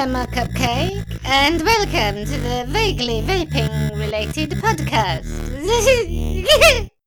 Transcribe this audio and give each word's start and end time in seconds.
Lemma 0.00 0.26
Cupcake, 0.28 1.04
and 1.26 1.60
welcome 1.60 2.24
to 2.24 2.38
the 2.40 2.64
vaguely 2.68 3.20
vaping 3.20 3.90
related 3.98 4.52
podcast. 4.52 5.28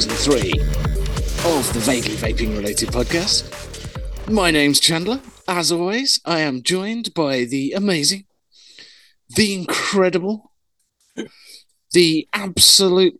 season 0.00 0.10
3 0.10 0.52
of 1.52 1.70
the 1.74 1.80
Vaguely 1.80 2.14
Vaping 2.14 2.56
related 2.56 2.88
podcast. 2.88 3.44
My 4.26 4.50
name's 4.50 4.80
Chandler. 4.80 5.20
As 5.46 5.70
always, 5.70 6.18
I 6.24 6.38
am 6.40 6.62
joined 6.62 7.12
by 7.12 7.44
the 7.44 7.72
amazing, 7.72 8.24
the 9.36 9.52
incredible, 9.52 10.52
the 11.92 12.26
absolutely. 12.32 13.18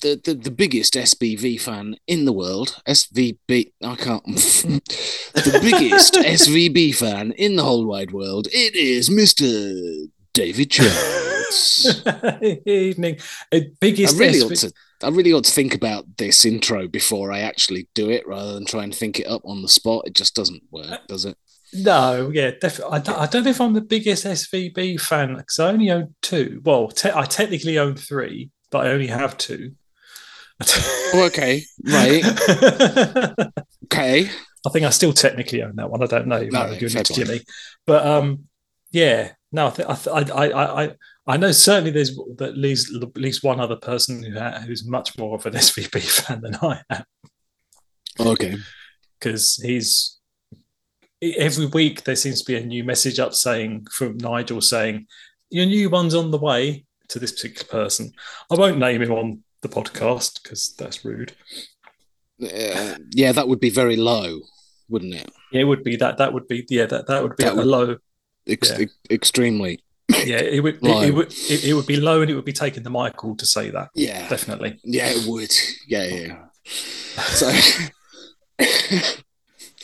The, 0.00 0.20
the, 0.22 0.34
the 0.34 0.50
biggest 0.50 0.94
SBV 0.94 1.60
fan 1.60 1.96
in 2.06 2.24
the 2.24 2.32
world, 2.32 2.80
SVB, 2.86 3.72
I 3.82 3.96
can't, 3.96 4.24
the 4.24 5.58
biggest 5.62 6.14
SVB 6.14 6.94
fan 6.94 7.32
in 7.32 7.56
the 7.56 7.62
whole 7.62 7.86
wide 7.86 8.12
world, 8.12 8.48
it 8.52 8.74
is 8.74 9.10
Mr. 9.10 10.08
David 10.34 10.70
Jones. 10.70 11.34
Evening. 12.66 13.18
Uh, 13.52 13.60
biggest 13.80 14.16
I 14.16 14.18
really 14.18 14.40
ought 14.40 14.56
to. 14.56 14.72
I 15.04 15.08
really 15.10 15.32
ought 15.32 15.44
to 15.44 15.50
think 15.52 15.74
about 15.74 16.04
this 16.16 16.44
intro 16.44 16.88
before 16.88 17.32
I 17.32 17.40
actually 17.40 17.88
do 17.94 18.10
it, 18.10 18.26
rather 18.26 18.54
than 18.54 18.66
try 18.66 18.84
and 18.84 18.94
think 18.94 19.20
it 19.20 19.26
up 19.26 19.42
on 19.44 19.62
the 19.62 19.68
spot. 19.68 20.04
It 20.06 20.14
just 20.14 20.34
doesn't 20.34 20.62
work, 20.70 21.06
does 21.06 21.24
it? 21.24 21.36
No, 21.72 22.30
yeah, 22.32 22.52
definitely. 22.60 22.96
I 22.96 22.98
don't, 23.00 23.18
I 23.18 23.26
don't 23.26 23.44
know 23.44 23.50
if 23.50 23.60
I'm 23.60 23.72
the 23.74 23.80
biggest 23.80 24.24
SVB 24.24 25.00
fan 25.00 25.34
because 25.36 25.58
I 25.58 25.70
only 25.70 25.90
own 25.90 26.14
two. 26.22 26.60
Well, 26.64 26.88
te- 26.88 27.10
I 27.14 27.24
technically 27.24 27.78
own 27.78 27.96
three, 27.96 28.50
but 28.70 28.86
I 28.86 28.90
only 28.90 29.08
have 29.08 29.36
two. 29.36 29.72
Oh, 31.14 31.24
okay, 31.26 31.62
right, 31.84 32.24
okay. 33.84 34.30
I 34.66 34.70
think 34.70 34.86
I 34.86 34.90
still 34.90 35.12
technically 35.12 35.62
own 35.62 35.76
that 35.76 35.90
one. 35.90 36.02
I 36.02 36.06
don't 36.06 36.26
know. 36.28 36.42
No, 36.42 36.66
No, 36.68 36.78
give 36.78 36.92
fair 36.92 37.00
it 37.00 37.06
to. 37.06 37.12
Jimmy. 37.14 37.40
But 37.86 38.06
um, 38.06 38.44
yeah, 38.92 39.32
no, 39.52 39.66
I, 39.66 39.70
th- 39.70 39.88
I, 39.88 39.94
th- 39.94 40.30
I, 40.30 40.48
I, 40.50 40.84
I, 40.84 40.94
I 41.26 41.36
know 41.38 41.52
certainly 41.52 41.90
there's 41.90 42.18
at 42.40 42.56
least 42.56 42.94
at 42.94 43.16
least 43.16 43.42
one 43.42 43.58
other 43.60 43.76
person 43.76 44.22
who 44.22 44.38
ha- 44.38 44.60
who's 44.66 44.86
much 44.86 45.16
more 45.18 45.36
of 45.36 45.46
an 45.46 45.52
SVB 45.64 46.00
fan 46.02 46.40
than 46.42 46.56
I 46.56 46.82
am. 46.90 47.04
Okay. 48.20 48.56
because 49.18 49.56
he's 49.64 50.18
every 51.22 51.66
week 51.66 52.04
there 52.04 52.16
seems 52.16 52.42
to 52.42 52.52
be 52.52 52.56
a 52.58 52.64
new 52.64 52.84
message 52.84 53.18
up 53.18 53.32
saying 53.34 53.86
from 53.90 54.16
Nigel 54.18 54.60
saying 54.60 55.06
your 55.50 55.66
new 55.66 55.88
one's 55.88 56.14
on 56.14 56.30
the 56.30 56.38
way 56.38 56.84
to 57.08 57.18
this 57.18 57.32
particular 57.32 57.66
person. 57.70 58.12
I 58.50 58.54
won't 58.56 58.78
name 58.78 59.02
him 59.02 59.12
on 59.12 59.42
the 59.62 59.68
podcast 59.68 60.42
because 60.42 60.74
that's 60.78 61.04
rude. 61.04 61.32
Uh, 62.42 62.96
yeah, 63.12 63.32
that 63.32 63.46
would 63.48 63.60
be 63.60 63.70
very 63.70 63.96
low, 63.96 64.40
wouldn't 64.88 65.14
it? 65.14 65.30
Yeah, 65.52 65.62
it 65.62 65.64
would 65.64 65.84
be 65.84 65.96
that. 65.96 66.18
That 66.18 66.32
would 66.32 66.48
be 66.48 66.66
yeah. 66.68 66.86
That 66.86 67.06
that 67.06 67.22
would 67.22 67.36
be 67.36 67.44
That 67.44 67.50
at 67.52 67.56
would- 67.56 67.66
a 67.66 67.68
low. 67.68 67.96
Ex- 68.46 68.78
Yeah. 68.78 68.86
extremely. 69.10 69.83
Yeah, 70.08 70.40
it 70.40 70.62
would. 70.62 70.76
It, 70.82 71.08
it 71.08 71.14
would. 71.14 71.32
It, 71.32 71.64
it 71.64 71.74
would 71.74 71.86
be 71.86 71.96
low, 71.96 72.20
and 72.20 72.30
it 72.30 72.34
would 72.34 72.44
be 72.44 72.52
taking 72.52 72.82
the 72.82 72.90
Michael 72.90 73.36
to 73.36 73.46
say 73.46 73.70
that. 73.70 73.88
Yeah. 73.94 74.28
Definitely. 74.28 74.78
Yeah, 74.84 75.08
it 75.08 75.26
would. 75.26 75.52
Yeah, 75.88 76.04
yeah. 76.04 76.44
So. 76.64 77.50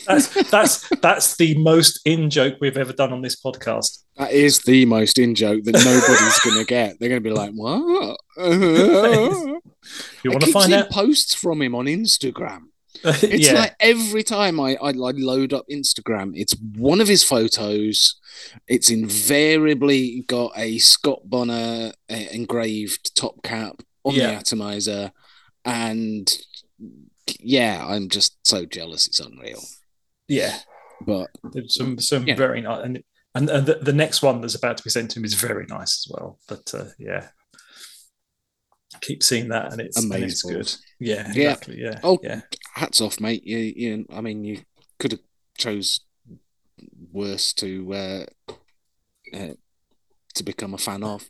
That's 0.07 0.49
that's 0.49 0.89
that's 0.99 1.35
the 1.37 1.55
most 1.59 2.01
in 2.05 2.29
joke 2.31 2.55
we've 2.59 2.77
ever 2.77 2.93
done 2.93 3.13
on 3.13 3.21
this 3.21 3.39
podcast. 3.39 4.03
That 4.17 4.31
is 4.31 4.59
the 4.59 4.85
most 4.85 5.19
in 5.19 5.35
joke 5.35 5.63
that 5.63 5.73
nobody's 5.73 6.39
going 6.43 6.57
to 6.57 6.65
get. 6.65 6.99
They're 6.99 7.09
going 7.09 7.23
to 7.23 7.29
be 7.29 7.35
like, 7.35 7.51
"What?" 7.53 8.17
You 10.23 10.29
want 10.29 10.43
to 10.43 10.51
find 10.51 10.71
out? 10.73 10.89
posts 10.91 11.33
from 11.33 11.61
him 11.61 11.73
on 11.75 11.85
Instagram. 11.85 12.70
It's 13.03 13.47
yeah. 13.51 13.53
like 13.59 13.75
every 13.79 14.23
time 14.23 14.59
I, 14.59 14.75
I, 14.81 14.89
I 14.89 14.91
load 15.11 15.53
up 15.53 15.65
Instagram, 15.71 16.33
it's 16.35 16.55
one 16.77 17.01
of 17.01 17.07
his 17.07 17.23
photos. 17.23 18.19
It's 18.67 18.89
invariably 18.91 20.23
got 20.27 20.51
a 20.57 20.77
Scott 20.77 21.21
Bonner 21.25 21.93
uh, 22.09 22.15
engraved 22.31 23.15
top 23.15 23.41
cap 23.43 23.81
on 24.03 24.13
Yeah. 24.15 24.27
the 24.27 24.33
atomizer, 24.37 25.11
and 25.65 26.31
yeah, 27.39 27.85
I'm 27.87 28.09
just 28.09 28.35
so 28.45 28.65
jealous. 28.65 29.07
It's 29.07 29.19
unreal. 29.19 29.61
yeah. 30.27 30.59
But 31.03 31.29
There's 31.51 31.73
some 31.73 31.97
some 31.99 32.27
Yeah. 32.27 32.35
very 32.35 32.61
nice 32.61 32.83
and 32.85 33.03
and, 33.33 33.49
and 33.49 33.65
the, 33.65 33.75
the 33.75 33.93
next 33.93 34.21
one 34.21 34.41
that's 34.41 34.55
about 34.55 34.77
to 34.77 34.83
be 34.83 34.89
sent 34.91 35.09
to 35.11 35.19
him 35.19 35.25
is 35.25 35.33
very 35.33 35.65
nice 35.65 36.05
as 36.05 36.07
well. 36.11 36.37
But 36.47 36.71
uh, 36.75 36.85
yeah, 36.99 37.29
keep 38.99 39.23
seeing 39.23 39.47
that 39.49 39.71
and 39.71 39.81
it's 39.81 39.97
and 39.97 40.13
it's 40.13 40.41
good. 40.43 40.71
Yeah, 40.99 41.31
Yeah. 41.33 41.51
exactly. 41.51 41.81
Yeah, 41.81 41.99
Oh. 42.03 42.19
yeah, 42.21 42.41
hats 42.75 42.99
off, 43.01 43.19
mate. 43.19 43.43
You, 43.45 43.57
you, 43.57 44.05
I 44.11 44.21
mean, 44.21 44.43
you 44.43 44.61
could 44.99 45.11
have 45.13 45.21
chose 45.57 46.01
worse 47.11 47.53
to 47.53 47.93
uh, 47.93 48.25
uh, 49.33 49.53
to 50.33 50.43
become 50.43 50.73
a 50.73 50.77
fan 50.77 51.03
of. 51.03 51.29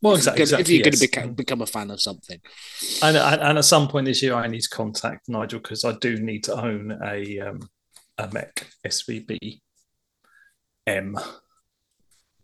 Well, 0.00 0.14
If 0.14 0.24
you're 0.26 0.34
exactly. 0.34 0.44
gonna- 0.44 0.60
if 0.60 0.68
you're 0.68 0.82
going 0.84 0.92
to 0.92 0.98
yes. 0.98 1.10
become, 1.10 1.34
become 1.34 1.62
a 1.62 1.66
fan 1.66 1.90
of 1.90 2.00
something. 2.00 2.40
and, 3.02 3.16
and 3.16 3.40
and 3.40 3.58
at 3.58 3.64
some 3.64 3.88
point 3.88 4.06
this 4.06 4.22
year, 4.22 4.34
I 4.34 4.46
need 4.46 4.60
to 4.60 4.68
contact 4.68 5.28
Nigel 5.28 5.58
because 5.60 5.84
I 5.84 5.92
do 6.00 6.20
need 6.20 6.44
to 6.44 6.54
own 6.54 6.96
a 7.04 7.40
um, 7.40 7.68
a 8.16 8.28
Mech 8.32 8.66
SVB 8.86 9.60
M. 10.86 11.16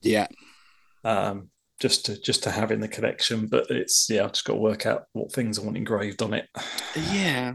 Yeah. 0.02 0.26
Um, 1.04 1.50
just 1.80 2.06
to 2.06 2.20
just 2.20 2.42
to 2.44 2.50
have 2.50 2.70
in 2.70 2.80
the 2.80 2.88
collection, 2.88 3.46
but 3.46 3.70
it's 3.70 4.08
yeah, 4.08 4.24
I've 4.24 4.32
just 4.32 4.44
got 4.44 4.54
to 4.54 4.60
work 4.60 4.86
out 4.86 5.04
what 5.12 5.32
things 5.32 5.58
I 5.58 5.62
want 5.62 5.76
engraved 5.76 6.22
on 6.22 6.34
it. 6.34 6.48
Yeah. 7.12 7.54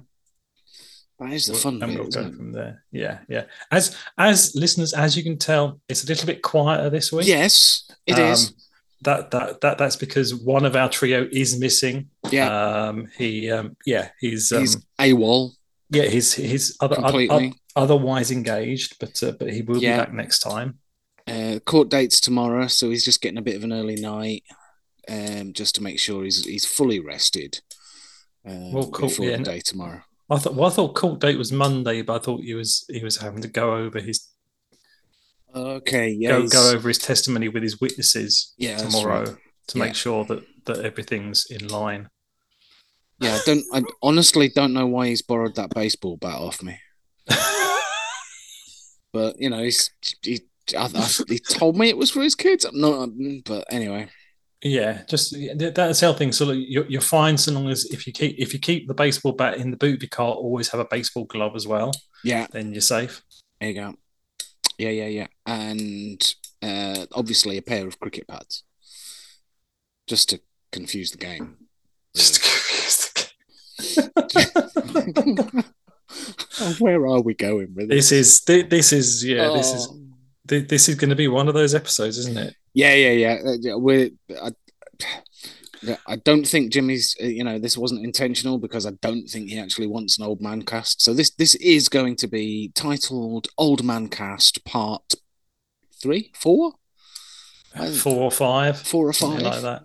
That 1.19 1.33
is 1.33 1.47
the 1.47 1.53
fun 1.53 1.81
and 1.83 1.91
bit, 1.91 1.99
we'll 1.99 2.09
go 2.09 2.31
from 2.31 2.53
there. 2.53 2.83
Yeah, 2.93 3.19
yeah. 3.27 3.43
As 3.71 3.95
as 4.17 4.55
listeners, 4.55 4.93
as 4.93 5.17
you 5.17 5.23
can 5.23 5.37
tell, 5.37 5.81
it's 5.89 6.03
a 6.05 6.07
little 6.07 6.25
bit 6.25 6.41
quieter 6.41 6.89
this 6.89 7.11
week. 7.11 7.27
Yes, 7.27 7.89
it 8.05 8.17
Um, 8.17 8.31
is. 8.31 8.53
That 9.01 9.31
that 9.31 9.61
that 9.61 9.77
that's 9.77 9.95
because 9.97 10.33
one 10.35 10.63
of 10.65 10.75
our 10.77 10.89
trio 10.89 11.27
is 11.31 11.59
missing. 11.59 12.09
Yeah, 12.31 12.49
Um, 12.87 13.07
he 13.17 13.49
um, 13.51 13.75
yeah, 13.85 14.09
he's 14.19 14.51
um, 14.53 14.61
he's 14.61 14.77
AWOL 14.99 15.51
yeah, 15.89 16.03
he's 16.03 16.33
he's 16.33 16.77
other, 16.79 16.95
completely. 16.95 17.47
oth- 17.49 17.55
otherwise 17.75 18.29
engaged, 18.31 18.95
but 18.99 19.21
uh, 19.23 19.31
but 19.39 19.51
he 19.51 19.61
will 19.61 19.77
Yeah. 19.81 19.97
be 19.97 20.05
back 20.05 20.13
next 20.13 20.39
time. 20.39 20.79
Uh, 21.29 21.59
court 21.59 21.89
dates 21.89 22.19
tomorrow, 22.19 22.67
so 22.67 22.89
he's 22.89 23.05
just 23.05 23.21
getting 23.21 23.37
a 23.37 23.41
bit 23.43 23.55
of 23.55 23.63
an 23.63 23.73
early 23.73 23.95
night, 23.95 24.43
um, 25.09 25.53
just 25.53 25.75
to 25.75 25.83
make 25.83 25.99
sure 25.99 26.23
he's 26.23 26.45
he's 26.45 26.65
fully 26.65 26.99
rested. 26.99 27.61
Uh, 28.47 28.71
Well, 28.73 28.89
cool, 28.89 29.09
before 29.09 29.25
yeah. 29.25 29.37
the 29.37 29.43
day 29.43 29.59
tomorrow. 29.59 30.01
I 30.29 30.37
thought 30.37 30.55
well, 30.55 30.69
I 30.69 30.73
thought 30.73 30.95
court 30.95 31.19
date 31.19 31.37
was 31.37 31.51
Monday, 31.51 32.01
but 32.01 32.15
I 32.21 32.23
thought 32.23 32.41
he 32.41 32.53
was 32.53 32.85
he 32.89 33.03
was 33.03 33.17
having 33.17 33.41
to 33.41 33.47
go 33.47 33.75
over 33.75 33.99
his 33.99 34.27
Okay, 35.55 36.09
yeah, 36.09 36.29
go 36.29 36.47
go 36.47 36.71
over 36.71 36.87
his 36.87 36.99
testimony 36.99 37.49
with 37.49 37.63
his 37.63 37.81
witnesses 37.81 38.53
Yeah, 38.57 38.77
tomorrow 38.77 39.23
right. 39.23 39.35
to 39.67 39.77
Yeah. 39.77 39.83
make 39.85 39.95
sure 39.95 40.23
that 40.25 40.43
that 40.65 40.85
everything's 40.85 41.47
in 41.49 41.67
line. 41.67 42.09
Yeah, 43.19 43.35
I 43.35 43.39
don't. 43.45 43.65
I 43.73 43.83
honestly 44.01 44.49
don't 44.49 44.73
know 44.73 44.85
why 44.87 45.07
he's 45.07 45.21
borrowed 45.23 45.55
that 45.55 45.71
baseball 45.71 46.17
bat 46.17 46.35
off 46.39 46.61
me. 46.63 46.79
But 49.11 49.41
you 49.41 49.49
know, 49.49 49.63
he's 49.63 49.89
he. 50.21 50.41
I, 50.75 50.85
I, 50.93 51.07
he 51.27 51.39
told 51.39 51.77
me 51.77 51.89
it 51.89 51.97
was 51.97 52.11
for 52.11 52.21
his 52.21 52.35
kids. 52.35 52.65
I'm 52.65 52.79
not, 52.79 53.09
but 53.45 53.65
anyway, 53.71 54.07
Yeah, 54.63 55.03
just 55.07 55.35
that's 55.57 55.99
the 55.99 56.09
other 56.09 56.17
thing. 56.17 56.31
So 56.31 56.45
like, 56.45 56.57
you're, 56.67 56.85
you're 56.87 57.01
fine 57.01 57.37
so 57.37 57.51
long 57.53 57.69
as 57.69 57.85
if 57.85 58.05
you 58.07 58.13
keep 58.13 58.35
if 58.37 58.53
you 58.53 58.59
keep 58.59 58.87
the 58.87 58.93
baseball 58.93 59.31
bat 59.33 59.57
in 59.57 59.71
the 59.71 59.77
boot 59.77 59.95
of 59.95 60.01
your 60.01 60.09
car, 60.09 60.31
always 60.33 60.69
have 60.69 60.79
a 60.81 60.85
baseball 60.85 61.25
glove 61.25 61.55
as 61.55 61.67
well. 61.67 61.91
yeah, 62.23 62.47
Then 62.51 62.71
you're 62.73 62.81
safe. 62.81 63.21
there 63.59 63.69
you 63.69 63.75
go. 63.75 63.95
Yeah, 64.77 64.89
yeah, 64.91 65.07
yeah, 65.07 65.27
and 65.45 66.35
uh, 66.61 67.05
obviously 67.13 67.57
a 67.57 67.61
pair 67.61 67.85
of 67.87 67.99
cricket 67.99 68.27
pads, 68.27 68.63
just 70.07 70.29
to 70.29 70.39
confuse 70.71 71.11
the 71.11 71.17
game. 71.17 71.57
Just 72.15 72.35
to 72.35 72.49
Oh, 76.61 76.75
Where 76.79 77.05
are 77.07 77.21
we 77.21 77.33
going 77.33 77.73
with 77.75 77.89
this 77.89 78.11
is 78.11 78.41
this 78.41 78.91
is 78.91 79.23
yeah 79.23 79.49
this 79.53 79.73
is 79.73 79.87
Oh. 79.89 79.95
This 80.49 80.89
is 80.89 80.95
going 80.95 81.09
to 81.09 81.15
be 81.15 81.27
one 81.27 81.47
of 81.47 81.53
those 81.53 81.73
episodes, 81.75 82.17
isn't 82.17 82.37
it? 82.37 82.55
Yeah, 82.73 82.93
yeah, 82.93 83.11
yeah. 83.11 83.73
Uh, 83.73 83.77
We're, 83.79 84.09
I, 84.41 84.51
I 86.07 86.15
don't 86.17 86.45
think 86.45 86.71
Jimmy's. 86.71 87.15
uh, 87.21 87.25
You 87.25 87.43
know, 87.43 87.57
this 87.59 87.77
wasn't 87.77 88.03
intentional 88.03 88.57
because 88.57 88.85
I 88.85 88.91
don't 89.01 89.27
think 89.27 89.49
he 89.49 89.59
actually 89.59 89.87
wants 89.87 90.17
an 90.17 90.25
old 90.25 90.41
man 90.41 90.63
cast. 90.63 91.01
So 91.01 91.13
this 91.13 91.29
this 91.31 91.55
is 91.55 91.89
going 91.89 92.15
to 92.17 92.27
be 92.27 92.71
titled 92.75 93.47
"Old 93.57 93.83
Man 93.83 94.09
Cast" 94.09 94.65
Part 94.65 95.15
three, 96.01 96.31
four, 96.35 96.73
Four 97.97 98.23
or 98.23 98.31
five, 98.31 98.79
four 98.79 99.07
or 99.07 99.13
five. 99.13 99.41
like 99.41 99.61
that. 99.61 99.83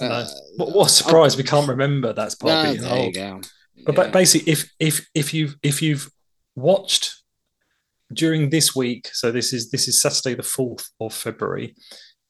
Uh, 0.00 0.26
What, 0.56 0.74
what 0.74 0.86
a 0.86 0.90
surprise! 0.90 1.36
We 1.36 1.42
can't 1.42 1.68
remember 1.68 2.12
that's 2.12 2.34
part 2.34 2.52
ah, 2.54 2.70
of 2.70 2.78
being 2.78 2.84
old. 2.84 3.14
But, 3.14 3.20
Yeah. 3.76 3.92
but 3.94 4.12
basically, 4.12 4.50
if 4.52 4.70
if 4.78 5.06
if 5.14 5.34
you've 5.34 5.56
if 5.62 5.82
you've 5.82 6.10
watched 6.56 7.21
during 8.14 8.50
this 8.50 8.74
week, 8.74 9.08
so 9.12 9.30
this 9.30 9.52
is 9.52 9.70
this 9.70 9.88
is 9.88 10.00
Saturday 10.00 10.34
the 10.34 10.42
fourth 10.42 10.88
of 11.00 11.14
February. 11.14 11.74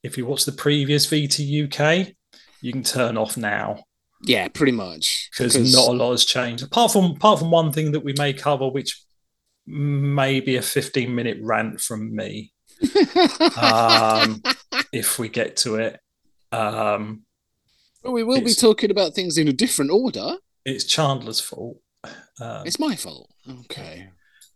If 0.03 0.17
you 0.17 0.25
watch 0.25 0.45
the 0.45 0.51
previous 0.51 1.07
VT 1.07 1.65
UK, 1.65 2.13
you 2.61 2.71
can 2.71 2.83
turn 2.83 3.17
off 3.17 3.37
now 3.37 3.83
yeah, 4.23 4.47
pretty 4.47 4.71
much. 4.71 5.29
because 5.31 5.55
not 5.73 5.89
a 5.89 5.91
lot 5.91 6.11
has 6.11 6.25
changed. 6.25 6.63
Apart 6.63 6.91
from 6.91 7.11
apart 7.11 7.39
from 7.39 7.51
one 7.51 7.71
thing 7.71 7.91
that 7.91 8.03
we 8.03 8.13
may 8.17 8.33
cover, 8.33 8.69
which 8.69 9.01
may 9.67 10.39
be 10.39 10.55
a 10.55 10.61
fifteen 10.61 11.13
minute 11.13 11.37
rant 11.41 11.81
from 11.81 12.15
me, 12.15 12.53
um, 13.61 14.41
if 14.91 15.19
we 15.19 15.29
get 15.29 15.57
to 15.57 15.75
it. 15.75 15.99
Um, 16.51 17.23
Well, 18.03 18.13
we 18.13 18.23
will 18.23 18.41
be 18.41 18.53
talking 18.53 18.91
about 18.91 19.13
things 19.13 19.37
in 19.37 19.47
a 19.47 19.53
different 19.53 19.91
order. 19.91 20.35
it's 20.65 20.85
Chandler's 20.85 21.39
fault. 21.39 21.77
Um, 22.39 22.65
It's 22.65 22.79
my 22.79 22.95
fault. 22.95 23.29
Okay. 23.49 24.09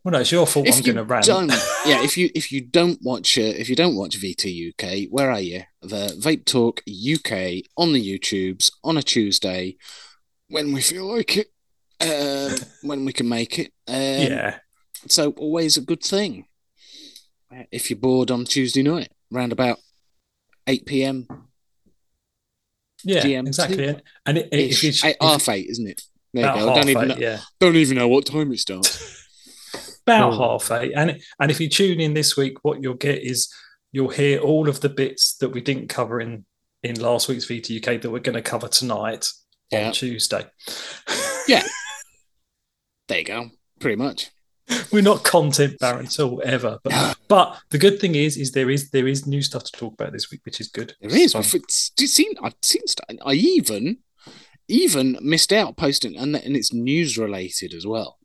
Well, 0.04 0.14
no, 0.14 0.20
it's 0.20 0.32
your 0.32 0.48
fault. 0.48 0.68
I'm 0.68 0.78
you 0.78 0.84
going 0.94 0.96
to 0.96 1.04
rant. 1.04 1.26
don't, 1.26 1.50
yeah, 1.86 2.04
if 2.04 2.18
you 2.18 2.30
if 2.34 2.52
you 2.52 2.62
don't 2.62 3.00
watch 3.02 3.38
uh, 3.38 3.42
if 3.42 3.70
you 3.70 3.76
don't 3.76 3.96
watch 3.96 4.18
VT 4.20 4.70
UK, 4.74 5.08
where 5.12 5.30
are 5.32 5.40
you? 5.42 5.64
The 5.82 6.18
Vape 6.20 6.46
Talk 6.46 6.82
UK 6.88 7.64
on 7.76 7.94
the 7.94 8.02
YouTubes 8.20 8.72
on 8.84 8.98
a 8.98 9.02
Tuesday 9.04 9.76
when 10.50 10.72
we 10.72 10.82
feel 10.82 11.06
like 11.14 11.36
it, 11.38 11.48
uh, 12.00 12.56
when 12.84 13.04
we 13.06 13.12
can 13.14 13.28
make 13.28 13.60
it. 13.60 13.74
Um, 13.88 13.96
yeah, 13.96 14.60
So 15.08 15.32
always 15.32 15.76
a 15.78 15.82
good 15.82 16.04
thing. 16.04 16.46
If 17.72 17.90
you're 17.90 18.00
bored 18.00 18.30
on 18.32 18.46
Tuesday 18.46 18.84
night, 18.84 19.10
round 19.32 19.52
about 19.52 19.80
eight 20.68 20.86
PM, 20.86 21.28
yeah, 23.04 23.22
GMT. 23.24 23.48
exactly. 23.48 24.02
And, 24.26 24.38
it, 24.38 24.50
if 24.52 24.84
eight, 24.84 25.04
if- 25.04 25.16
half 25.22 25.48
eight, 25.50 25.68
isn't 25.70 25.88
it? 25.88 26.02
There 26.34 26.44
you 26.44 26.50
about 26.50 26.60
go. 26.60 26.72
I 26.72 26.76
don't 26.76 26.90
even 26.90 27.04
eight, 27.04 27.08
know, 27.20 27.26
yeah, 27.26 27.40
don't 27.60 27.76
even 27.78 27.98
know 27.98 28.08
what 28.10 28.26
time 28.26 28.52
it 28.52 28.60
starts. 28.60 29.16
about 30.08 30.34
Oh. 30.34 30.38
half 30.58 30.72
eight. 30.72 30.94
And 30.96 31.22
and 31.40 31.52
if 31.52 31.60
you 31.60 31.70
tune 31.70 32.00
in 32.00 32.14
this 32.14 32.36
week, 32.38 32.64
what 32.64 32.82
you'll 32.82 32.94
get 32.96 33.22
is 33.24 33.52
you'll 33.92 34.10
hear 34.10 34.40
all 34.40 34.68
of 34.70 34.82
the 34.82 34.90
bits 34.90 35.36
that 35.38 35.50
we 35.50 35.62
didn't 35.62 35.88
cover 35.90 36.20
in 36.22 36.46
in 36.84 37.00
last 37.00 37.28
week's 37.28 37.46
VT 37.46 37.78
UK 37.78 38.02
that 38.02 38.10
we're 38.12 38.20
going 38.20 38.36
to 38.36 38.42
cover 38.42 38.68
tonight 38.68 39.28
Yeah. 39.72 39.88
on 39.88 39.94
Tuesday. 39.94 40.46
Yeah. 41.48 41.64
There 43.08 43.20
you 43.20 43.24
go. 43.26 43.50
Pretty 43.80 43.96
much. 43.96 44.32
we're 44.92 45.02
not 45.02 45.24
content 45.24 45.80
barren 45.80 46.08
at 46.08 46.20
all 46.20 46.42
ever, 46.44 46.78
but 46.84 47.18
but 47.30 47.58
the 47.70 47.78
good 47.78 48.02
thing 48.02 48.16
is 48.16 48.36
is 48.36 48.52
there 48.52 48.70
is 48.70 48.90
there 48.92 49.08
is 49.08 49.26
new 49.26 49.42
stuff 49.42 49.64
to 49.64 49.72
talk 49.72 49.94
about 49.94 50.12
this 50.12 50.30
week, 50.30 50.42
which 50.44 50.60
is 50.60 50.68
good. 50.68 50.94
There 51.00 51.16
is. 51.16 51.32
So- 51.32 51.40
I've 51.40 51.46
seen. 51.46 52.34
I've 52.44 52.56
seen. 52.62 52.86
st- 52.86 53.22
I 53.26 53.32
even 53.34 54.00
even 54.68 55.18
missed 55.22 55.54
out 55.54 55.78
posting, 55.78 56.18
and 56.18 56.36
and 56.36 56.58
it's 56.58 56.74
news 56.74 57.18
related 57.18 57.74
as 57.74 57.88
well. 57.88 58.20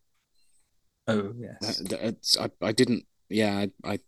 Oh 1.09 1.33
yes, 1.39 1.79
That- 1.79 2.51
I, 2.63 2.67
I 2.67 2.73
didn't. 2.73 3.05
Yeah, 3.29 3.65
I, 3.85 3.93
I 3.95 3.99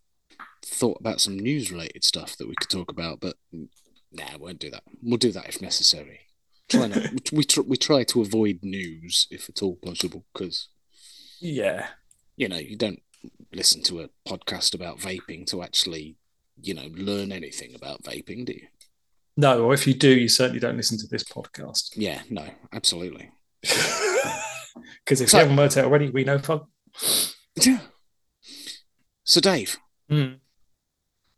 thought 0.63 0.99
about 0.99 1.21
some 1.21 1.37
news 1.37 1.71
related 1.71 2.03
stuff 2.03 2.37
that 2.37 2.47
we 2.47 2.55
could 2.55 2.69
talk 2.69 2.91
about, 2.91 3.19
but 3.19 3.35
nah, 3.51 4.25
I 4.33 4.37
won't 4.37 4.59
do 4.59 4.69
that. 4.71 4.83
We'll 5.01 5.17
do 5.17 5.31
that 5.31 5.47
if 5.49 5.61
necessary. 5.61 6.21
Try 6.69 6.87
not. 6.87 7.31
we 7.31 7.43
tr- 7.43 7.61
we 7.61 7.77
try 7.77 8.03
to 8.03 8.21
avoid 8.21 8.59
news 8.63 9.27
if 9.31 9.49
at 9.49 9.61
all 9.63 9.75
possible, 9.75 10.25
because 10.33 10.67
yeah. 11.39 11.87
you 12.37 12.47
know 12.47 12.57
you 12.57 12.75
don't 12.75 13.01
listen 13.53 13.81
to 13.83 14.01
a 14.01 14.09
podcast 14.27 14.73
about 14.73 14.99
vaping 14.99 15.45
to 15.47 15.61
actually 15.63 16.17
you 16.61 16.73
know 16.73 16.89
learn 16.93 17.31
anything 17.31 17.73
about 17.75 18.03
vaping, 18.03 18.45
do 18.45 18.53
you? 18.53 18.67
No, 19.37 19.65
or 19.65 19.73
if 19.73 19.85
you 19.85 19.93
do, 19.93 20.09
you 20.09 20.29
certainly 20.29 20.59
don't 20.61 20.77
listen 20.77 20.97
to 20.99 21.07
this 21.07 21.23
podcast. 21.23 21.89
Yeah, 21.95 22.21
no, 22.29 22.45
absolutely. 22.73 23.31
Because 25.03 25.21
if 25.21 25.29
So- 25.29 25.37
you 25.37 25.41
haven't 25.43 25.57
worked 25.57 25.77
it 25.77 25.85
already, 25.85 26.09
we 26.09 26.23
know. 26.23 26.37
Yeah. 27.55 27.79
So, 29.27 29.41
Dave, 29.41 29.77
Mm. 30.11 30.37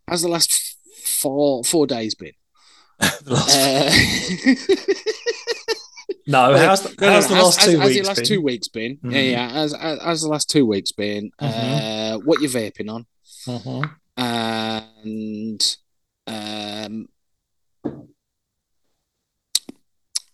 how's 0.10 0.22
the 0.22 0.28
last 0.28 0.52
four 1.06 1.64
four 1.64 1.88
days 1.88 2.16
been? 2.16 2.34
Uh, 3.30 3.90
no, 6.28 6.58
how's 6.58 6.82
the, 6.84 6.94
no, 7.00 7.08
no, 7.08 7.14
how's 7.14 7.30
no, 7.30 7.36
the 7.36 7.42
last 7.44 7.62
two 7.62 7.78
how's 7.80 7.86
weeks 7.88 7.96
your 7.96 8.06
last 8.06 8.16
been? 8.18 8.26
two 8.26 8.42
weeks 8.42 8.68
been? 8.68 9.00
Yeah, 9.04 9.10
Mhm. 9.12 9.32
yeah. 9.32 9.52
As 9.54 9.74
as 9.74 10.00
how's 10.02 10.22
the 10.22 10.28
last 10.30 10.50
two 10.50 10.66
weeks 10.66 10.92
been? 10.92 11.32
Mm-hmm. 11.42 12.16
Uh, 12.16 12.18
what 12.26 12.42
you 12.42 12.50
vaping 12.50 12.90
on? 12.92 13.06
Mhm. 13.46 13.90
And 14.18 15.78
um, 16.28 17.08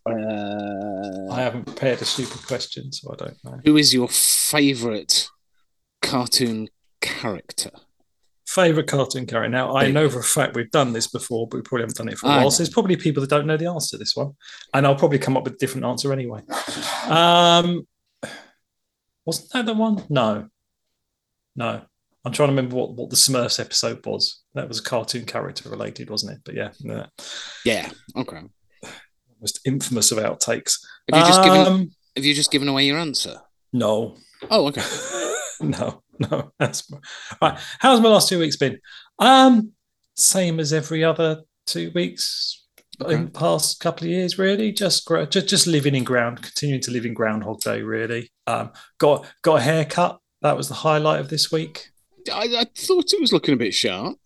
uh, 0.05 1.31
I 1.33 1.41
haven't 1.41 1.65
prepared 1.65 2.01
a 2.01 2.05
stupid 2.05 2.45
question, 2.45 2.91
so 2.91 3.11
I 3.13 3.15
don't 3.15 3.43
know. 3.43 3.59
who 3.65 3.77
is 3.77 3.93
your 3.93 4.07
favourite 4.09 5.29
cartoon 6.01 6.67
character? 7.01 7.71
Favorite 8.45 8.87
cartoon 8.87 9.25
character. 9.25 9.49
Now, 9.49 9.75
I 9.75 9.89
know 9.89 10.09
for 10.09 10.19
a 10.19 10.23
fact 10.23 10.55
we've 10.55 10.69
done 10.69 10.93
this 10.93 11.07
before, 11.07 11.47
but 11.47 11.57
we 11.57 11.61
probably 11.63 11.83
haven't 11.83 11.97
done 11.97 12.09
it 12.09 12.17
for 12.19 12.27
a 12.27 12.29
I 12.29 12.35
while. 12.35 12.43
know. 12.45 12.49
So 12.49 12.57
there's 12.57 12.69
probably 12.73 12.97
people 12.97 13.21
that 13.21 13.29
don't 13.29 13.47
know 13.47 13.57
the 13.57 13.67
answer 13.69 13.95
to 13.95 13.97
this 13.97 14.15
one, 14.15 14.33
and 14.73 14.85
I'll 14.85 14.95
probably 14.95 15.19
come 15.19 15.37
up 15.37 15.45
with 15.45 15.53
a 15.53 15.57
different 15.57 15.85
answer 15.85 16.11
anyway. 16.13 16.41
Um, 17.07 17.87
wasn't 19.25 19.51
that 19.53 19.65
the 19.65 19.73
one? 19.73 20.03
No, 20.09 20.49
no. 21.55 21.81
I'm 22.25 22.31
trying 22.31 22.47
to 22.47 22.53
remember 22.55 22.75
what, 22.75 22.93
what 22.93 23.09
the 23.09 23.17
Smurfs 23.17 23.59
episode 23.59 24.05
was. 24.05 24.43
That 24.53 24.69
was 24.69 24.79
a 24.79 24.83
cartoon 24.83 25.25
character 25.25 25.69
related, 25.69 26.09
wasn't 26.09 26.33
it? 26.33 26.39
But 26.45 26.55
yeah, 26.55 26.71
no, 26.81 27.05
Yeah. 27.65 27.89
Okay. 28.15 28.41
Most 29.43 29.59
infamous 29.65 30.11
of 30.11 30.17
outtakes. 30.17 30.73
Have 31.11 31.19
you 31.19 31.25
just 31.27 31.43
given 31.43 31.67
Um, 31.67 31.91
Have 32.15 32.25
you 32.25 32.33
just 32.33 32.51
given 32.51 32.67
away 32.67 32.85
your 32.85 32.97
answer? 32.97 33.41
No, 33.73 34.17
Oh, 34.49 34.67
okay. 34.67 34.83
no, 35.61 36.01
no. 36.19 36.51
That's 36.59 36.89
right. 37.41 37.57
How's 37.79 38.01
my 38.01 38.09
last 38.09 38.27
two 38.29 38.39
weeks 38.39 38.57
been? 38.57 38.79
Um, 39.19 39.71
same 40.15 40.59
as 40.59 40.73
every 40.73 41.03
other 41.03 41.43
two 41.65 41.91
weeks 41.95 42.59
Okay. 43.01 43.15
in 43.15 43.25
the 43.25 43.31
past 43.31 43.79
couple 43.79 44.05
of 44.05 44.11
years. 44.11 44.37
Really, 44.37 44.71
just 44.71 45.07
just 45.29 45.47
just 45.47 45.65
living 45.67 45.95
in 45.95 46.03
ground, 46.03 46.41
continuing 46.43 46.81
to 46.81 46.91
live 46.91 47.05
in 47.05 47.13
Groundhog 47.13 47.59
Day. 47.61 47.81
Really, 47.81 48.29
um, 48.47 48.71
got 48.99 49.25
got 49.41 49.59
a 49.59 49.61
haircut. 49.61 50.19
That 50.41 50.55
was 50.57 50.67
the 50.67 50.75
highlight 50.75 51.19
of 51.19 51.29
this 51.29 51.51
week. 51.51 51.87
I, 52.31 52.43
I 52.59 52.65
thought 52.77 53.11
it 53.13 53.19
was 53.21 53.33
looking 53.33 53.53
a 53.55 53.57
bit 53.57 53.73
sharp. 53.73 54.17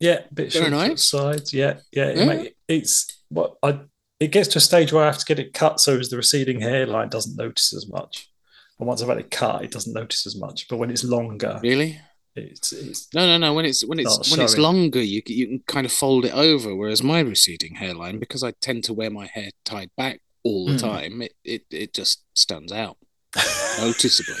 Yeah, 0.00 0.20
a 0.30 0.34
bit 0.34 0.52
Very 0.52 0.70
nice. 0.70 1.04
sides. 1.08 1.52
Yeah, 1.54 1.78
yeah. 1.92 2.06
It 2.08 2.16
Yeah. 2.44 2.48
it's 2.68 3.06
what 3.28 3.54
I. 3.62 3.80
It 4.18 4.32
gets 4.32 4.48
to 4.48 4.58
a 4.58 4.60
stage 4.60 4.92
where 4.92 5.02
I 5.02 5.06
have 5.06 5.18
to 5.18 5.24
get 5.26 5.38
it 5.38 5.52
cut 5.52 5.78
so 5.80 5.98
as 5.98 6.08
the 6.08 6.16
receding 6.16 6.60
hairline 6.60 7.08
doesn't 7.10 7.36
notice 7.36 7.74
as 7.74 7.86
much. 7.88 8.30
And 8.78 8.88
once 8.88 9.02
I've 9.02 9.08
had 9.08 9.18
it 9.18 9.30
cut, 9.30 9.62
it 9.64 9.70
doesn't 9.70 9.92
notice 9.92 10.26
as 10.26 10.36
much. 10.38 10.68
But 10.68 10.78
when 10.78 10.90
it's 10.90 11.04
longer, 11.04 11.60
Really? 11.62 12.00
it's, 12.34 12.72
it's 12.72 13.08
No, 13.14 13.26
no, 13.26 13.36
no. 13.38 13.52
When 13.54 13.64
it's 13.66 13.84
when 13.84 13.98
it's 13.98 14.30
when 14.30 14.40
it's 14.40 14.56
longer, 14.58 15.02
you 15.02 15.22
you 15.26 15.46
can 15.46 15.62
kind 15.66 15.86
of 15.86 15.92
fold 15.92 16.24
it 16.24 16.34
over. 16.34 16.74
Whereas 16.74 17.02
my 17.02 17.20
receding 17.20 17.74
hairline, 17.76 18.18
because 18.18 18.42
I 18.42 18.52
tend 18.60 18.84
to 18.84 18.94
wear 18.94 19.10
my 19.10 19.26
hair 19.26 19.50
tied 19.64 19.90
back 19.96 20.20
all 20.42 20.66
the 20.66 20.74
Mm. 20.74 20.80
time, 20.80 21.22
it, 21.22 21.32
it 21.44 21.62
it 21.70 21.92
just 21.94 22.22
stands 22.34 22.72
out 22.72 22.96
noticeably 23.80 24.34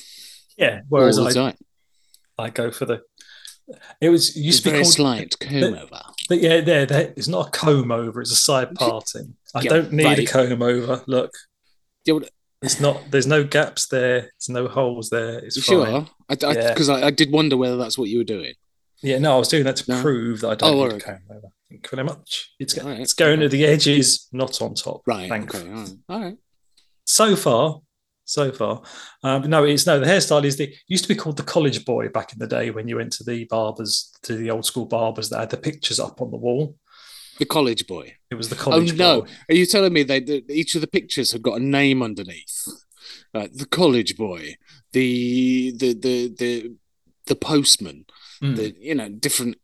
yeah. 0.56 0.80
Whereas 0.88 1.18
I. 1.36 1.54
I 2.38 2.50
go 2.50 2.70
for 2.70 2.86
the. 2.86 3.02
It 4.00 4.08
was 4.10 4.28
It's 4.28 4.36
used 4.36 4.58
to 4.60 4.64
be 4.64 4.70
very 4.72 4.82
called. 4.84 4.94
slight 4.94 5.38
comb 5.40 5.74
over. 5.74 6.00
But 6.28 6.40
yeah, 6.40 6.60
there, 6.60 6.86
there. 6.86 7.12
It's 7.16 7.28
not 7.28 7.48
a 7.48 7.50
comb 7.50 7.90
over. 7.92 8.20
It's 8.20 8.32
a 8.32 8.36
side 8.36 8.74
parting. 8.74 9.34
I 9.54 9.62
Yeah, 9.62 9.70
don't 9.70 9.92
need 9.92 10.18
a 10.18 10.26
comb 10.26 10.62
over. 10.62 11.02
Look, 11.06 11.32
Yeah, 12.04 12.14
well, 12.14 12.24
it's 12.62 12.80
not. 12.80 13.10
There's 13.10 13.26
no 13.26 13.42
gaps 13.44 13.86
there. 13.88 14.20
There's 14.20 14.48
no 14.48 14.68
holes 14.68 15.10
there. 15.10 15.38
It's 15.40 15.60
sure? 15.62 16.06
I 16.28 16.36
Yeah. 16.40 16.68
because 16.68 16.88
I, 16.88 17.06
I, 17.08 17.10
did 17.10 17.30
wonder 17.32 17.56
whether 17.56 17.76
that's 17.76 17.98
what 17.98 18.08
you 18.08 18.18
were 18.18 18.24
doing. 18.24 18.54
Yeah, 19.02 19.18
no, 19.18 19.34
I 19.34 19.38
was 19.38 19.48
doing 19.48 19.64
that 19.64 19.76
to 19.76 19.90
No. 19.90 20.00
prove 20.00 20.42
that 20.42 20.48
I 20.50 20.54
don't 20.54 20.70
Oh, 20.70 20.74
need 20.84 20.92
all 20.92 20.96
a 20.96 21.00
comb 21.00 21.18
over. 21.30 21.48
Thank 21.68 21.84
you 21.90 21.96
very 21.96 22.04
much. 22.06 22.52
It's, 22.60 22.78
right. 22.78 23.00
it's 23.00 23.14
going 23.14 23.40
to 23.40 23.48
the 23.48 23.64
edges, 23.64 24.28
not 24.32 24.60
on 24.62 24.74
top. 24.74 25.02
Right. 25.06 25.28
Thank 25.28 25.54
Okay. 25.54 25.68
All 25.68 25.74
right. 25.74 25.90
All 26.08 26.20
right. 26.20 26.36
So 27.04 27.34
far, 27.34 27.80
so 28.24 28.52
far. 28.52 28.82
Um, 29.22 29.48
no, 29.48 29.64
it's 29.64 29.86
no. 29.86 30.00
The 30.00 30.06
hairstyle 30.06 30.44
is 30.44 30.56
the 30.56 30.74
used 30.88 31.04
to 31.04 31.08
be 31.08 31.14
called 31.14 31.36
the 31.36 31.42
college 31.42 31.84
boy 31.84 32.08
back 32.08 32.32
in 32.32 32.38
the 32.38 32.46
day 32.46 32.70
when 32.70 32.88
you 32.88 32.96
went 32.96 33.12
to 33.14 33.24
the 33.24 33.44
barbers, 33.44 34.12
to 34.22 34.36
the 34.36 34.50
old 34.50 34.64
school 34.64 34.86
barbers 34.86 35.30
that 35.30 35.40
had 35.40 35.50
the 35.50 35.56
pictures 35.56 36.00
up 36.00 36.20
on 36.20 36.30
the 36.30 36.36
wall. 36.36 36.76
The 37.38 37.46
college 37.46 37.86
boy. 37.86 38.14
It 38.30 38.34
was 38.34 38.48
the 38.48 38.56
college. 38.56 38.92
Oh 38.92 38.96
no! 38.96 39.20
boy. 39.22 39.28
Are 39.48 39.54
you 39.54 39.66
telling 39.66 39.92
me 39.92 40.02
they, 40.02 40.20
that 40.20 40.50
each 40.50 40.74
of 40.74 40.80
the 40.80 40.86
pictures 40.86 41.32
had 41.32 41.42
got 41.42 41.60
a 41.60 41.64
name 41.64 42.02
underneath? 42.02 42.68
Uh, 43.34 43.48
the 43.52 43.66
college 43.66 44.16
boy, 44.16 44.56
the 44.92 45.72
the 45.76 45.94
the 45.94 46.34
the 46.38 46.74
the 47.26 47.36
postman, 47.36 48.04
Mm. 48.42 48.56
the 48.56 48.74
you 48.80 48.94
know 48.94 49.08
different. 49.08 49.56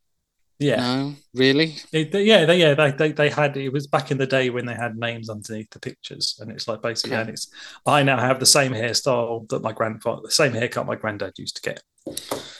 Yeah. 0.58 0.76
No, 0.76 1.14
really? 1.34 1.76
It- 1.92 2.12
they- 2.12 2.24
yeah, 2.24 2.44
they, 2.44 2.58
yeah, 2.60 2.74
they, 2.74 2.90
they, 2.92 3.12
they 3.12 3.30
had 3.30 3.56
it 3.56 3.72
was 3.72 3.86
back 3.86 4.10
in 4.10 4.18
the 4.18 4.26
day 4.26 4.50
when 4.50 4.66
they 4.66 4.74
had 4.74 4.96
names 4.96 5.28
underneath 5.30 5.70
the 5.70 5.80
pictures, 5.80 6.38
and 6.40 6.50
it's 6.50 6.66
like 6.68 6.82
basically, 6.82 7.16
and 7.16 7.28
it's 7.30 7.48
I 7.86 8.02
now 8.02 8.18
have 8.18 8.40
the 8.40 8.46
same 8.46 8.72
hairstyle 8.72 9.48
that 9.50 9.62
my 9.62 9.72
grandfather, 9.72 10.22
the 10.24 10.30
same 10.30 10.52
haircut 10.52 10.86
my 10.86 10.96
granddad 10.96 11.38
used 11.38 11.56
to 11.56 11.62
get. 11.62 11.82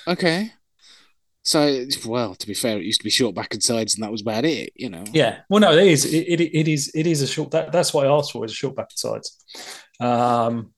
Okay. 0.06 0.52
So, 1.44 1.86
well, 2.04 2.34
to 2.34 2.46
be 2.46 2.52
fair, 2.52 2.76
it 2.78 2.84
used 2.84 3.00
to 3.00 3.04
be 3.04 3.10
short 3.10 3.34
back 3.34 3.54
and 3.54 3.62
sides, 3.62 3.94
and 3.94 4.02
that 4.04 4.12
was 4.12 4.20
about 4.20 4.44
it. 4.44 4.70
You 4.76 4.90
know. 4.90 5.04
Yeah. 5.12 5.40
Well, 5.48 5.60
no, 5.60 5.72
it 5.72 5.86
is. 5.86 6.04
It, 6.04 6.26
it, 6.28 6.40
it 6.42 6.68
is. 6.68 6.90
It 6.94 7.06
is 7.06 7.22
a 7.22 7.26
short. 7.26 7.52
That, 7.52 7.72
that's 7.72 7.94
what 7.94 8.06
I 8.06 8.10
asked 8.10 8.32
for 8.32 8.44
is 8.44 8.52
a 8.52 8.54
short 8.54 8.76
back 8.76 8.88
and 8.90 8.98
sides. 8.98 9.38
Um, 9.98 10.72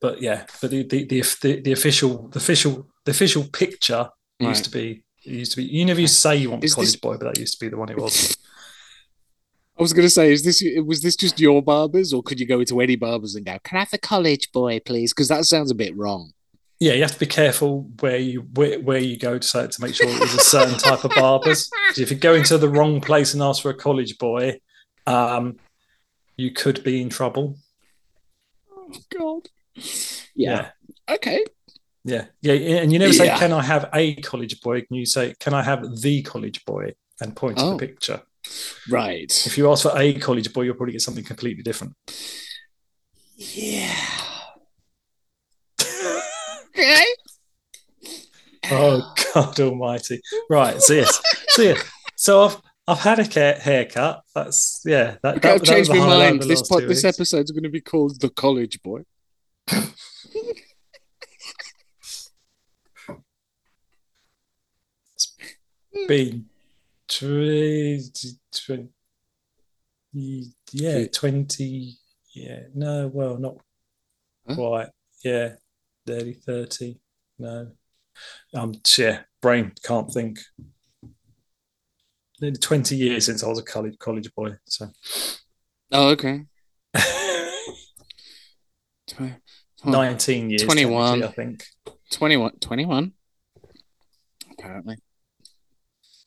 but 0.00 0.20
yeah, 0.20 0.46
but 0.60 0.70
the 0.72 0.82
the, 0.82 1.04
the 1.04 1.20
the 1.42 1.60
the 1.60 1.72
official 1.72 2.28
the 2.28 2.38
official 2.38 2.88
the 3.04 3.12
official 3.12 3.44
picture 3.44 4.08
Right. 4.40 4.48
used 4.48 4.64
to 4.64 4.70
be 4.70 5.04
it 5.24 5.32
used 5.32 5.52
to 5.52 5.58
be. 5.58 5.64
You 5.64 5.84
never 5.84 6.00
used 6.00 6.14
to 6.14 6.20
say 6.20 6.36
you 6.36 6.50
want 6.50 6.64
Is 6.64 6.72
a 6.72 6.74
college 6.76 6.88
this- 6.92 7.00
boy, 7.00 7.16
but 7.16 7.26
that 7.26 7.38
used 7.38 7.58
to 7.58 7.64
be 7.64 7.68
the 7.68 7.76
one 7.76 7.88
it 7.88 7.96
was. 7.96 8.36
I 9.78 9.82
was 9.82 9.94
going 9.94 10.06
to 10.06 10.10
say, 10.10 10.30
is 10.30 10.44
this 10.44 10.62
was 10.84 11.00
this 11.00 11.16
just 11.16 11.40
your 11.40 11.62
barbers, 11.62 12.12
or 12.12 12.22
could 12.22 12.38
you 12.38 12.46
go 12.46 12.60
into 12.60 12.80
any 12.80 12.94
barbers 12.94 13.34
and 13.34 13.44
go, 13.44 13.58
"Can 13.64 13.76
I 13.76 13.80
have 13.80 13.90
the 13.90 13.98
college 13.98 14.52
boy, 14.52 14.80
please?" 14.80 15.12
Because 15.12 15.28
that 15.28 15.44
sounds 15.44 15.70
a 15.70 15.74
bit 15.74 15.96
wrong. 15.96 16.32
Yeah, 16.78 16.92
you 16.92 17.02
have 17.02 17.12
to 17.12 17.18
be 17.18 17.26
careful 17.26 17.88
where 18.00 18.18
you 18.18 18.40
where, 18.54 18.78
where 18.80 18.98
you 18.98 19.16
go 19.16 19.38
to 19.38 19.46
say 19.46 19.66
to 19.66 19.80
make 19.80 19.94
sure 19.94 20.08
it 20.08 20.20
was 20.20 20.34
a 20.34 20.40
certain 20.40 20.78
type 20.78 21.04
of 21.04 21.12
barbers. 21.12 21.70
if 21.96 22.10
you 22.10 22.16
go 22.16 22.34
into 22.34 22.58
the 22.58 22.68
wrong 22.68 23.00
place 23.00 23.34
and 23.34 23.42
ask 23.42 23.62
for 23.62 23.70
a 23.70 23.74
college 23.74 24.18
boy, 24.18 24.60
um, 25.06 25.56
you 26.36 26.50
could 26.50 26.82
be 26.84 27.00
in 27.00 27.08
trouble. 27.08 27.56
Oh 28.76 28.92
God. 29.16 29.48
Yeah. 30.34 30.70
Okay. 31.08 31.44
Yeah, 32.04 32.26
yeah, 32.40 32.54
and 32.82 32.92
you 32.92 32.98
never 32.98 33.12
say, 33.12 33.26
Yeah. 33.26 33.38
"Can 33.38 33.52
I 33.52 33.62
have 33.62 33.88
a 33.94 34.16
college 34.16 34.60
boy?" 34.60 34.80
Can 34.82 34.96
you 34.96 35.06
say, 35.06 35.34
"Can 35.38 35.54
I 35.54 35.62
have 35.62 36.00
the 36.00 36.22
college 36.22 36.64
boy?" 36.64 36.94
and 37.20 37.36
point 37.36 37.58
to 37.58 37.64
Oh. 37.64 37.70
the 37.72 37.86
picture. 37.86 38.22
Right. 38.90 39.30
If 39.46 39.56
you 39.56 39.70
ask 39.70 39.82
for 39.84 39.96
a 39.96 40.14
college 40.14 40.52
boy, 40.52 40.62
you'll 40.62 40.74
probably 40.74 40.92
get 40.92 41.02
something 41.02 41.22
completely 41.24 41.62
different. 41.62 41.94
Yeah. 43.36 43.94
Okay. 46.74 47.04
Oh 48.70 49.14
God 49.34 49.60
Almighty! 49.60 50.20
Right, 50.48 50.80
so 50.80 50.94
yes, 50.94 51.20
so 51.48 51.62
yeah, 51.62 51.74
so 52.16 52.44
I've 52.44 52.56
I've 52.88 52.98
had 53.00 53.18
a 53.18 53.52
haircut. 53.60 54.22
That's 54.34 54.80
yeah. 54.86 55.16
That, 55.22 55.42
that, 55.42 55.44
I've 55.44 55.60
that 55.60 55.64
changed 55.66 55.90
my 55.90 55.96
the 55.96 56.02
highlight 56.02 56.32
of 56.32 56.38
mind. 56.38 56.50
This 56.50 56.62
two 56.66 56.86
this 56.86 57.04
episode's 57.04 57.50
going 57.50 57.64
to 57.64 57.68
be 57.68 57.80
called 57.82 58.20
"The 58.20 58.30
College 58.30 58.80
Boy." 58.82 59.02
been 66.12 66.44
twenty, 67.08 68.10
twenty, 68.66 68.90
yeah, 70.72 71.06
twenty, 71.06 71.94
yeah, 72.34 72.60
no, 72.74 73.08
well, 73.08 73.38
not 73.38 73.56
Huh? 74.46 74.54
quite, 74.56 74.88
yeah, 75.24 75.54
early 76.06 76.34
thirty, 76.34 77.00
no, 77.38 77.68
um, 78.52 78.74
yeah, 78.98 79.20
brain 79.40 79.72
can't 79.82 80.12
think. 80.12 80.40
Nearly 82.42 82.58
twenty 82.58 82.96
years 82.96 83.24
since 83.24 83.42
I 83.42 83.48
was 83.48 83.60
a 83.60 83.62
college 83.62 83.98
college 83.98 84.34
boy, 84.34 84.50
so. 84.66 84.90
Oh, 85.92 86.08
okay. 86.10 86.44
19 89.84 90.50
years 90.50 90.62
21. 90.62 91.20
technically, 91.20 91.28
I 91.28 91.32
think 91.32 91.64
21. 92.10 92.52
21? 92.60 93.12
Apparently. 94.58 94.96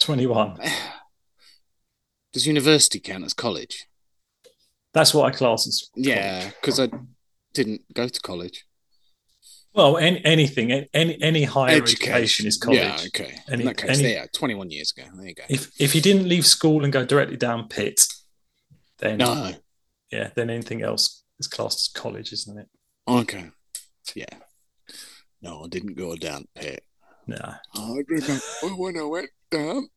21 0.06 0.60
Does 2.34 2.46
university 2.46 3.00
count 3.00 3.24
as 3.26 3.34
college? 3.34 3.88
that's 4.94 5.14
what 5.14 5.26
I 5.26 5.36
class 5.36 5.68
as 5.68 5.90
Yeah, 5.96 6.52
because 6.62 6.80
I 6.80 6.90
didn't 7.54 7.82
go 7.94 8.08
to 8.08 8.20
college. 8.22 8.66
well 9.74 9.98
any, 9.98 10.24
anything 10.24 10.72
any 10.94 11.20
any 11.22 11.44
higher 11.44 11.76
education, 11.82 12.46
is 12.46 12.58
college 12.58 12.80
Yeah, 12.80 13.00
okay. 13.08 13.36
Any- 13.50 13.62
In 13.64 13.68
that 13.68 13.78
case, 13.78 14.00
any- 14.00 14.14
yeah, 14.14 14.26
21 14.32 14.70
years 14.70 14.94
ago. 14.96 15.08
There 15.16 15.28
you 15.28 15.34
go. 15.36 15.44
if 15.50 15.72
if 15.82 15.96
you 15.96 16.02
didn't 16.02 16.30
leave 16.30 16.46
school 16.46 16.84
and 16.84 16.94
go 16.94 17.04
directly 17.04 17.36
down 17.38 17.68
pit 17.68 18.00
then 19.00 19.18
No. 19.18 19.54
yeah 20.12 20.30
then 20.36 20.50
anything 20.52 20.82
else 20.84 21.24
is 21.40 21.48
classed 21.48 21.80
as 21.80 22.02
college 22.02 22.32
isn't 22.32 22.58
it 22.60 22.68
Okay. 23.08 23.46
Yeah. 24.16 24.36
No, 25.42 25.64
I 25.66 25.68
didn't 25.68 25.96
go 25.96 26.16
down 26.16 26.48
pit. 26.56 26.84
No 27.28 27.56
I 27.76 28.02
remember 28.08 28.42
when 28.78 28.98
I 28.98 29.04
went 29.04 29.30
down 29.52 29.88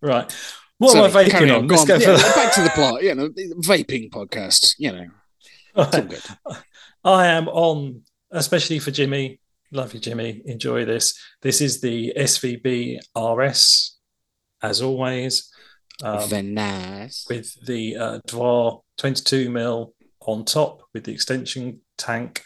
right 0.00 0.32
what 0.78 0.92
Sorry, 0.92 1.10
am 1.10 1.16
I 1.16 1.24
vaping 1.24 1.56
on, 1.56 1.66
go 1.66 1.76
let's 1.76 1.86
go 1.86 1.94
Yeah, 1.94 2.16
for 2.18 2.34
back 2.34 2.52
to 2.54 2.62
the 2.62 2.70
plot. 2.70 3.02
You 3.02 3.14
know, 3.14 3.28
vaping 3.28 4.10
podcast. 4.10 4.74
You 4.78 4.92
know, 4.92 5.06
good. 5.90 6.22
I 7.04 7.26
am 7.28 7.48
on, 7.48 8.02
especially 8.32 8.80
for 8.80 8.90
Jimmy. 8.90 9.40
Love 9.70 9.94
you, 9.94 10.00
Jimmy. 10.00 10.42
Enjoy 10.46 10.84
this. 10.84 11.18
This 11.42 11.60
is 11.60 11.80
the 11.80 12.12
SVB 12.16 12.98
RS, 13.16 13.96
as 14.62 14.82
always, 14.82 15.52
um, 16.02 16.28
Very 16.28 16.42
nice. 16.42 17.26
with 17.28 17.54
the 17.64 17.96
uh, 17.96 18.18
Dvarw 18.26 18.82
22 18.98 19.50
mil 19.50 19.94
on 20.20 20.44
top 20.44 20.82
with 20.92 21.04
the 21.04 21.12
extension 21.12 21.80
tank 21.96 22.42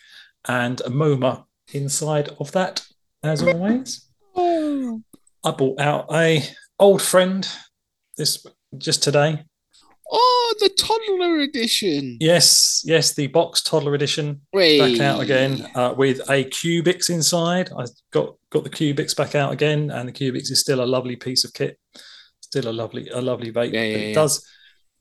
and 0.46 0.80
a 0.82 0.90
MoMA 0.90 1.44
inside 1.72 2.30
of 2.38 2.52
that, 2.52 2.84
as 3.22 3.42
always. 3.42 4.06
Oh, 4.34 5.02
I 5.44 5.50
bought 5.50 5.80
out 5.80 6.06
a 6.12 6.42
old 6.78 7.02
friend 7.02 7.48
this 8.16 8.44
just 8.76 9.02
today. 9.02 9.44
oh, 10.10 10.54
the 10.60 10.68
toddler 10.70 11.40
edition. 11.40 12.16
Yes, 12.20 12.82
yes, 12.84 13.14
the 13.14 13.26
box 13.28 13.62
toddler 13.62 13.94
edition 13.94 14.40
back 14.52 15.00
out 15.00 15.20
again 15.20 15.66
uh, 15.74 15.94
with 15.96 16.20
a 16.30 16.44
Cubics 16.44 17.10
inside. 17.10 17.70
I 17.76 17.84
got 18.12 18.34
got 18.50 18.64
the 18.64 18.70
Cubics 18.70 19.16
back 19.16 19.34
out 19.34 19.52
again, 19.52 19.90
and 19.90 20.08
the 20.08 20.12
Cubics 20.12 20.50
is 20.50 20.60
still 20.60 20.82
a 20.82 20.86
lovely 20.86 21.16
piece 21.16 21.44
of 21.44 21.52
kit. 21.52 21.78
Still 22.40 22.68
a 22.68 22.72
lovely 22.72 23.08
a 23.08 23.20
lovely 23.20 23.52
vape. 23.52 23.72
Yeah, 23.72 23.82
yeah, 23.82 23.96
it 23.96 24.08
yeah. 24.08 24.14
does. 24.14 24.46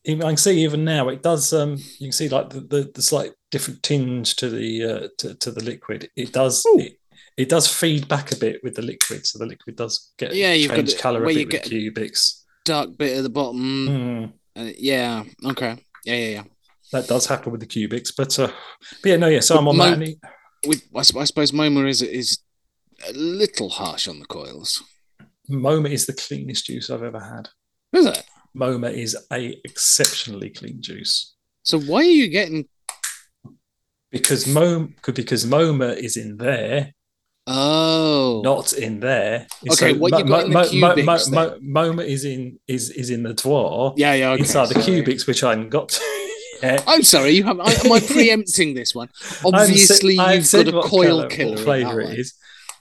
Even, 0.08 0.24
I 0.24 0.30
can 0.30 0.38
see 0.38 0.64
even 0.64 0.86
now 0.86 1.10
it 1.10 1.22
does. 1.22 1.52
Um, 1.54 1.76
you 2.00 2.08
can 2.08 2.12
see 2.14 2.30
like 2.30 2.50
the, 2.50 2.62
the, 2.62 2.92
the 2.96 3.02
slight 3.02 3.34
different 3.52 3.84
tinge 3.84 4.36
to 4.38 4.50
the 4.50 4.84
uh, 4.84 5.08
to, 5.20 5.36
to 5.36 5.52
the 5.52 5.64
liquid. 5.64 6.10
It 6.16 6.32
does. 6.32 6.64
It, 6.66 6.98
it 7.36 7.50
does 7.50 7.68
feed 7.68 8.08
back 8.08 8.32
a 8.32 8.36
bit 8.36 8.62
with 8.64 8.76
the 8.76 8.82
liquid, 8.82 9.28
so 9.28 9.38
the 9.38 9.46
liquid 9.46 9.76
does 9.76 10.14
get 10.18 10.34
Yeah, 10.34 10.54
you've 10.54 10.72
change 10.72 10.98
color 10.98 11.24
a 11.24 11.28
bit 11.28 11.52
with 11.52 11.62
Cubics. 11.64 12.42
Dark 12.66 12.98
bit 12.98 13.18
at 13.18 13.24
the 13.24 13.30
bottom. 13.30 13.88
Mm. 13.88 14.34
Uh, 14.60 14.72
yeah. 14.78 15.24
Okay. 15.46 15.78
Yeah, 16.04 16.16
yeah, 16.16 16.30
yeah. 16.30 16.44
That 16.94 17.08
does 17.08 17.28
happen 17.28 17.52
with 17.52 17.62
the 17.62 17.68
Cubics, 17.68 18.14
but 18.16 18.40
uh, 18.40 18.48
but 19.04 19.10
yeah, 19.10 19.18
no, 19.18 19.28
yeah. 19.28 19.42
So 19.42 19.56
But 19.56 19.60
I'm 19.60 19.68
on 19.68 19.78
mo- 19.78 19.96
that. 19.96 20.16
With 20.66 20.84
I, 20.96 21.00
I 21.00 21.24
suppose 21.26 21.52
MoMA 21.52 21.88
is 21.88 22.02
is 22.02 22.40
a 23.08 23.14
little 23.14 23.70
harsh 23.70 24.08
on 24.08 24.20
the 24.20 24.26
coils. 24.26 24.82
MoMA 25.50 25.92
is 25.92 26.06
the 26.06 26.14
cleanest 26.14 26.66
juice 26.66 26.90
I've 26.90 27.04
ever 27.04 27.20
had. 27.20 27.50
Is 27.94 28.06
it? 28.06 28.24
MoMA 28.56 28.92
is 28.94 29.18
a 29.32 29.60
exceptionally 29.64 30.50
clean 30.50 30.82
juice 30.82 31.34
So 31.64 31.80
why 31.80 32.00
are 32.00 32.04
you 32.04 32.28
getting? 32.30 32.68
because 34.12 34.48
Mo 34.48 34.88
because 35.14 35.46
MoMA 35.46 35.96
is 35.98 36.18
in 36.18 36.38
there, 36.38 36.94
Oh, 37.50 38.42
not 38.44 38.74
in 38.74 39.00
there. 39.00 39.48
Okay, 39.72 39.94
what 39.94 40.12
you 40.18 40.26
got 40.26 40.46
in 40.46 40.52
the 40.52 40.60
Cubics 40.60 41.32
then? 41.32 41.62
MoMA 41.62 42.06
is 42.06 42.26
in 42.26 42.60
is 42.68 42.90
is 42.90 43.10
in 43.10 43.24
the 43.24 43.34
Dvarw 43.34 43.94
yeah, 43.96 44.14
yeah. 44.14 44.32
Okay, 44.32 44.42
inside 44.42 44.68
the 44.68 44.76
cubics, 44.76 45.26
which 45.26 45.44
I 45.44 45.52
haven't 45.52 45.70
got 45.70 45.90
to 45.90 46.02
yet. 46.62 46.84
I'm 46.86 47.04
sorry. 47.04 47.32
You 47.32 47.46
have. 47.46 47.60
I, 47.62 47.72
am 47.72 47.92
I 47.92 48.02
preempting 48.02 48.74
this 48.74 48.94
one? 48.94 49.10
Obviously, 49.46 50.20
I've 50.20 50.52
you've 50.52 50.74
got 50.74 50.86
a 50.86 50.90
coil 50.90 51.28
killer. 51.28 51.52
What 51.52 51.60
flavor 51.60 52.02
it 52.02 52.20
is? 52.20 52.34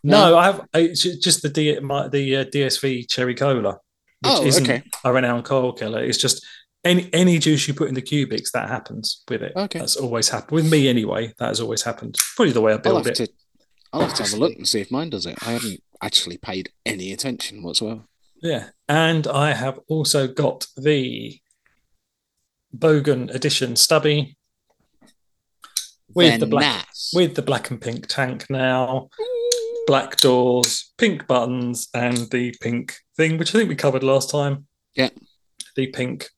No, 0.02 0.36
I 0.36 0.46
have 0.46 0.68
ju- 0.72 1.18
just 1.20 1.42
the 1.42 1.48
D, 1.48 1.78
my, 1.80 2.08
the 2.08 2.36
uh, 2.36 2.44
DSV 2.44 3.08
cherry 3.08 3.34
cola. 3.34 3.78
Which 4.26 4.38
Oh, 4.40 4.46
isn't 4.46 4.68
okay. 4.68 4.82
a 5.04 5.12
renowned 5.12 5.44
coil 5.44 5.72
killer. 5.72 6.02
It's 6.02 6.18
just 6.18 6.44
any 6.84 7.08
any 7.12 7.38
juice 7.38 7.66
you 7.66 7.74
put 7.74 7.88
in 7.88 7.94
the 7.94 8.02
cubics 8.02 8.50
that 8.52 8.68
happens 8.68 9.22
with 9.28 9.42
it. 9.42 9.52
Okay. 9.56 9.78
That's 9.78 9.96
always 9.96 10.28
happened 10.28 10.52
with 10.52 10.70
me 10.70 10.88
anyway. 10.88 11.32
That 11.38 11.48
has 11.48 11.60
always 11.60 11.82
happened. 11.82 12.16
Probably 12.36 12.52
the 12.52 12.60
way 12.60 12.72
I 12.72 12.76
I'll 12.76 12.80
build 12.82 13.06
have 13.06 13.06
it. 13.08 13.14
to. 13.26 13.28
I'll 13.92 14.02
have 14.02 14.14
to 14.14 14.22
have 14.24 14.32
a 14.34 14.36
look 14.36 14.54
and 14.56 14.68
see 14.68 14.80
if 14.80 14.90
mine 14.90 15.10
does 15.10 15.26
it. 15.26 15.36
I 15.46 15.52
haven't 15.52 15.80
actually 16.02 16.36
paid 16.38 16.70
any 16.84 17.12
attention 17.12 17.62
whatsoever. 17.62 18.02
Yeah, 18.42 18.68
and 18.88 19.26
I 19.26 19.54
have 19.54 19.80
also 19.88 20.28
got 20.28 20.66
the 20.76 21.40
Bogan 22.76 23.34
edition 23.34 23.74
stubby 23.76 24.36
with 26.14 26.28
Then 26.30 26.40
the 26.40 26.46
black 26.46 26.86
nice. 26.86 27.10
with 27.14 27.34
the 27.34 27.42
black 27.42 27.70
and 27.70 27.80
pink 27.80 28.06
tank 28.06 28.46
now, 28.50 29.08
black 29.86 30.16
doors, 30.18 30.92
pink 30.98 31.26
buttons, 31.26 31.88
and 31.94 32.16
the 32.30 32.54
pink 32.60 32.96
thing, 33.16 33.38
which 33.38 33.54
I 33.54 33.58
think 33.58 33.68
we 33.68 33.76
covered 33.76 34.02
last 34.02 34.30
time. 34.30 34.66
Yeah. 34.94 35.10
the 35.76 35.88
pink 35.88 36.28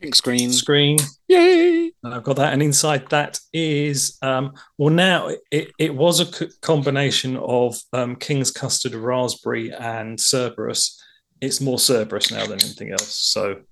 pink 0.00 0.14
screen. 0.14 0.52
screen. 0.52 0.98
Yay! 1.28 1.90
And 2.02 2.14
I've 2.14 2.22
got 2.22 2.36
that, 2.36 2.52
and 2.52 2.62
inside 2.62 3.08
that 3.10 3.38
is 3.52 4.18
um, 4.22 4.52
well 4.78 4.92
now 4.94 5.30
it, 5.50 5.70
it 5.78 5.94
was 5.94 6.20
a 6.20 6.48
combination 6.60 7.36
of 7.38 7.76
um, 7.92 8.16
King's 8.16 8.50
custard, 8.50 8.94
raspberry, 8.94 9.72
and 9.72 10.18
Cerberus. 10.20 11.00
It's 11.40 11.60
more 11.60 11.78
Cerberus 11.78 12.30
now 12.30 12.46
than 12.46 12.60
anything 12.62 12.90
else. 12.92 13.14
So 13.32 13.62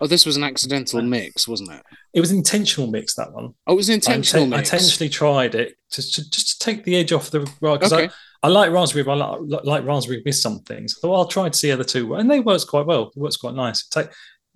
Oh, 0.00 0.06
this 0.08 0.26
was 0.26 0.36
an 0.36 0.42
accidental 0.42 1.00
mix, 1.02 1.46
wasn't 1.46 1.70
it? 1.70 1.82
it 2.14 2.20
was 2.20 2.32
an 2.32 2.38
intentional 2.38 2.90
mix 2.90 3.14
that 3.14 3.32
one. 3.32 3.54
Oh, 3.66 3.74
it 3.74 3.76
was 3.76 3.88
an 3.88 3.92
I 3.92 3.96
intentional 3.96 4.46
inten- 4.46 4.54
I 4.56 4.58
intentionally 4.60 5.08
tried 5.10 5.54
it 5.54 5.74
to, 5.90 6.02
to 6.02 6.30
just 6.30 6.60
to 6.60 6.64
take 6.64 6.82
the 6.84 6.96
edge 6.96 7.12
off 7.12 7.30
the 7.30 7.40
right 7.60 7.78
because 7.78 7.92
Okay. 7.92 8.06
I 8.06 8.10
like 8.48 8.72
Raspberry, 8.72 9.04
but 9.04 9.20
I 9.20 9.36
like, 9.36 9.64
like 9.64 9.84
Raspberry 9.84 10.22
with 10.24 10.34
some 10.34 10.60
things. 10.60 10.96
I 10.96 11.00
So 11.00 11.14
I'll 11.14 11.26
try 11.26 11.48
to 11.48 11.56
see 11.56 11.68
how 11.68 11.76
the 11.76 11.84
two 11.84 12.14
and 12.14 12.30
they 12.30 12.40
works 12.40 12.64
quite 12.64 12.86
well. 12.86 13.12
It 13.14 13.20
works 13.20 13.36
quite 13.36 13.54
nice. 13.54 13.82
It 13.82 13.90
take, 13.90 14.08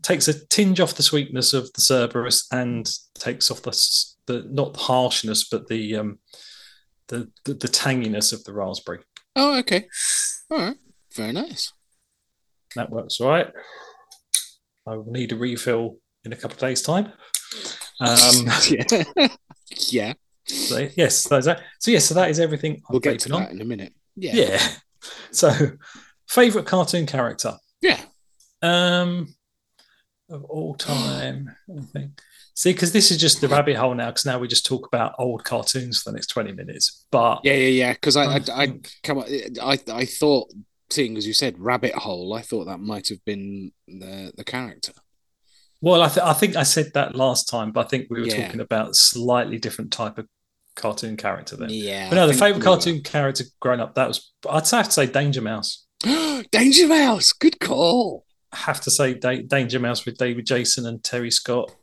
takes 0.03 0.29
a 0.29 0.47
tinge 0.47 0.81
off 0.81 0.95
the 0.95 1.03
sweetness 1.03 1.53
of 1.53 1.73
the 1.73 1.81
Cerberus 1.81 2.47
and 2.53 2.91
takes 3.15 3.51
off 3.51 3.63
the 3.63 3.71
the 4.27 4.47
not 4.51 4.75
the 4.75 4.81
harshness, 4.81 5.49
but 5.49 5.69
the 5.69 5.97
um 5.97 6.19
the 7.09 7.31
the, 7.45 7.55
the 7.55 7.69
tanginess 7.69 8.33
of 8.33 8.43
the 8.45 8.53
raspberry. 8.53 9.01
Oh, 9.37 9.59
okay. 9.59 9.87
All 10.51 10.59
right. 10.59 10.77
Very 11.15 11.33
nice. 11.33 11.73
That 12.75 12.91
works 12.91 13.21
all 13.21 13.29
right. 13.29 13.53
I 14.87 14.97
will 14.97 15.11
need 15.11 15.33
a 15.33 15.37
refill 15.37 15.99
in 16.25 16.33
a 16.33 16.37
couple 16.37 16.55
of 16.55 16.61
days' 16.61 16.83
time. 16.83 17.13
Um, 18.01 18.47
yeah. 18.69 19.29
yeah. 19.91 20.13
So 20.47 20.89
yes, 20.97 21.17
so 21.17 21.41
that 21.41 21.61
so 21.81 21.91
yes, 21.91 22.05
so 22.07 22.15
that 22.15 22.31
is 22.31 22.41
everything. 22.41 22.75
I'm 22.77 22.83
We'll 22.91 23.01
get 23.01 23.19
to 23.21 23.33
on. 23.35 23.43
that 23.43 23.53
in 23.53 23.61
a 23.61 23.65
minute. 23.65 23.93
Yeah. 24.17 24.35
Yeah. 24.35 24.69
So, 25.31 25.53
favorite 26.29 26.67
cartoon 26.67 27.07
character 27.07 27.55
Yeah. 27.81 28.01
um 28.63 29.35
of 30.29 30.43
all 30.45 30.75
time. 30.75 31.55
I 31.71 31.83
think. 31.83 32.21
See, 32.55 32.73
because 32.73 32.91
this 32.93 33.11
is 33.13 33.19
just 33.19 33.41
the 33.41 33.49
rabbit 33.49 33.77
hole 33.77 33.95
now. 33.95 34.07
Because 34.07 34.25
now 34.27 34.39
we 34.41 34.49
just 34.49 34.67
talk 34.67 34.87
about 34.87 35.15
old 35.19 35.45
cartoons 35.45 36.03
for 36.03 36.11
the 36.11 36.15
next 36.17 36.29
twenty 36.29 36.53
minutes. 36.53 37.07
But 37.13 37.41
Yeah, 37.45 37.53
yeah, 37.53 37.69
yeah. 37.69 37.93
Because 37.93 38.17
I, 38.17 38.25
I, 38.25 38.37
I 38.37 38.63
I, 38.63 38.81
come 39.05 39.19
on. 39.19 39.27
I, 39.63 39.79
I 39.93 40.05
thought, 40.07 40.53
seeing 40.91 41.17
as 41.17 41.27
you 41.27 41.35
said, 41.35 41.59
rabbit 41.59 41.95
hole. 41.95 42.35
I 42.35 42.41
thought 42.43 42.65
that 42.65 42.81
might 42.81 43.09
have 43.11 43.25
been 43.25 43.71
the 43.87 44.33
the 44.37 44.43
character. 44.45 44.93
well, 45.81 46.03
I, 46.03 46.09
th- 46.09 46.27
I 46.27 46.33
think 46.33 46.57
I 46.57 46.65
said 46.65 46.91
that 46.95 47.15
last 47.15 47.49
time, 47.49 47.71
but 47.71 47.87
I 47.87 47.89
think 47.89 48.07
we 48.11 48.21
were 48.23 48.27
Yeah. 48.27 48.45
talking 48.47 48.61
about 48.61 48.97
slightly 48.97 49.59
different 49.59 49.93
type 49.93 50.19
of 50.19 50.27
cartoon 50.77 51.17
character 51.17 51.57
then. 51.57 51.71
Yeah. 51.71 52.09
But 52.09 52.17
no, 52.17 52.25
I 52.25 52.27
the 52.29 52.35
favorite 52.35 52.63
cartoon 52.63 53.03
character 53.03 53.45
growing 53.61 53.81
up 53.81 53.95
that 53.95 54.09
was 54.09 54.33
I'd 54.49 54.69
have 54.69 54.87
to 54.87 54.93
say 54.93 55.07
Danger 55.07 55.43
Mouse. 55.43 55.87
Danger 56.53 56.87
Mouse. 56.87 57.33
Good 57.33 57.59
call. 57.59 58.25
I 58.53 58.59
have 58.59 58.81
to 58.83 58.91
say 58.91 59.15
da- 59.15 59.43
Danger 59.43 59.81
Mouse 59.81 60.07
with 60.07 60.17
David 60.17 60.47
Jason 60.47 60.87
and 60.87 61.03
Terry 61.03 61.31
Scott. 61.31 61.75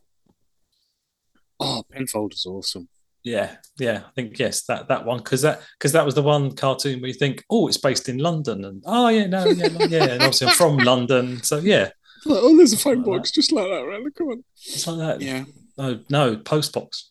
Oh, 1.60 1.84
Penfold 1.92 2.34
is 2.34 2.46
awesome. 2.46 2.88
Yeah, 3.24 3.56
yeah, 3.78 4.04
I 4.06 4.12
think 4.16 4.38
yes, 4.38 4.66
that 4.66 4.90
that 4.90 5.06
one 5.06 5.20
because 5.20 5.44
that 5.44 5.62
because 5.80 5.94
that 5.94 6.06
was 6.06 6.14
the 6.14 6.22
one 6.22 6.56
cartoon 6.56 7.00
where 7.00 7.08
you 7.08 7.14
think, 7.14 7.46
oh, 7.50 7.70
it's 7.70 7.78
based 7.78 8.10
in 8.10 8.18
London, 8.18 8.66
and 8.66 8.84
oh 8.86 9.08
yeah, 9.08 9.28
no, 9.28 9.46
yeah, 9.46 9.68
no, 9.70 9.86
yeah, 9.86 10.04
and 10.04 10.22
obviously 10.22 10.48
I'm 10.48 10.54
from 10.56 10.78
London, 10.78 11.42
so 11.42 11.60
yeah, 11.60 11.92
oh, 12.26 12.58
there's 12.58 12.74
a 12.74 12.78
phone 12.78 12.98
Like 12.98 13.06
box 13.06 13.32
just 13.32 13.54
like 13.54 13.68
that, 13.68 13.86
right? 13.86 14.04
Come 14.18 14.28
on. 14.28 14.44
it's 14.66 14.86
like 14.88 14.98
that. 14.98 15.22
Yeah. 15.22 15.46
No, 15.78 16.00
no, 16.10 16.36
postbox. 16.36 17.10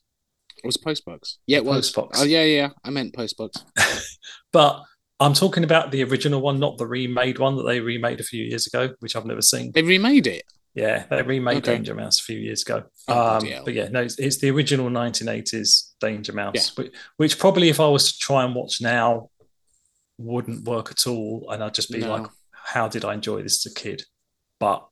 It 0.63 0.67
was 0.67 0.77
Postbox. 0.77 1.37
Yeah, 1.47 1.59
it 1.59 1.65
was. 1.65 1.93
Postbox. 1.93 2.11
Oh, 2.17 2.25
yeah, 2.25 2.45
yeah. 2.45 2.69
I 2.85 2.91
meant 2.91 3.15
Postbox. 3.15 3.63
But 4.53 4.83
I'm 5.19 5.33
talking 5.33 5.65
about 5.65 5.91
the 5.93 6.05
original 6.05 6.41
one, 6.43 6.61
not 6.61 6.77
the 6.77 6.87
remade 6.87 7.39
one 7.39 7.57
that 7.57 7.63
they 7.63 7.81
remade 7.81 8.21
a 8.21 8.25
few 8.25 8.45
years 8.45 8.67
ago, 8.67 8.95
which 9.01 9.17
I've 9.17 9.25
never 9.25 9.41
seen. 9.41 9.73
They 9.73 9.83
remade 9.83 10.27
it. 10.27 10.45
Yeah, 10.75 11.05
they 11.11 11.23
remade 11.23 11.59
Okay. 11.59 11.73
Danger 11.77 11.95
Mouse 11.95 12.21
a 12.21 12.23
few 12.23 12.39
years 12.39 12.63
ago. 12.63 12.85
Oh, 13.09 13.37
um, 13.39 13.49
but 13.65 13.73
yeah, 13.75 13.89
no, 13.89 14.03
it's, 14.03 14.19
it's 14.19 14.39
the 14.39 14.51
original 14.51 14.91
1980s 14.91 15.93
Danger 16.01 16.33
Mouse, 16.33 16.77
which, 16.77 16.93
which 17.17 17.39
probably 17.39 17.69
if 17.71 17.81
I 17.81 17.89
was 17.89 18.13
to 18.13 18.19
try 18.19 18.45
and 18.45 18.55
watch 18.55 18.81
now 18.81 19.31
wouldn't 20.19 20.65
work 20.67 20.91
at 20.91 21.07
all, 21.07 21.47
and 21.51 21.63
I'd 21.65 21.75
just 21.75 21.91
be 21.91 21.99
No. 22.01 22.11
like, 22.11 22.27
how 22.53 22.89
did 22.89 23.05
I 23.05 23.15
enjoy 23.15 23.43
this 23.43 23.65
as 23.67 23.73
a 23.73 23.75
kid? 23.75 24.03
But 24.61 24.87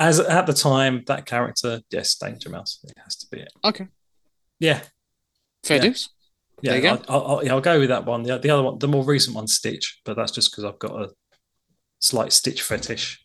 as 0.00 0.18
at 0.20 0.46
the 0.46 0.52
time, 0.52 1.02
that 1.06 1.24
character, 1.26 1.80
yes, 1.90 2.16
Danger 2.16 2.50
Mouse, 2.50 2.80
it 2.84 2.94
has 3.02 3.16
to 3.16 3.26
be 3.30 3.40
it. 3.40 3.52
Okay. 3.64 3.86
Yeah, 4.64 4.80
Fair 5.62 5.76
Yeah. 5.76 5.82
dues. 5.82 6.08
yeah, 6.62 6.74
you 6.76 6.82
go. 6.82 7.02
I'll, 7.08 7.26
I'll, 7.26 7.44
yeah, 7.44 7.52
I'll 7.52 7.60
go 7.60 7.78
with 7.78 7.90
that 7.90 8.06
one. 8.06 8.22
The, 8.22 8.38
the 8.38 8.50
other 8.50 8.62
one, 8.62 8.78
the 8.78 8.88
more 8.88 9.04
recent 9.04 9.36
one, 9.36 9.46
Stitch, 9.46 10.00
but 10.04 10.16
that's 10.16 10.32
just 10.32 10.50
because 10.50 10.64
I've 10.64 10.78
got 10.78 10.92
a 11.02 11.10
slight 12.00 12.32
Stitch 12.32 12.62
fetish. 12.62 13.24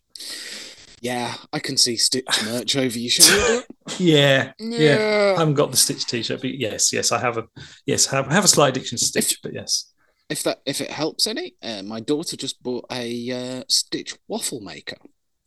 Yeah, 1.00 1.34
I 1.50 1.60
can 1.60 1.78
see 1.78 1.96
Stitch 1.96 2.26
merch 2.44 2.76
over 2.76 2.98
your 2.98 3.10
shoulder. 3.10 3.64
Yeah, 3.98 4.52
yeah. 4.60 4.78
Yeah. 4.78 5.34
I 5.36 5.40
haven't 5.40 5.54
got 5.54 5.70
the 5.72 5.76
Stitch 5.76 6.06
T-shirt, 6.06 6.42
but 6.42 6.54
yes, 6.54 6.92
yes, 6.92 7.10
I 7.10 7.18
have 7.18 7.38
a 7.38 7.44
yes, 7.86 8.06
have, 8.06 8.26
have 8.30 8.44
a 8.44 8.48
slight 8.48 8.68
addiction 8.76 8.98
to 8.98 9.04
Stitch, 9.04 9.40
but 9.42 9.52
yes, 9.52 9.92
If 10.28 10.42
that 10.44 10.60
if 10.64 10.80
it 10.80 10.90
helps 10.90 11.26
any, 11.26 11.54
uh, 11.62 11.82
my 11.82 11.98
daughter 12.00 12.36
just 12.36 12.62
bought 12.62 12.84
a 12.92 13.08
uh, 13.32 13.64
Stitch 13.68 14.14
waffle 14.28 14.60
maker, 14.60 14.98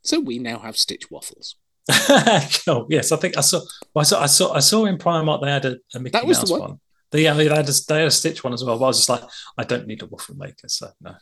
so 0.03 0.19
we 0.19 0.39
now 0.39 0.59
have 0.59 0.75
Stitch 0.75 1.09
waffles. 1.09 1.55
oh, 2.67 2.85
yes, 2.89 3.11
I 3.11 3.17
think 3.17 3.37
I 3.37 3.41
saw. 3.41 3.59
Well, 3.93 4.01
I 4.01 4.03
saw. 4.03 4.21
I 4.21 4.25
saw. 4.27 4.53
I 4.53 4.59
saw 4.59 4.85
in 4.85 4.97
Primark 4.97 5.41
they 5.41 5.51
had 5.51 5.65
a, 5.65 5.75
a 5.93 5.99
Mickey 5.99 6.11
That 6.13 6.25
was 6.25 6.37
the 6.37 6.43
Mouse 6.43 6.51
one. 6.51 6.61
one. 6.61 6.79
They, 7.11 7.23
yeah, 7.23 7.33
they 7.33 7.47
had 7.47 7.67
a, 7.69 7.71
they 7.87 7.99
had 7.99 8.07
a 8.07 8.11
Stitch 8.11 8.43
one 8.43 8.53
as 8.53 8.63
well. 8.63 8.77
But 8.79 8.85
I 8.85 8.87
was 8.87 8.97
just 8.97 9.09
like, 9.09 9.23
I 9.57 9.63
don't 9.63 9.85
need 9.87 10.01
a 10.01 10.05
waffle 10.07 10.35
maker, 10.35 10.67
so 10.67 10.89
no. 11.01 11.15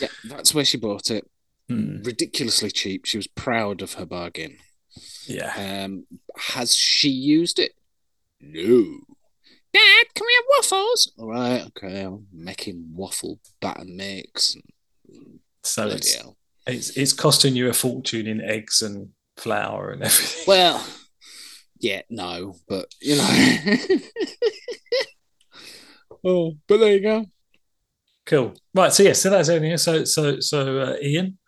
Yeah, 0.00 0.08
that's 0.24 0.54
where 0.54 0.64
she 0.64 0.78
bought 0.78 1.10
it. 1.10 1.28
Hmm, 1.68 2.02
Ridiculously 2.02 2.70
cheap. 2.70 3.04
She 3.04 3.16
was 3.18 3.26
proud 3.26 3.82
of 3.82 3.94
her 3.94 4.06
bargain. 4.06 4.56
yeah, 5.26 5.84
Um, 5.84 6.06
has 6.36 6.74
she 6.74 7.08
used 7.10 7.58
it? 7.58 7.72
No. 8.40 8.84
Dad, 9.72 10.06
can 10.14 10.26
we 10.26 10.34
have 10.36 10.44
waffles? 10.56 11.12
All 11.18 11.28
right, 11.28 11.66
okay. 11.76 12.08
Make 12.32 12.62
him 12.62 12.88
waffle 12.94 13.38
batter 13.60 13.84
mix. 13.84 14.56
so 15.62 15.88
it's, 15.88 16.16
it's 16.66 16.90
it's 16.96 17.12
costing 17.12 17.54
you 17.54 17.68
a 17.68 17.72
fortune 17.72 18.26
in 18.26 18.40
eggs 18.40 18.80
and 18.82 19.10
flour 19.36 19.90
and 19.90 20.02
everything. 20.04 20.44
Well, 20.46 20.86
yeah, 21.78 22.02
no, 22.10 22.56
but 22.68 22.86
you 23.00 23.16
know. 23.16 23.76
oh, 26.24 26.52
but 26.66 26.78
there 26.78 26.92
you 26.94 27.00
go. 27.00 27.26
Cool. 28.24 28.54
Right. 28.74 28.92
So 28.92 29.02
yes, 29.02 29.20
so 29.22 29.30
that's 29.30 29.48
everything. 29.48 29.76
So 29.78 30.04
so 30.04 30.40
so 30.40 30.78
uh, 30.80 30.96
Ian, 31.02 31.38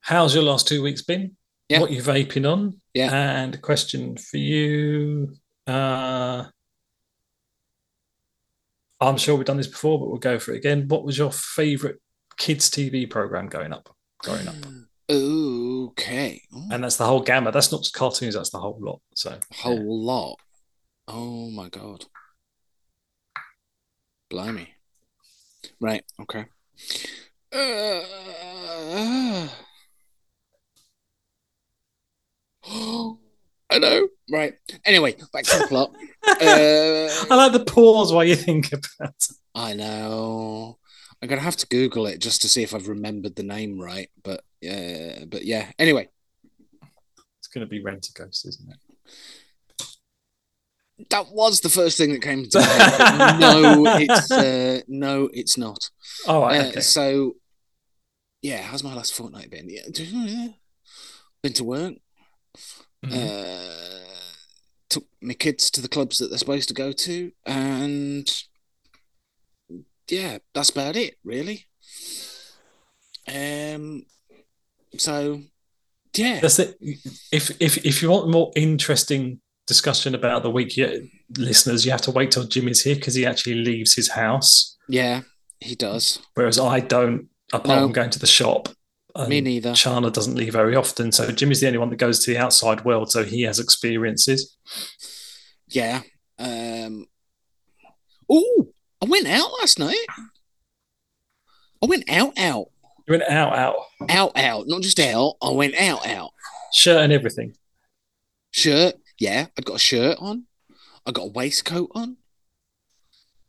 how's 0.00 0.34
your 0.34 0.44
last 0.44 0.68
two 0.68 0.82
weeks 0.82 1.02
been? 1.02 1.36
Yeah. 1.68 1.80
What 1.80 1.90
you 1.90 2.02
vaping 2.02 2.50
on? 2.50 2.80
Yeah. 2.92 3.10
And 3.12 3.54
a 3.54 3.58
question 3.58 4.16
for 4.16 4.36
you. 4.36 5.34
Uh, 5.66 6.44
I'm 9.00 9.16
sure 9.16 9.34
we've 9.36 9.46
done 9.46 9.56
this 9.56 9.66
before, 9.66 9.98
but 9.98 10.08
we'll 10.08 10.18
go 10.18 10.38
for 10.38 10.52
it 10.52 10.58
again. 10.58 10.86
What 10.88 11.04
was 11.04 11.16
your 11.16 11.32
favourite 11.32 11.96
kids' 12.36 12.70
TV 12.70 13.08
program 13.08 13.48
going 13.48 13.72
up? 13.72 13.88
Growing 14.18 14.46
up, 14.46 14.54
Okay. 15.90 16.42
Oh, 16.54 16.68
and 16.70 16.84
that's 16.84 16.96
the 16.96 17.06
whole 17.06 17.22
gamut. 17.22 17.52
That's 17.54 17.72
not 17.72 17.82
just 17.82 17.94
cartoons. 17.94 18.34
That's 18.34 18.50
the 18.50 18.58
whole 18.58 18.78
lot. 18.80 19.00
So 19.14 19.38
whole 19.54 19.74
yeah. 19.76 19.82
lot. 19.84 20.38
Oh 21.08 21.50
my 21.50 21.68
god. 21.68 22.04
Blimey. 24.30 24.68
Right, 25.80 26.02
okay. 26.20 26.46
Uh, 27.52 28.02
I 33.70 33.78
know. 33.78 34.08
Right. 34.30 34.54
Anyway, 34.84 35.16
back 35.32 35.44
to 35.44 35.58
the 35.58 35.66
plot. 35.66 35.94
I 36.24 37.08
Uh, 37.30 37.36
like 37.36 37.52
the 37.52 37.64
pause 37.64 38.12
while 38.12 38.24
you 38.24 38.36
think 38.36 38.72
about. 38.72 39.14
it. 39.14 39.26
I 39.54 39.74
know. 39.74 40.78
I'm 41.20 41.28
gonna 41.28 41.40
have 41.40 41.56
to 41.58 41.66
Google 41.66 42.06
it 42.06 42.18
just 42.20 42.42
to 42.42 42.48
see 42.48 42.62
if 42.62 42.74
I've 42.74 42.88
remembered 42.88 43.36
the 43.36 43.42
name 43.42 43.78
right. 43.80 44.10
But 44.22 44.42
uh, 44.66 45.24
but 45.26 45.44
yeah. 45.44 45.70
Anyway, 45.78 46.08
It's 47.38 47.48
going 47.48 47.66
to 47.66 47.70
be 47.70 47.82
Rent 47.82 48.08
a 48.08 48.12
Ghost, 48.22 48.46
isn't 48.46 48.70
it? 48.70 48.78
that 51.10 51.26
was 51.32 51.60
the 51.60 51.68
first 51.68 51.98
thing 51.98 52.12
that 52.12 52.22
came 52.22 52.44
to 52.48 52.58
my 52.60 52.64
head. 52.64 53.40
no, 53.40 53.84
it's 53.98 54.30
uh, 54.30 54.80
no, 54.86 55.28
it's 55.32 55.56
not. 55.58 55.78
Oh, 56.28 56.42
right, 56.42 56.60
Uh, 56.60 56.68
okay. 56.68 56.80
So, 56.80 57.36
yeah, 58.40 58.62
how's 58.62 58.84
my 58.84 58.94
last 58.94 59.12
fortnight 59.14 59.50
been? 59.50 59.68
Yeah, 59.68 59.82
been 61.42 61.52
to 61.54 61.64
work. 61.64 61.94
Mhm. 63.04 63.12
Uh, 63.12 64.04
took 64.88 65.04
my 65.20 65.34
kids 65.34 65.70
to 65.72 65.80
the 65.80 65.88
clubs 65.88 66.18
that 66.18 66.28
they're 66.28 66.38
supposed 66.38 66.68
to 66.68 66.74
go 66.74 66.92
to, 66.92 67.32
and 67.46 68.30
yeah, 70.08 70.38
that's 70.54 70.70
about 70.70 70.94
it, 70.96 71.16
really. 71.24 71.66
Um. 73.26 74.04
So, 74.98 75.40
yeah, 76.14 76.40
That's 76.40 76.58
it. 76.58 76.76
If 77.32 77.50
if 77.60 77.84
if 77.86 78.02
you 78.02 78.10
want 78.10 78.28
more 78.28 78.52
interesting 78.56 79.40
discussion 79.66 80.14
about 80.14 80.42
the 80.42 80.50
week, 80.50 80.76
yeah, 80.76 80.96
listeners, 81.38 81.84
you 81.86 81.90
have 81.92 82.02
to 82.02 82.10
wait 82.10 82.30
till 82.30 82.44
Jimmy's 82.44 82.82
here 82.82 82.94
because 82.96 83.14
he 83.14 83.24
actually 83.24 83.54
leaves 83.56 83.94
his 83.94 84.10
house, 84.10 84.76
yeah, 84.88 85.22
he 85.60 85.74
does. 85.74 86.18
whereas 86.34 86.58
I 86.58 86.80
don't. 86.80 87.28
Apart 87.54 87.68
No. 87.80 87.84
from 87.86 87.92
going 87.92 88.10
to 88.10 88.18
the 88.18 88.26
shop, 88.26 88.68
Me 89.28 89.40
neither. 89.42 89.72
Chana 89.72 90.10
doesn't 90.12 90.34
leave 90.36 90.52
very 90.54 90.74
often, 90.74 91.12
so 91.12 91.30
Jimmy's 91.30 91.60
the 91.60 91.66
only 91.66 91.78
one 91.78 91.90
that 91.90 91.96
goes 91.96 92.24
to 92.24 92.30
the 92.32 92.38
outside 92.38 92.84
world, 92.84 93.10
so 93.10 93.24
he 93.24 93.42
has 93.42 93.58
experiences. 93.58 94.56
Yeah. 95.68 96.00
Um. 96.38 97.06
Oh, 98.28 98.68
I 99.02 99.06
went 99.06 99.26
out 99.28 99.50
last 99.60 99.78
night. 99.78 100.06
I 101.82 101.86
went 101.86 102.08
out, 102.10 102.38
out, 102.38 102.68
You 103.12 103.18
went 103.18 103.30
out, 103.30 103.54
out, 103.54 103.76
out, 104.08 104.32
out. 104.36 104.64
Not 104.68 104.80
just 104.80 104.98
out. 104.98 105.34
I 105.42 105.50
went 105.50 105.74
out, 105.74 106.06
out. 106.06 106.30
shirt 106.72 107.02
and 107.02 107.12
everything. 107.12 107.54
Shirt. 108.52 108.94
Yeah, 109.18 109.48
I 109.58 109.60
got 109.60 109.76
a 109.76 109.78
shirt 109.78 110.16
on. 110.18 110.44
I 111.04 111.10
got 111.10 111.24
a 111.26 111.32
waistcoat 111.32 111.90
on. 111.94 112.16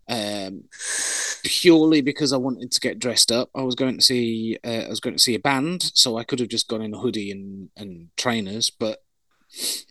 Um, 0.09 0.65
purely 1.45 2.01
because 2.01 2.33
I 2.33 2.37
wanted 2.37 2.73
to 2.73 2.79
get 2.81 2.99
dressed 2.99 3.31
up. 3.31 3.51
I 3.55 3.61
was 3.61 3.75
going 3.75 3.97
to 3.97 4.03
see 4.03 4.57
uh, 4.65 4.67
I 4.67 4.89
was 4.89 4.99
going 4.99 5.15
to 5.15 5.21
see 5.21 5.35
a 5.35 5.39
band, 5.39 5.91
so 5.93 6.17
I 6.17 6.25
could 6.25 6.39
have 6.39 6.49
just 6.49 6.67
gone 6.67 6.81
in 6.81 6.93
a 6.93 6.99
hoodie 6.99 7.31
and 7.31 7.69
and 7.77 8.09
trainers, 8.17 8.69
but 8.69 9.01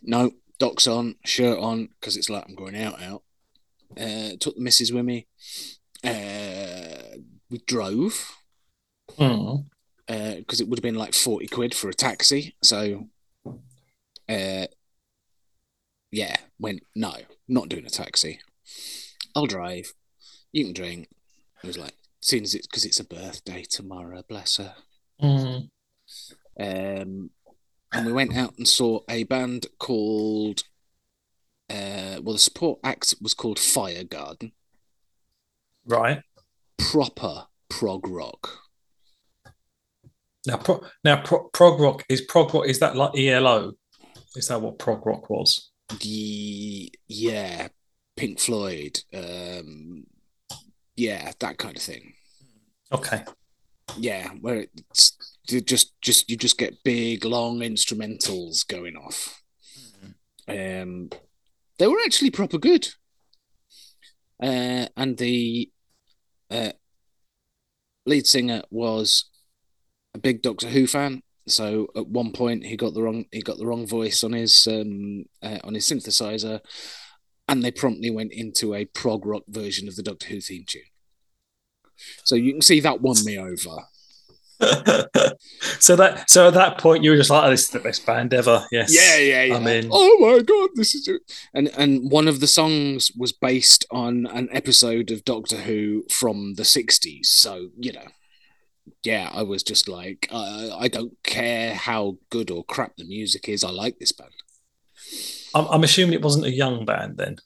no, 0.03 0.33
Docs 0.59 0.85
on, 0.85 1.15
shirt 1.25 1.57
on, 1.57 1.89
because 1.99 2.15
it's 2.15 2.29
like 2.29 2.45
I'm 2.47 2.53
going 2.53 2.75
out 2.79 3.01
out. 3.01 3.23
Uh, 3.99 4.35
took 4.39 4.55
the 4.55 4.61
missus 4.61 4.91
with 4.91 5.05
me. 5.05 5.25
Uh, 6.03 7.17
we 7.49 7.57
drove 7.65 8.35
Mm. 9.17 9.65
because 10.07 10.61
it 10.61 10.67
would 10.67 10.79
have 10.79 10.83
been 10.83 10.95
like 10.95 11.13
40 11.13 11.47
quid 11.47 11.73
for 11.73 11.89
a 11.89 11.93
taxi. 11.93 12.55
So, 12.61 13.07
uh, 14.29 14.67
yeah, 16.11 16.35
went, 16.59 16.83
no, 16.95 17.13
not 17.47 17.69
doing 17.69 17.85
a 17.85 17.89
taxi. 17.89 18.39
I'll 19.35 19.47
drive. 19.47 19.93
You 20.51 20.65
can 20.65 20.73
drink. 20.73 21.09
It 21.63 21.67
was 21.67 21.77
like, 21.77 21.95
seeing 22.21 22.43
as 22.43 22.53
it's 22.53 22.67
because 22.67 22.85
it's 22.85 22.99
a 22.99 23.05
birthday 23.05 23.63
tomorrow, 23.63 24.23
bless 24.27 24.57
her. 24.57 24.75
Mm. 25.21 25.69
Um, 26.59 27.29
and 27.91 28.05
we 28.05 28.11
went 28.11 28.35
out 28.35 28.57
and 28.57 28.67
saw 28.67 29.01
a 29.09 29.23
band 29.23 29.67
called, 29.79 30.63
uh, 31.69 32.19
well, 32.21 32.33
the 32.33 32.39
support 32.39 32.79
act 32.83 33.15
was 33.21 33.33
called 33.33 33.59
Fire 33.59 34.03
Garden. 34.03 34.51
Right. 35.85 36.21
Proper 36.77 37.47
prog 37.69 38.07
rock. 38.07 38.62
Now, 40.45 40.57
pro, 40.57 40.81
now 41.03 41.21
pro, 41.23 41.49
prog 41.53 41.79
rock 41.79 42.03
is 42.09 42.21
prog 42.21 42.53
rock. 42.53 42.67
Is 42.67 42.79
that 42.79 42.95
like 42.95 43.17
ELO? 43.17 43.73
Is 44.35 44.47
that 44.47 44.61
what 44.61 44.79
prog 44.79 45.05
rock 45.05 45.29
was? 45.29 45.71
Ye- 46.01 46.91
yeah, 47.07 47.69
Pink 48.17 48.39
Floyd. 48.39 48.99
Um, 49.13 50.05
yeah, 50.95 51.31
that 51.39 51.57
kind 51.57 51.77
of 51.77 51.83
thing. 51.83 52.13
Okay. 52.91 53.23
Yeah, 53.97 54.29
where 54.41 54.65
it's 54.89 55.17
just 55.47 55.93
just 56.01 56.29
you 56.29 56.37
just 56.37 56.57
get 56.57 56.83
big 56.83 57.25
long 57.25 57.59
instrumentals 57.59 58.67
going 58.67 58.95
off. 58.95 59.41
Um, 60.47 61.09
they 61.79 61.87
were 61.87 61.99
actually 62.05 62.31
proper 62.31 62.57
good. 62.57 62.87
Uh, 64.41 64.87
and 64.97 65.17
the 65.17 65.69
uh, 66.49 66.71
lead 68.05 68.27
singer 68.27 68.61
was 68.69 69.29
a 70.13 70.19
big 70.19 70.41
Doctor 70.41 70.69
Who 70.69 70.87
fan. 70.87 71.21
So 71.47 71.87
at 71.95 72.07
one 72.07 72.31
point 72.31 72.65
he 72.65 72.77
got 72.77 72.93
the 72.93 73.01
wrong 73.01 73.25
he 73.31 73.41
got 73.41 73.57
the 73.57 73.65
wrong 73.65 73.85
voice 73.85 74.23
on 74.23 74.33
his 74.33 74.65
um, 74.69 75.25
uh, 75.41 75.59
on 75.63 75.73
his 75.73 75.87
synthesizer, 75.87 76.61
and 77.47 77.63
they 77.63 77.71
promptly 77.71 78.09
went 78.09 78.31
into 78.31 78.73
a 78.73 78.85
prog 78.85 79.25
rock 79.25 79.43
version 79.47 79.87
of 79.87 79.95
the 79.95 80.03
Doctor 80.03 80.27
Who 80.27 80.39
theme 80.39 80.63
tune. 80.67 80.83
So 82.23 82.35
you 82.35 82.53
can 82.53 82.61
see 82.61 82.79
that 82.79 83.01
won 83.01 83.17
me 83.25 83.37
over. 83.37 83.83
so 85.79 85.95
that 85.95 86.23
so 86.29 86.47
at 86.47 86.53
that 86.53 86.77
point 86.77 87.03
you 87.03 87.11
were 87.11 87.17
just 87.17 87.29
like, 87.29 87.43
oh, 87.43 87.49
"This 87.49 87.63
is 87.63 87.69
the 87.69 87.79
best 87.79 88.05
band 88.05 88.33
ever." 88.33 88.65
Yes. 88.71 88.93
Yeah, 88.93 89.17
yeah, 89.17 89.43
yeah. 89.43 89.55
I 89.55 89.59
mean. 89.59 89.89
Oh 89.91 90.17
my 90.19 90.41
god, 90.41 90.69
this 90.75 90.95
is 90.95 91.07
it. 91.07 91.21
And 91.53 91.69
and 91.77 92.09
one 92.09 92.27
of 92.29 92.39
the 92.39 92.47
songs 92.47 93.11
was 93.17 93.33
based 93.33 93.85
on 93.91 94.25
an 94.27 94.47
episode 94.51 95.11
of 95.11 95.25
Doctor 95.25 95.57
Who 95.57 96.03
from 96.09 96.53
the 96.55 96.63
'60s. 96.63 97.25
So 97.25 97.69
you 97.77 97.91
know, 97.91 98.07
yeah, 99.03 99.29
I 99.33 99.43
was 99.43 99.63
just 99.63 99.87
like, 99.87 100.27
uh, 100.31 100.75
I 100.77 100.87
don't 100.87 101.13
care 101.23 101.73
how 101.75 102.17
good 102.29 102.51
or 102.51 102.63
crap 102.63 102.95
the 102.97 103.05
music 103.05 103.47
is. 103.49 103.63
I 103.63 103.69
like 103.69 103.99
this 103.99 104.11
band. 104.11 104.31
I'm, 105.55 105.67
I'm 105.67 105.83
assuming 105.83 106.13
it 106.13 106.21
wasn't 106.21 106.45
a 106.45 106.51
young 106.51 106.85
band 106.85 107.17
then. 107.17 107.37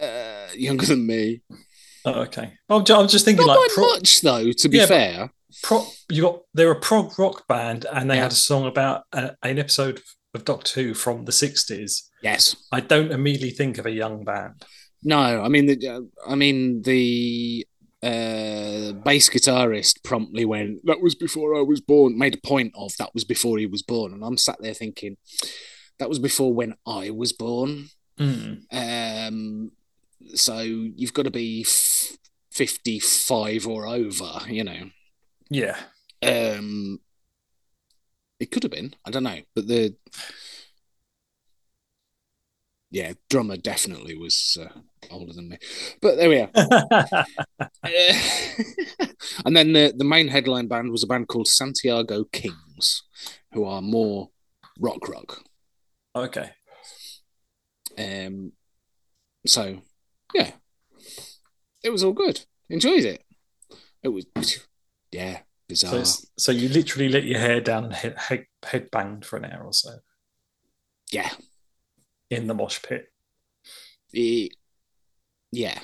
Uh, 0.00 0.48
younger 0.54 0.86
than 0.86 1.06
me, 1.06 1.42
Oh, 2.04 2.22
okay. 2.22 2.54
I'm 2.68 2.84
just, 2.84 3.00
I'm 3.00 3.08
just 3.08 3.24
thinking 3.24 3.46
not 3.46 3.56
like 3.58 3.70
pro, 3.70 3.84
much 3.84 4.22
though. 4.22 4.50
To 4.50 4.68
be 4.68 4.78
Yeah, 4.78 4.86
fair, 4.86 5.30
pro, 5.62 5.86
you 6.10 6.22
got 6.22 6.40
they're 6.52 6.72
a 6.72 6.80
prog 6.80 7.16
rock 7.18 7.46
band 7.46 7.86
and 7.92 8.10
they 8.10 8.16
Yeah. 8.16 8.22
had 8.22 8.32
a 8.32 8.36
song 8.36 8.66
about 8.66 9.04
a, 9.12 9.36
an 9.44 9.58
episode 9.60 10.00
of 10.34 10.44
Doctor 10.44 10.80
Who 10.82 10.94
from 10.94 11.24
the 11.26 11.30
60s. 11.32 12.02
yes. 12.22 12.56
I 12.72 12.80
don't 12.80 13.12
immediately 13.12 13.50
think 13.50 13.78
of 13.78 13.86
a 13.86 13.90
young 13.92 14.24
band. 14.24 14.64
No, 15.04 15.18
I 15.42 15.48
mean 15.48 15.66
the 15.66 15.88
uh, 15.88 16.00
I 16.26 16.34
mean 16.34 16.82
the 16.82 17.66
uh 18.02 18.92
bass 19.04 19.28
guitarist 19.30 20.02
promptly 20.02 20.44
went 20.44 20.84
that 20.86 21.00
was 21.00 21.14
before 21.14 21.54
I 21.54 21.60
was 21.62 21.80
born 21.80 22.18
made 22.18 22.34
a 22.34 22.46
point 22.46 22.72
of 22.76 22.96
that 22.98 23.14
was 23.14 23.24
before 23.24 23.58
he 23.58 23.66
was 23.66 23.82
born 23.82 24.12
and 24.12 24.24
I'm 24.24 24.36
sat 24.36 24.56
there 24.60 24.74
thinking 24.74 25.16
that 25.98 26.08
was 26.08 26.18
before 26.18 26.52
when 26.52 26.74
I 26.86 27.10
was 27.10 27.32
born 27.32 27.88
Mm. 28.18 28.62
um 28.72 29.70
so 30.34 30.58
you've 30.60 31.14
got 31.14 31.22
to 31.24 31.30
be 31.30 31.62
f- 31.62 32.16
55 32.50 33.66
or 33.66 33.86
over 33.86 34.30
you 34.48 34.64
know 34.64 34.90
Yeah. 35.48 35.78
um 36.22 37.00
it 38.38 38.50
could 38.50 38.64
have 38.64 38.72
been 38.72 38.94
I 39.04 39.10
don't 39.10 39.22
know 39.24 39.40
but 39.54 39.66
the 39.66 39.94
yeah 42.92 43.12
drummer 43.30 43.56
definitely 43.56 44.16
was 44.16 44.56
uh, 44.60 44.68
older 45.10 45.32
than 45.32 45.48
me 45.48 45.56
but 46.00 46.16
there 46.16 46.28
we 46.28 46.38
are 46.40 46.50
Uh, 47.84 48.14
and 49.44 49.56
then 49.56 49.72
the, 49.72 49.92
the 49.96 50.04
main 50.04 50.28
headline 50.28 50.68
band 50.68 50.90
was 50.92 51.02
a 51.02 51.06
band 51.06 51.26
called 51.26 51.48
Santiago 51.48 52.24
Kings, 52.32 53.02
who 53.52 53.64
are 53.64 53.82
more 53.82 54.28
rock 54.78 55.08
rock. 55.08 55.42
okay. 56.14 56.50
Um, 57.98 58.52
so 59.46 59.80
yeah, 60.34 60.52
it 61.82 61.90
was 61.90 62.04
all 62.04 62.12
good. 62.12 62.44
Enjoyed 62.70 63.04
it. 63.04 63.22
It 64.02 64.08
was 64.08 64.26
yeah 65.12 65.38
So, 65.38 65.42
bizarre. 65.68 65.94
it's- 65.96 66.26
so 66.38 66.52
you 66.52 66.68
literally 66.68 67.08
let 67.08 67.24
your 67.24 67.40
hair 67.40 67.60
down 67.60 67.84
and 67.86 67.94
head, 67.94 68.14
head, 68.18 68.46
head 68.64 68.90
banged 68.92 69.24
for 69.24 69.36
an 69.38 69.44
hour 69.46 69.64
or 69.64 69.72
so 69.72 69.90
yeah, 71.10 71.30
in 72.32 72.46
the 72.46 72.54
mosh 72.54 72.80
pit. 72.82 73.12
it, 74.12 74.50
yeah. 75.50 75.78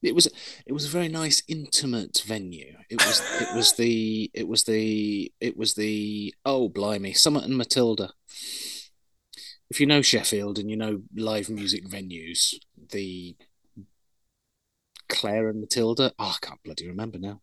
It 0.00 0.14
was 0.14 0.28
it 0.64 0.72
was 0.72 0.84
a 0.84 0.90
very 0.90 1.08
nice 1.08 1.42
intimate 1.48 2.22
venue. 2.24 2.76
It 2.88 3.04
was 3.04 3.20
it 3.40 3.56
was 3.56 3.72
the 3.72 4.30
it 4.32 4.46
was 4.46 4.62
the 4.62 5.32
it 5.40 5.56
was 5.56 5.74
the 5.74 6.32
oh 6.44 6.68
blimey 6.68 7.14
Sidney 7.14 7.42
and 7.42 7.56
Matilda. 7.56 8.10
If 9.70 9.80
you 9.80 9.86
know 9.86 10.00
Sheffield 10.00 10.60
and 10.60 10.70
you 10.70 10.76
know 10.76 11.02
live 11.16 11.50
music 11.50 11.88
venues, 11.88 12.54
the 12.92 13.36
Claire 15.08 15.48
and 15.48 15.60
Matilda. 15.60 16.12
Oh, 16.16 16.36
I 16.40 16.46
can't 16.46 16.62
bloody 16.62 16.86
remember 16.86 17.18
now. 17.18 17.40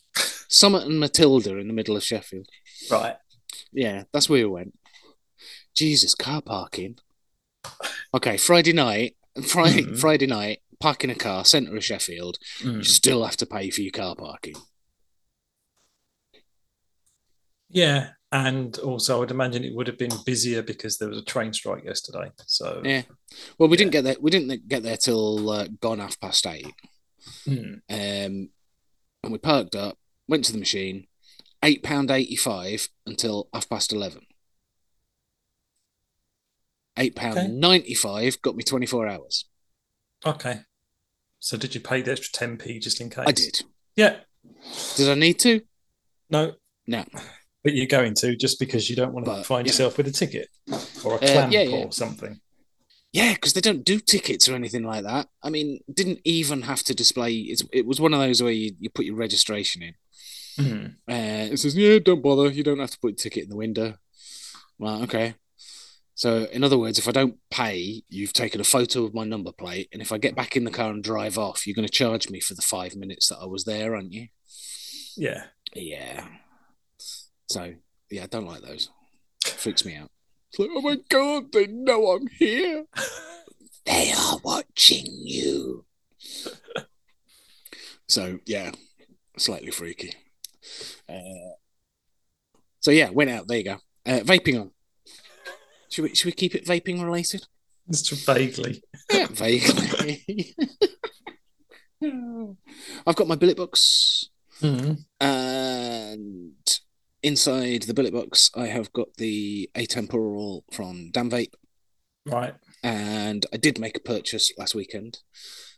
Sidney 0.48 0.82
and 0.84 1.00
Matilda 1.00 1.58
in 1.58 1.68
the 1.68 1.74
middle 1.74 1.98
of 1.98 2.06
Sheffield. 2.06 2.48
Right. 2.90 3.18
Yeah, 3.74 4.04
that's 4.14 4.30
where 4.30 4.48
we 4.48 4.54
went. 4.54 4.78
Jesus, 5.76 6.16
car 6.16 6.42
parking. 6.42 7.00
Okay, 8.14 8.38
Friday 8.38 8.74
night. 8.74 9.16
Friday 9.48 9.84
Mhm. 9.84 10.00
Friday 10.00 10.28
night. 10.28 10.62
Parking 10.80 11.10
a 11.10 11.16
car, 11.16 11.46
centre 11.46 11.76
of 11.76 11.84
Sheffield. 11.86 12.38
Mm. 12.60 12.78
You 12.78 12.84
still 12.84 13.24
have 13.24 13.38
to 13.38 13.46
pay 13.46 13.70
for 13.70 13.82
your 13.82 13.92
car 13.92 14.16
parking. 14.16 14.56
Yeah. 17.70 18.10
And 18.32 18.78
also, 18.80 19.16
I 19.16 19.20
would 19.20 19.32
imagine 19.32 19.64
it 19.64 19.74
would 19.74 19.88
have 19.88 19.98
been 19.98 20.12
busier 20.26 20.62
because 20.62 20.98
there 20.98 21.08
was 21.08 21.18
a 21.18 21.24
train 21.24 21.54
strike 21.54 21.86
yesterday. 21.86 22.32
So, 22.46 22.82
Yeah. 22.84 23.04
Well, 23.58 23.70
we 23.70 23.76
Yeah. 23.76 23.80
didn't 23.80 23.92
get 23.92 24.04
there. 24.04 24.16
We 24.20 24.32
didn't 24.32 24.68
get 24.68 24.84
there 24.84 24.98
till 24.98 25.50
uh, 25.50 25.68
gone 25.80 26.00
half 26.00 26.20
past 26.20 26.46
eight. 26.46 26.68
Mm. 27.46 27.82
Um, 27.90 28.50
and 29.24 29.32
we 29.32 29.38
parked 29.38 29.76
up, 29.76 29.98
went 30.28 30.44
to 30.46 30.52
the 30.52 30.58
machine, 30.58 31.08
eight 31.64 31.82
pound 31.84 32.12
eighty 32.12 32.36
five 32.36 32.90
until 33.06 33.50
half 33.54 33.70
past 33.70 33.94
eleven. 33.94 34.26
Eight 36.98 37.16
pound 37.16 37.38
Okay. 37.38 37.48
ninety 37.48 37.94
five 37.94 38.42
got 38.42 38.56
me 38.56 38.64
twenty 38.64 38.86
four 38.86 39.08
hours. 39.08 39.46
okay. 40.26 40.62
So, 41.40 41.58
did 41.58 41.76
you 41.76 41.82
pay 41.82 42.02
the 42.02 42.12
extra 42.14 42.48
10p 42.48 42.82
just 42.82 43.00
in 43.00 43.12
case? 43.12 43.26
I 43.28 43.32
did. 43.32 43.62
Yeah. 43.96 44.16
Did 44.96 45.10
I 45.10 45.14
need 45.14 45.38
to? 45.42 45.62
No. 46.28 46.54
No. 46.88 47.06
But 47.64 47.74
you're 47.76 47.86
going 47.86 48.16
to 48.16 48.36
just 48.36 48.58
because 48.60 48.90
you 48.90 48.96
don't 48.96 49.14
want 49.14 49.26
to 49.28 49.32
But, 49.32 49.46
find 49.46 49.64
know. 49.66 49.70
yourself 49.70 49.98
with 49.98 50.08
a 50.08 50.12
ticket 50.12 50.48
or 51.04 51.14
a 51.14 51.16
Uh, 51.18 51.20
clamp 51.20 51.54
yeah, 51.54 51.62
yeah. 51.62 51.76
or 51.86 51.92
something. 51.92 52.40
Yeah, 53.14 53.34
because 53.36 53.54
they 53.54 53.62
don't 53.62 53.84
do 53.86 54.00
tickets 54.00 54.50
or 54.50 54.56
anything 54.56 54.84
like 54.84 55.04
that. 55.04 55.28
I 55.44 55.52
mean, 55.52 55.82
didn't 55.94 56.22
even 56.24 56.64
have 56.64 56.82
to 56.86 56.96
display. 56.96 57.34
It's, 57.36 57.64
it 57.72 57.86
was 57.86 58.00
one 58.02 58.14
of 58.16 58.20
those 58.20 58.42
where 58.42 58.52
you, 58.52 58.72
you 58.80 58.90
put 58.90 59.06
your 59.06 59.16
registration 59.16 59.84
in. 59.84 59.94
Mm. 60.58 60.86
Uh, 61.08 61.54
it 61.54 61.58
says, 61.60 61.76
yeah, 61.76 62.00
don't 62.00 62.24
bother. 62.24 62.50
You 62.50 62.64
don't 62.64 62.80
have 62.80 62.92
to 62.92 63.00
put 63.00 63.14
a 63.14 63.16
ticket 63.16 63.44
in 63.44 63.50
the 63.50 63.56
window. 63.56 63.98
Well, 64.80 65.04
okay. 65.04 65.36
So, 66.16 66.46
in 66.46 66.64
other 66.64 66.78
words, 66.78 66.98
if 66.98 67.08
I 67.08 67.12
don't 67.12 67.38
pay, 67.52 68.02
you've 68.08 68.34
taken 68.34 68.62
a 68.62 68.66
photo 68.66 69.04
of 69.04 69.14
my 69.14 69.26
number 69.26 69.52
plate, 69.52 69.90
and 69.92 70.02
if 70.02 70.12
I 70.12 70.18
get 70.18 70.36
back 70.36 70.56
in 70.56 70.64
the 70.64 70.72
car 70.72 70.90
and 70.90 71.04
drive 71.04 71.38
off, 71.38 71.68
you're 71.68 71.76
going 71.76 71.88
to 71.88 71.92
charge 71.94 72.30
me 72.30 72.40
for 72.40 72.54
the 72.54 72.62
five 72.62 72.96
minutes 72.96 73.30
that 73.30 73.40
I 73.42 73.46
was 73.46 73.66
there, 73.66 73.96
aren't 73.96 74.14
you? 74.14 74.28
Yeah. 75.18 75.44
Yeah. 75.74 76.26
So, 77.48 77.74
yeah, 78.10 78.24
I 78.24 78.28
don't 78.28 78.48
like 78.48 78.62
those. 78.62 78.90
freaks 79.44 79.84
me 79.86 79.96
out. 79.98 80.10
It's 80.50 80.60
like, 80.60 80.70
oh 80.74 80.82
my 80.82 80.98
god, 81.10 81.52
they 81.52 81.68
know 81.68 82.12
I'm 82.12 82.28
here. 82.28 82.86
they 83.86 84.14
are 84.14 84.38
watching 84.44 85.06
you. 85.06 85.86
So 88.08 88.40
yeah, 88.46 88.72
slightly 89.38 89.72
freaky. 89.72 90.14
Uh, 91.10 91.56
so 92.80 92.92
yeah, 92.92 93.10
went 93.10 93.30
out. 93.30 93.48
There 93.48 93.58
you 93.58 93.64
go. 93.64 93.78
Uh, 94.06 94.20
vaping 94.20 94.62
on. 94.62 94.72
Should 95.96 96.04
we 96.04 96.14
should 96.14 96.26
we 96.26 96.32
keep 96.34 96.56
it 96.56 96.66
vaping 96.66 97.02
related? 97.02 97.48
Just 97.90 98.12
vaguely. 98.26 98.84
Yeah, 99.10 99.28
vaguely. 99.32 100.54
I've 103.08 103.16
got 103.16 103.30
my 103.30 103.36
billet 103.36 103.56
box, 103.56 104.28
Mhm. 104.60 105.06
and 105.22 106.80
inside 107.24 107.84
the 107.84 107.94
billet 107.94 108.12
box, 108.12 108.52
I 108.56 108.68
have 108.68 108.92
got 108.92 109.14
the 109.16 109.70
atemporal 109.74 110.64
from 110.70 111.12
Dan 111.12 111.30
Vape, 111.30 111.54
Right. 112.26 112.56
and 112.84 113.46
I 113.54 113.58
did 113.58 113.80
make 113.80 113.96
a 113.96 114.02
purchase 114.02 114.52
last 114.58 114.76
weekend. 114.76 115.20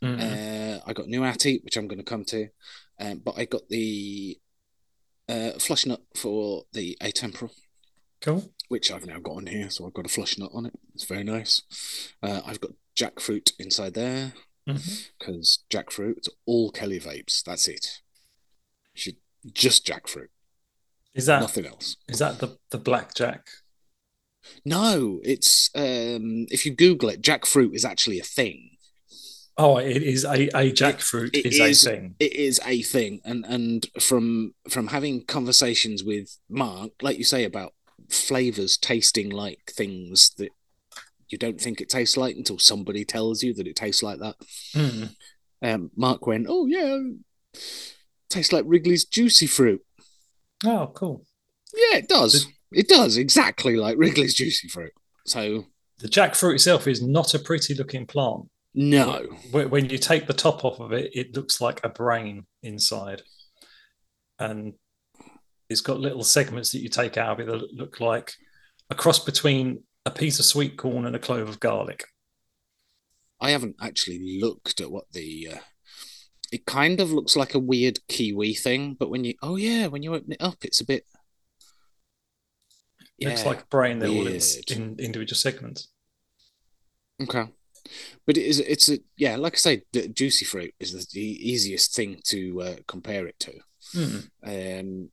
Mhm. 0.02 0.18
Uh, 0.20 0.82
I 0.84 0.92
got 0.94 1.06
new 1.06 1.22
Atty, 1.22 1.58
which 1.62 1.76
I'm 1.76 1.86
going 1.86 1.98
to 1.98 2.04
come 2.04 2.24
to, 2.24 2.48
um, 2.98 3.20
but 3.20 3.38
I 3.38 3.44
got 3.44 3.68
the 3.68 4.40
uh, 5.28 5.52
flush 5.60 5.86
nut 5.86 6.02
for 6.16 6.64
the 6.72 6.96
atemporal, 7.00 7.52
cool. 8.20 8.52
Which 8.68 8.90
I've 8.92 9.06
now 9.06 9.18
got 9.18 9.36
on 9.36 9.46
here. 9.46 9.70
So 9.70 9.86
I've 9.86 9.94
got 9.94 10.06
a 10.06 10.10
flush 10.10 10.38
nut 10.38 10.50
on 10.54 10.66
it. 10.66 10.74
It's 10.94 11.04
very 11.04 11.24
nice. 11.24 11.62
Uh, 12.22 12.40
I've 12.46 12.60
got 12.60 12.72
jackfruit 12.96 13.52
inside 13.58 13.94
there 13.94 14.32
because 14.66 15.64
jackfruit, 15.70 16.18
it's 16.18 16.28
all 16.46 16.70
Kelly 16.70 17.00
vapes. 17.00 17.42
That's 17.42 17.66
it. 17.68 18.00
Should 18.94 19.16
just 19.52 19.86
jackfruit, 19.86 20.28
Is 21.14 21.26
that 21.26 21.40
nothing 21.40 21.66
else. 21.66 21.96
is 22.08 22.18
that 22.18 22.38
the 22.40 22.58
the 22.70 22.78
blackjack? 22.78 23.46
No, 24.64 25.20
it's 25.24 25.70
um, 25.74 26.46
if 26.50 26.64
you 26.66 26.74
Google 26.74 27.08
it, 27.10 27.22
jackfruit 27.22 27.74
is 27.74 27.84
actually 27.84 28.18
a 28.18 28.24
thing. 28.24 28.70
Oh, 29.56 29.76
it 29.78 30.02
is 30.02 30.24
a, 30.24 30.44
a 30.56 30.70
jackfruit 30.72 31.30
it 31.34 31.46
is, 31.46 31.58
is- 31.60 31.86
a 31.86 31.90
thing. 31.90 32.14
it 32.20 32.32
is 32.32 32.60
a 32.64 32.82
thing 32.82 33.20
and 33.24 33.44
and 33.44 33.86
from 34.00 34.54
from 34.68 34.88
having 34.88 35.24
conversations 35.24 36.04
with 36.04 36.38
mark 36.48 36.92
like 37.02 37.18
you 37.18 37.24
say 37.24 37.42
about 37.44 37.72
flavors 38.08 38.76
tasting 38.76 39.30
like 39.30 39.72
things 39.76 40.30
that 40.38 40.50
you 41.28 41.36
don't 41.38 41.60
think 41.60 41.80
it 41.80 41.88
tastes 41.90 42.16
like 42.16 42.36
until 42.36 42.58
somebody 42.58 43.04
tells 43.04 43.42
you 43.42 43.52
that 43.54 43.66
it 43.66 43.76
tastes 43.76 44.02
like 44.02 44.18
that 44.18 44.36
Mm. 44.74 45.14
um 45.62 45.90
mark 45.96 46.26
went 46.26 46.46
oh 46.48 46.66
yeah 46.66 46.98
tastes 48.30 48.52
like 48.52 48.64
wrigley's 48.66 49.04
juicy 49.04 49.46
fruit 49.46 49.82
Oh, 50.64 50.90
cool. 50.94 51.24
yeah 51.74 51.98
it 51.98 52.08
does 52.08 52.46
it 52.72 52.88
does 52.88 53.16
exactly 53.16 53.76
like 53.76 53.96
wrigley's 53.98 54.34
juicy 54.34 54.68
fruit 54.68 54.92
so 55.26 55.66
The 56.00 56.08
jackfruit 56.08 56.54
itself 56.54 56.86
is 56.86 57.02
not 57.02 57.34
a 57.34 57.38
pretty 57.38 57.74
looking 57.74 58.06
plant. 58.06 58.48
no 58.74 59.26
When 59.52 59.90
you 59.90 59.98
take 59.98 60.26
the 60.26 60.32
top 60.32 60.64
off 60.64 60.80
of 60.80 60.92
it, 60.92 61.10
it 61.14 61.34
looks 61.36 61.60
like 61.60 61.80
a 61.84 61.88
brain 61.90 62.46
inside, 62.62 63.22
and 64.38 64.74
it's 65.68 65.80
got 65.80 66.00
little 66.00 66.24
segments 66.24 66.72
that 66.72 66.80
you 66.80 66.88
take 66.88 67.16
out 67.16 67.32
of 67.32 67.40
it 67.40 67.46
that 67.46 67.74
look 67.74 68.00
like 68.00 68.32
a 68.90 68.94
cross 68.94 69.18
between 69.18 69.82
a 70.06 70.10
piece 70.10 70.38
of 70.38 70.44
sweet 70.44 70.76
corn 70.76 71.06
and 71.06 71.14
a 71.14 71.18
clove 71.18 71.48
of 71.48 71.60
garlic. 71.60 72.04
i 73.40 73.50
haven't 73.50 73.76
actually 73.80 74.38
looked 74.40 74.80
at 74.80 74.90
what 74.90 75.04
the 75.12 75.48
uh, 75.52 75.58
it 76.50 76.64
kind 76.64 77.00
of 77.00 77.12
looks 77.12 77.36
like 77.36 77.54
a 77.54 77.58
weird 77.58 77.98
kiwi 78.08 78.54
thing 78.54 78.96
but 78.98 79.10
when 79.10 79.24
you 79.24 79.34
oh 79.42 79.56
yeah 79.56 79.86
when 79.86 80.02
you 80.02 80.14
open 80.14 80.32
it 80.32 80.42
up 80.42 80.56
it's 80.62 80.80
a 80.80 80.86
bit 80.86 81.04
It 83.18 83.28
looks 83.28 83.44
like 83.44 83.62
a 83.62 83.66
brain. 83.66 83.98
They're 83.98 84.08
all 84.08 84.26
in, 84.26 84.40
in 84.68 84.96
individual 84.98 85.36
segments. 85.36 85.88
Okay. 87.20 87.46
But 88.26 88.36
it 88.36 88.44
is 88.44 88.60
it's 88.60 88.88
a 88.88 88.98
yeah, 89.16 89.36
like 89.36 89.54
I 89.54 89.56
say, 89.56 89.82
the 89.92 90.08
juicy 90.08 90.44
fruit 90.44 90.74
is 90.78 90.92
the, 90.92 91.06
the 91.12 91.50
easiest 91.50 91.94
thing 91.94 92.20
to 92.24 92.62
uh, 92.62 92.76
compare 92.86 93.26
it 93.26 93.38
to. 93.40 93.52
Mm. 93.94 94.28
Um, 94.44 95.10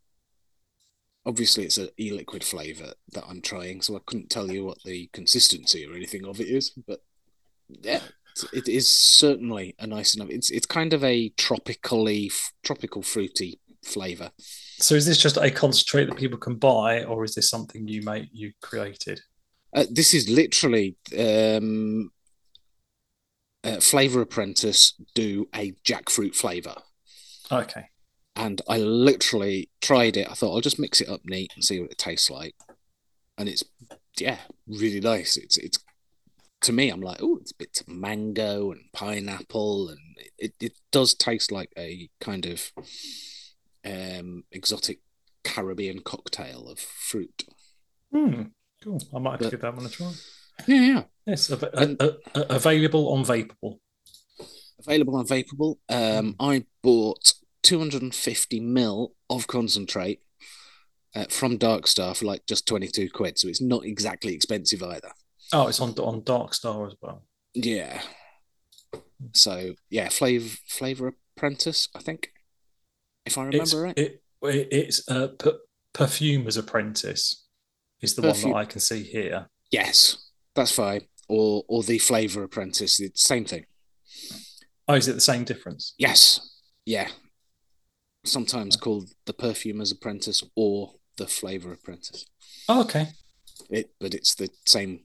obviously, 1.25 1.63
it's 1.65 1.77
a 1.77 1.89
e-liquid 2.01 2.43
flavor 2.43 2.93
that 3.13 3.25
I'm 3.27 3.41
trying, 3.41 3.81
so 3.81 3.95
I 3.95 3.99
couldn't 4.05 4.29
tell 4.29 4.51
you 4.51 4.65
what 4.65 4.77
the 4.83 5.07
consistency 5.13 5.85
or 5.85 5.93
anything 5.95 6.25
of 6.25 6.39
it 6.39 6.47
is. 6.47 6.71
But 6.87 7.01
yeah, 7.67 8.01
it's- 8.53 8.87
certainly 8.87 9.75
a 9.79 9.87
nice 9.87 10.15
enough. 10.15 10.29
It's 10.29 10.49
it's 10.51 10.65
kind 10.65 10.93
of 10.93 11.03
a 11.03 11.29
tropically 11.29 12.31
tropical 12.63 13.01
fruity 13.01 13.59
flavor. 13.83 14.31
So, 14.77 14.95
is 14.95 15.05
this 15.05 15.17
just 15.17 15.37
a 15.37 15.49
concentrate 15.49 16.05
that 16.05 16.17
people 16.17 16.37
can 16.37 16.55
buy, 16.55 17.03
or 17.03 17.23
is 17.23 17.35
this 17.35 17.49
something 17.49 17.87
you 17.87 18.01
made 18.01 18.29
you 18.31 18.51
created? 18.61 19.21
Uh, 19.73 19.85
this 19.89 20.13
is 20.13 20.29
literally 20.29 20.95
um, 21.17 22.11
uh, 23.63 23.79
Flavor 23.79 24.21
Apprentice 24.21 24.93
do 25.13 25.47
a 25.55 25.71
jackfruit 25.85 26.35
flavor. 26.35 26.75
Okay. 27.51 27.85
And 28.35 28.61
I 28.67 28.77
literally 28.77 29.69
tried 29.81 30.17
it. 30.17 30.29
I 30.29 30.33
thought 30.33 30.53
I'll 30.53 30.61
just 30.61 30.79
mix 30.79 31.01
it 31.01 31.09
up 31.09 31.21
neat 31.25 31.51
and 31.55 31.63
see 31.63 31.79
what 31.79 31.91
it 31.91 31.97
tastes 31.97 32.29
like, 32.29 32.55
and 33.37 33.47
it's 33.49 33.63
yeah, 34.17 34.37
really 34.67 34.99
nice. 35.01 35.37
It's 35.37 35.57
it's 35.57 35.79
to 36.61 36.71
me, 36.73 36.89
I'm 36.89 37.01
like, 37.01 37.19
oh, 37.21 37.37
it's 37.41 37.51
bits 37.53 37.81
of 37.81 37.87
mango 37.87 38.71
and 38.71 38.81
pineapple, 38.93 39.89
and 39.89 39.99
it 40.37 40.53
it 40.59 40.73
does 40.91 41.13
taste 41.13 41.51
like 41.51 41.71
a 41.77 42.09
kind 42.19 42.45
of 42.45 42.71
um 43.85 44.43
exotic 44.51 44.99
Caribbean 45.43 45.99
cocktail 45.99 46.67
of 46.67 46.79
fruit. 46.79 47.43
Hmm. 48.11 48.43
Cool. 48.83 48.99
I 49.15 49.19
might 49.19 49.31
have 49.31 49.39
to 49.41 49.49
give 49.51 49.61
that 49.61 49.75
one 49.75 49.85
a 49.85 49.89
try. 49.89 50.11
Yeah, 50.67 50.81
yeah. 50.81 51.03
Yes, 51.25 51.51
av- 51.51 51.63
And- 51.73 52.01
a- 52.01 52.15
a- 52.35 52.39
a- 52.41 52.55
available 52.55 53.09
on 53.13 53.23
Vapable. 53.25 53.79
Available 54.79 55.15
on 55.15 55.25
Vapable. 55.27 55.77
Um, 55.89 56.35
I 56.39 56.65
bought 56.83 57.33
250 57.65 58.59
mil 58.59 59.13
of 59.29 59.47
concentrate. 59.47 60.21
Uh, 61.15 61.23
from 61.29 61.55
Dark 61.55 61.87
Star 61.87 62.13
for 62.13 62.25
like 62.25 62.45
just 62.45 62.67
22 62.67 63.09
quid, 63.09 63.37
so 63.39 63.47
it's 63.47 63.61
not 63.61 63.85
exactly 63.85 64.33
expensive 64.33 64.83
either. 64.83 65.11
Oh, 65.53 65.67
it's 65.67 65.79
on 65.79 65.91
on 65.99 66.23
Dark 66.25 66.53
Star 66.53 66.85
as 66.87 66.93
well. 67.01 67.23
Yeah. 67.53 68.01
So 69.33 69.75
yeah, 69.89 70.09
Flavor 70.09 70.57
Flavor 70.67 71.13
Apprentice, 71.37 71.87
I 71.95 71.99
think, 71.99 72.31
if 73.25 73.37
I 73.37 73.43
remember 73.45 73.63
It's 73.63 73.73
right. 73.73 73.97
it, 73.97 74.21
it- 74.43 74.67
it's 74.71 75.09
uh, 75.09 75.27
per, 75.39 75.53
Perfumer's 75.93 76.57
Apprentice 76.57 77.45
is 78.01 78.15
the 78.15 78.21
Perfume- 78.21 78.51
one 78.51 78.59
that 78.63 78.67
I 78.67 78.71
can 78.71 78.81
see 78.81 79.03
here. 79.03 79.47
yes, 79.71 80.17
that's 80.53 80.71
fine. 80.73 81.07
Or 81.29 81.63
or 81.69 81.81
the 81.83 81.97
Flavor 81.97 82.43
Apprentice, 82.43 82.99
it's 82.99 83.23
the 83.23 83.27
same 83.35 83.45
thing. 83.45 83.65
Oh, 84.89 84.95
is 84.95 85.07
it 85.07 85.13
the 85.13 85.21
same 85.21 85.45
difference? 85.45 85.93
Yes, 85.97 86.57
yeah. 86.85 87.07
Sometimes 88.25 88.75
called 88.75 89.09
the 89.25 89.33
Perfumer's 89.33 89.91
Apprentice 89.91 90.43
or 90.55 90.95
the 91.17 91.27
Flavor 91.27 91.71
Apprentice. 91.71 92.25
Oh, 92.67 92.81
okay. 92.81 93.09
It, 93.69 93.91
but 93.99 94.13
it's 94.13 94.35
the 94.35 94.49
same. 94.65 95.01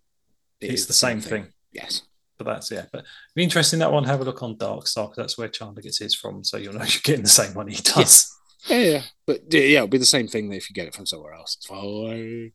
it 0.61 0.73
it's 0.73 0.87
the 0.87 0.93
same 0.93 1.21
thing. 1.21 1.49
Yes. 1.73 2.03
But 2.39 2.47
that's 2.47 2.71
yeah. 2.71 2.87
But 2.91 3.05
be 3.35 3.43
interesting 3.43 3.79
that 3.81 3.93
one. 3.93 4.05
Have 4.05 4.21
a 4.21 4.25
look 4.25 4.43
on 4.43 4.57
Dark 4.57 4.87
Star 4.87 5.07
because 5.07 5.17
that's 5.17 5.39
where 5.39 5.49
Chandler 5.49 5.83
gets 5.83 5.99
his 5.99 6.15
from. 6.15 6.43
So 6.43 6.57
you'll 6.57 6.73
know 6.73 6.81
you're 6.85 7.01
getting 7.03 7.23
the 7.23 7.29
same 7.29 7.55
one 7.55 7.69
he 7.69 7.81
does. 7.83 8.35
Yeah, 8.69 8.79
yeah. 8.79 9.03
But 9.27 9.43
yeah, 9.51 9.61
yeah, 9.61 9.77
it'll 9.79 9.89
be 9.89 9.99
the 9.99 10.07
same 10.07 10.27
thing 10.27 10.53
if 10.53 10.69
you 10.69 10.75
get 10.75 10.87
it 10.87 10.95
from 10.95 11.07
somewhere 11.07 11.35
else. 11.35 11.57
It's 11.57 11.67
fine. 11.67 12.53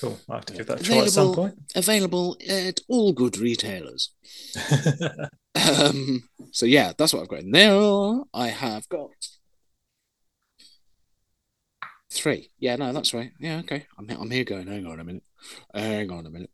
Cool. 0.00 0.18
I 0.28 0.36
have 0.36 0.46
to 0.46 0.54
give 0.54 0.66
that 0.66 0.80
a 0.80 0.82
try 0.82 0.98
at 0.98 1.10
some 1.10 1.34
point. 1.34 1.54
Available 1.74 2.36
at 2.48 2.80
all 2.88 3.12
good 3.12 3.38
retailers. 3.38 4.10
Um, 5.54 6.28
so 6.52 6.66
yeah, 6.66 6.92
that's 6.96 7.12
what 7.12 7.22
I've 7.22 7.28
got 7.28 7.40
in 7.40 7.50
there. 7.50 8.20
I 8.32 8.48
have 8.48 8.88
got 8.88 9.10
three. 12.10 12.50
Yeah, 12.58 12.76
no, 12.76 12.92
that's 12.92 13.14
right. 13.14 13.32
Yeah, 13.38 13.58
okay. 13.60 13.86
I'm 13.98 14.08
I'm 14.10 14.30
here 14.30 14.44
going. 14.44 14.66
Hang 14.66 14.86
on 14.86 15.00
a 15.00 15.04
minute. 15.04 15.24
Hang 15.74 16.10
on 16.10 16.26
a 16.26 16.30
minute. 16.30 16.50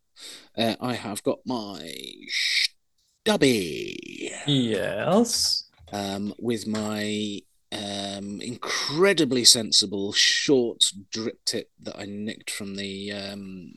Uh, 0.56 0.76
I 0.80 0.94
have 0.94 1.22
got 1.22 1.40
my 1.44 1.90
stubby 2.28 3.98
yes. 4.46 5.68
um, 5.92 6.34
with 6.38 6.66
my 6.66 7.40
um, 7.72 8.40
incredibly 8.40 9.44
sensible 9.44 10.12
short 10.12 10.84
drip 11.10 11.44
tip 11.44 11.70
that 11.82 11.98
I 11.98 12.06
nicked 12.06 12.50
from 12.50 12.76
the 12.76 13.12
um, 13.12 13.74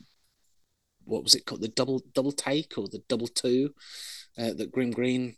what 1.04 1.24
was 1.24 1.36
it 1.36 1.46
called? 1.46 1.62
The 1.62 1.68
double 1.68 2.02
double 2.14 2.32
take 2.32 2.78
or 2.78 2.88
the 2.88 3.04
double 3.10 3.28
two 3.28 3.74
uh, 4.38 4.54
that 4.54 4.72
Grimm 4.72 4.92
Green 4.92 5.36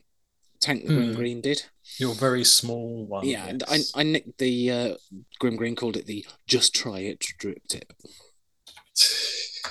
Tank 0.60 0.86
the 0.86 0.94
Grimm 0.94 1.10
Hmm. 1.10 1.16
Green 1.16 1.42
did. 1.42 1.64
Your 2.00 2.14
very 2.16 2.44
small 2.44 3.06
one. 3.06 3.26
yeah, 3.28 3.46
and 3.48 3.64
I. 3.68 3.80
I 3.96 4.04
nicked 4.04 4.38
the 4.38 4.72
uh, 4.72 4.94
Grimm 5.40 5.56
Green 5.58 5.76
called 5.76 5.98
it 5.98 6.06
the 6.06 6.26
just 6.48 6.74
try 6.74 7.00
it 7.00 7.20
drip 7.38 7.68
tip 7.68 7.94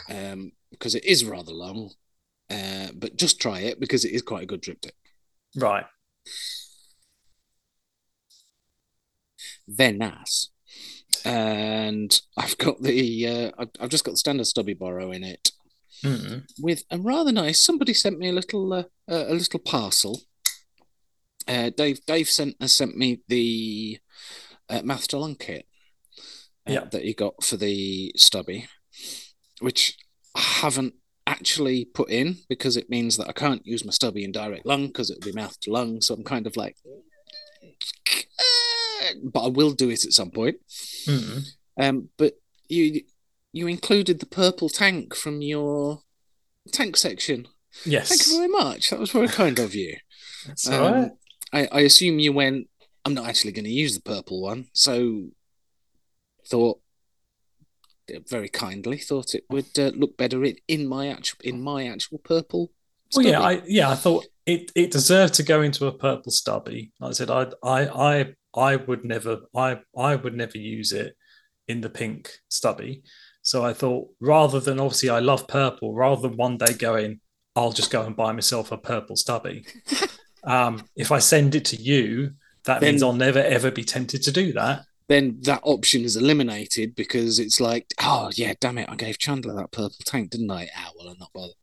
um, 0.09 0.53
because 0.71 0.95
it 0.95 1.05
is 1.05 1.25
rather 1.25 1.53
long. 1.53 1.91
Uh, 2.51 2.89
but 2.95 3.17
just 3.17 3.41
try 3.41 3.61
it 3.61 3.79
because 3.81 4.05
it 4.05 4.13
is 4.13 4.23
quite 4.23 4.43
a 4.43 4.47
good 4.47 4.61
drip 4.61 4.81
tip. 4.81 4.95
right. 5.57 5.87
They're 9.67 9.93
nice. 9.93 10.51
And 11.25 12.21
I've 12.37 12.59
got 12.59 12.83
the 12.83 13.27
uh, 13.27 13.51
I've, 13.59 13.69
I've 13.81 13.89
just 13.91 14.05
got 14.05 14.13
the 14.13 14.17
standard 14.17 14.47
stubby 14.47 14.75
boro 14.75 15.11
in 15.13 15.25
it 15.25 15.53
Mm. 16.03 16.45
with 16.59 16.85
a 16.91 16.97
rather 16.99 17.31
nice. 17.31 17.61
Somebody 17.63 17.93
sent 17.93 18.19
me 18.19 18.31
a 18.31 18.33
little 18.33 18.73
uh, 18.73 18.85
a 19.07 19.35
little 19.35 19.61
parcel 19.61 20.23
Uh, 21.49 21.71
Dave 21.71 22.05
Dave 22.07 22.29
sent 22.29 22.57
has 22.61 22.73
sent 22.73 22.97
me 22.97 23.21
the 23.29 23.99
uh, 24.69 24.83
mouth 24.83 25.07
to 25.09 25.19
lung 25.19 25.35
kit 25.37 25.67
uh, 26.69 26.73
Yeah. 26.73 26.85
that 26.93 27.03
he 27.03 27.13
got 27.15 27.43
for 27.43 27.57
the 27.57 28.13
stubby, 28.17 28.67
which 29.61 29.97
I 30.37 30.41
haven't 30.41 30.95
actually 31.27 31.85
put 31.87 32.11
in 32.11 32.37
because 32.49 32.77
it 32.77 32.91
means 32.91 33.17
that 33.17 33.29
I 33.29 33.33
can't 33.33 33.65
use 33.67 33.85
my 33.85 33.91
stubby 33.93 34.25
in 34.25 34.33
direct 34.33 34.67
lung 34.67 34.87
because 34.89 35.11
it'll 35.11 35.25
be 35.25 35.33
mouth 35.33 35.59
to 35.61 35.71
lung. 35.73 36.01
So 36.01 36.15
I'm 36.15 36.25
kind 36.25 36.47
of 36.47 36.57
like, 36.57 36.77
"Eh," 38.09 39.15
but 39.25 39.45
I 39.45 39.49
will 39.49 39.73
do 39.73 39.91
it 39.91 40.05
at 40.05 40.13
some 40.13 40.31
point. 40.31 40.57
Mm. 41.07 41.47
Um, 41.81 42.09
but 42.17 42.35
you 42.69 43.03
you 43.53 43.67
included 43.67 44.21
the 44.21 44.27
purple 44.27 44.69
tank 44.69 45.15
from 45.15 45.43
your 45.43 46.03
tank 46.73 46.97
section. 46.97 47.49
Yes. 47.85 48.09
Thank 48.09 48.27
you 48.27 48.37
very 48.37 48.49
much. 48.49 48.91
That 48.91 49.01
was 49.01 49.11
very 49.11 49.29
kind 49.29 49.59
of 49.59 49.75
you. 49.75 49.97
that's 50.47 50.69
Um, 50.69 50.75
all 50.75 50.93
right. 50.93 51.11
I, 51.53 51.69
I 51.73 51.81
assume 51.81 52.19
you 52.19 52.33
went. 52.33 52.69
I'm 53.05 53.15
not 53.15 53.27
actually 53.27 53.53
going 53.53 53.65
to 53.65 53.71
use 53.71 53.95
the 53.95 54.03
purple 54.03 54.43
one, 54.43 54.67
so 54.73 55.29
thought 56.47 56.81
very 58.29 58.49
kindly 58.49 58.99
thought 58.99 59.35
it 59.35 59.45
would 59.49 59.79
uh, 59.79 59.93
look 59.95 60.17
better 60.17 60.45
in, 60.45 60.57
in 60.67 60.87
my 60.87 61.09
actual 61.09 61.39
in 61.45 61.63
my 61.63 61.87
actual 61.87 62.19
purple. 62.19 62.73
Well, 63.15 63.27
yeah. 63.27 63.41
I 63.41 63.63
yeah, 63.67 63.91
I 63.91 63.95
thought 63.95 64.27
it 64.47 64.71
it 64.75 64.91
deserved 64.91 65.35
to 65.35 65.43
go 65.43 65.63
into 65.63 65.87
a 65.87 65.93
purple 65.93 66.33
stubby. 66.33 66.93
Like 67.01 67.11
I 67.11 67.13
said, 67.13 67.31
I 67.31 67.47
I 67.63 68.11
I 68.11 68.35
I 68.55 68.77
would 68.77 69.05
never 69.05 69.41
I 69.55 69.81
I 69.97 70.17
would 70.17 70.35
never 70.35 70.59
use 70.59 70.93
it 70.93 71.17
in 71.69 71.81
the 71.81 71.91
pink 71.91 72.31
stubby. 72.49 73.03
So 73.43 73.65
I 73.65 73.73
thought 73.73 74.09
rather 74.21 74.61
than 74.61 74.81
obviously 74.81 75.09
I 75.09 75.21
love 75.21 75.49
purple, 75.49 75.95
rather 75.95 76.23
than 76.23 76.37
one 76.37 76.59
day 76.59 76.75
going, 76.75 77.21
I'll 77.57 77.73
just 77.73 77.91
go 77.91 78.03
and 78.03 78.17
buy 78.17 78.33
myself 78.33 78.71
a 78.71 78.77
purple 78.77 79.17
stubby. 79.17 79.65
um, 80.45 80.85
if 80.97 81.11
I 81.13 81.19
send 81.19 81.55
it 81.55 81.65
to 81.67 81.77
you, 81.77 82.33
that 82.65 82.83
means 82.83 83.03
I'll 83.03 83.13
never 83.13 83.39
ever 83.41 83.71
be 83.71 83.85
tempted 83.85 84.23
to 84.25 84.33
do 84.33 84.53
that. 84.55 84.85
then 85.09 85.39
that 85.43 85.61
option 85.65 86.05
is 86.05 86.17
eliminated 86.17 86.95
because 86.95 87.39
it's 87.39 87.61
like, 87.61 87.87
oh 88.01 88.31
yeah, 88.35 88.53
damn 88.61 88.79
it, 88.79 88.89
I 88.89 88.95
gave 88.97 89.19
Chandler 89.19 89.55
that 89.57 89.73
purple 89.73 89.97
tank, 90.05 90.31
didn't 90.31 90.51
I? 90.51 90.69
Ah, 90.77 90.91
well, 90.97 91.09
I'm 91.09 91.19
not 91.19 91.33
bothered. 91.33 91.57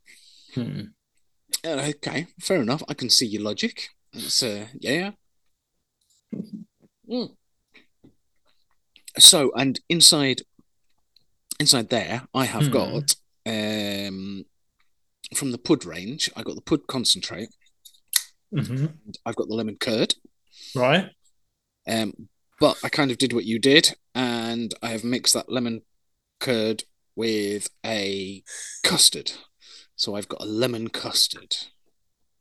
Hmm. 0.56 0.82
Uh, 1.66 1.82
okay, 1.96 2.28
fair 2.42 2.62
enough. 2.62 2.84
I 2.90 2.94
can 2.94 3.10
see 3.10 3.26
your 3.26 3.42
logic. 3.44 3.90
It's 4.14 4.44
uh, 4.44 4.68
yeah. 4.80 5.12
Mm. 7.10 7.36
So, 9.18 9.52
and 9.56 9.80
inside, 9.90 10.42
inside 11.60 11.90
there, 11.90 12.28
I 12.34 12.46
have 12.46 12.66
Hmm. 12.68 12.72
got 12.72 13.16
um 13.46 14.46
from 15.36 15.52
the 15.52 15.58
pud 15.58 15.86
range. 15.86 16.30
I 16.36 16.44
got 16.44 16.56
the 16.56 16.62
pud 16.62 16.88
concentrate. 16.88 17.50
Mhm. 18.54 18.98
I've 19.26 19.36
got 19.36 19.48
the 19.48 19.56
lemon 19.56 19.78
curd. 19.78 20.16
Right. 20.76 21.10
Um, 21.88 22.30
but 22.60 22.78
I 22.84 22.90
kind 22.90 23.12
of 23.12 23.18
did 23.18 23.34
what 23.34 23.46
you 23.46 23.60
did, 23.60 23.96
and 24.16 24.74
I 24.82 24.90
have 24.90 25.04
mixed 25.04 25.34
that 25.34 25.52
lemon 25.52 25.82
curd 26.40 26.84
with 27.16 27.70
a 27.86 28.44
custard. 28.84 29.32
So 29.96 30.16
I've 30.16 30.28
got 30.28 30.42
a 30.42 30.46
lemon 30.46 30.90
custard 30.90 31.56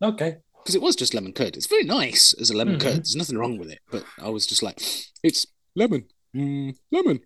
Okay. 0.03 0.37
because 0.59 0.75
it 0.75 0.83
was 0.83 0.97
just 0.97 1.14
lemon 1.14 1.33
curd. 1.33 1.57
It's 1.57 1.66
very 1.66 1.85
nice 1.85 2.33
as 2.35 2.51
a 2.51 2.57
lemon 2.57 2.77
Mhm. 2.77 2.81
curd. 2.83 2.97
There's 2.99 3.16
nothing 3.16 3.38
wrong 3.38 3.59
with 3.59 3.71
it, 3.71 3.81
but 3.90 4.05
I 4.19 4.29
was 4.29 4.47
just 4.47 4.62
like, 4.62 4.81
it's 5.23 5.47
lemon, 5.75 6.09
mm, 6.35 6.77
lemon, 6.90 7.21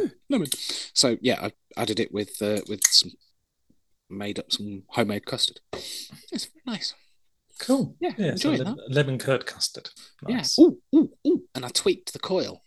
mm, 0.00 0.12
lemon. 0.28 0.48
So 0.94 1.18
yeah, 1.20 1.46
I 1.46 1.52
added 1.80 2.00
it 2.00 2.12
with 2.12 2.40
uh, 2.42 2.60
with 2.68 2.80
some 2.86 3.12
made 4.10 4.38
up 4.38 4.50
some 4.52 4.84
homemade 4.90 5.26
custard. 5.26 5.60
It's 6.32 6.46
very 6.46 6.62
nice. 6.66 6.94
Cool. 7.58 7.96
Yeah, 8.00 8.12
Yeah. 8.18 8.34
So 8.36 8.50
enjoyed 8.52 8.66
le- 8.68 8.76
lemon 8.88 9.18
curd 9.18 9.46
custard. 9.46 9.90
Nice. 10.22 10.56
Yeah. 10.58 10.64
Ooh, 10.64 10.78
ooh, 10.94 11.10
ooh. 11.26 11.44
And 11.54 11.64
I 11.64 11.68
tweaked 11.68 12.12
the 12.12 12.18
coil. 12.18 12.64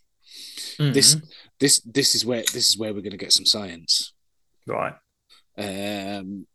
This 0.78 1.16
Mhm. 1.16 1.28
this 1.60 1.80
this 1.82 2.16
is 2.16 2.26
where 2.26 2.42
this 2.54 2.70
is 2.70 2.78
where 2.78 2.94
we're 2.94 3.02
going 3.02 3.12
to 3.12 3.18
get 3.18 3.34
some 3.34 3.46
science. 3.46 4.14
Right. 4.66 4.94
Um, 5.58 6.48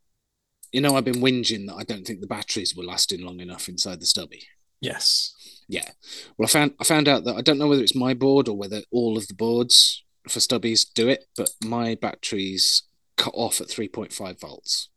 you 0.72 0.80
know, 0.80 0.96
I've 0.96 1.04
been 1.04 1.20
whinging 1.22 1.66
that 1.68 1.76
I 1.76 1.84
don't 1.84 2.06
think 2.06 2.20
the 2.20 2.26
batteries 2.26 2.74
were 2.74 2.84
lasting 2.84 3.20
long 3.22 3.40
enough 3.40 3.68
inside 3.68 4.00
the 4.00 4.06
stubby. 4.06 4.42
Yes. 4.80 5.34
Yeah. 5.68 5.90
Well, 6.36 6.46
I 6.46 6.50
found 6.50 6.74
I 6.80 6.84
found 6.84 7.08
out 7.08 7.24
that 7.24 7.36
I 7.36 7.40
don't 7.42 7.58
know 7.58 7.68
whether 7.68 7.82
it's 7.82 7.94
my 7.94 8.14
board 8.14 8.48
or 8.48 8.56
whether 8.56 8.82
all 8.90 9.16
of 9.16 9.28
the 9.28 9.34
boards 9.34 10.04
for 10.28 10.40
stubbies 10.40 10.86
do 10.94 11.08
it, 11.08 11.26
but 11.36 11.50
my 11.64 11.94
batteries 11.94 12.82
cut 13.16 13.34
off 13.34 13.60
at 13.60 13.68
3.5 13.68 14.40
volts. 14.40 14.88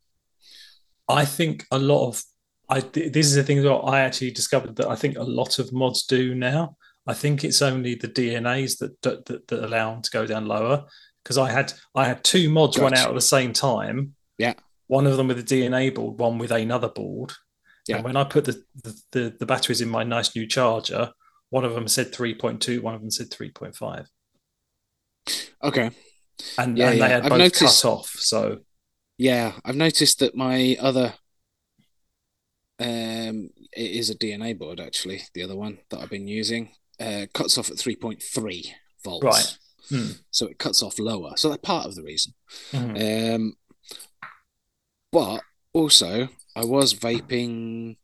I 1.07 1.25
think 1.25 1.65
a 1.71 1.79
lot 1.79 2.07
of 2.07 2.23
I 2.69 2.81
this 2.81 3.25
is 3.25 3.35
the 3.35 3.43
thing 3.43 3.61
that 3.63 3.71
I 3.71 4.01
actually 4.01 4.31
discovered 4.31 4.75
that 4.77 4.87
I 4.87 4.95
think 4.95 5.17
a 5.17 5.23
lot 5.23 5.59
of 5.59 5.73
mods 5.73 6.05
do 6.05 6.35
now. 6.35 6.75
I 7.07 7.13
think 7.13 7.43
it's 7.43 7.61
only 7.61 7.95
the 7.95 8.07
DNAs 8.07 8.77
that 8.79 9.01
that, 9.01 9.25
that, 9.25 9.47
that 9.47 9.65
allow 9.65 9.93
them 9.93 10.01
to 10.03 10.11
go 10.11 10.25
down 10.25 10.45
lower. 10.47 10.85
Because 11.23 11.37
I 11.37 11.49
had 11.51 11.73
I 11.95 12.05
had 12.05 12.23
two 12.23 12.49
mods 12.49 12.77
run 12.77 12.93
out 12.93 13.09
at 13.09 13.15
the 13.15 13.21
same 13.21 13.53
time. 13.53 14.15
Yeah. 14.37 14.53
One 14.87 15.05
of 15.05 15.17
them 15.17 15.27
with 15.27 15.39
a 15.39 15.43
DNA 15.43 15.93
board, 15.93 16.19
one 16.19 16.37
with 16.37 16.51
another 16.51 16.89
board. 16.89 17.33
Yeah. 17.87 17.97
And 17.97 18.05
when 18.05 18.15
I 18.17 18.23
put 18.23 18.45
the, 18.45 18.63
the, 18.83 19.01
the, 19.11 19.35
the 19.39 19.45
batteries 19.45 19.81
in 19.81 19.89
my 19.89 20.03
nice 20.03 20.35
new 20.35 20.47
charger, 20.47 21.11
one 21.49 21.65
of 21.65 21.73
them 21.73 21.87
said 21.87 22.11
3.2, 22.13 22.81
one 22.81 22.95
of 22.95 23.01
them 23.01 23.11
said 23.11 23.29
3.5. 23.29 24.05
Okay. 25.63 25.91
And, 26.57 26.77
Yeah, 26.77 26.89
and 26.89 26.97
yeah. 26.97 27.07
they 27.07 27.13
had 27.13 27.23
I've 27.23 27.29
both 27.29 27.39
noticed- 27.39 27.81
cut 27.83 27.89
off. 27.89 28.09
So 28.09 28.59
Yeah, 29.17 29.53
I've 29.65 29.75
noticed 29.75 30.19
that 30.19 30.35
my 30.35 30.77
other 30.79 31.13
um 32.79 33.49
it 33.73 33.91
is 33.91 34.09
a 34.09 34.15
DNA 34.15 34.57
board 34.57 34.79
actually, 34.79 35.21
the 35.33 35.43
other 35.43 35.55
one 35.55 35.79
that 35.89 35.99
I've 35.99 36.09
been 36.09 36.27
using, 36.27 36.71
uh 36.99 37.25
cuts 37.33 37.57
off 37.57 37.69
at 37.69 37.77
3.3 37.77 38.73
volts. 39.03 39.23
Right. 39.23 39.57
Hmm. 39.89 40.11
So 40.31 40.47
it 40.47 40.59
cuts 40.59 40.83
off 40.83 40.99
lower. 40.99 41.33
So 41.35 41.49
that's 41.49 41.61
part 41.61 41.85
of 41.87 41.95
the 41.95 42.03
reason. 42.03 42.33
Mhm. 42.71 43.35
Um 43.35 43.53
but 45.11 45.41
also 45.73 46.29
I 46.55 46.65
was 46.65 46.93
vaping 46.93 47.97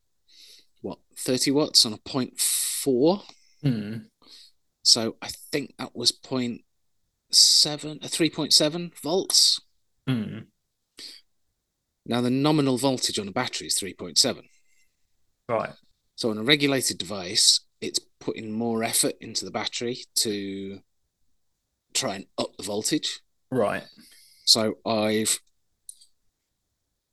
what 0.81 0.99
30 1.17 1.51
watts 1.51 1.85
on 1.85 1.93
a 1.93 1.97
0.4. 1.97 3.23
Hmm. 3.61 3.97
So 4.83 5.15
I 5.21 5.29
think 5.51 5.73
that 5.77 5.95
was 5.95 6.11
0.7 6.11 6.61
a 8.03 8.07
3.7 8.07 8.91
volts. 9.01 9.59
Hmm. 10.07 10.39
Now 12.05 12.21
the 12.21 12.29
nominal 12.29 12.77
voltage 12.77 13.17
on 13.17 13.27
a 13.27 13.31
battery 13.31 13.67
is 13.67 13.79
3.7. 13.79 14.43
Right. 15.47 15.73
So 16.15 16.29
on 16.29 16.37
a 16.37 16.43
regulated 16.43 16.97
device, 16.97 17.59
it's 17.81 17.99
putting 18.19 18.51
more 18.51 18.83
effort 18.83 19.13
into 19.21 19.45
the 19.45 19.51
battery 19.51 19.99
to 20.15 20.79
try 21.93 22.15
and 22.15 22.25
up 22.37 22.55
the 22.57 22.63
voltage. 22.63 23.21
Right. 23.51 23.83
So 24.45 24.77
I've 24.85 25.39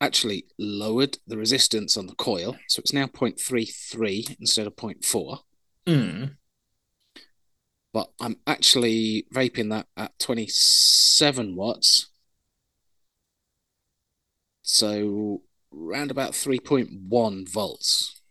actually 0.00 0.46
lowered 0.58 1.18
the 1.26 1.36
resistance 1.36 1.96
on 1.96 2.06
the 2.06 2.14
coil. 2.14 2.56
So 2.68 2.80
it's 2.80 2.92
now 2.92 3.06
0.33 3.06 4.36
instead 4.40 4.66
of 4.66 4.76
0.4. 4.76 5.38
Hmm. 5.86 6.24
But 7.92 8.10
I'm 8.20 8.36
actually 8.46 9.26
vaping 9.34 9.70
that 9.70 9.86
at 9.96 10.18
27 10.18 11.54
watts. 11.54 12.08
So 14.62 15.42
round 15.70 16.10
about 16.10 16.32
3.1 16.32 17.48
volts. 17.48 18.21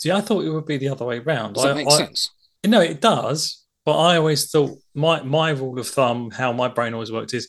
See, 0.00 0.10
I 0.10 0.22
thought 0.22 0.44
it 0.44 0.50
would 0.50 0.64
be 0.64 0.78
the 0.78 0.88
other 0.88 1.04
way 1.04 1.18
round. 1.18 1.54
Does 1.56 1.64
that 1.64 1.72
I, 1.72 1.74
make 1.74 1.88
I- 1.88 1.96
sense? 1.98 2.30
No, 2.66 2.80
it 2.80 3.00
does. 3.02 3.64
But 3.84 3.98
I 3.98 4.16
always 4.16 4.50
thought 4.50 4.78
my 4.94 5.22
my 5.22 5.50
rule 5.50 5.78
of 5.78 5.88
thumb, 5.88 6.30
how 6.30 6.52
my 6.52 6.68
brain 6.68 6.92
always 6.94 7.10
worked, 7.12 7.32
is 7.34 7.48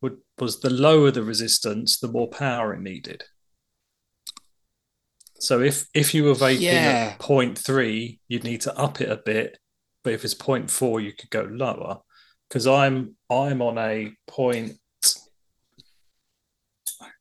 would 0.00 0.16
was 0.38 0.60
the 0.60 0.70
lower 0.70 1.10
the 1.10 1.22
resistance, 1.22 1.98
the 1.98 2.08
more 2.08 2.28
power 2.28 2.74
it 2.74 2.80
needed. 2.80 3.24
So 5.40 5.60
if 5.60 5.86
if 5.94 6.14
you 6.14 6.24
were 6.24 6.34
vaping 6.34 6.60
Yeah. 6.60 7.14
at 7.14 7.18
0.3, 7.20 8.18
you'd 8.26 8.44
need 8.44 8.60
to 8.62 8.76
up 8.76 9.00
it 9.00 9.08
a 9.08 9.16
bit. 9.16 9.58
But 10.02 10.12
if 10.14 10.24
it's 10.24 10.34
0.4, 10.34 11.02
you 11.02 11.12
could 11.12 11.30
go 11.30 11.42
lower. 11.50 11.98
Because 12.48 12.66
I'm 12.66 13.16
I'm 13.30 13.62
on 13.62 13.78
a 13.78 14.12
point 14.26 14.78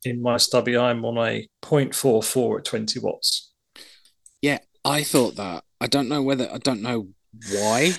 in 0.03 0.21
my 0.21 0.37
stubby, 0.37 0.75
I'm 0.77 1.05
on 1.05 1.17
a 1.17 1.47
0.44 1.61 2.59
at 2.59 2.65
20 2.65 2.99
watts. 2.99 3.51
I 4.87 5.03
thought 5.03 5.35
that. 5.35 5.63
I 5.81 5.87
don't 5.87 6.09
know 6.09 6.21
whether 6.23 6.49
I 6.51 6.57
don't 6.57 6.81
know 6.81 7.09
why, 7.51 7.91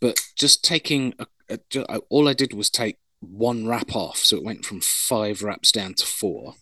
but 0.00 0.18
just 0.36 0.64
taking 0.64 1.14
a, 1.18 1.26
a, 1.48 1.58
ju- 1.70 1.86
I- 1.88 2.00
all 2.08 2.28
I 2.28 2.32
did 2.34 2.52
was 2.54 2.70
take 2.70 2.98
one 3.20 3.66
wrap 3.68 3.94
off, 3.94 4.18
so 4.18 4.36
it 4.36 4.42
went 4.44 4.64
from 4.64 4.80
five 4.80 5.42
wraps 5.42 5.70
down 5.70 5.94
to 5.94 6.06
four. 6.06 6.54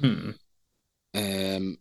Hmm. 0.00 0.30
Um, 1.14 1.78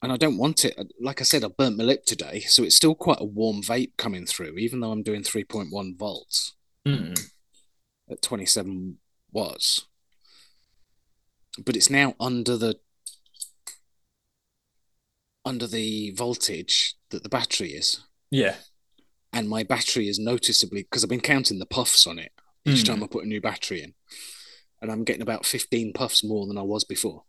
and 0.00 0.12
I 0.12 0.16
don't 0.16 0.38
want 0.38 0.64
it. 0.64 0.76
Like 1.00 1.20
I 1.20 1.24
said, 1.24 1.42
I 1.44 1.48
burnt 1.48 1.76
my 1.76 1.84
lip 1.84 2.04
today, 2.04 2.40
so 2.40 2.62
it's 2.62 2.76
still 2.76 2.94
quite 2.94 3.20
a 3.20 3.24
warm 3.24 3.62
vape 3.62 3.92
coming 3.96 4.26
through, 4.26 4.56
even 4.58 4.78
though 4.80 4.92
I'm 4.92 5.02
doing 5.02 5.22
three 5.24 5.44
point 5.44 5.72
one 5.72 5.96
volts 5.96 6.54
Hmm. 6.86 7.14
at 8.10 8.22
twenty 8.22 8.46
seven 8.46 8.98
watts. 9.32 9.86
But 11.64 11.74
it's 11.76 11.90
now 11.90 12.14
under 12.20 12.56
the 12.56 12.78
under 15.48 15.66
the 15.66 16.10
voltage 16.12 16.94
that 17.10 17.22
the 17.22 17.28
battery 17.28 17.70
is, 17.72 18.00
Yeah. 18.30 18.56
and 19.32 19.48
my 19.48 19.62
battery 19.64 20.08
is 20.08 20.18
noticeably 20.18 20.82
because 20.82 21.02
I've 21.02 21.10
been 21.10 21.20
counting 21.20 21.58
the 21.58 21.66
puffs 21.66 22.06
on 22.06 22.18
it 22.18 22.32
each 22.64 22.82
Mm. 22.82 22.86
time 22.86 23.02
I 23.02 23.06
put 23.06 23.24
a 23.24 23.28
new 23.28 23.40
battery 23.40 23.82
in, 23.82 23.94
and 24.82 24.90
I'm 24.92 25.04
getting 25.04 25.22
about 25.22 25.46
15 25.46 25.92
puffs 25.94 26.22
more 26.22 26.46
than 26.46 26.58
I 26.58 26.62
was 26.62 26.84
before. 26.84 27.24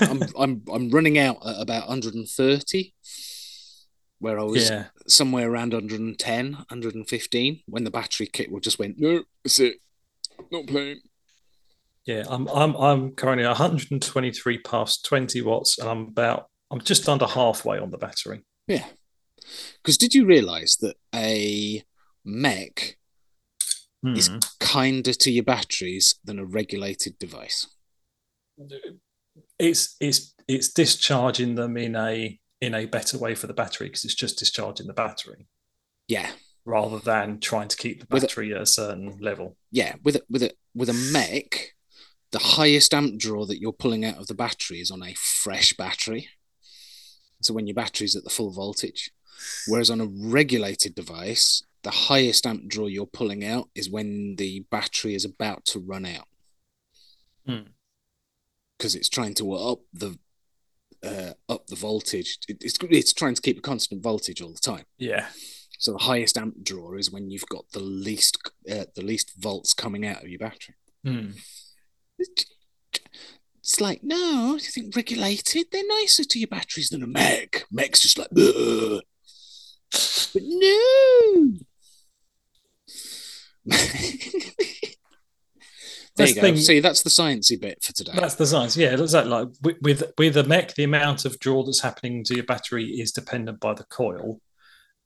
I'm 0.00 0.22
I'm 0.38 0.62
I'm 0.72 0.90
running 0.90 1.18
out 1.18 1.38
at 1.46 1.60
about 1.60 1.88
130, 1.88 2.94
where 4.18 4.38
I 4.38 4.44
was 4.44 4.70
Yeah. 4.70 4.86
somewhere 5.08 5.50
around 5.50 5.72
110, 5.74 6.52
115 6.54 7.62
when 7.66 7.84
the 7.84 7.90
battery 7.90 8.26
kit 8.32 8.50
will 8.50 8.60
just 8.60 8.78
went 8.78 8.98
no, 8.98 9.24
that's 9.44 9.58
it, 9.60 9.76
not 10.52 10.66
playing. 10.66 11.00
Yeah. 12.06 12.24
I'm 12.28 12.46
I'm 12.48 12.74
I'm 12.76 13.10
currently 13.16 13.44
123 13.46 14.58
puffs, 14.58 15.02
20 15.02 15.42
watts, 15.42 15.78
and 15.78 15.88
I'm 15.88 16.02
about 16.08 16.48
I'm 16.70 16.80
just 16.80 17.08
under 17.08 17.26
halfway 17.26 17.78
on 17.78 17.90
the 17.90 17.98
battery. 17.98 18.44
Yeah. 18.66 18.86
Because 19.82 19.96
did 19.96 20.14
you 20.14 20.24
realize 20.26 20.76
that 20.80 20.96
a 21.14 21.84
mech 22.24 22.96
Hmm. 24.02 24.38
kinder 24.60 25.12
to 25.14 25.30
your 25.32 25.42
batteries 25.44 26.16
than 26.24 26.38
a 26.38 26.44
regulated 26.44 27.18
device? 27.18 27.66
It's 29.58 29.96
it's 30.00 30.34
it's 30.48 30.72
discharging 30.72 31.54
them 31.54 31.76
in 31.76 31.96
a 31.96 32.38
in 32.60 32.74
a 32.74 32.86
better 32.86 33.18
way 33.18 33.34
for 33.34 33.46
the 33.46 33.54
battery 33.54 33.88
because 33.88 34.04
it's 34.04 34.14
just 34.14 34.38
discharging 34.38 34.86
the 34.86 34.92
battery 34.92 35.46
Yeah. 36.08 36.30
rather 36.64 36.98
than 36.98 37.40
trying 37.40 37.68
to 37.68 37.76
keep 37.76 38.00
the 38.00 38.06
With 38.10 38.22
a- 38.22 38.26
battery 38.26 38.54
at 38.54 38.62
a 38.62 38.66
certain 38.66 39.18
level. 39.18 39.56
Yeah. 39.70 39.96
With 40.02 40.16
a, 40.16 40.22
with 40.28 40.42
a 40.42 40.52
with 40.74 40.88
a 40.88 40.92
mech, 41.12 41.74
the 42.32 42.38
highest 42.38 42.94
amp 42.94 43.18
draw 43.18 43.44
that 43.46 43.60
you're 43.60 43.72
pulling 43.72 44.04
out 44.04 44.18
of 44.18 44.26
the 44.26 44.34
battery 44.34 44.80
is 44.80 44.90
on 44.90 45.02
a 45.02 45.14
fresh 45.14 45.72
battery. 45.74 46.28
So 47.42 47.54
when 47.54 47.66
your 47.66 47.74
battery's 47.74 48.16
at 48.16 48.24
the 48.24 48.30
full 48.30 48.50
voltage. 48.50 49.10
Whereas 49.68 49.90
on 49.90 50.00
a 50.00 50.06
regulated 50.06 50.94
device, 50.94 51.62
the 51.82 51.90
highest 51.90 52.46
amp 52.46 52.68
draw 52.68 52.86
you're 52.86 53.06
pulling 53.06 53.44
out 53.44 53.68
is 53.74 53.90
when 53.90 54.36
the 54.36 54.64
battery 54.70 55.14
is 55.14 55.24
about 55.24 55.64
to 55.66 55.78
run 55.78 56.06
out. 56.06 56.26
Hmm. 57.46 57.68
Because 58.78 58.94
it's 58.94 59.08
trying 59.08 59.34
to 59.34 59.52
up 59.52 59.80
the 59.92 60.18
uh, 61.04 61.34
up 61.48 61.66
the 61.66 61.76
voltage. 61.76 62.38
It- 62.48 62.62
it's 62.62 62.78
it's 62.90 63.12
trying 63.12 63.34
to 63.34 63.42
keep 63.42 63.58
a 63.58 63.62
constant 63.62 64.02
voltage 64.02 64.40
all 64.40 64.52
the 64.52 64.58
time. 64.58 64.84
Yeah. 64.98 65.28
So 65.78 65.92
the 65.92 65.98
highest 65.98 66.38
amp 66.38 66.64
draw 66.64 66.96
is 66.96 67.12
when 67.12 67.30
you've 67.30 67.48
got 67.48 67.70
the 67.72 67.80
least 67.80 68.38
uh, 68.70 68.86
the 68.94 69.02
least 69.02 69.34
volts 69.38 69.74
coming 69.74 70.06
out 70.06 70.22
of 70.22 70.28
your 70.28 70.38
battery. 70.38 70.74
Hmm. 71.04 71.30
It's 73.66 73.80
like 73.80 74.04
no, 74.04 74.52
you 74.54 74.60
think 74.60 74.94
regulated? 74.94 75.66
They're 75.72 75.82
nicer 75.88 76.22
to 76.22 76.38
your 76.38 76.46
batteries 76.46 76.90
than 76.90 77.02
a 77.02 77.06
mech. 77.08 77.64
Mech's 77.72 77.98
just 77.98 78.16
like, 78.16 78.28
"Ugh." 78.30 79.02
but 80.32 80.42
no. 80.44 81.52
there 83.66 83.78
you 86.28 86.34
the 86.34 86.34
go. 86.34 86.40
thing- 86.42 86.56
See, 86.58 86.78
that's 86.78 87.02
the 87.02 87.10
sciencey 87.10 87.60
bit 87.60 87.82
for 87.82 87.92
today. 87.92 88.12
That's 88.14 88.36
the 88.36 88.46
science. 88.46 88.76
Yeah, 88.76 88.94
that's 88.94 89.10
that. 89.10 89.26
Like 89.26 89.48
with, 89.62 89.78
with 89.82 90.12
with 90.16 90.36
a 90.36 90.44
mech, 90.44 90.76
the 90.76 90.84
amount 90.84 91.24
of 91.24 91.40
draw 91.40 91.64
that's 91.64 91.82
happening 91.82 92.22
to 92.26 92.36
your 92.36 92.44
battery 92.44 92.84
is 92.84 93.10
dependent 93.10 93.58
by 93.58 93.74
the 93.74 93.84
coil. 93.84 94.40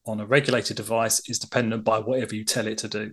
On 0.06 0.20
a 0.20 0.26
regulated 0.26 0.76
device, 0.76 1.26
is 1.30 1.38
dependent 1.38 1.84
by 1.84 1.98
whatever 1.98 2.34
you 2.34 2.44
tell 2.44 2.66
it 2.66 2.76
to 2.78 2.88
do. 2.88 3.12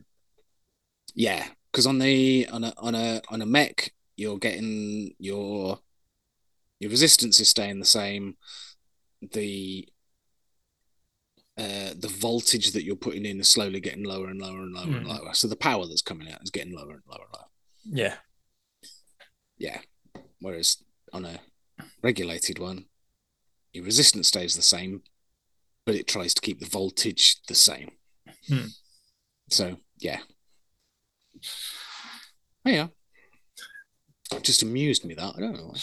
Yeah, 1.15 1.47
because 1.71 1.87
on 1.87 1.99
the 1.99 2.47
on 2.51 2.65
a 2.65 2.73
on 2.77 2.95
a 2.95 3.21
on 3.29 3.41
a 3.41 3.45
mech, 3.45 3.93
you're 4.17 4.37
getting 4.39 5.13
your 5.19 5.79
your 6.79 6.91
resistance 6.91 7.39
is 7.39 7.47
staying 7.49 7.79
the 7.79 7.85
same. 7.85 8.35
The 9.31 9.87
uh, 11.57 11.93
the 11.97 12.13
voltage 12.19 12.71
that 12.73 12.83
you're 12.83 12.95
putting 12.95 13.25
in 13.25 13.39
is 13.39 13.49
slowly 13.49 13.79
getting 13.79 14.03
lower 14.03 14.27
and 14.27 14.39
lower 14.39 14.61
and 14.61 14.73
lower 14.73 14.83
and 14.83 15.05
Hmm. 15.05 15.07
lower. 15.07 15.33
So 15.33 15.47
the 15.47 15.55
power 15.55 15.87
that's 15.87 16.03
coming 16.03 16.31
out 16.31 16.43
is 16.43 16.51
getting 16.51 16.75
lower 16.75 16.91
and 16.93 17.01
lower 17.07 17.23
and 17.23 17.33
lower. 17.33 17.45
Yeah, 17.85 18.17
Yeah. 19.57 19.81
Whereas 20.39 20.77
on 21.13 21.25
a 21.25 21.39
regulated 22.03 22.59
one, 22.59 22.85
your 23.73 23.85
resistance 23.85 24.27
stays 24.27 24.55
the 24.55 24.61
same, 24.61 25.01
but 25.85 25.95
it 25.95 26.07
tries 26.07 26.35
to 26.35 26.41
keep 26.41 26.59
the 26.59 26.67
voltage 26.67 27.37
the 27.47 27.55
same. 27.55 27.91
Hmm. 28.47 28.67
So 29.49 29.77
yeah. 29.97 30.19
Oh 32.65 32.69
yeah. 32.69 32.87
It 34.33 34.43
just 34.43 34.61
amused 34.63 35.05
me 35.05 35.13
that. 35.15 35.33
I 35.37 35.39
don't 35.39 35.53
know. 35.53 35.73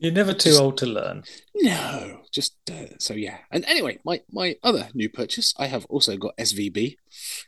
you're 0.00 0.12
never 0.12 0.32
too 0.34 0.50
Just- 0.50 0.60
old 0.60 0.76
to 0.78 0.86
learn. 0.86 1.24
No, 1.54 2.20
just 2.32 2.56
uh, 2.70 2.96
so 2.98 3.14
yeah. 3.14 3.38
And 3.50 3.64
anyway, 3.64 3.98
my 4.04 4.20
my 4.30 4.56
other 4.62 4.88
new 4.94 5.08
purchase, 5.08 5.54
I 5.58 5.66
have 5.66 5.84
also 5.86 6.16
got 6.16 6.36
SVB 6.36 6.96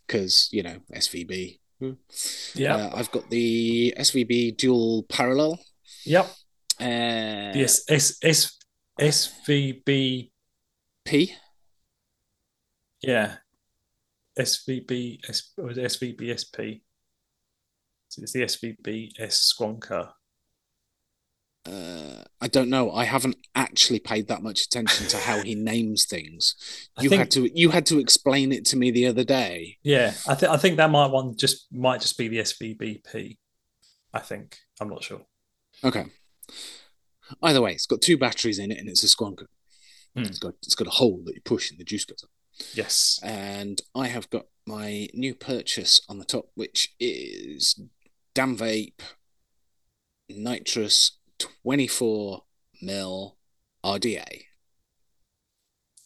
because 0.06 0.48
you 0.52 0.62
know 0.62 0.78
SVB. 0.94 1.58
hmm. 1.80 1.92
Yeah, 2.54 2.76
Uh, 2.76 2.90
I've 2.96 3.10
got 3.10 3.28
the 3.30 3.94
SVB 3.98 4.56
dual 4.56 5.02
parallel. 5.08 5.58
yep. 6.04 6.26
Uh, 6.80 7.52
Yes, 7.54 7.84
S 7.88 8.16
S 8.22 8.58
SVB. 9.00 10.30
P. 11.04 11.34
Yeah, 13.02 13.36
SVB 14.38 15.18
S 15.28 15.52
or 15.58 15.70
is 15.70 15.78
it 15.78 15.84
SVB 15.84 16.20
SP. 16.34 16.56
So 18.05 18.05
it's 18.18 18.32
the 18.32 18.42
SVB 18.42 19.12
S 19.18 19.52
Squonker. 19.54 20.10
Uh, 21.66 22.22
I 22.40 22.46
don't 22.48 22.70
know. 22.70 22.92
I 22.92 23.04
haven't 23.04 23.36
actually 23.54 23.98
paid 23.98 24.28
that 24.28 24.42
much 24.42 24.62
attention 24.62 25.08
to 25.08 25.16
how 25.18 25.40
he 25.42 25.54
names 25.54 26.04
things. 26.04 26.54
You 27.00 27.08
think- 27.08 27.20
had 27.20 27.30
to 27.32 27.58
you 27.58 27.70
had 27.70 27.86
to 27.86 27.98
explain 27.98 28.52
it 28.52 28.64
to 28.66 28.76
me 28.76 28.90
the 28.90 29.06
other 29.06 29.24
day. 29.24 29.78
Yeah, 29.82 30.14
I 30.28 30.34
think 30.34 30.52
I 30.52 30.56
think 30.56 30.76
that 30.76 30.90
might 30.90 31.10
one 31.10 31.36
just 31.36 31.66
might 31.72 32.00
just 32.00 32.18
be 32.18 32.28
the 32.28 32.38
SVBP. 32.38 33.38
I 34.12 34.18
think 34.20 34.58
I'm 34.80 34.88
not 34.88 35.02
sure. 35.02 35.22
Okay. 35.82 36.06
Either 37.42 37.60
way, 37.60 37.72
it's 37.72 37.86
got 37.86 38.00
two 38.00 38.16
batteries 38.16 38.58
in 38.58 38.70
it 38.70 38.78
and 38.78 38.88
it's 38.88 39.02
a 39.02 39.08
squonker. 39.08 39.46
Hmm. 40.14 40.22
It's 40.22 40.38
got 40.38 40.54
it's 40.62 40.76
got 40.76 40.86
a 40.86 40.90
hole 40.90 41.22
that 41.24 41.34
you 41.34 41.40
push 41.44 41.70
and 41.70 41.80
the 41.80 41.84
juice 41.84 42.04
goes 42.04 42.22
up. 42.22 42.30
Yes. 42.74 43.18
And 43.22 43.80
I 43.94 44.06
have 44.06 44.30
got 44.30 44.46
my 44.66 45.08
new 45.12 45.34
purchase 45.34 46.00
on 46.08 46.18
the 46.18 46.24
top, 46.24 46.46
which 46.54 46.94
is 46.98 47.80
Damn 48.36 48.54
Vape 48.54 49.00
Nitrous 50.28 51.12
24 51.38 52.42
mil 52.82 53.38
RDA. 53.82 54.42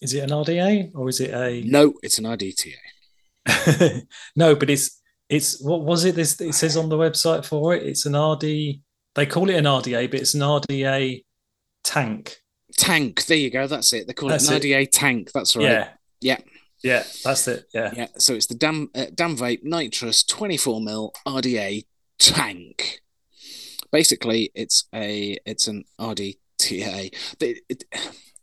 Is 0.00 0.14
it 0.14 0.20
an 0.20 0.30
RDA 0.30 0.92
or 0.94 1.08
is 1.08 1.18
it 1.20 1.34
a 1.34 1.60
No, 1.68 1.94
it's 2.04 2.18
an 2.18 2.26
RDTA. 2.26 4.06
no, 4.36 4.54
but 4.54 4.70
it's 4.70 5.00
it's 5.28 5.60
what 5.60 5.82
was 5.82 6.04
it? 6.04 6.14
This 6.14 6.40
it 6.40 6.54
says 6.54 6.76
on 6.76 6.88
the 6.88 6.96
website 6.96 7.44
for 7.44 7.74
it. 7.74 7.82
It's 7.82 8.06
an 8.06 8.16
RD. 8.16 8.80
They 9.16 9.26
call 9.26 9.50
it 9.50 9.56
an 9.56 9.64
RDA, 9.64 10.08
but 10.08 10.20
it's 10.20 10.34
an 10.34 10.42
RDA 10.42 11.24
tank. 11.82 12.36
Tank. 12.76 13.24
There 13.26 13.36
you 13.38 13.50
go. 13.50 13.66
That's 13.66 13.92
it. 13.92 14.06
They 14.06 14.12
call 14.12 14.28
That's 14.28 14.48
it 14.48 14.64
an 14.64 14.70
it. 14.70 14.86
RDA 14.86 14.88
tank. 14.92 15.32
That's 15.34 15.56
right. 15.56 15.64
Yeah. 15.64 15.88
Yeah. 16.20 16.38
Yeah, 16.84 17.02
that's 17.24 17.48
it. 17.48 17.64
Yeah. 17.74 17.90
Yeah, 17.94 18.06
so 18.18 18.34
it's 18.34 18.46
the 18.46 18.54
Dam 18.54 18.88
uh, 18.94 19.06
Damn 19.14 19.36
Vape 19.36 19.64
Nitrous 19.64 20.22
24 20.22 20.80
mil 20.80 21.12
RDA 21.26 21.84
tank. 22.20 23.00
Basically, 23.90 24.50
it's 24.54 24.84
a 24.94 25.36
it's 25.44 25.66
an 25.66 25.84
RDTA. 25.98 27.12
They, 27.40 27.56
it, 27.68 27.84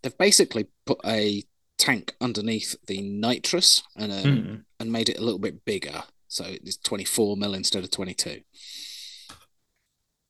they've 0.04 0.18
basically 0.18 0.68
put 0.86 1.00
a 1.06 1.44
tank 1.78 2.16
underneath 2.20 2.76
the 2.88 3.02
nitrous 3.02 3.84
and 3.96 4.12
um, 4.12 4.18
Mm. 4.24 4.64
and 4.80 4.92
made 4.92 5.08
it 5.10 5.18
a 5.20 5.24
little 5.24 5.40
bit 5.40 5.64
bigger, 5.64 6.04
so 6.28 6.44
it's 6.48 6.78
24 6.78 7.38
mil 7.38 7.54
instead 7.54 7.84
of 7.84 7.92
22. 7.92 8.42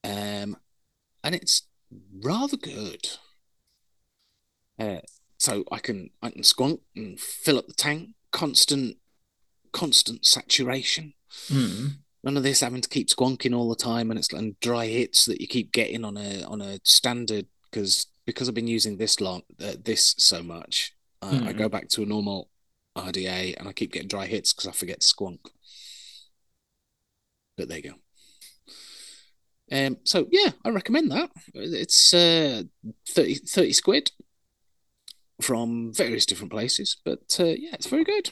Um, 0.03 0.57
and 1.23 1.33
it's 1.35 1.63
rather 2.21 2.57
good. 2.57 3.09
Uh, 4.79 4.99
so 5.39 5.63
I 5.71 5.79
can 5.79 6.11
I 6.21 6.29
can 6.29 6.41
squonk 6.43 6.81
and 6.95 7.19
fill 7.19 7.57
up 7.57 7.67
the 7.67 7.73
tank, 7.73 8.09
constant 8.31 8.97
constant 9.71 10.25
saturation. 10.25 11.13
Mm. 11.47 11.97
None 12.27 12.35
of 12.35 12.43
this 12.43 12.59
having 12.59 12.81
to 12.81 12.89
keep 12.89 13.07
squonking 13.07 13.55
all 13.55 13.69
the 13.69 13.75
time, 13.77 14.11
and 14.11 14.19
it's 14.19 14.33
and 14.33 14.59
dry 14.59 14.87
hits 14.87 15.23
that 15.27 15.39
you 15.39 15.47
keep 15.47 15.71
getting 15.71 16.03
on 16.03 16.17
a 16.17 16.43
on 16.43 16.59
a 16.59 16.77
standard 16.83 17.45
because 17.71 18.07
because 18.25 18.49
I've 18.49 18.53
been 18.53 18.67
using 18.67 18.97
this 18.97 19.21
long 19.21 19.43
uh, 19.63 19.75
this 19.81 20.13
so 20.17 20.43
much, 20.43 20.93
I, 21.21 21.47
I 21.47 21.53
go 21.53 21.69
back 21.69 21.87
to 21.87 22.03
a 22.03 22.05
normal 22.05 22.49
RDA 22.97 23.55
and 23.57 23.69
I 23.69 23.71
keep 23.71 23.93
getting 23.93 24.09
dry 24.09 24.25
hits 24.25 24.51
because 24.51 24.67
I 24.67 24.73
forget 24.73 24.99
to 24.99 25.07
squonk. 25.07 25.39
But 27.55 27.69
there 27.69 27.77
you 27.77 27.93
go. 27.93 27.95
Um, 29.71 29.97
so 30.03 30.27
yeah, 30.29 30.51
I 30.65 30.69
recommend 30.71 31.09
that. 31.11 31.29
It's 31.53 32.13
uh, 32.13 32.63
30, 33.07 33.35
30 33.35 33.71
squid 33.71 34.11
from 35.41 35.93
various 35.93 36.25
different 36.25 36.51
places, 36.51 36.97
but 37.05 37.37
uh, 37.39 37.45
yeah, 37.45 37.71
it's 37.71 37.87
very 37.87 38.03
good. 38.03 38.31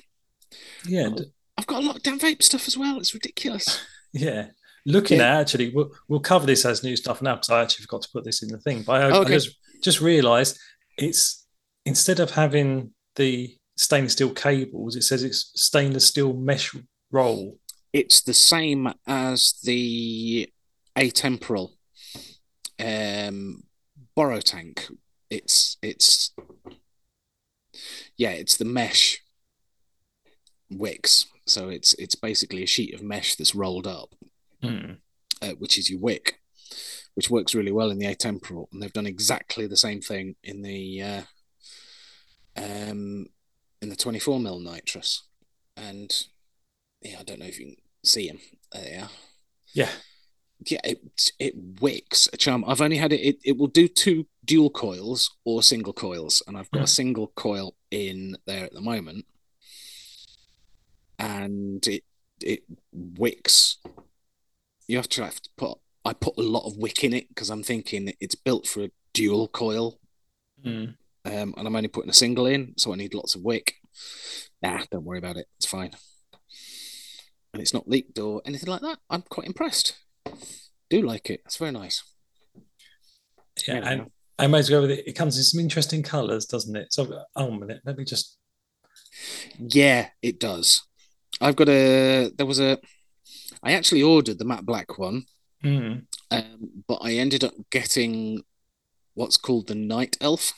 Yeah. 0.86 1.12
D- 1.16 1.32
I've 1.58 1.68
got 1.68 1.84
a 1.84 1.86
lot 1.86 1.98
of 1.98 2.04
damn 2.04 2.20
vape 2.20 2.44
stuff 2.44 2.68
as 2.68 2.78
well. 2.78 3.00
It's 3.00 3.14
ridiculous. 3.14 3.82
Yeah. 4.18 4.48
Looking 4.86 5.18
Yeah. 5.18 5.36
at 5.36 5.42
actually, 5.42 5.74
we'll, 5.76 5.92
we'll 6.08 6.22
cover 6.22 6.46
this 6.46 6.64
as 6.64 6.84
new 6.86 6.96
stuff 6.96 7.22
now 7.22 7.36
because 7.36 7.50
I 7.50 7.62
actually 7.62 7.84
forgot 7.84 8.04
to 8.04 8.10
put 8.14 8.24
this 8.24 8.42
in 8.44 8.48
the 8.50 8.60
thing. 8.60 8.84
But 8.84 9.02
I, 9.02 9.12
Okay. 9.18 9.34
I 9.34 9.38
just 9.38 9.58
just 9.82 10.00
realised 10.00 10.58
it's 10.98 11.46
instead 11.86 12.22
of 12.22 12.32
having 12.32 12.92
the 13.18 13.58
stainless 13.76 14.14
steel 14.14 14.30
cables, 14.30 14.96
it 14.96 15.02
says 15.02 15.22
it's 15.22 15.52
stainless 15.56 16.06
steel 16.06 16.32
mesh 16.32 16.74
roll. 17.12 17.60
It's 17.92 18.22
the 18.22 18.34
same 18.34 18.94
as 19.06 19.56
the 19.64 20.50
atemporal 20.96 21.72
um, 22.80 23.64
boro 24.16 24.40
tank. 24.40 24.88
It's 25.30 25.76
it's 25.82 26.34
yeah, 28.16 28.32
it's 28.32 28.56
the 28.56 28.64
mesh 28.66 29.20
wicks. 30.72 31.26
So 31.48 31.70
it's 31.70 31.94
it's 31.96 32.16
basically 32.16 32.64
a 32.64 32.68
sheet 32.68 32.94
of 32.94 33.02
mesh 33.04 33.36
that's 33.36 33.56
rolled 33.56 33.88
up, 33.88 34.16
Hmm. 34.62 34.94
uh, 35.42 35.52
which 35.60 35.78
is 35.78 35.90
your 35.90 36.00
wick, 36.00 36.42
which 37.14 37.30
works 37.30 37.54
really 37.56 37.72
well 37.72 37.92
in 37.92 38.00
the 38.00 38.08
atemporal. 38.08 38.68
And 38.72 38.82
they've 38.82 38.92
done 38.94 39.06
exactly 39.08 39.68
the 39.68 39.78
same 39.78 40.02
thing 40.02 40.36
in 40.44 40.62
the 40.64 41.02
uh, 41.02 41.22
um, 42.58 43.28
in 43.82 43.90
the 43.90 43.96
24 43.96 44.40
mil 44.40 44.60
nitrous. 44.60 45.24
And 45.78 46.12
yeah, 47.02 47.18
I 47.20 47.24
don't 47.24 47.40
know 47.40 47.46
if 47.46 47.60
you 47.60 47.68
can 47.68 47.76
see 48.04 48.28
them. 48.28 48.40
There, 48.72 49.10
Yeah. 49.74 49.90
yeah, 50.66 50.80
it 50.84 51.32
it 51.40 51.54
wicks 51.82 52.28
a 52.34 52.38
charm. 52.38 52.64
I've 52.68 52.82
only 52.82 52.98
had 52.98 53.14
it, 53.14 53.22
it. 53.22 53.38
It 53.44 53.58
will 53.58 53.68
do 53.68 53.88
two 53.88 54.26
dual 54.44 54.70
coils 54.70 55.36
or 55.44 55.62
single 55.62 55.94
coils, 55.94 56.42
and 56.48 56.58
I've 56.58 56.72
got 56.72 56.84
a 56.84 56.88
single 56.88 57.28
coil 57.36 57.76
in 57.92 58.38
there 58.46 58.66
at 58.66 58.74
the 58.74 58.82
moment, 58.82 59.26
and 61.20 61.86
it 61.88 62.04
it 62.42 62.64
wicks. 62.92 63.78
You 64.88 64.98
have 64.98 65.10
to 65.10 65.24
have 65.24 65.42
to 65.42 65.50
put. 65.58 65.78
I 66.04 66.14
put 66.14 66.38
a 66.38 66.42
lot 66.42 66.68
of 66.68 66.78
wick 66.78 67.04
in 67.04 67.14
it 67.14 67.30
because 67.30 67.50
I'm 67.50 67.64
thinking 67.64 68.14
it's 68.20 68.36
built 68.36 68.68
for 68.68 68.84
a 68.84 68.92
dual 69.14 69.48
coil, 69.48 70.00
Hmm. 70.64 70.86
um, 71.26 71.54
and 71.58 71.68
I'm 71.68 71.76
only 71.76 71.88
putting 71.88 72.10
a 72.12 72.14
single 72.14 72.46
in, 72.46 72.74
so 72.78 72.94
I 72.94 72.96
need 72.96 73.14
lots 73.14 73.34
of 73.36 73.42
wick. 73.42 73.76
Nah, 74.62 74.84
don't 74.92 75.06
worry 75.06 75.18
about 75.18 75.38
it. 75.38 75.48
It's 75.58 75.66
fine, 75.66 75.92
and 77.54 77.62
it's 77.62 77.74
not 77.74 77.88
leaked 77.88 78.20
or 78.20 78.42
anything 78.46 78.70
like 78.70 78.82
that. 78.82 79.00
I'm 79.10 79.24
quite 79.24 79.48
impressed. 79.48 79.98
Do 80.90 81.02
like 81.02 81.30
it. 81.32 81.42
It's 81.46 81.58
very 81.58 81.72
nice. 81.72 82.04
Yeah, 83.68 84.04
I 84.38 84.48
might 84.48 84.60
as 84.60 84.70
well 84.70 84.82
go 84.82 84.88
with 84.88 85.00
it. 85.00 85.08
It 85.08 85.14
comes 85.14 85.38
in 85.38 85.44
some 85.44 85.62
interesting 85.62 86.04
colours, 86.04 86.46
doesn't 86.46 86.76
it? 86.76 86.92
So, 86.92 87.24
oh, 87.36 87.48
a 87.48 87.60
minute, 87.60 87.82
let 87.86 87.98
me 87.98 88.04
just. 88.04 88.38
Yeah, 89.58 90.10
it 90.22 90.40
does. 90.40 90.84
I've 91.42 91.56
got 91.56 91.70
a. 91.70 92.32
There 92.36 92.46
was 92.46 92.60
a. 92.60 92.80
I 93.64 93.74
actually 93.74 94.04
ordered 94.04 94.38
the 94.40 94.46
matte 94.46 94.66
black 94.66 94.98
one, 94.98 95.26
Hmm. 95.62 96.00
um, 96.32 96.84
but 96.88 97.00
I 97.02 97.14
ended 97.14 97.44
up 97.44 97.54
getting 97.72 98.44
what's 99.14 99.38
called 99.38 99.68
the 99.68 99.76
Night 99.76 100.18
Elf, 100.22 100.54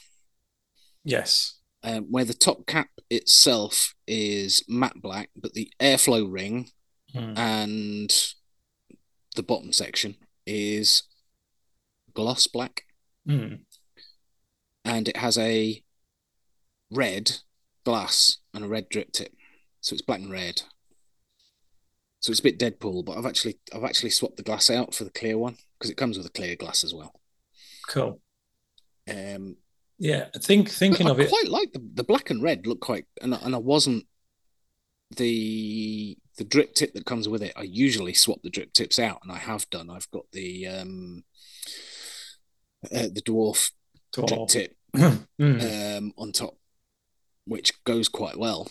Yes. 1.04 1.60
um, 1.84 2.06
where 2.12 2.26
the 2.26 2.34
top 2.34 2.66
cap 2.66 2.90
itself 3.10 3.94
is 4.08 4.64
matte 4.68 5.02
black, 5.02 5.30
but 5.36 5.54
the 5.54 5.72
airflow 5.80 6.30
ring 6.30 6.70
Hmm. 7.14 7.38
and 7.38 8.34
the 9.36 9.44
bottom 9.44 9.72
section 9.72 10.18
is 10.46 11.04
gloss 12.14 12.48
black, 12.48 12.84
Hmm. 13.26 13.56
and 14.84 15.08
it 15.08 15.18
has 15.18 15.38
a 15.38 15.84
red 16.92 17.38
glass 17.86 18.38
and 18.54 18.66
a 18.66 18.68
red 18.68 18.90
drip 18.90 19.12
tip, 19.14 19.34
so 19.82 19.94
it's 19.94 20.02
black 20.02 20.20
and 20.20 20.32
red. 20.32 20.62
So 22.20 22.32
it's 22.32 22.40
a 22.40 22.44
bit 22.44 22.60
Deadpool, 22.60 23.06
but 23.06 23.18
I've 23.18 23.26
actually 23.26 23.60
I've 23.74 23.84
actually 23.84 24.10
swapped 24.10 24.38
the 24.38 24.44
glass 24.44 24.70
out 24.70 24.94
for 24.96 25.04
the 25.04 25.10
clear 25.12 25.38
one 25.38 25.58
because 25.78 25.90
it 25.92 25.98
comes 25.98 26.18
with 26.18 26.26
a 26.28 26.32
clear 26.32 26.56
glass 26.56 26.84
as 26.84 26.94
well. 26.94 27.14
Cool. 27.88 28.20
Um, 29.10 29.58
Yeah, 30.00 30.28
I 30.36 30.40
think 30.40 30.70
thinking 30.70 31.06
but 31.08 31.14
of 31.14 31.20
I 31.20 31.24
it. 31.24 31.30
quite 31.30 31.48
like 31.48 31.74
the, 31.74 31.82
the 31.94 32.04
black 32.04 32.30
and 32.30 32.42
red 32.42 32.66
look 32.68 32.82
quite, 32.82 33.06
and 33.22 33.34
I- 33.36 33.40
and 33.44 33.54
I 33.56 33.60
wasn't 33.60 34.06
the 35.16 36.18
the 36.38 36.44
drip 36.44 36.74
tip 36.74 36.94
that 36.94 37.06
comes 37.06 37.30
with 37.30 37.42
it. 37.42 37.54
I 37.56 37.64
usually 37.64 38.14
swap 38.14 38.40
the 38.44 38.50
drip 38.50 38.74
tips 38.74 39.00
out, 39.00 39.20
and 39.24 39.32
I 39.32 39.38
have 39.38 39.70
done. 39.70 39.90
I've 39.90 40.10
got 40.12 40.26
the 40.32 40.68
um 40.68 41.24
uh, 42.92 43.08
the 43.14 43.22
Dvarw 43.22 43.72
drip 44.14 44.48
tip 44.50 44.76
Hmm. 44.96 45.18
um 45.40 46.14
on 46.18 46.32
top, 46.32 46.58
which 47.46 47.84
goes 47.84 48.08
quite 48.10 48.38
well. 48.38 48.68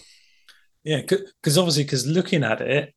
Yeah, 0.87 1.01
because 1.03 1.59
obviously, 1.59 1.83
because 1.83 2.07
looking 2.07 2.45
at 2.45 2.61
it, 2.61 2.95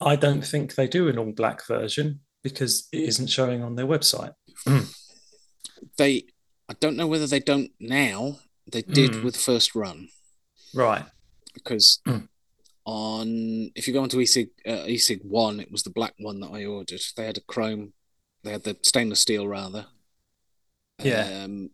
I 0.00 0.14
don't 0.14 0.42
think 0.46 0.74
they 0.76 0.86
do 0.86 1.08
an 1.08 1.18
all 1.18 1.32
black 1.32 1.66
version 1.66 2.20
because 2.44 2.86
it 2.92 3.00
isn't 3.00 3.26
showing 3.26 3.62
on 3.64 3.74
their 3.74 3.86
website. 3.86 4.32
They, 5.96 6.24
I 6.68 6.74
don't 6.78 6.96
know 6.96 7.06
whether 7.08 7.26
they 7.26 7.40
don't 7.40 7.72
now. 7.80 8.38
They 8.70 8.82
did 8.82 9.10
Mm. 9.12 9.24
with 9.24 9.36
first 9.36 9.74
run 9.74 10.08
Right. 10.72 11.04
because 11.52 12.00
Mm. 12.06 12.28
on 12.84 13.72
if 13.74 13.86
you 13.88 13.92
go 13.92 14.02
onto 14.02 14.18
eSig 14.18 14.50
uh, 14.64 14.84
eSig 14.86 15.24
one, 15.24 15.58
it 15.58 15.72
was 15.72 15.82
the 15.82 15.90
black 15.90 16.14
one 16.18 16.38
that 16.40 16.50
I 16.52 16.64
ordered. 16.64 17.00
They 17.16 17.26
had 17.26 17.38
a 17.38 17.42
chrome, 17.42 17.92
they 18.44 18.52
had 18.52 18.62
the 18.62 18.76
stainless 18.82 19.20
steel 19.20 19.48
rather. 19.48 19.86
Yeah. 21.02 21.42
Um, 21.44 21.70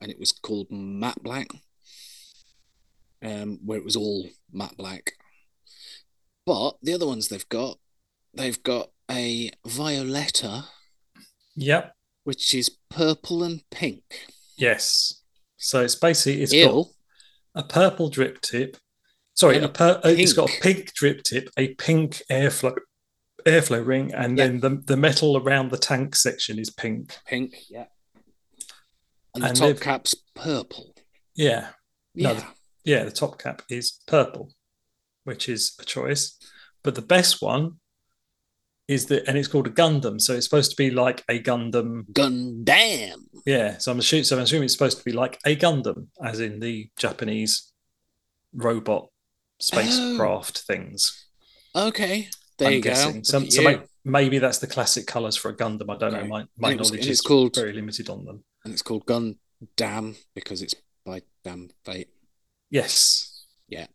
and 0.00 0.10
it 0.10 0.18
was 0.18 0.32
called 0.32 0.66
matte 0.72 1.22
black. 1.22 1.48
Um, 3.22 3.58
where 3.64 3.78
it 3.78 3.84
was 3.84 3.96
all 3.96 4.28
matte 4.52 4.76
black. 4.76 5.12
But 6.44 6.72
the 6.82 6.92
other 6.94 7.06
ones 7.06 7.28
they've 7.28 7.48
got, 7.48 7.78
they've 8.34 8.60
got 8.62 8.90
a 9.10 9.50
violetta, 9.64 10.64
Yep. 11.54 11.94
which 12.24 12.54
is 12.54 12.68
purple 12.90 13.44
and 13.44 13.62
pink. 13.70 14.26
Yes. 14.56 15.22
So 15.56 15.82
it's 15.84 15.94
basically 15.94 16.42
it's 16.42 16.52
Ew. 16.52 16.66
got 16.66 16.86
a 17.54 17.62
purple 17.62 18.08
drip 18.08 18.40
tip. 18.40 18.76
Sorry, 19.34 19.56
And 19.56 19.66
a 19.66 19.68
per, 19.68 20.00
uh, 20.04 20.08
it's 20.08 20.32
got 20.32 20.50
a 20.50 20.60
pink. 20.60 20.92
drip 20.94 21.22
tip, 21.22 21.48
a 21.56 21.74
pink 21.74 22.22
airflow 22.30 22.76
airflow 23.46 23.84
ring, 23.84 24.12
and 24.14 24.36
Yeah. 24.36 24.46
then 24.48 24.60
the 24.60 24.82
the 24.84 24.96
metal 24.96 25.36
around 25.36 25.70
the 25.70 25.78
tank 25.78 26.14
section 26.16 26.58
is 26.58 26.70
pink. 26.70 27.16
Pink, 27.26 27.54
yeah. 27.70 27.86
And 29.34 29.42
the 29.44 29.48
And 29.48 29.56
top 29.56 29.80
cap's 29.80 30.14
purple. 30.34 30.94
Yeah. 31.34 31.70
No, 32.14 32.32
Yeah. 32.32 32.52
Yeah, 32.84 33.04
the 33.04 33.10
top 33.10 33.38
cap 33.38 33.62
is 33.68 34.00
purple, 34.06 34.50
which 35.24 35.48
is 35.48 35.74
a 35.80 35.84
choice. 35.84 36.36
But 36.82 36.94
the 36.94 37.02
best 37.02 37.40
one 37.40 37.78
is 38.88 39.06
that, 39.06 39.26
and 39.28 39.38
it's 39.38 39.48
called 39.48 39.68
a 39.68 39.70
Gundam. 39.70 40.20
So 40.20 40.34
it's 40.34 40.46
supposed 40.46 40.70
to 40.72 40.76
be 40.76 40.90
like 40.90 41.22
a 41.28 41.38
Gundam. 41.40 42.06
Gundam. 42.12 43.14
Yeah. 43.46 43.78
So 43.78 43.92
I'm 43.92 43.98
assuming, 43.98 44.24
so 44.24 44.36
I'm 44.36 44.42
assuming 44.42 44.64
it's 44.64 44.72
supposed 44.72 44.98
to 44.98 45.04
be 45.04 45.12
like 45.12 45.38
a 45.46 45.56
Gundam, 45.56 46.08
as 46.22 46.40
in 46.40 46.60
the 46.60 46.90
Japanese 46.98 47.72
robot 48.52 49.08
spacecraft 49.60 50.62
oh. 50.64 50.74
things. 50.74 51.26
Okay. 51.74 52.28
There 52.58 52.68
I'm 52.68 52.74
you 52.74 52.80
guessing. 52.80 53.14
go. 53.16 53.22
So, 53.22 53.38
Look 53.38 53.46
at 53.46 53.52
so 53.52 53.68
you. 53.68 53.82
maybe 54.04 54.38
that's 54.38 54.58
the 54.58 54.66
classic 54.66 55.06
colors 55.06 55.36
for 55.36 55.50
a 55.50 55.56
Gundam. 55.56 55.88
I 55.88 55.96
don't 55.96 56.12
know. 56.12 56.24
My, 56.24 56.44
my 56.58 56.74
was- 56.74 56.90
knowledge 56.90 57.06
it's 57.06 57.20
is 57.20 57.20
called- 57.20 57.54
very 57.54 57.72
limited 57.72 58.10
on 58.10 58.24
them. 58.24 58.44
and 58.64 58.72
it's 58.72 58.82
called 58.82 59.06
Gundam 59.06 60.16
because 60.34 60.62
it's 60.62 60.74
by 61.04 61.22
Damn 61.44 61.70
Vape. 61.86 62.08
Yes. 62.72 63.44
Yeah. 63.68 63.86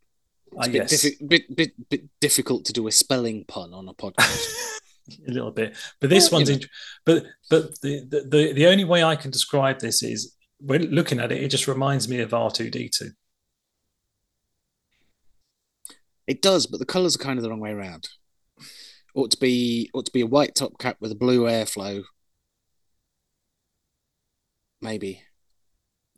Uh, 0.56 0.60
It's 0.60 0.68
a 0.68 0.72
bit, 0.72 0.92
yes. 0.92 0.94
diffi- 0.94 1.28
bit, 1.30 1.56
bit, 1.56 1.90
bit 1.90 2.04
difficult 2.22 2.64
to 2.66 2.74
do 2.74 2.88
a 2.88 2.92
spelling 2.92 3.44
pun 3.46 3.74
on 3.74 3.90
a 3.90 3.94
podcast. 3.94 4.54
a 5.28 5.32
little 5.32 5.52
bit 5.52 5.74
but 6.02 6.10
this 6.10 6.30
Well, 6.30 6.42
you 6.42 6.48
one's 6.48 6.50
know. 6.50 6.56
int- 6.56 6.70
but 7.06 7.26
but 7.50 7.82
the, 7.82 8.06
the 8.10 8.22
the 8.30 8.54
the 8.54 8.68
only 8.68 8.84
way 8.84 9.02
i 9.06 9.16
can 9.16 9.32
describe 9.32 9.80
this 9.80 10.04
is 10.04 10.36
when 10.60 10.82
looking 10.92 11.18
at 11.22 11.32
it 11.32 11.42
it 11.42 11.48
just 11.48 11.66
reminds 11.66 12.10
me 12.10 12.20
of 12.20 12.32
r2d2 12.32 13.12
it 16.28 16.42
does, 16.42 16.68
but 16.68 16.80
the 16.80 16.86
colours 16.86 17.16
are 17.16 17.20
kind 17.20 17.40
of 17.40 17.44
the 17.44 17.50
wrong 17.50 17.62
way 17.62 17.72
around. 17.72 18.10
Ought 19.16 19.32
to 19.32 19.38
be 19.38 19.90
ought 19.94 20.06
to 20.08 20.12
be 20.12 20.20
a 20.20 20.28
white 20.28 20.56
top 20.56 20.78
cap 20.78 20.98
with 21.00 21.10
a 21.14 21.16
blue 21.16 21.44
airflow. 21.46 22.04
Maybe. 24.82 25.24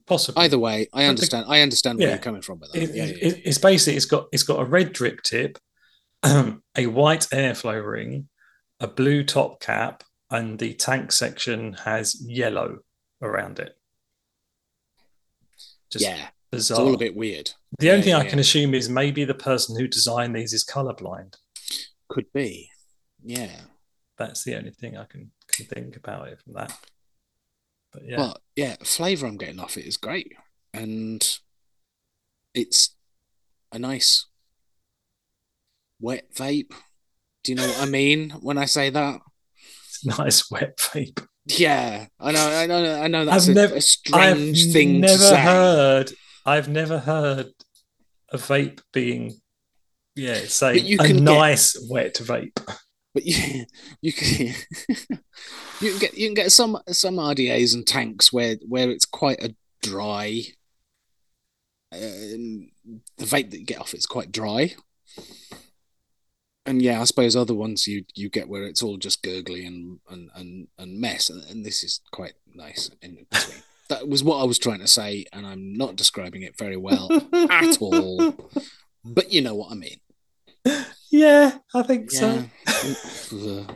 Possibly 0.09 0.43
Either 0.43 0.59
way, 0.59 0.87
I 0.93 1.05
understand. 1.05 1.45
I 1.47 1.61
understand 1.61 1.99
where 1.99 2.07
Yeah. 2.09 2.15
you're 2.15 2.23
coming 2.23 2.41
from 2.41 2.59
with 2.59 2.71
that. 2.73 2.83
It- 2.83 2.95
yeah, 2.95 3.03
it- 3.05 3.17
yeah, 3.21 3.27
it- 3.29 3.41
it's 3.45 3.57
basically 3.59 3.95
it's 3.95 4.05
got 4.05 4.27
it's 4.33 4.43
got 4.43 4.59
a 4.59 4.65
red 4.65 4.91
drip 4.91 5.21
tip 5.23 5.57
a 6.23 6.87
white 6.87 7.27
airflow 7.31 7.79
ring 7.89 8.27
a 8.81 8.87
blue 8.87 9.23
top 9.23 9.61
cap 9.61 10.03
and 10.29 10.59
the 10.59 10.73
tank 10.73 11.11
section 11.13 11.73
has 11.85 12.21
yellow 12.27 12.79
around 13.21 13.59
it 13.59 13.77
just 15.91 16.03
yeah. 16.05 16.27
It's 16.51 16.71
all 16.71 16.95
a 16.95 16.97
bit 16.97 17.15
weird. 17.15 17.51
the 17.77 17.91
only 17.91 18.01
thing 18.03 18.13
i 18.15 18.25
can 18.27 18.39
assume 18.39 18.73
is 18.73 18.89
maybe 18.89 19.23
the 19.23 19.35
person 19.35 19.77
who 19.79 19.87
designed 19.87 20.35
these 20.35 20.51
is 20.53 20.65
colorblind 20.65 21.35
Could 22.09 22.31
be. 22.33 22.69
Yeah. 23.23 23.61
that's 24.17 24.43
the 24.43 24.55
only 24.55 24.71
thing 24.71 24.97
i 24.97 25.05
can, 25.05 25.31
can 25.47 25.65
think 25.67 25.95
about 25.95 26.27
it 26.29 26.39
from 26.41 26.53
that 26.53 26.73
but 27.93 28.03
yeah 28.05 28.17
But 28.17 28.41
yeah, 28.55 28.75
flavour 28.83 29.25
I'm 29.27 29.37
getting 29.37 29.59
off 29.59 29.77
it 29.77 29.85
is 29.85 29.97
great. 29.97 30.33
And 30.73 31.25
it's 32.53 32.95
a 33.71 33.79
nice 33.79 34.25
wet 35.99 36.33
vape. 36.35 36.73
Do 37.43 37.51
you 37.51 37.55
know 37.55 37.67
what 37.67 37.81
I 37.81 37.85
mean 37.85 38.31
when 38.41 38.57
I 38.57 38.65
say 38.65 38.89
that? 38.89 39.19
It's 39.87 40.05
nice 40.19 40.49
wet 40.51 40.77
vape. 40.77 41.25
Yeah, 41.45 42.05
I 42.19 42.31
know, 42.31 42.47
I 42.47 42.65
know, 42.67 43.01
I 43.01 43.07
know. 43.07 43.25
That's 43.25 43.45
I've 43.47 43.51
a, 43.51 43.59
never- 43.59 43.75
a 43.77 43.81
strange 43.81 44.65
I've 44.67 44.73
thing 44.73 44.99
never 45.01 45.13
to 45.13 45.19
say. 45.19 45.41
heard. 45.41 46.11
I've 46.45 46.69
never 46.69 46.99
heard 46.99 47.47
a 48.31 48.37
vape 48.37 48.81
being, 48.93 49.33
yeah, 50.15 50.41
say 50.45 50.77
a 50.77 50.97
can 50.97 51.15
get- 51.17 51.23
nice 51.23 51.87
wet 51.89 52.15
vape. 52.15 52.59
But 53.19 53.25
you, 53.25 53.65
you 54.01 54.13
can 54.13 54.37
you 55.81 55.91
can 55.91 55.99
get 55.99 56.17
you 56.17 56.27
can 56.27 56.33
get 56.33 56.53
some 56.53 56.77
some 56.87 57.15
RDAs 57.15 57.73
and 57.73 57.85
tanks 57.85 58.31
where 58.31 58.55
where 58.65 58.89
it's 58.89 59.05
quite 59.05 59.43
a 59.43 59.53
dry. 59.83 60.43
Um, 61.91 62.69
the 63.17 63.25
vape 63.25 63.49
that 63.49 63.59
you 63.59 63.65
get 63.65 63.79
off 63.79 63.93
it's 63.93 64.05
quite 64.05 64.31
dry. 64.31 64.75
And 66.65 66.81
yeah, 66.81 67.01
I 67.01 67.03
suppose 67.03 67.35
other 67.35 67.53
ones 67.53 67.87
you 67.87 68.05
you 68.15 68.29
get 68.29 68.47
where 68.47 68.63
it's 68.63 68.81
all 68.81 68.95
just 68.95 69.21
gurgly 69.21 69.65
and 69.65 69.99
and 70.09 70.29
and, 70.33 70.67
and 70.77 71.01
mess, 71.01 71.29
and, 71.29 71.43
and 71.49 71.65
this 71.65 71.83
is 71.83 71.99
quite 72.11 72.35
nice 72.55 72.89
in 73.01 73.25
between. 73.29 73.63
that 73.89 74.07
was 74.07 74.23
what 74.23 74.39
I 74.39 74.45
was 74.45 74.59
trying 74.59 74.79
to 74.79 74.87
say, 74.87 75.25
and 75.33 75.45
I'm 75.45 75.73
not 75.73 75.97
describing 75.97 76.43
it 76.43 76.57
very 76.57 76.77
well 76.77 77.09
at 77.33 77.81
all. 77.81 78.33
But 79.03 79.33
you 79.33 79.41
know 79.41 79.55
what 79.55 79.71
I 79.71 79.75
mean. 79.75 79.99
Yeah, 81.11 81.57
I 81.73 81.81
think 81.83 82.11
so. 82.11 82.45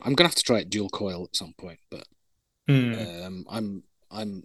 I'm 0.04 0.14
gonna 0.14 0.28
have 0.30 0.36
to 0.36 0.44
try 0.44 0.60
it 0.60 0.70
dual 0.70 0.90
coil 0.90 1.24
at 1.24 1.36
some 1.36 1.54
point, 1.58 1.80
but 1.90 2.06
Hmm. 2.68 2.94
um, 2.94 3.46
I'm 3.50 3.84
I'm 4.12 4.44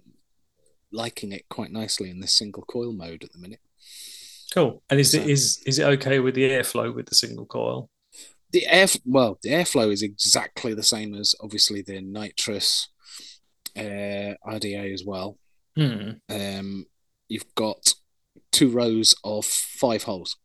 liking 0.91 1.33
it 1.33 1.45
quite 1.51 1.71
nicely 1.71 2.09
in 2.09 2.21
this 2.21 2.33
single 2.35 2.63
coil 2.63 2.93
mode 2.95 3.25
at 3.25 3.33
the 3.33 3.39
minute. 3.39 3.61
Cool. 4.55 4.83
And 4.89 4.99
is 4.99 5.13
it 5.13 5.23
So- 5.25 5.29
is 5.29 5.63
is 5.67 5.79
it 5.79 5.85
okay 5.85 6.19
with 6.19 6.35
the 6.35 6.49
airflow 6.49 6.95
with 6.95 7.07
the 7.11 7.15
single 7.15 7.45
coil? 7.45 7.91
The 8.53 8.67
air 8.67 8.87
well, 9.05 9.39
the 9.43 9.51
airflow 9.51 9.93
is 9.93 10.01
exactly 10.03 10.73
the 10.73 10.83
same 10.83 11.15
as 11.15 11.35
obviously 11.43 11.83
the 11.83 12.01
nitrous 12.01 12.89
uh, 13.77 14.33
RDA 14.47 14.95
as 14.95 15.05
well. 15.05 15.37
Hmm. 15.77 16.13
Um, 16.31 16.87
you've 17.29 17.55
got 17.55 17.93
two 18.51 18.71
rows 18.71 19.15
of 19.25 19.45
five 19.45 20.05
holes. 20.05 20.37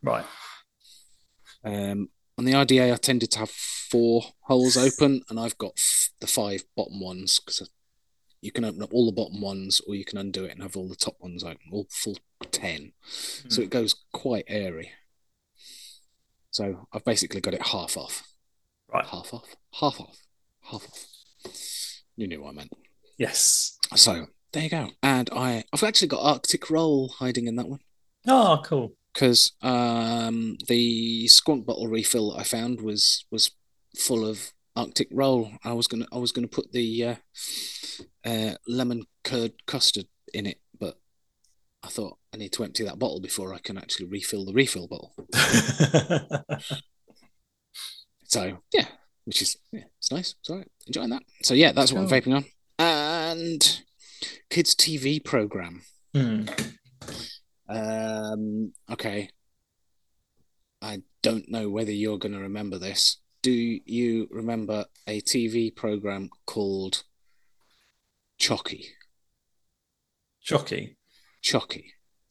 Right. 0.00 0.24
Um, 1.64 2.08
on 2.36 2.44
the 2.44 2.52
RDA, 2.52 2.92
I 2.92 2.96
tended 2.96 3.30
to 3.32 3.40
have 3.40 3.50
four 3.50 4.22
holes 4.42 4.76
open, 4.76 5.22
and 5.28 5.38
I've 5.40 5.58
got 5.58 5.72
f- 5.76 6.10
the 6.20 6.26
five 6.26 6.62
bottom 6.76 7.00
ones 7.00 7.40
because 7.40 7.68
you 8.40 8.52
can 8.52 8.64
open 8.64 8.82
up 8.82 8.92
all 8.92 9.06
the 9.06 9.12
bottom 9.12 9.40
ones, 9.40 9.80
or 9.86 9.94
you 9.96 10.04
can 10.04 10.18
undo 10.18 10.44
it 10.44 10.52
and 10.52 10.62
have 10.62 10.76
all 10.76 10.88
the 10.88 10.94
top 10.96 11.16
ones 11.20 11.42
open, 11.42 11.58
all 11.72 11.86
full 11.90 12.16
ten. 12.52 12.92
So 13.48 13.60
it 13.62 13.70
goes 13.70 13.94
quite 14.12 14.44
airy. 14.46 14.90
So 16.50 16.86
I've 16.92 17.04
basically 17.04 17.40
got 17.40 17.54
it 17.54 17.66
half 17.66 17.96
off, 17.96 18.22
Right. 18.92 19.04
half 19.06 19.34
off, 19.34 19.54
half 19.80 20.00
off, 20.00 20.18
half 20.62 20.84
off. 20.88 21.06
You 22.16 22.26
knew 22.26 22.42
what 22.42 22.50
I 22.50 22.52
meant. 22.52 22.72
Yes. 23.16 23.76
So 23.96 24.26
there 24.52 24.62
you 24.64 24.70
go. 24.70 24.90
And 25.02 25.28
I, 25.32 25.64
I've 25.72 25.82
actually 25.82 26.08
got 26.08 26.22
Arctic 26.22 26.70
Roll 26.70 27.08
hiding 27.08 27.46
in 27.46 27.56
that 27.56 27.68
one. 27.68 27.80
Oh, 28.26 28.60
cool. 28.64 28.92
Because 29.12 29.52
um, 29.62 30.56
the 30.68 31.26
squonk 31.26 31.66
bottle 31.66 31.88
refill 31.88 32.36
I 32.36 32.42
found 32.42 32.80
was 32.80 33.24
was 33.30 33.50
full 33.96 34.26
of 34.26 34.52
Arctic 34.76 35.08
roll. 35.10 35.52
I 35.64 35.72
was 35.72 35.86
gonna 35.86 36.06
I 36.12 36.18
was 36.18 36.32
gonna 36.32 36.48
put 36.48 36.72
the 36.72 37.04
uh, 37.04 37.14
uh, 38.24 38.54
lemon 38.66 39.04
curd 39.24 39.52
custard 39.66 40.06
in 40.32 40.46
it, 40.46 40.60
but 40.78 40.98
I 41.82 41.88
thought 41.88 42.18
I 42.32 42.36
need 42.36 42.52
to 42.52 42.64
empty 42.64 42.84
that 42.84 42.98
bottle 42.98 43.20
before 43.20 43.54
I 43.54 43.58
can 43.58 43.78
actually 43.78 44.06
refill 44.06 44.44
the 44.44 44.52
refill 44.52 44.88
bottle. 44.88 45.14
So 48.28 48.58
yeah, 48.72 48.84
which 49.24 49.42
is 49.42 49.56
yeah, 49.72 49.84
it's 49.98 50.12
nice. 50.12 50.34
It's 50.38 50.50
all 50.50 50.58
right. 50.58 50.70
Enjoying 50.86 51.10
that. 51.10 51.22
So 51.42 51.54
yeah, 51.54 51.72
that's 51.72 51.92
what 51.92 52.02
I'm 52.02 52.08
vaping 52.08 52.36
on. 52.36 52.44
And 52.78 53.82
kids 54.50 54.74
TV 54.74 55.24
program. 55.24 55.82
Hmm. 56.14 56.44
Um, 57.68 58.72
okay. 58.90 59.30
I 60.80 61.02
don't 61.22 61.50
know 61.50 61.68
whether 61.68 61.92
you're 61.92 62.18
going 62.18 62.34
to 62.34 62.40
remember 62.40 62.78
this. 62.78 63.18
Do 63.42 63.50
you 63.52 64.28
remember 64.30 64.86
a 65.06 65.20
TV 65.20 65.74
program 65.74 66.30
called 66.46 67.04
Chocky? 68.40 68.84
Chocky. 70.44 70.96
Chocky. 71.42 71.84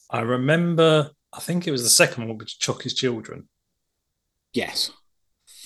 I 0.09 0.21
remember. 0.21 1.11
I 1.33 1.39
think 1.39 1.67
it 1.67 1.71
was 1.71 1.83
the 1.83 1.89
second 1.89 2.27
one, 2.27 2.37
which 2.37 2.59
Chocky's 2.59 2.93
Children. 2.93 3.47
Yes. 4.53 4.91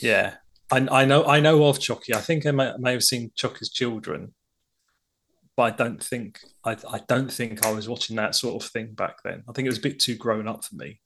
Yeah, 0.02 0.36
I, 0.72 0.88
I 0.92 1.06
know. 1.06 1.26
I 1.26 1.40
know 1.40 1.66
of 1.66 1.80
Chocky. 1.80 2.16
I 2.16 2.22
think 2.22 2.46
I 2.46 2.52
may, 2.52 2.74
may 2.78 2.92
have 2.94 3.04
seen 3.04 3.32
Chocky's 3.36 3.70
Children, 3.70 4.34
but 5.58 5.64
I 5.64 5.72
don't 5.72 6.04
think. 6.04 6.39
I, 6.64 6.78
I 6.89 6.99
don't 7.08 7.32
think 7.32 7.66
I 7.66 7.72
was 7.72 7.89
watching 7.89 8.16
that 8.18 8.36
sort 8.36 8.64
of 8.64 8.70
thing 8.70 8.93
back 8.93 9.18
then. 9.24 9.43
I 9.47 9.52
think 9.52 9.66
it 9.66 9.70
was 9.70 9.80
a 9.80 9.82
bit 9.82 9.99
too 9.99 10.16
grown 10.16 10.47
up 10.47 10.64
for 10.64 10.76
me. 10.76 10.99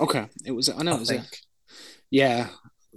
Okay. 0.00 0.26
It 0.44 0.52
was. 0.52 0.68
I 0.68 0.82
know. 0.82 0.92
I 0.92 0.96
it 0.96 1.00
was. 1.00 1.10
A, 1.10 1.24
yeah. 2.10 2.48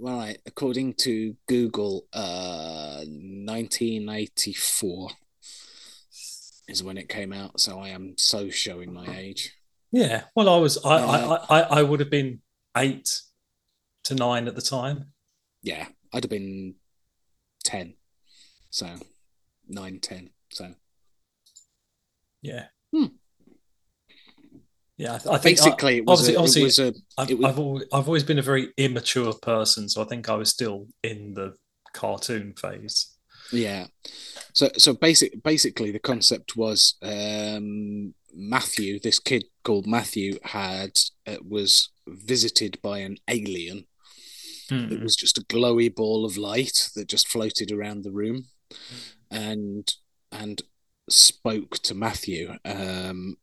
All 0.02 0.16
right. 0.16 0.38
According 0.46 0.94
to 0.94 1.36
Google, 1.48 2.06
uh, 2.12 3.02
1984 3.04 5.10
is 6.68 6.82
when 6.82 6.98
it 6.98 7.08
came 7.08 7.32
out. 7.32 7.60
So 7.60 7.78
I 7.78 7.88
am 7.88 8.14
so 8.16 8.50
showing 8.50 8.92
my 8.92 9.06
age. 9.16 9.54
Yeah. 9.92 10.24
Well, 10.34 10.48
I 10.48 10.56
was. 10.56 10.78
I, 10.84 10.96
Uh, 10.96 11.44
I, 11.48 11.58
I, 11.58 11.80
I 11.80 11.82
would 11.82 12.00
have 12.00 12.10
been 12.10 12.40
eight 12.76 13.20
to 14.04 14.14
nine 14.14 14.48
at 14.48 14.54
the 14.54 14.62
time. 14.62 15.12
Yeah. 15.62 15.86
I'd 16.12 16.24
have 16.24 16.30
been 16.30 16.74
10. 17.64 17.94
So 18.70 18.86
nine, 19.70 20.00
10. 20.00 20.30
So 20.52 20.74
Yeah. 22.42 22.66
Hmm. 22.94 23.06
Yeah. 24.96 25.14
I, 25.14 25.18
th- 25.18 25.34
I 25.34 25.38
think 25.38 25.60
I- 25.60 25.64
basically, 25.64 25.96
it 25.98 26.04
was, 26.06 26.20
obviously- 26.20 26.34
a, 26.34 26.38
obviously- 26.38 26.62
it 26.62 26.64
was 26.64 26.78
a 26.78 26.94
I've, 27.18 27.30
It 27.30 27.38
was- 27.38 27.46
I've, 27.46 27.58
always, 27.58 27.84
I've 27.92 28.06
always 28.08 28.24
been 28.24 28.38
a 28.38 28.42
very 28.42 28.68
immature 28.76 29.32
person, 29.34 29.88
so 29.88 30.02
I 30.02 30.04
think 30.06 30.28
I 30.28 30.34
was 30.34 30.50
still 30.50 30.88
in 31.02 31.34
the 31.34 31.54
cartoon 31.92 32.54
phase. 32.54 33.14
Yeah. 33.52 33.86
So 34.52 34.70
so 34.78 34.92
basic 34.94 35.42
basically 35.42 35.90
the 35.90 35.98
concept 35.98 36.56
was 36.56 36.94
um 37.02 38.14
Matthew, 38.32 39.00
this 39.00 39.18
kid 39.18 39.44
called 39.64 39.88
Matthew 39.88 40.38
had 40.44 40.92
uh, 41.26 41.38
was 41.42 41.90
visited 42.06 42.78
by 42.80 42.98
an 42.98 43.16
alien. 43.26 43.86
It 44.70 44.98
Hmm. 44.98 45.02
was 45.02 45.16
just 45.16 45.36
a 45.36 45.42
glowy 45.46 45.92
ball 45.92 46.24
of 46.24 46.36
light 46.36 46.90
that 46.94 47.08
just 47.08 47.26
floated 47.26 47.72
around 47.72 48.04
the 48.04 48.12
room 48.12 48.46
and 49.30 49.92
and 50.32 50.62
spoke 51.08 51.78
to 51.78 51.94
Matthew. 51.94 52.54
Um 52.64 53.36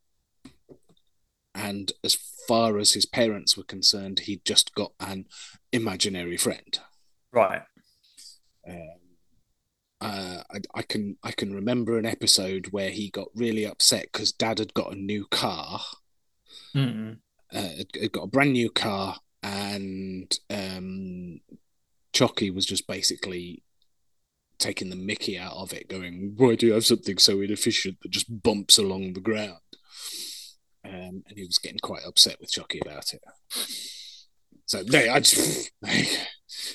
and 1.56 1.92
as 2.04 2.16
far 2.48 2.78
as 2.78 2.94
his 2.94 3.06
parents 3.06 3.58
were 3.58 3.64
concerned, 3.64 4.20
he'd 4.22 4.46
just 4.46 4.76
got 4.76 4.92
an 5.00 5.26
imaginary 5.72 6.38
friend. 6.38 6.80
Right. 7.32 7.64
Um, 8.68 9.00
uh, 10.00 10.44
I, 10.52 10.58
I 10.76 10.82
can 10.84 11.18
I 11.24 11.32
can 11.32 11.54
remember 11.54 11.98
an 11.98 12.06
episode 12.06 12.68
where 12.68 12.92
he 12.92 13.10
got 13.10 13.30
really 13.34 13.66
upset 13.66 14.10
because 14.14 14.32
Dad 14.32 14.60
had 14.60 14.74
got 14.76 14.94
a 14.94 15.00
new 15.00 15.26
car, 15.26 15.82
Hmm. 16.74 17.14
uh, 17.52 17.62
had, 17.62 17.88
had 18.00 18.12
got 18.12 18.24
a 18.26 18.28
brand 18.28 18.54
new 18.54 18.70
car, 18.70 19.18
and 19.42 20.32
um, 20.52 21.40
Chucky 22.14 22.52
was 22.52 22.66
just 22.68 22.86
basically 22.88 23.64
taking 24.60 24.90
the 24.90 24.96
Mickey 24.96 25.38
out 25.38 25.54
of 25.54 25.74
it, 25.74 25.88
going, 25.90 26.34
"Why 26.38 26.56
do 26.56 26.66
you 26.68 26.74
have 26.74 26.86
something 26.86 27.18
so 27.18 27.42
inefficient 27.42 27.98
that 28.02 28.12
just 28.12 28.42
bumps 28.44 28.78
along 28.78 29.14
the 29.14 29.20
ground?" 29.22 29.60
Um, 30.86 31.24
and 31.28 31.34
he 31.36 31.44
was 31.46 31.58
getting 31.58 31.80
quite 31.82 32.04
upset 32.08 32.38
with 32.40 32.52
Chucky 32.52 32.80
about 32.82 33.14
it. 33.14 33.22
So 34.66 34.84
there, 34.84 35.12
I 35.12 35.20
just 35.20 35.72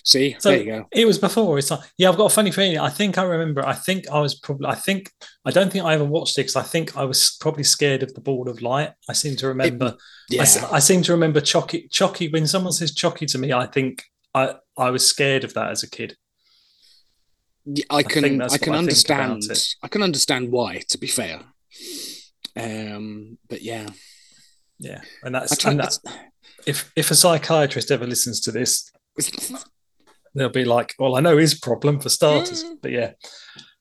see. 0.05 0.37
So 0.39 0.51
there 0.51 0.59
you 0.59 0.64
go. 0.64 0.87
it 0.93 1.07
was 1.07 1.18
before 1.18 1.57
his 1.57 1.68
time. 1.68 1.80
Yeah, 1.99 2.09
I've 2.11 2.16
got 2.16 2.30
a 2.30 2.35
funny 2.35 2.51
feeling. 2.51 2.78
I 2.78 2.89
think 2.89 3.18
I 3.18 3.22
remember. 3.22 3.66
I 3.66 3.74
think 3.74 4.09
I 4.11 4.18
was 4.20 4.35
probably. 4.35 4.66
I 4.66 4.74
think 4.74 5.11
I 5.45 5.51
don't 5.51 5.70
think 5.72 5.85
I 5.85 5.95
ever 5.95 6.05
watched 6.05 6.39
it 6.39 6.43
because 6.43 6.57
I 6.57 6.62
think 6.62 6.97
I 6.97 7.05
was 7.05 7.37
probably 7.41 7.64
scared 7.64 8.03
of 8.03 8.14
the 8.14 8.20
ball 8.20 8.49
of 8.49 8.62
light. 8.62 8.93
I 9.09 9.12
seem 9.12 9.37
to 9.37 9.49
remember. 9.49 9.95
I, 9.97 10.35
Yeah. 10.35 10.43
s- 10.43 10.62
I 10.62 10.78
seem 10.78 11.03
to 11.03 11.12
remember 11.12 11.41
Chucky. 11.41 11.89
Chocky. 11.93 12.33
When 12.33 12.47
someone 12.47 12.72
says 12.72 12.95
Chucky 12.95 13.26
to 13.26 13.39
me, 13.39 13.53
I 13.53 13.66
think 13.66 14.05
I 14.35 14.55
I 14.76 14.91
was 14.91 15.07
scared 15.07 15.45
of 15.45 15.53
that 15.55 15.70
as 15.70 15.83
a 15.83 15.91
kid. 15.91 16.16
I 17.91 18.03
can 18.03 18.39
that's 18.39 18.55
I 18.55 18.59
can 18.59 18.75
I 18.75 18.79
understand. 18.79 19.43
I 19.83 19.89
can 19.89 20.03
understand 20.03 20.51
why 20.51 20.83
to 20.89 20.99
be 20.99 21.07
fair. 21.07 21.41
Um 22.57 23.39
but 23.49 23.63
yeah. 23.63 23.89
Yeah, 24.79 25.01
and 25.23 25.33
that's 25.33 25.57
try, 25.57 25.71
and 25.71 25.81
that, 25.81 25.97
if 26.67 26.93
if 26.97 27.13
a 27.13 27.15
psychiatrist 27.15 27.93
ever 27.93 28.05
listens 28.05 28.41
to 28.41 28.51
this, 28.51 28.91
they'll 30.35 30.49
be 30.49 30.65
like, 30.65 30.95
"Well, 30.99 31.15
I 31.15 31.21
know 31.21 31.37
his 31.37 31.55
problem 31.55 32.01
for 32.01 32.09
starters." 32.09 32.65
Yeah. 32.65 32.75
But 32.83 32.91
yeah, 32.91 33.13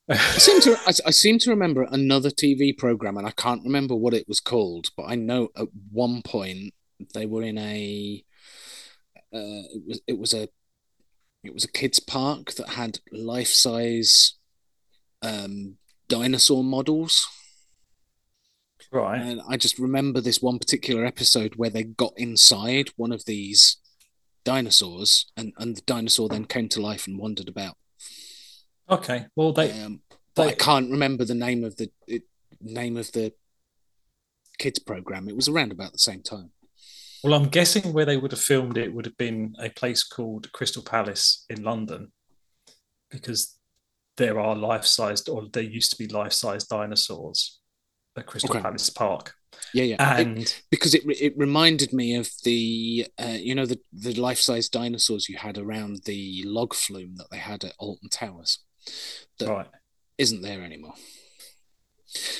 I 0.08 0.16
seem 0.16 0.60
to 0.60 0.76
I, 0.86 0.92
I 1.06 1.10
seem 1.10 1.38
to 1.40 1.50
remember 1.50 1.88
another 1.90 2.30
TV 2.30 2.76
program 2.76 3.16
and 3.16 3.26
I 3.26 3.32
can't 3.32 3.64
remember 3.64 3.96
what 3.96 4.14
it 4.14 4.28
was 4.28 4.40
called, 4.40 4.90
but 4.96 5.04
I 5.04 5.14
know 5.14 5.48
at 5.56 5.68
one 5.90 6.22
point 6.22 6.74
they 7.14 7.26
were 7.26 7.42
in 7.42 7.58
a 7.58 8.24
uh, 9.34 9.64
it 9.74 9.82
was 9.86 10.00
it 10.06 10.18
was 10.18 10.34
a 10.34 10.48
it 11.42 11.52
was 11.52 11.64
a 11.64 11.72
kids 11.72 12.00
park 12.00 12.52
that 12.52 12.70
had 12.70 13.00
life 13.10 13.48
size 13.48 14.34
um, 15.22 15.76
dinosaur 16.08 16.62
models. 16.62 17.26
Right. 18.90 19.20
And 19.20 19.40
I 19.48 19.56
just 19.56 19.78
remember 19.78 20.20
this 20.20 20.42
one 20.42 20.58
particular 20.58 21.04
episode 21.04 21.54
where 21.56 21.70
they 21.70 21.84
got 21.84 22.12
inside 22.16 22.90
one 22.96 23.12
of 23.12 23.24
these 23.24 23.78
dinosaurs, 24.44 25.30
and, 25.36 25.52
and 25.56 25.76
the 25.76 25.82
dinosaur 25.82 26.28
then 26.28 26.44
came 26.44 26.68
to 26.70 26.82
life 26.82 27.06
and 27.06 27.18
wandered 27.18 27.48
about. 27.48 27.76
Okay. 28.90 29.26
Well, 29.34 29.52
they, 29.52 29.70
um, 29.82 30.02
but 30.34 30.48
I 30.48 30.52
can't 30.52 30.90
remember 30.90 31.24
the 31.24 31.34
name 31.34 31.64
of 31.64 31.76
the 31.76 31.90
it, 32.06 32.24
name 32.60 32.96
of 32.96 33.10
the 33.12 33.32
kids 34.58 34.78
program. 34.78 35.28
It 35.28 35.36
was 35.36 35.48
around 35.48 35.72
about 35.72 35.92
the 35.92 35.98
same 35.98 36.22
time. 36.22 36.50
Well, 37.22 37.34
I'm 37.34 37.48
guessing 37.48 37.92
where 37.92 38.04
they 38.04 38.16
would 38.16 38.32
have 38.32 38.40
filmed 38.40 38.76
it 38.78 38.92
would 38.94 39.06
have 39.06 39.16
been 39.16 39.54
a 39.58 39.70
place 39.70 40.02
called 40.02 40.50
Crystal 40.52 40.82
Palace 40.82 41.44
in 41.48 41.62
London, 41.62 42.12
because 43.10 43.58
there 44.16 44.38
are 44.40 44.54
life-sized, 44.56 45.28
or 45.28 45.48
there 45.52 45.62
used 45.62 45.90
to 45.92 45.96
be 45.98 46.06
life-sized 46.08 46.68
dinosaurs 46.68 47.60
at 48.16 48.26
Crystal 48.26 48.50
Okay. 48.50 48.60
Palace 48.60 48.90
Park, 48.90 49.34
Yeah, 49.72 49.84
yeah. 49.84 50.18
It- 50.18 50.26
and 50.26 50.62
because 50.70 50.94
it 50.94 51.02
it 51.06 51.34
reminded 51.36 51.92
me 51.92 52.14
of 52.16 52.28
the 52.44 53.06
uh, 53.18 53.38
you 53.40 53.54
know 53.54 53.66
the 53.66 53.78
the 53.92 54.14
life 54.14 54.38
size 54.38 54.68
dinosaurs 54.68 55.28
you 55.28 55.36
had 55.38 55.56
around 55.58 56.02
the 56.04 56.42
log 56.44 56.74
flume 56.74 57.16
that 57.16 57.30
they 57.30 57.38
had 57.38 57.64
at 57.64 57.74
Alton 57.78 58.08
Towers 58.10 58.58
that 59.38 59.48
right. 59.48 59.66
isn't 60.18 60.42
there 60.42 60.62
anymore. 60.62 60.94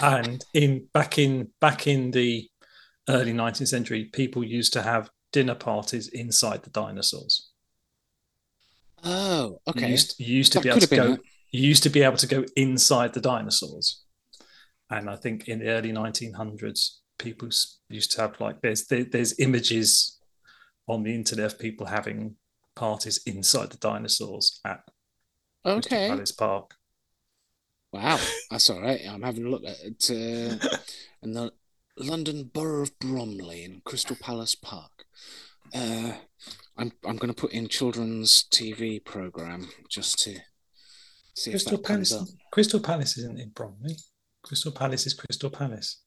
and 0.03 0.45
in 0.53 0.89
back 0.93 1.19
in 1.19 1.49
back 1.61 1.87
in 1.87 2.11
the 2.11 2.49
early 3.09 3.33
19th 3.33 3.69
century 3.71 4.05
people 4.07 4.45
used 4.45 4.73
to 4.73 4.83
have 4.83 5.11
dinner 5.33 5.55
parties 5.55 6.09
inside 6.09 6.63
the 6.63 6.71
dinosaurs 6.71 7.51
Oh, 9.05 9.61
you 9.73 9.83
okay. 9.83 9.91
used, 9.91 10.19
you 10.19 10.37
used 10.37 10.53
to 10.53 10.59
That 10.59 10.65
be 10.65 10.69
able 10.69 10.81
to 10.81 10.87
go 10.95 11.17
it. 11.17 11.21
you 11.51 11.69
used 11.69 11.83
to 11.83 11.91
be 11.91 12.03
able 12.03 12.17
to 12.17 12.27
go 12.27 12.45
inside 12.57 13.13
the 13.13 13.21
dinosaurs 13.21 14.03
and 14.91 15.11
i 15.11 15.17
think 15.17 15.49
in 15.49 15.61
the 15.61 15.69
early 15.69 15.93
1900s 15.93 17.01
people 17.19 17.49
used 17.91 18.13
to 18.13 18.21
have 18.23 18.41
like 18.41 18.61
there's 18.63 18.87
there, 18.87 19.05
there's 19.05 19.39
images 19.41 20.19
on 20.89 21.03
the 21.05 21.15
internet 21.15 21.47
of 21.47 21.59
people 21.59 21.87
having 21.87 22.37
parties 22.77 23.21
inside 23.27 23.71
the 23.71 23.79
dinosaurs 23.79 24.61
at 24.67 24.81
Okay. 25.65 26.23
Palace 26.23 26.33
Park 26.33 26.77
Wow, 27.93 28.19
that's 28.51 28.71
all 28.71 28.81
right. 28.81 29.01
I'm 29.09 29.23
having 29.23 29.47
a 29.47 29.51
look 29.51 29.65
at. 29.65 30.11
Uh, 30.11 30.57
and 31.23 31.37
the 31.37 31.53
London 31.97 32.45
Borough 32.53 32.83
of 32.83 32.99
Bromley 32.99 33.65
in 33.65 33.83
Crystal 33.85 34.17
Palace 34.17 34.55
Park. 34.55 35.05
Uh, 35.75 36.13
I'm 36.77 36.93
I'm 37.05 37.17
going 37.17 37.33
to 37.33 37.41
put 37.41 37.53
in 37.53 37.69
children's 37.69 38.45
TV 38.51 39.03
program 39.03 39.69
just 39.89 40.19
to 40.21 40.39
see 41.35 41.51
if 41.51 41.55
Crystal 41.55 41.77
that 41.77 41.87
comes 41.87 42.13
Palace 42.13 42.31
up. 42.33 42.39
Crystal 42.51 42.81
Palace 42.81 43.17
isn't 43.19 43.39
in 43.39 43.51
Bromley 43.51 43.97
Crystal 44.43 44.73
Palace 44.73 45.07
is 45.07 45.15
Crystal 45.15 45.51
Palace 45.51 46.03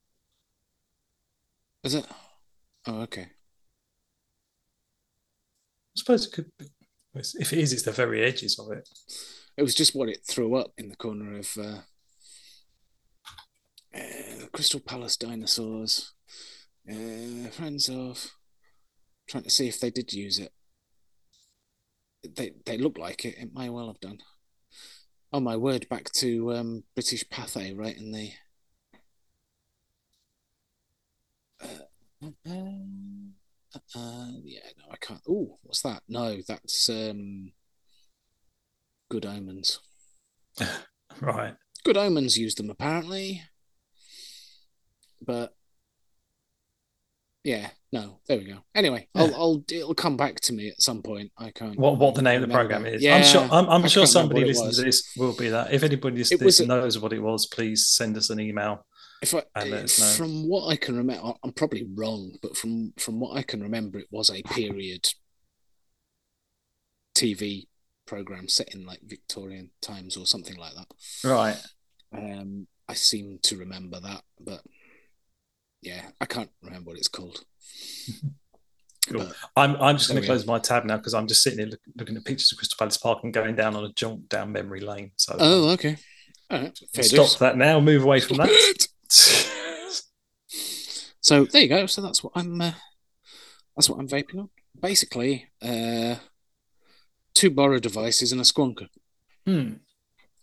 Is 1.84 1.96
it? 1.96 2.06
Oh, 2.88 3.02
okay. 3.02 3.22
I 3.22 3.28
suppose 5.96 6.28
it 6.28 6.34
could 6.34 6.52
be. 6.58 6.66
If 7.16 7.54
it 7.54 7.60
is, 7.60 7.72
it's 7.72 7.84
the 7.84 7.94
very 7.94 8.22
edges 8.24 8.60
of 8.60 8.72
it. 8.74 8.90
It 9.56 9.64
was 9.64 9.74
just 9.74 9.96
what 9.96 10.10
it 10.10 10.26
threw 10.26 10.56
up 10.56 10.74
in 10.78 10.90
the 10.90 10.98
corner 10.98 11.38
of 11.38 11.58
uh, 11.58 11.78
uh, 13.96 14.46
Crystal 14.54 14.80
Palace 14.80 15.18
dinosaurs. 15.18 16.14
Uh, 16.90 17.50
friends 17.52 17.90
of 17.90 18.32
trying 19.28 19.44
to 19.44 19.50
see 19.50 19.68
if 19.68 19.80
they 19.80 19.90
did 19.90 20.14
use 20.14 20.40
it. 20.40 20.52
They 22.36 22.54
they 22.66 22.78
look 22.78 22.98
like 22.98 23.26
it. 23.26 23.38
It 23.38 23.54
may 23.54 23.70
well 23.70 23.88
have 23.88 24.00
done. 24.00 24.20
Oh 25.34 25.40
my 25.40 25.58
word! 25.58 25.88
Back 25.90 26.12
to 26.14 26.54
um, 26.54 26.84
British 26.96 27.24
Pathé, 27.26 27.78
right 27.78 27.98
in 27.98 28.12
the. 28.12 28.32
Uh, 31.62 32.30
uh, 32.48 33.80
uh, 33.96 34.32
yeah, 34.44 34.62
no, 34.78 34.86
I 34.92 34.96
can't. 35.00 35.22
Oh, 35.30 35.58
what's 35.64 35.82
that? 35.82 36.04
No, 36.08 36.38
that's 36.48 36.90
um, 36.90 37.52
Good 39.10 39.26
Omens. 39.26 39.80
Right. 41.22 41.56
Good 41.86 41.96
Omens 41.96 42.38
used 42.38 42.58
them 42.58 42.70
apparently, 42.70 43.42
but 45.26 45.54
yeah, 47.44 47.70
no, 47.92 48.20
there 48.28 48.38
we 48.38 48.46
go. 48.46 48.58
Anyway, 48.74 49.08
Yeah. 49.14 49.22
I'll, 49.22 49.36
I'll 49.36 49.64
it'll 49.72 49.94
come 49.94 50.18
back 50.18 50.40
to 50.42 50.54
me 50.54 50.70
at 50.70 50.82
some 50.82 51.02
point. 51.02 51.32
I 51.38 51.52
can't. 51.52 51.78
What 51.78 51.98
what 51.98 52.16
the 52.16 52.22
name 52.22 52.42
of 52.42 52.50
the 52.50 52.54
program 52.54 52.86
is? 52.86 53.04
Yeah, 53.04 53.18
I'm 53.18 53.24
sure. 53.24 53.48
I'm, 53.52 53.70
I'm 53.70 53.88
sure 53.88 54.06
somebody 54.08 54.46
listening 54.46 54.74
to 54.74 54.82
this 54.82 55.12
will 55.16 55.36
be 55.36 55.50
that. 55.50 55.72
If 55.74 55.84
anybody 55.84 56.18
listening 56.18 56.40
to 56.40 56.46
this 56.46 56.60
a- 56.60 56.66
knows 56.66 56.98
what 57.00 57.14
it 57.14 57.20
was, 57.22 57.46
please 57.46 57.86
send 57.88 58.18
us 58.18 58.30
an 58.30 58.40
email. 58.40 58.86
If 59.22 59.34
I, 59.34 59.44
and 59.56 59.72
let 59.72 59.84
us 59.86 60.00
know. 60.00 60.26
from 60.26 60.48
what 60.50 60.68
I 60.68 60.76
can 60.76 60.98
remember, 60.98 61.34
I'm 61.44 61.54
probably 61.54 61.88
wrong, 61.96 62.38
but 62.42 62.58
from 62.58 62.94
from 62.98 63.20
what 63.20 63.38
I 63.38 63.44
can 63.44 63.62
remember, 63.62 64.00
it 64.00 64.08
was 64.12 64.30
a 64.30 64.42
period 64.44 65.08
TV 67.16 67.68
program 68.06 68.48
set 68.48 68.74
in 68.76 68.86
like 68.86 69.00
Victorian 69.04 69.72
times 69.82 70.18
or 70.18 70.26
something 70.26 70.56
like 70.58 70.74
that. 70.76 70.88
Right. 71.24 71.58
Um, 72.16 72.68
I 72.88 72.94
seem 72.94 73.40
to 73.44 73.58
remember 73.58 74.00
that, 74.00 74.22
but 74.40 74.62
yeah, 75.86 76.02
I 76.20 76.26
can't 76.26 76.50
remember 76.62 76.90
what 76.90 76.98
it's 76.98 77.08
called. 77.08 77.44
Cool. 79.08 79.20
But 79.20 79.36
I'm 79.56 79.76
I'm 79.76 79.98
just 79.98 80.10
going 80.10 80.20
to 80.20 80.26
close 80.26 80.48
my 80.48 80.58
tab 80.58 80.84
now 80.84 80.98
because 80.98 81.14
I'm 81.14 81.28
just 81.28 81.44
sitting 81.44 81.60
here 81.60 81.68
look, 81.68 81.80
looking 81.96 82.18
at 82.18 82.26
pictures 82.26 82.52
of 82.52 82.58
Crystal 82.58 82.76
Palace 82.76 82.98
Park 82.98 83.20
and 83.24 83.32
going 83.32 83.56
down 83.56 83.76
on 83.76 83.86
a 83.86 83.94
jaunt 83.94 84.28
down 84.30 84.52
memory 84.52 84.80
lane. 84.80 85.12
So 85.16 85.36
oh, 85.38 85.70
okay. 85.74 85.98
All 86.50 86.60
right. 86.60 86.80
Fair 86.92 87.04
stop 87.04 87.38
that 87.38 87.56
now. 87.56 87.80
Move 87.80 88.04
away 88.04 88.20
from 88.20 88.38
that. 88.38 88.88
So 91.26 91.46
there 91.46 91.64
you 91.64 91.68
go. 91.68 91.86
So 91.88 92.02
that's 92.02 92.24
what 92.24 92.34
I'm. 92.36 92.62
Uh, 92.62 92.74
that's 93.76 93.90
what 93.90 94.00
I'm 94.00 94.08
vaping 94.08 94.40
on. 94.40 94.50
Basically, 94.80 95.50
uh, 95.62 96.16
two 97.34 97.50
boro 97.50 97.80
devices 97.80 98.32
and 98.32 98.40
a 98.40 98.44
squonker. 98.44 98.88
Hmm. 99.46 99.74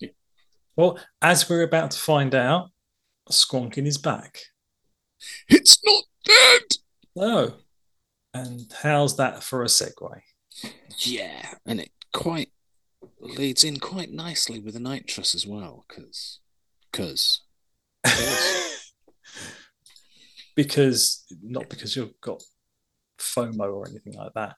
Yeah. 0.01 0.11
Well, 0.77 0.99
as 1.21 1.49
we're 1.49 1.63
about 1.63 1.93
to 1.93 1.99
find 1.99 2.35
out, 2.35 2.71
Squonkin 3.31 3.87
is 3.87 3.99
back. 3.99 4.41
It's 5.49 5.79
not 5.85 6.05
dead. 6.25 6.63
No. 7.15 7.55
And 8.35 8.73
how's 8.83 9.17
that 9.17 9.43
for 9.43 9.63
a 9.63 9.67
segue? 9.67 10.21
Yeah, 10.99 11.55
and 11.67 11.81
it 11.81 11.91
quite 12.13 12.51
leads 13.21 13.65
in 13.65 13.79
quite 13.79 14.11
nicely 14.11 14.59
with 14.59 14.75
the 14.75 14.81
nitrous 14.81 15.35
as 15.35 15.47
well, 15.47 15.85
because 15.89 16.41
because 16.91 17.41
because 20.57 21.25
not 21.43 21.69
because 21.69 21.97
you've 21.97 22.19
got 22.21 22.43
FOMO 23.19 23.73
or 23.73 23.89
anything 23.89 24.15
like 24.15 24.33
that. 24.35 24.55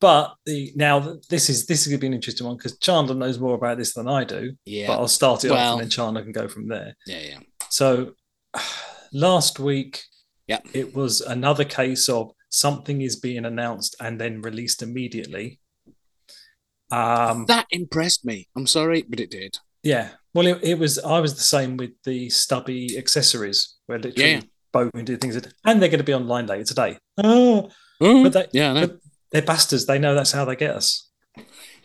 But 0.00 0.34
the 0.46 0.72
now 0.76 1.18
this 1.28 1.50
is 1.50 1.66
this 1.66 1.82
is 1.82 1.88
gonna 1.88 1.98
be 1.98 2.06
an 2.06 2.14
interesting 2.14 2.46
one 2.46 2.56
because 2.56 2.78
Chandler 2.78 3.16
knows 3.16 3.38
more 3.40 3.54
about 3.56 3.78
this 3.78 3.94
than 3.94 4.08
I 4.08 4.22
do. 4.24 4.52
yeah, 4.64 4.86
But 4.88 4.98
I'll 5.00 5.08
start 5.08 5.44
it 5.44 5.50
off 5.50 5.72
and 5.72 5.80
then 5.82 5.90
Chandler 5.90 6.22
can 6.22 6.32
go 6.32 6.46
from 6.46 6.68
there. 6.68 6.96
yeah, 7.06 7.20
yeah. 7.20 7.38
So 7.68 8.12
last 9.12 9.58
week, 9.58 10.02
Yeah. 10.46 10.60
it 10.72 10.94
was 10.94 11.20
another 11.20 11.64
case 11.64 12.08
of 12.08 12.32
something 12.50 13.02
is 13.02 13.16
being 13.16 13.44
announced 13.44 13.96
and 14.00 14.20
then 14.20 14.40
released 14.42 14.82
immediately. 14.82 15.60
Um, 16.90 17.44
That 17.46 17.66
impressed 17.70 18.24
me. 18.24 18.48
I'm 18.56 18.66
sorry, 18.66 19.02
but 19.08 19.20
it 19.20 19.30
did. 19.30 19.58
yeah. 19.82 20.10
Well, 20.34 20.46
it, 20.46 20.60
it 20.62 20.78
was. 20.78 20.98
I 21.00 21.18
was 21.20 21.34
the 21.34 21.40
same 21.42 21.76
with 21.76 21.90
the 22.04 22.30
stubby 22.30 22.96
accessories, 22.96 23.76
where 23.86 23.98
literally 23.98 24.30
Yeah. 24.32 24.40
Bo 24.72 24.90
can 24.90 25.04
do 25.04 25.16
things, 25.16 25.34
and 25.36 25.82
they're 25.82 25.88
going 25.88 25.98
to 25.98 26.04
be 26.04 26.14
online 26.14 26.46
later 26.46 26.64
today. 26.64 26.98
Oh, 27.16 27.70
Oh, 28.00 28.22
but 28.22 28.32
they, 28.32 28.46
yeah, 28.52 28.74
but 28.74 28.98
they're 29.32 29.42
bastards. 29.42 29.86
They 29.86 29.98
know 29.98 30.14
that's 30.14 30.30
how 30.30 30.44
they 30.44 30.54
get 30.54 30.76
us. 30.76 31.10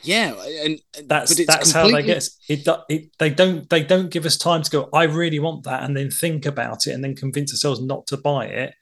Yeah, 0.03 0.33
and 0.63 0.79
That's 1.05 1.45
that's 1.45 1.71
how 1.71 1.89
they 1.89 2.03
get. 2.03 2.27
It, 2.49 2.67
it 2.89 3.11
they 3.19 3.29
don't 3.29 3.69
they 3.69 3.83
don't 3.83 4.09
give 4.09 4.25
us 4.25 4.37
time 4.37 4.63
to 4.63 4.69
go. 4.71 4.89
I 4.93 5.03
really 5.03 5.39
want 5.39 5.63
that, 5.63 5.83
and 5.83 5.95
then 5.95 6.09
think 6.11 6.45
about 6.45 6.87
it, 6.87 6.91
and 6.91 7.03
then 7.03 7.15
convince 7.15 7.51
ourselves 7.53 7.81
not 7.81 8.07
to 8.07 8.17
buy 8.17 8.45
it. 8.45 8.73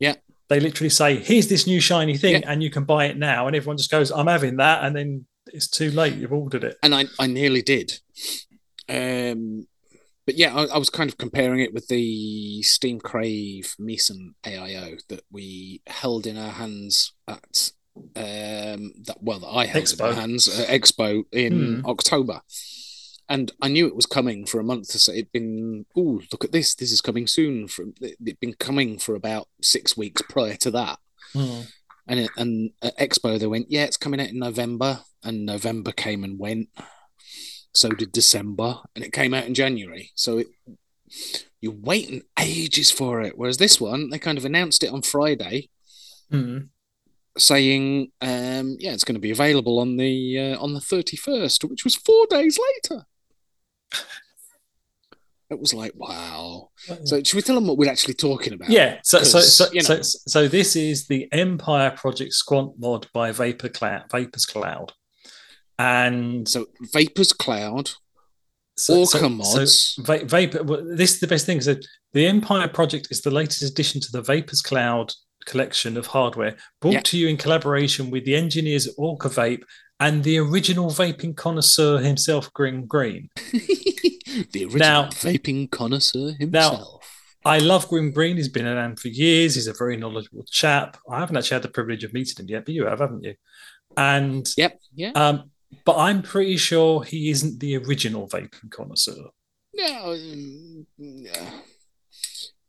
Yeah. 0.00 0.14
They 0.48 0.60
literally 0.60 0.90
say, 0.90 1.16
"Here's 1.16 1.48
this 1.48 1.66
new 1.66 1.80
shiny 1.80 2.16
thing, 2.18 2.42
Yeah. 2.42 2.50
and 2.50 2.62
you 2.62 2.70
can 2.70 2.84
buy 2.84 3.06
it 3.06 3.16
now," 3.16 3.46
and 3.46 3.56
everyone 3.56 3.76
just 3.78 3.90
goes, 3.90 4.10
"I'm 4.10 4.26
having 4.26 4.56
that," 4.56 4.84
and 4.84 4.94
then 4.94 5.26
it's 5.46 5.68
too 5.68 5.90
late. 5.90 6.14
You've 6.14 6.32
ordered 6.32 6.64
it. 6.64 6.76
and 6.82 6.94
I, 6.94 7.04
I 7.18 7.26
nearly 7.26 7.62
did. 7.62 8.00
Um, 8.88 9.66
but 10.26 10.36
yeah, 10.36 10.54
I, 10.54 10.64
I 10.66 10.78
was 10.78 10.90
kind 10.90 11.08
of 11.10 11.18
comparing 11.18 11.60
it 11.60 11.72
with 11.74 11.88
the 11.88 12.62
Steam 12.62 12.98
Crave 12.98 13.74
Meson 13.78 14.34
AIO 14.44 15.00
that 15.08 15.22
we 15.30 15.82
held 15.86 16.26
in 16.26 16.36
our 16.38 16.52
hands 16.52 17.12
at 17.28 17.72
um 17.96 18.92
that 19.06 19.16
well 19.20 19.38
that 19.40 19.48
I 19.48 19.66
held 19.66 19.84
in 19.84 19.90
Expo. 19.98 20.14
hands 20.14 20.48
at 20.60 20.68
Expo 20.68 21.24
in 21.32 21.80
Hmm. 21.80 21.86
October. 21.86 22.42
And 23.26 23.52
I 23.62 23.68
knew 23.68 23.86
it 23.86 23.96
was 23.96 24.04
coming 24.04 24.44
for 24.44 24.60
a 24.60 24.64
month 24.64 24.94
or 24.94 24.98
so. 24.98 25.10
It'd 25.10 25.32
been, 25.32 25.86
oh, 25.96 26.20
look 26.30 26.44
at 26.44 26.52
this. 26.52 26.74
This 26.74 26.92
is 26.92 27.00
coming 27.00 27.26
soon. 27.26 27.68
From 27.68 27.94
It'd 28.02 28.38
been 28.38 28.52
coming 28.52 28.98
for 28.98 29.14
about 29.14 29.48
six 29.62 29.96
weeks 29.96 30.20
prior 30.28 30.56
to 30.56 30.70
that. 30.72 30.98
Hmm. 31.32 31.60
And 32.06 32.20
it, 32.20 32.30
and 32.36 32.72
at 32.82 32.98
Expo 32.98 33.38
they 33.38 33.46
went, 33.46 33.70
yeah, 33.70 33.84
it's 33.84 33.96
coming 33.96 34.20
out 34.20 34.28
in 34.28 34.38
November, 34.38 35.00
and 35.22 35.46
November 35.46 35.90
came 35.90 36.22
and 36.22 36.38
went, 36.38 36.68
So 37.72 37.88
did 37.88 38.12
December, 38.12 38.80
and 38.94 39.02
it 39.02 39.12
came 39.14 39.32
out 39.32 39.46
in 39.46 39.54
January. 39.54 40.10
So 40.14 40.36
it, 40.38 40.48
you're 41.62 41.72
waiting 41.72 42.24
ages 42.38 42.90
for 42.90 43.22
it. 43.22 43.38
Whereas 43.38 43.56
this 43.56 43.80
one, 43.80 44.10
they 44.10 44.18
kind 44.18 44.36
of 44.36 44.44
announced 44.44 44.82
it 44.84 44.92
on 44.92 45.00
Friday, 45.00 45.70
Mm. 46.32 46.68
Saying, 47.36 48.12
um, 48.20 48.76
"Yeah, 48.78 48.92
it's 48.92 49.04
going 49.04 49.14
to 49.16 49.20
be 49.20 49.32
available 49.32 49.80
on 49.80 49.96
the 49.96 50.38
uh, 50.54 50.62
on 50.62 50.72
the 50.74 50.80
31st," 50.80 51.64
which 51.68 51.82
was 51.84 51.96
four 51.96 52.26
days 52.28 52.58
later. 52.58 53.04
It 55.50 55.60
was 55.60 55.74
like, 55.74 55.92
wow. 55.94 56.70
So 57.04 57.22
should 57.22 57.36
we 57.36 57.42
tell 57.42 57.54
them 57.54 57.66
what 57.66 57.76
we're 57.76 57.90
actually 57.90 58.14
talking 58.14 58.54
about? 58.54 58.70
Yeah, 58.70 58.98
so 59.04 59.22
so 59.22 59.40
so, 59.40 59.66
you 59.72 59.82
so 59.82 60.00
so 60.02 60.48
this 60.48 60.74
is 60.74 61.06
the 61.06 61.28
Empire 61.32 61.90
Project 61.90 62.32
Squonk 62.32 62.78
mod 62.78 63.06
by 63.12 63.30
Vapor 63.30 63.68
Cloud, 63.68 64.04
Vapors 64.10 64.46
Cloud, 64.46 64.92
and 65.78 66.48
So 66.48 66.66
Vapors 66.92 67.32
Cloud, 67.34 67.90
so, 68.76 69.00
Orca 69.00 69.18
so- 69.18 69.28
mods. 69.28 69.94
So 69.96 70.02
Va- 70.02 70.24
Vapor. 70.24 70.62
well, 70.64 70.82
This 70.96 71.12
is 71.14 71.20
the 71.20 71.26
best 71.28 71.44
thing. 71.46 71.60
So 71.60 71.76
the 72.14 72.26
Empire 72.26 72.66
Project 72.68 73.08
is 73.10 73.20
the 73.20 73.30
latest 73.30 73.62
addition 73.62 74.00
to 74.00 74.10
the 74.10 74.22
Vapors 74.22 74.62
Cloud 74.62 75.12
collection 75.46 75.96
of 75.96 76.06
hardware, 76.08 76.56
brought 76.80 76.94
Yeah. 76.94 77.00
to 77.00 77.18
you 77.18 77.28
in 77.28 77.36
collaboration 77.36 78.10
with 78.10 78.24
the 78.24 78.34
engineers 78.36 78.86
at 78.86 78.94
Orca 78.98 79.28
Vape 79.28 79.62
and 80.00 80.24
the 80.24 80.38
original 80.38 80.88
vaping 80.90 81.36
connoisseur 81.36 81.98
himself, 81.98 82.52
Grimm 82.52 82.86
Green. 82.86 83.28
the 84.52 84.64
original 84.64 84.78
Now- 84.78 85.08
vaping 85.10 85.70
connoisseur 85.70 86.32
himself. 86.38 87.04
I 87.46 87.58
love 87.58 87.88
Grimm 87.88 88.10
Green. 88.10 88.36
He's 88.36 88.48
been 88.48 88.66
around 88.66 88.98
for 89.00 89.08
years. 89.08 89.54
He's 89.54 89.66
a 89.66 89.74
very 89.74 89.96
knowledgeable 89.98 90.44
chap. 90.50 90.96
I 91.10 91.20
haven't 91.20 91.36
actually 91.36 91.56
had 91.56 91.62
the 91.62 91.68
privilege 91.68 92.02
of 92.02 92.14
meeting 92.14 92.36
him 92.42 92.48
yet, 92.48 92.64
but 92.64 92.72
you 92.74 92.86
have, 92.86 93.00
haven't 93.00 93.22
you? 93.22 93.34
And 93.98 94.48
Yep. 94.56 94.80
Yeah. 94.94 95.10
um, 95.14 95.50
but 95.84 95.96
I'm 95.98 96.22
pretty 96.22 96.56
sure 96.56 97.02
he 97.02 97.28
isn't 97.30 97.60
the 97.60 97.76
original 97.76 98.28
vaping 98.28 98.70
connoisseur. 98.70 99.26
No. 99.74 100.12
um, 100.12 100.86
yeah. 100.96 101.50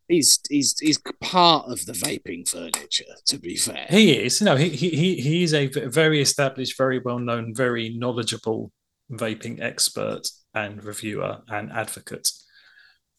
He's 0.07 0.39
he's 0.49 0.77
he's 0.79 0.99
part 1.21 1.67
of 1.67 1.85
the 1.85 1.93
vaping 1.93 2.47
furniture. 2.47 3.05
To 3.27 3.39
be 3.39 3.55
fair. 3.55 3.87
He 3.89 4.13
is, 4.13 4.41
no, 4.41 4.55
he 4.55 4.69
he 4.69 5.15
he 5.15 5.43
is 5.43 5.53
a 5.53 5.67
very 5.67 6.21
established, 6.21 6.77
very 6.77 6.99
well 6.99 7.19
known, 7.19 7.55
very 7.55 7.89
knowledgeable 7.89 8.71
vaping 9.11 9.61
expert 9.61 10.27
and 10.53 10.83
reviewer 10.83 11.41
and 11.47 11.71
advocate. 11.71 12.31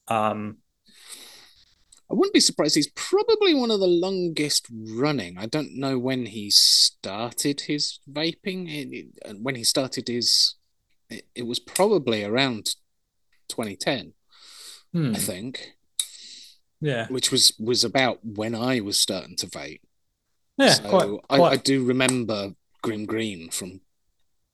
Um, 0.08 0.58
I 2.10 2.14
wouldn't 2.14 2.34
be 2.34 2.40
surprised. 2.40 2.76
He's 2.76 2.90
probably 2.90 3.52
one 3.52 3.72
of 3.72 3.80
the 3.80 3.86
longest 3.86 4.68
running. 4.70 5.38
I 5.38 5.46
don't 5.46 5.76
know 5.76 5.98
when 5.98 6.26
he 6.26 6.50
started 6.50 7.62
his 7.62 7.98
vaping. 8.10 9.10
When 9.40 9.56
he 9.56 9.64
started 9.64 10.06
his, 10.06 10.54
it, 11.10 11.26
it 11.34 11.46
was 11.46 11.58
probably 11.58 12.22
around 12.22 12.76
2010, 13.48 14.12
hmm, 14.92 15.12
I 15.16 15.18
think, 15.18 15.72
yeah, 16.80 17.06
which 17.08 17.30
was 17.32 17.52
was 17.58 17.84
about 17.84 18.18
when 18.24 18.54
I 18.54 18.80
was 18.80 18.98
starting 18.98 19.36
to 19.36 19.46
vape. 19.46 19.80
yeah, 20.58 20.74
so 20.74 20.88
quite, 20.88 21.08
I, 21.30 21.36
quite. 21.38 21.52
I 21.52 21.56
do 21.56 21.84
remember 21.84 22.52
Grimm 22.82 23.06
Green 23.06 23.50
from 23.50 23.80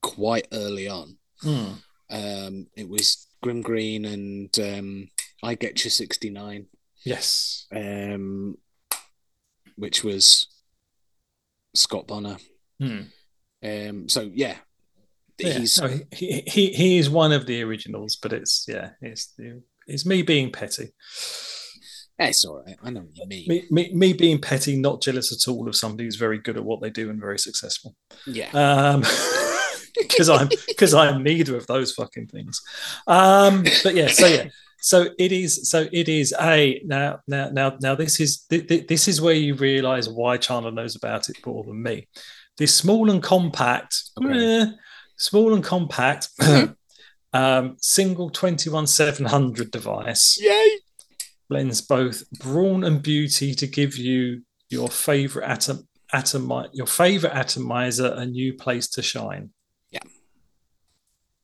quite 0.02 0.48
early 0.52 0.88
on. 0.88 1.18
hmm, 1.40 1.72
Um, 2.10 2.66
it 2.76 2.88
was 2.88 3.26
Grimm 3.42 3.62
Green 3.62 4.04
and 4.04 4.58
um, 4.58 5.10
I 5.42 5.54
Get 5.54 5.84
You 5.84 5.90
69. 5.90 6.66
yes, 7.04 7.66
um, 7.74 8.56
which 9.76 10.04
was 10.04 10.46
Scott 11.74 12.06
Bonner. 12.06 12.36
hmm. 12.80 13.02
Um, 13.64 14.08
so 14.08 14.28
yeah, 14.34 14.56
Yeah, 15.38 15.58
he's 15.58 15.80
no, 15.80 15.86
he, 15.88 16.04
he 16.10 16.40
he 16.46 16.72
he 16.72 16.98
is 16.98 17.08
one 17.08 17.30
of 17.32 17.46
the 17.46 17.62
originals, 17.62 18.16
but 18.16 18.32
it's 18.32 18.66
yeah, 18.68 18.90
it's 19.00 19.34
it's 19.86 20.04
me 20.04 20.22
being 20.22 20.50
petty, 20.50 20.90
it's 22.18 22.44
all 22.44 22.62
right. 22.64 22.76
I 22.82 22.90
know 22.90 23.00
what 23.00 23.16
you 23.16 23.26
mean. 23.26 23.46
me, 23.48 23.64
me 23.70 23.92
me 23.94 24.12
being 24.12 24.40
petty, 24.40 24.76
not 24.76 25.02
jealous 25.02 25.32
at 25.32 25.50
all 25.50 25.68
of 25.68 25.74
somebody 25.76 26.04
who's 26.04 26.16
very 26.16 26.38
good 26.38 26.56
at 26.56 26.64
what 26.64 26.80
they 26.80 26.90
do 26.90 27.10
and 27.10 27.20
very 27.20 27.38
successful. 27.38 27.94
Yeah, 28.26 28.50
um 28.52 29.02
because 29.96 30.30
i'm 30.30 30.48
because 30.68 30.94
i'm 30.94 31.22
neither 31.22 31.54
of 31.54 31.66
those 31.66 31.92
fucking 31.92 32.26
things 32.26 32.62
um 33.06 33.62
but 33.84 33.94
yeah 33.94 34.06
so 34.08 34.26
yeah 34.26 34.48
so 34.80 35.08
it 35.18 35.32
is 35.32 35.68
so 35.70 35.86
it 35.92 36.08
is 36.08 36.34
a 36.40 36.80
now 36.86 37.18
now 37.28 37.50
now 37.50 37.76
now 37.80 37.94
this 37.94 38.18
is 38.18 38.38
th- 38.48 38.66
th- 38.68 38.86
this 38.86 39.06
is 39.06 39.20
where 39.20 39.34
you 39.34 39.54
realize 39.54 40.08
why 40.08 40.38
chandler 40.38 40.70
knows 40.70 40.96
about 40.96 41.28
it 41.28 41.36
more 41.44 41.62
than 41.64 41.82
me 41.82 42.08
this 42.56 42.74
small 42.74 43.10
and 43.10 43.22
compact 43.22 44.02
Okay. 44.18 44.60
eh, 44.62 44.66
small 45.18 45.52
and 45.52 45.62
compact 45.62 46.28
um 47.34 47.76
single 47.80 48.30
21700 48.30 49.70
device 49.70 50.38
yay! 50.40 50.78
Blends 51.52 51.80
both 51.82 52.18
brawn 52.44 52.82
and 52.84 53.02
beauty 53.02 53.54
to 53.54 53.66
give 53.66 53.96
you 53.96 54.42
your 54.70 54.88
favorite 54.88 55.44
atom 55.56 55.86
atom 56.12 56.50
your 56.72 56.86
favorite 56.86 57.32
atomizer 57.42 58.10
a 58.16 58.24
new 58.38 58.50
place 58.64 58.86
to 58.88 59.02
shine 59.02 59.50
Yeah. 59.90 60.00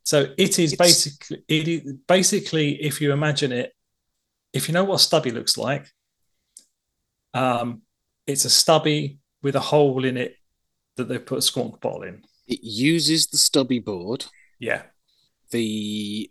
so 0.03 0.19
it 0.45 0.59
is 0.59 0.73
It's- 0.73 0.89
basically 0.89 1.39
it 1.49 1.69
is 1.69 1.81
basically 2.17 2.69
if 2.83 3.01
you 3.03 3.13
imagine 3.13 3.53
it 3.53 3.73
if 4.53 4.63
you 4.69 4.73
know 4.73 4.85
what 4.85 4.97
a 4.97 4.99
stubby 5.09 5.31
looks 5.31 5.57
like 5.59 5.85
um 7.35 7.83
it's 8.27 8.45
a 8.47 8.51
stubby 8.51 9.19
with 9.43 9.57
a 9.57 9.61
hole 9.73 10.05
in 10.05 10.17
it 10.17 10.33
that 10.97 11.09
they 11.09 11.19
put 11.19 11.39
a 11.39 11.47
squonk 11.51 11.81
bottle 11.83 12.03
in 12.03 12.23
It 12.47 12.61
uses 12.63 13.27
the 13.29 13.39
stubby 13.39 13.79
board. 13.79 14.25
yeah 14.59 14.83
The 15.51 16.31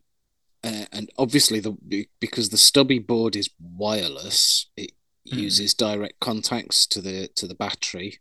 uh, 0.64 0.86
and 0.91 1.10
obviously 1.18 1.60
the 1.60 2.08
because 2.20 2.49
the 2.49 2.58
stubby 2.58 2.99
board 2.99 3.36
is 3.36 3.49
wireless, 3.60 4.68
it 4.76 4.91
Mhm. 5.28 5.39
uses 5.41 5.74
direct 5.74 6.20
contacts 6.20 6.88
to 6.88 7.01
the 7.01 7.28
to 7.36 7.47
the 7.47 7.55
battery. 7.55 8.20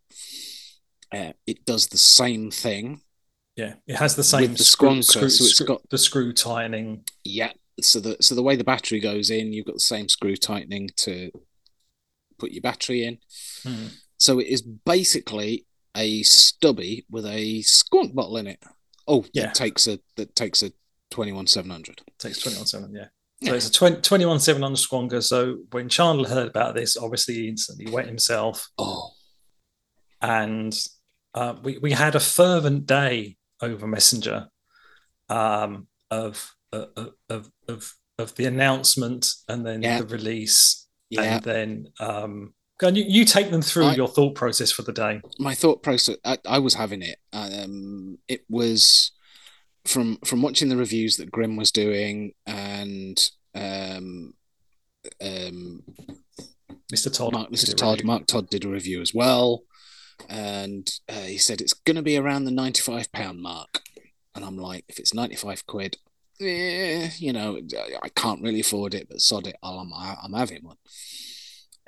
Uh, 1.12 1.32
it 1.46 1.64
does 1.64 1.86
the 1.88 1.98
same 1.98 2.50
thing. 2.50 3.02
yeah 3.56 3.74
it 3.86 3.96
has 3.96 4.16
the 4.16 4.24
same 4.24 4.52
the 4.54 4.64
screw, 4.64 5.00
screw, 5.02 5.30
so 5.30 5.44
it's 5.44 5.54
screw- 5.54 5.66
got- 5.66 5.88
the 5.90 5.96
screw 5.98 6.32
tightening 6.32 7.04
Yeah. 7.24 7.52
So 7.80 8.00
the 8.00 8.16
so 8.20 8.34
the 8.34 8.42
way 8.42 8.56
the 8.56 8.64
battery 8.64 9.00
goes 9.00 9.30
in, 9.30 9.52
you've 9.52 9.66
got 9.66 9.74
the 9.76 9.80
same 9.94 10.08
screw 10.08 10.36
tightening 10.36 10.90
to 10.96 11.30
put 12.38 12.52
your 12.52 12.62
battery 12.62 13.04
in. 13.04 13.18
Hmm. 13.62 13.86
So 14.18 14.38
it 14.38 14.48
is 14.48 14.62
basically 14.62 15.66
a 15.96 16.22
stubby 16.22 17.06
with 17.10 17.24
a 17.26 17.60
squonk 17.62 18.14
bottle 18.14 18.36
in 18.38 18.46
it. 18.46 18.62
Oh, 19.06 19.24
Yeah. 19.32 19.46
that 19.46 19.54
takes 19.54 19.86
a 19.86 20.00
that 20.16 20.34
takes 20.34 20.62
a 20.62 20.72
twenty 21.10 21.32
one 21.32 21.46
seven 21.46 21.70
hundred. 21.70 22.02
takes 22.18 22.40
21 22.40 22.66
7 22.66 22.92
yeah. 22.94 23.06
So 23.42 23.54
it's 23.54 23.68
a 23.68 23.72
20, 23.72 24.00
21 24.00 24.40
7 24.40 24.64
on 24.64 24.72
Squonker. 24.74 25.22
So 25.22 25.58
when 25.70 25.88
Chandler 25.90 26.28
heard 26.28 26.48
about 26.48 26.74
this, 26.74 26.96
obviously 26.96 27.34
he 27.34 27.48
instantly 27.48 27.90
wet 27.92 28.06
himself. 28.06 28.66
Oh, 28.78 29.10
And 30.22 30.74
uh, 31.34 31.54
we, 31.62 31.78
we 31.78 31.92
had 31.92 32.14
a 32.14 32.20
fervent 32.20 32.86
day 32.86 33.36
over 33.60 33.86
Messenger 33.86 34.48
um, 35.28 35.86
of, 36.10 36.54
of, 36.72 37.12
of, 37.28 37.50
of, 37.68 37.92
of 38.18 38.34
the 38.36 38.46
announcement 38.46 39.30
and 39.48 39.66
then 39.66 39.82
Yeah. 39.82 40.00
the 40.00 40.06
release. 40.06 40.86
yeah. 41.10 41.36
And 41.36 41.44
then 41.44 41.86
um, 42.00 42.54
you, 42.82 43.04
you 43.06 43.24
take 43.26 43.50
them 43.50 43.62
through 43.62 43.86
I- 43.88 43.94
your 43.96 44.08
thought 44.08 44.34
process 44.34 44.72
for 44.72 44.82
the 44.82 44.92
day. 44.92 45.20
My 45.38 45.54
thought 45.54 45.82
process. 45.82 46.16
I, 46.24 46.38
I 46.46 46.58
was 46.58 46.74
having 46.74 47.02
it. 47.02 47.18
Um, 47.34 48.18
it 48.28 48.44
was 48.48 49.12
from 49.86 50.18
from 50.24 50.42
watching 50.42 50.68
the 50.68 50.76
reviews 50.76 51.16
that 51.16 51.30
Grimm 51.30 51.56
was 51.56 51.70
doing 51.72 52.32
and 52.46 53.30
um 53.54 54.34
um 55.20 55.82
Mr. 56.92 57.12
Todd. 57.12 57.32
Mark, 57.32 57.50
Mr. 57.50 57.74
Todd. 57.74 58.04
Mark 58.04 58.26
Todd 58.26 58.48
did 58.48 58.64
a 58.64 58.68
review 58.68 59.00
as 59.00 59.12
well, 59.12 59.62
and 60.28 60.88
uh, 61.08 61.14
he 61.14 61.38
said 61.38 61.60
it's 61.60 61.72
going 61.72 61.96
to 61.96 62.02
be 62.02 62.16
around 62.16 62.44
the 62.44 62.50
ninety-five 62.52 63.10
pound 63.10 63.40
mark, 63.42 63.82
and 64.34 64.44
I'm 64.44 64.56
like, 64.56 64.84
if 64.88 64.98
it's 64.98 65.12
ninety-five 65.12 65.66
quid, 65.66 65.96
eh, 66.40 67.10
you 67.18 67.32
know, 67.32 67.58
I 68.02 68.08
can't 68.10 68.42
really 68.42 68.60
afford 68.60 68.94
it, 68.94 69.08
but 69.08 69.20
sod 69.20 69.48
it, 69.48 69.56
I'm 69.62 69.92
I'm 69.92 70.32
having 70.32 70.62
one. 70.62 70.76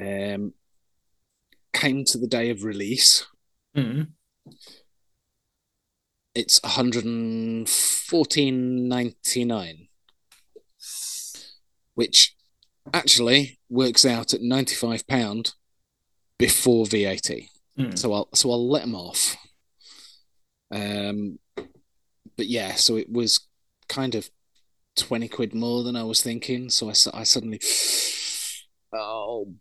Um, 0.01 0.55
came 1.73 2.05
to 2.07 2.19
the 2.19 2.27
day 2.29 2.51
of 2.51 2.65
release, 2.65 3.25
Mm. 3.77 4.09
It's 6.39 6.62
one 6.62 6.72
hundred 6.72 7.05
and 7.05 7.68
fourteen 7.68 8.89
ninety-nine, 8.89 9.89
which 11.95 12.36
actually 12.95 13.59
works 13.68 14.07
out 14.07 14.32
at 14.32 14.41
ninety-five 14.41 15.07
pound 15.09 15.55
before 16.39 16.86
VAT. 16.86 17.28
Mm. 17.76 17.99
So 17.99 18.12
I'll 18.12 18.28
so 18.34 18.53
I'll 18.53 18.70
let 18.70 18.82
them 18.82 18.95
off. 18.95 19.36
Um, 20.70 21.41
but 21.57 22.47
yeah, 22.47 22.74
so 22.74 22.95
it 22.95 23.11
was 23.11 23.41
kind 23.89 24.14
of 24.14 24.30
twenty 24.97 25.26
quid 25.26 25.55
more 25.55 25.82
than 25.82 25.97
I 25.97 26.05
was 26.05 26.22
thinking. 26.22 26.70
So 26.70 26.89
I 26.89 26.95
I 27.14 27.24
suddenly, 27.24 27.61
oh, 28.95 29.55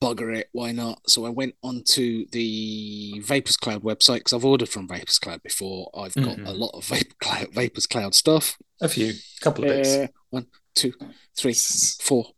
bugger 0.00 0.34
it, 0.36 0.48
why 0.52 0.72
not? 0.72 1.00
So 1.08 1.24
I 1.26 1.30
went 1.30 1.54
onto 1.62 2.26
the 2.30 3.20
Vapors 3.24 3.56
Cloud 3.56 3.82
website 3.82 4.18
because 4.18 4.32
I've 4.32 4.44
ordered 4.44 4.68
from 4.68 4.86
Vapors 4.88 5.18
Cloud 5.18 5.42
before. 5.42 5.90
I've 5.94 6.14
got 6.14 6.36
Mhm. 6.38 6.46
a 6.46 6.52
lot 6.52 6.70
of 6.74 6.84
Vapor 6.84 7.14
Cloud, 7.20 7.52
Vapors 7.52 7.86
Cloud 7.86 8.14
stuff. 8.14 8.56
a 8.80 8.88
few, 8.88 9.08
A 9.10 9.40
couple 9.40 9.64
of 9.64 9.70
bits. 9.70 9.88
Uh, 9.88 10.06
one, 10.30 10.46
two, 10.76 10.92
three, 11.36 11.52
four, 12.00 12.32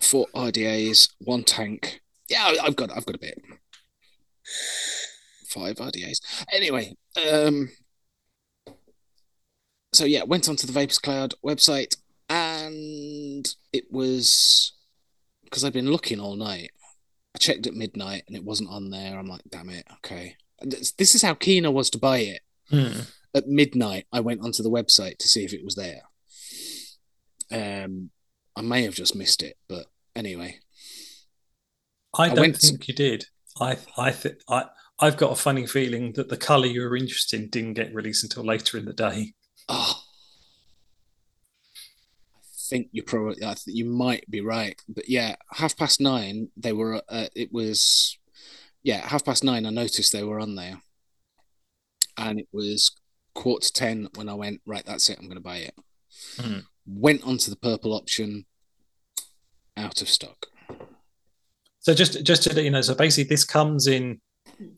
four 0.00 0.28
RDAs, 0.32 1.08
one 1.18 1.42
tank. 1.42 2.00
Yeah, 2.28 2.54
I've 2.62 2.76
got 2.76 2.92
I've 2.96 3.04
got 3.04 3.16
a 3.16 3.18
bit. 3.18 3.42
Five 5.48 5.76
RDAs. 5.80 6.20
Anyway, 6.52 6.96
um 7.16 7.72
so 9.92 10.04
yeah, 10.04 10.22
went 10.22 10.48
onto 10.48 10.66
the 10.68 10.72
Vapors 10.72 10.98
Cloud 10.98 11.34
website 11.44 11.96
and 12.28 13.52
it 13.72 13.90
was 13.92 14.72
because 15.44 15.64
I'd 15.64 15.72
been 15.72 15.90
looking 15.90 16.20
all 16.20 16.36
night. 16.36 16.70
Checked 17.42 17.66
at 17.66 17.74
midnight 17.74 18.22
and 18.28 18.36
it 18.36 18.44
wasn't 18.44 18.70
on 18.70 18.90
there. 18.90 19.18
I'm 19.18 19.26
like, 19.26 19.42
damn 19.50 19.68
it, 19.70 19.84
okay. 19.96 20.36
This, 20.60 20.92
this 20.92 21.14
is 21.16 21.22
how 21.22 21.34
keen 21.34 21.66
I 21.66 21.70
was 21.70 21.90
to 21.90 21.98
buy 21.98 22.18
it 22.18 22.40
Hmm. 22.70 23.00
at 23.34 23.48
midnight 23.48 24.06
I 24.12 24.20
went 24.20 24.42
onto 24.42 24.62
the 24.62 24.70
website 24.70 25.18
to 25.18 25.28
see 25.28 25.44
if 25.44 25.52
it 25.52 25.64
was 25.64 25.74
there. 25.74 26.02
Um, 27.50 28.10
I 28.56 28.62
may 28.62 28.82
have 28.84 28.94
just 28.94 29.16
missed 29.16 29.42
it, 29.42 29.56
but 29.68 29.86
anyway, 30.14 30.58
I 32.16 32.24
I 32.30 32.34
don't 32.34 32.56
think 32.56 32.86
you 32.88 32.94
did. 32.94 33.26
I 33.60 33.76
I 33.96 34.10
think 34.12 34.36
I 34.48 34.66
I've 35.00 35.16
got 35.16 35.32
a 35.32 35.36
funny 35.36 35.66
feeling 35.66 36.12
that 36.12 36.28
the 36.28 36.36
colour 36.36 36.66
you 36.66 36.82
were 36.82 36.96
interested 36.96 37.40
in 37.40 37.50
didn't 37.50 37.74
get 37.74 37.94
released 37.94 38.22
until 38.22 38.44
later 38.44 38.78
in 38.78 38.84
the 38.84 38.92
day. 38.92 39.34
oh, 39.68 40.01
think 42.72 42.88
you 42.92 43.02
probably, 43.02 43.44
I 43.44 43.54
think 43.54 43.76
you 43.76 43.84
might 43.84 44.28
be 44.30 44.40
right, 44.40 44.80
but 44.88 45.08
yeah, 45.08 45.36
half 45.50 45.76
past 45.76 46.00
nine 46.00 46.48
they 46.56 46.72
were. 46.72 47.02
Uh, 47.08 47.28
it 47.34 47.52
was, 47.52 48.18
yeah, 48.82 49.06
half 49.06 49.24
past 49.24 49.44
nine. 49.44 49.66
I 49.66 49.70
noticed 49.70 50.12
they 50.12 50.24
were 50.24 50.40
on 50.40 50.54
there, 50.54 50.80
and 52.16 52.40
it 52.40 52.48
was 52.52 52.90
quarter 53.34 53.66
to 53.66 53.72
ten 53.72 54.08
when 54.14 54.28
I 54.28 54.34
went. 54.34 54.60
Right, 54.66 54.86
that's 54.86 55.08
it. 55.10 55.18
I'm 55.18 55.26
going 55.26 55.36
to 55.36 55.40
buy 55.40 55.58
it. 55.58 55.74
Hmm. 56.38 56.58
Went 56.86 57.24
onto 57.24 57.50
the 57.50 57.56
purple 57.56 57.94
option. 57.94 58.46
Out 59.74 60.02
of 60.02 60.08
stock. 60.10 60.48
So 61.80 61.94
just 61.94 62.22
just 62.24 62.42
to 62.42 62.54
let 62.54 62.62
you 62.62 62.70
know, 62.70 62.82
so 62.82 62.94
basically 62.94 63.24
this 63.24 63.42
comes 63.42 63.86
in 63.86 64.20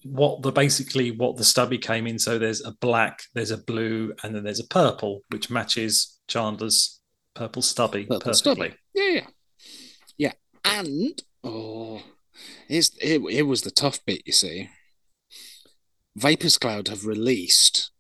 what 0.05 0.41
the 0.43 0.53
basically 0.53 1.11
what 1.11 1.37
the 1.37 1.43
stubby 1.43 1.79
came 1.79 2.07
in. 2.07 2.17
So 2.17 2.39
there's 2.39 2.65
a 2.65 2.71
black, 2.81 3.25
there's 3.35 3.51
a 3.51 3.59
blue, 3.59 4.15
and 4.23 4.33
then 4.33 4.45
there's 4.45 4.61
a 4.61 4.69
purple, 4.69 5.23
which 5.31 5.51
matches 5.51 6.21
Chandler's 6.29 7.01
purple 7.35 7.63
stubby 7.63 8.05
Purple 8.05 8.21
perfectly. 8.21 8.35
stubby. 8.35 8.75
Yeah, 8.95 9.11
yeah, 9.11 9.27
yeah. 10.19 10.33
And 10.65 11.23
oh, 11.43 12.03
it. 12.69 12.91
It 13.01 13.47
was 13.47 13.63
the 13.63 13.71
tough 13.71 14.05
bit. 14.05 14.23
You 14.27 14.33
see, 14.33 14.69
Vaperz 16.19 16.59
Cloud 16.59 16.89
have 16.89 17.07
released. 17.07 17.91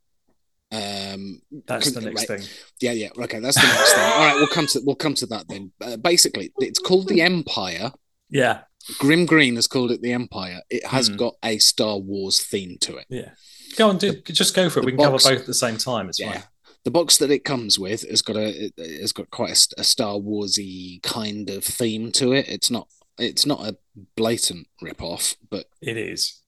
Um, 0.72 1.40
That's 1.66 1.92
the 1.92 2.00
Right. 2.00 2.14
next 2.14 2.26
thing. 2.26 2.42
yeah, 2.80 2.92
yeah. 2.92 3.08
Okay, 3.16 3.38
that's 3.38 3.60
the 3.60 3.66
next 3.66 3.92
thing. 3.92 4.02
All 4.02 4.18
right, 4.26 4.34
we'll 4.34 4.48
come 4.48 4.66
to 4.68 4.80
we'll 4.84 4.96
come 4.96 5.14
to 5.14 5.26
that 5.26 5.46
then. 5.48 5.72
Uh, 5.80 5.96
basically, 5.96 6.52
it's 6.58 6.80
called 6.80 7.06
the 7.08 7.20
Empire. 7.22 7.92
Yeah, 8.28 8.62
Grimm 8.98 9.24
Green 9.26 9.54
has 9.56 9.68
called 9.68 9.92
it 9.92 10.02
the 10.02 10.12
Empire. 10.12 10.62
It 10.70 10.84
has 10.86 11.08
Hmm. 11.08 11.16
got 11.16 11.34
a 11.44 11.58
Star 11.58 11.98
Wars 11.98 12.42
theme 12.42 12.78
to 12.80 12.96
it. 12.96 13.06
yeah. 13.08 13.30
Go 13.76 13.88
on, 13.88 13.98
do, 13.98 14.20
just 14.22 14.54
go 14.54 14.68
for 14.70 14.80
it. 14.80 14.84
We 14.86 14.92
can 14.92 14.98
box- 14.98 15.24
cover 15.24 15.34
both 15.34 15.40
at 15.42 15.46
the 15.46 15.54
same 15.54 15.76
time. 15.78 16.08
It's 16.08 16.18
Yeah. 16.20 16.32
fine. 16.32 16.44
The 16.84 16.90
box 16.90 17.16
that 17.18 17.30
it 17.30 17.44
comes 17.44 17.78
with 17.78 18.08
has 18.08 18.20
got 18.22 18.36
a 18.36 18.70
has 18.78 19.12
got 19.12 19.30
quite 19.30 19.50
a, 19.50 19.80
a 19.80 19.84
Star 19.84 20.14
Warsy 20.16 21.02
kind 21.02 21.48
of 21.50 21.64
theme 21.64 22.12
to 22.12 22.32
it. 22.32 22.48
It's 22.48 22.70
not 22.70 22.88
it's 23.18 23.46
not 23.46 23.66
a 23.66 23.76
blatant 24.16 24.66
rip 24.82 25.00
off, 25.02 25.34
but 25.50 25.66
It 25.80 25.96
is. 25.96 26.42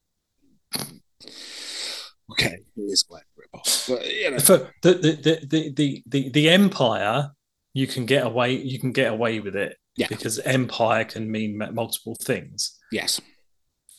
okay, 2.30 2.58
it 2.76 2.80
is 2.80 3.02
quite 3.02 3.22
a 3.22 3.34
rip 3.36 3.50
off. 3.54 3.86
But 3.88 4.06
you 4.14 4.30
know, 4.32 4.38
For 4.38 4.70
the 4.82 4.94
the, 4.94 5.12
the, 5.12 5.46
the, 5.46 5.72
the, 5.72 6.02
the 6.06 6.28
the 6.30 6.48
Empire, 6.50 7.30
you 7.72 7.86
can 7.86 8.04
get 8.06 8.26
away. 8.26 8.56
You 8.56 8.78
can 8.78 8.92
get 8.92 9.12
away 9.12 9.40
with 9.40 9.56
it. 9.56 9.76
Yeah. 9.96 10.08
Because 10.08 10.38
Empire 10.40 11.04
can 11.04 11.30
mean 11.30 11.56
multiple 11.72 12.16
things. 12.20 12.78
yes, 12.92 13.18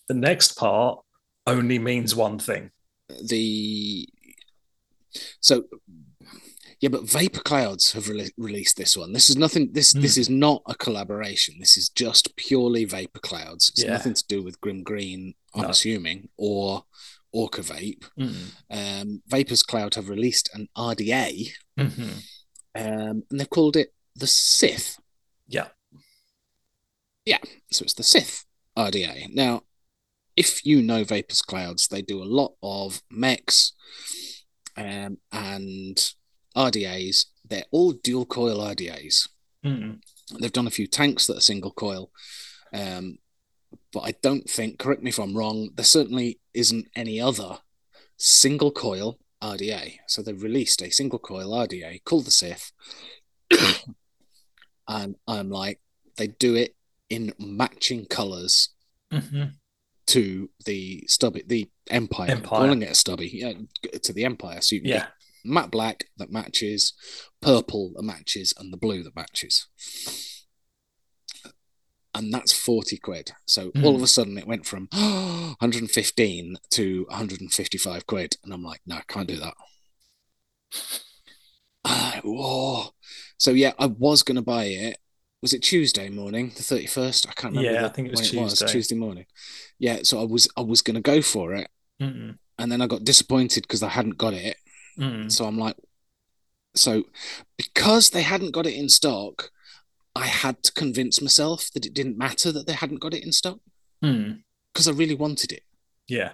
The 0.07 0.13
next 0.13 0.55
part 0.55 0.99
only 1.47 1.79
means 1.79 2.15
one 2.15 2.37
thing. 2.37 2.69
the 3.27 4.07
so 5.39 5.63
yeah, 6.79 6.89
but 6.89 7.03
Vapor 7.09 7.41
Clouds 7.41 7.91
have 7.93 8.05
rele 8.05 8.29
released 8.37 8.77
this 8.77 8.95
one. 8.97 9.13
This 9.13 9.29
is 9.29 9.35
nothing. 9.37 9.71
This 9.73 9.91
Hmm. 9.93 10.01
this 10.01 10.17
is 10.17 10.29
not 10.29 10.61
a 10.67 10.75
collaboration. 10.75 11.55
This 11.59 11.77
is 11.77 11.89
just 11.89 12.35
purely 12.35 12.85
Vapor 12.85 13.19
Clouds. 13.19 13.69
It's 13.69 13.83
Yeah. 13.83 13.91
nothing 13.93 14.13
to 14.13 14.25
do 14.27 14.43
with 14.43 14.61
Grimm 14.61 14.83
Green. 14.83 15.35
I'm 15.53 15.63
No. 15.63 15.69
assuming 15.69 16.29
or 16.37 16.85
Orca 17.31 17.61
Vape. 17.61 18.05
Um, 18.69 19.21
Vaperz 19.29 19.65
Cloud 19.65 19.95
have 19.95 20.09
released 20.09 20.49
an 20.53 20.69
RDA, 20.75 21.53
Mhm. 21.77 22.23
um, 22.75 23.23
and 23.29 23.39
they've 23.39 23.49
called 23.49 23.75
it 23.75 23.93
the 24.15 24.27
Sith. 24.27 24.97
Yeah. 25.47 25.69
Yeah, 27.25 27.39
so 27.71 27.83
it's 27.83 27.93
the 27.93 28.03
Sith 28.03 28.45
RDA. 28.77 29.27
Now, 29.33 29.63
if 30.35 30.65
you 30.65 30.81
know 30.81 31.03
Vapors 31.03 31.41
Clouds, 31.41 31.87
they 31.87 32.01
do 32.01 32.21
a 32.23 32.25
lot 32.25 32.55
of 32.63 33.01
mechs 33.09 33.73
um, 34.77 35.17
and 35.31 36.13
RDAs. 36.57 37.25
They're 37.45 37.65
all 37.71 37.93
dual 37.93 38.25
coil 38.25 38.57
RDAs. 38.59 39.29
Mhm. 39.63 40.01
They've 40.39 40.51
done 40.51 40.67
a 40.67 40.71
few 40.71 40.87
tanks 40.87 41.27
that 41.27 41.37
are 41.37 41.41
single 41.41 41.71
coil. 41.71 42.11
Um, 42.73 43.19
but 43.93 44.01
I 44.01 44.11
don't 44.21 44.49
think, 44.49 44.79
correct 44.79 45.01
me 45.03 45.09
if 45.09 45.19
I'm 45.19 45.37
wrong, 45.37 45.69
there 45.75 45.85
certainly 45.85 46.39
isn't 46.53 46.87
any 46.95 47.21
other 47.21 47.59
single 48.17 48.71
coil 48.71 49.19
RDA. 49.41 49.99
So 50.07 50.21
they've 50.21 50.41
released 50.41 50.81
a 50.81 50.89
single 50.89 51.19
coil 51.19 51.51
RDA 51.53 51.99
called 52.03 52.25
the 52.25 52.31
Sith. 52.31 52.71
and 54.87 55.15
I'm 55.27 55.49
like, 55.49 55.79
they 56.17 56.27
do 56.27 56.55
it 56.55 56.75
in 57.09 57.33
matching 57.39 58.05
colors 58.05 58.69
Mhm. 59.11 59.53
to 60.07 60.49
the 60.65 61.03
stubby, 61.07 61.43
the 61.45 61.69
Empire. 61.89 62.31
Empire. 62.31 62.47
Calling 62.59 62.81
it 62.81 62.91
a 62.91 62.95
stubby, 62.95 63.29
yeah, 63.33 63.53
to 64.01 64.11
the 64.13 64.25
Empire. 64.25 64.61
So 64.61 64.75
you 64.75 64.81
can 64.81 64.89
Yeah. 64.89 65.07
Matte 65.47 65.71
black 65.71 66.05
that 66.17 66.31
matches, 66.31 66.93
purple 67.41 67.93
that 67.95 68.03
matches, 68.03 68.53
and 68.57 68.71
the 68.71 68.77
blue 68.77 69.03
that 69.03 69.15
matches. 69.15 69.67
And 72.13 72.33
that's 72.33 72.51
40 72.51 72.97
quid. 72.97 73.31
So 73.45 73.71
all 73.83 73.95
of 73.95 74.01
a 74.01 74.07
sudden 74.07 74.37
it 74.39 74.47
went 74.47 74.65
from 74.65 74.87
115 74.91 76.57
to 76.71 77.05
155 77.09 78.07
quid. 78.07 78.37
And 78.43 78.53
I'm 78.53 78.63
like, 78.63 78.81
no, 78.87 78.95
I 78.95 79.03
can't 79.07 79.27
do 79.27 79.37
that. 79.37 79.53
Whoa. 82.23 82.85
So 83.37 83.51
yeah, 83.51 83.73
I 83.77 83.85
was 83.85 84.23
going 84.23 84.35
to 84.37 84.41
buy 84.41 84.65
it. 84.65 84.97
Was 85.43 85.53
it 85.53 85.61
Tuesday 85.61 86.09
morning, 86.09 86.51
the 86.55 86.63
31st? 86.63 87.27
I 87.29 87.33
can't 87.33 87.55
remember. 87.55 87.79
Yeah, 87.79 87.85
I 87.85 87.89
think 87.89 88.07
it 88.07 88.11
was 88.11 88.31
Tuesday. 88.31 88.65
Tuesday 88.65 88.95
morning. 88.95 89.25
Yeah, 89.77 89.99
so 90.01 90.19
I 90.19 90.25
was 90.25 90.47
I 90.57 90.61
was 90.61 90.81
going 90.81 90.95
to 90.95 91.01
go 91.01 91.21
for 91.21 91.53
it. 91.53 91.69
Mhm. 92.01 92.39
And 92.57 92.71
then 92.71 92.81
I 92.81 92.87
got 92.87 93.03
disappointed 93.03 93.61
because 93.61 93.83
I 93.83 93.89
hadn't 93.89 94.17
got 94.17 94.33
it. 94.33 94.57
Mhm. 94.97 95.31
So 95.31 95.45
I'm 95.45 95.57
like, 95.57 95.75
so 96.75 97.03
because 97.57 98.09
they 98.11 98.21
hadn't 98.23 98.51
got 98.51 98.65
it 98.65 98.73
in 98.75 98.89
stock, 98.89 99.51
I 100.15 100.25
had 100.27 100.63
to 100.63 100.71
convince 100.71 101.21
myself 101.21 101.69
that 101.73 101.85
it 101.85 101.93
didn't 101.93 102.17
matter 102.17 102.51
that 102.51 102.65
they 102.67 102.73
hadn't 102.73 102.99
got 103.01 103.13
it 103.13 103.23
in 103.23 103.31
stock 103.31 103.59
because 104.73 104.87
I 104.87 104.91
really 104.91 105.15
wanted 105.15 105.51
it. 105.51 105.63
Yeah. 106.07 106.33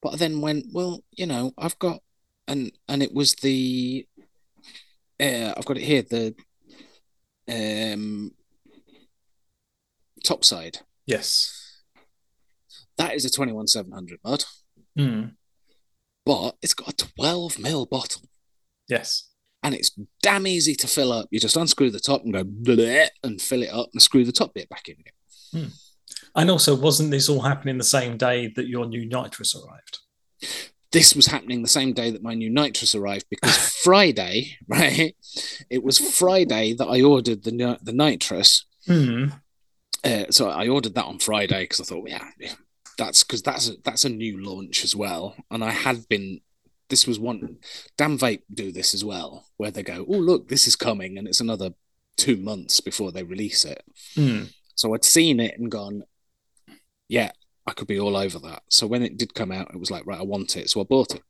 But 0.00 0.14
I 0.14 0.16
then 0.16 0.40
went, 0.40 0.66
well, 0.72 1.04
you 1.12 1.26
know, 1.26 1.52
I've 1.58 1.78
got, 1.78 2.02
and 2.48 2.72
and 2.88 3.02
it 3.02 3.12
was 3.14 3.34
the, 3.36 4.06
uh, 5.20 5.54
I've 5.56 5.64
got 5.64 5.76
it 5.78 5.84
here, 5.84 6.02
the, 6.02 6.34
um, 7.48 8.32
Topside. 10.24 10.78
Yes. 11.06 11.82
That 12.96 13.14
is 13.14 13.24
a 13.24 13.30
twenty 13.30 13.52
one 13.52 13.66
seven 13.66 13.92
hundred 13.92 14.20
mod, 14.24 14.44
Mhm. 14.96 15.36
But 16.24 16.56
it's 16.62 16.74
got 16.74 16.88
a 16.88 17.06
twelve 17.16 17.58
mil 17.58 17.86
bottle. 17.86 18.22
Yes. 18.88 19.28
and 19.62 19.74
it's 19.74 19.90
damn 20.22 20.46
easy 20.46 20.74
to 20.74 20.86
fill 20.88 21.12
up. 21.12 21.28
You 21.30 21.38
just 21.40 21.56
unscrew 21.56 21.90
the 21.90 22.00
top 22.00 22.22
and 22.24 22.32
go 22.32 22.40
and 23.22 23.40
fill 23.40 23.62
it 23.62 23.70
up 23.72 23.88
and 23.92 24.02
screw 24.02 24.24
the 24.24 24.32
top 24.32 24.52
bit 24.54 24.68
back 24.68 24.88
in 24.88 24.96
again. 24.98 25.70
And 26.34 26.50
also, 26.50 26.74
wasn't 26.74 27.10
this 27.10 27.28
all 27.28 27.42
happening 27.42 27.78
the 27.78 27.84
same 27.84 28.16
day 28.16 28.48
that 28.56 28.66
your 28.68 28.86
new 28.86 29.06
nitrous 29.06 29.54
arrived? 29.54 29.98
This 30.90 31.14
was 31.14 31.26
happening 31.26 31.62
the 31.62 31.68
same 31.68 31.92
day 31.94 32.10
that 32.10 32.22
my 32.22 32.34
new 32.34 32.50
nitrous 32.50 32.94
arrived 32.94 33.26
because 33.30 33.56
Friday, 33.84 34.56
right? 34.68 35.14
It 35.70 35.82
was 35.82 35.98
Friday 35.98 36.74
that 36.74 36.86
I 36.86 37.00
ordered 37.02 37.44
the 37.44 37.78
the 37.82 37.92
nitrous. 37.92 38.66
Mhm. 38.88 39.40
Uh, 40.04 40.24
so 40.30 40.50
I 40.50 40.66
ordered 40.68 40.94
that 40.96 41.04
on 41.04 41.18
Friday 41.20 41.62
because 41.62 41.80
I 41.80 41.84
thought, 41.84 42.08
yeah, 42.08 42.28
that's 42.98 43.22
because 43.24 43.42
that's 43.42 43.68
a, 43.70 43.74
that's 43.84 44.04
a 44.04 44.08
new 44.08 44.42
launch 44.42 44.84
as 44.84 44.94
well. 44.96 45.34
And 45.50 45.62
I 45.64 45.70
had 45.70 46.08
been. 46.08 46.40
This 46.88 47.06
was 47.06 47.18
one. 47.18 47.56
Damn 47.96 48.18
vape 48.18 48.42
do 48.52 48.70
this 48.70 48.92
as 48.94 49.02
well, 49.04 49.46
where 49.56 49.70
they 49.70 49.82
go, 49.82 50.04
oh 50.06 50.18
look, 50.18 50.48
this 50.48 50.66
is 50.66 50.76
coming, 50.76 51.16
and 51.16 51.26
it's 51.26 51.40
another 51.40 51.70
two 52.18 52.36
months 52.36 52.80
before 52.80 53.10
they 53.12 53.22
release 53.22 53.64
it. 53.64 53.82
Mhm. 54.14 54.52
So 54.74 54.92
I'd 54.94 55.04
seen 55.04 55.40
it 55.40 55.58
and 55.58 55.70
gone, 55.70 56.02
yeah, 57.08 57.32
I 57.66 57.72
could 57.72 57.88
be 57.88 57.98
all 57.98 58.16
over 58.16 58.38
that. 58.40 58.62
So 58.68 58.86
when 58.86 59.02
it 59.02 59.16
did 59.16 59.32
come 59.34 59.50
out, 59.52 59.72
it 59.72 59.80
was 59.80 59.90
like, 59.90 60.04
right, 60.06 60.18
I 60.20 60.24
want 60.24 60.56
it. 60.56 60.68
So 60.68 60.80
I 60.80 60.84
bought 60.84 61.14
it. 61.14 61.22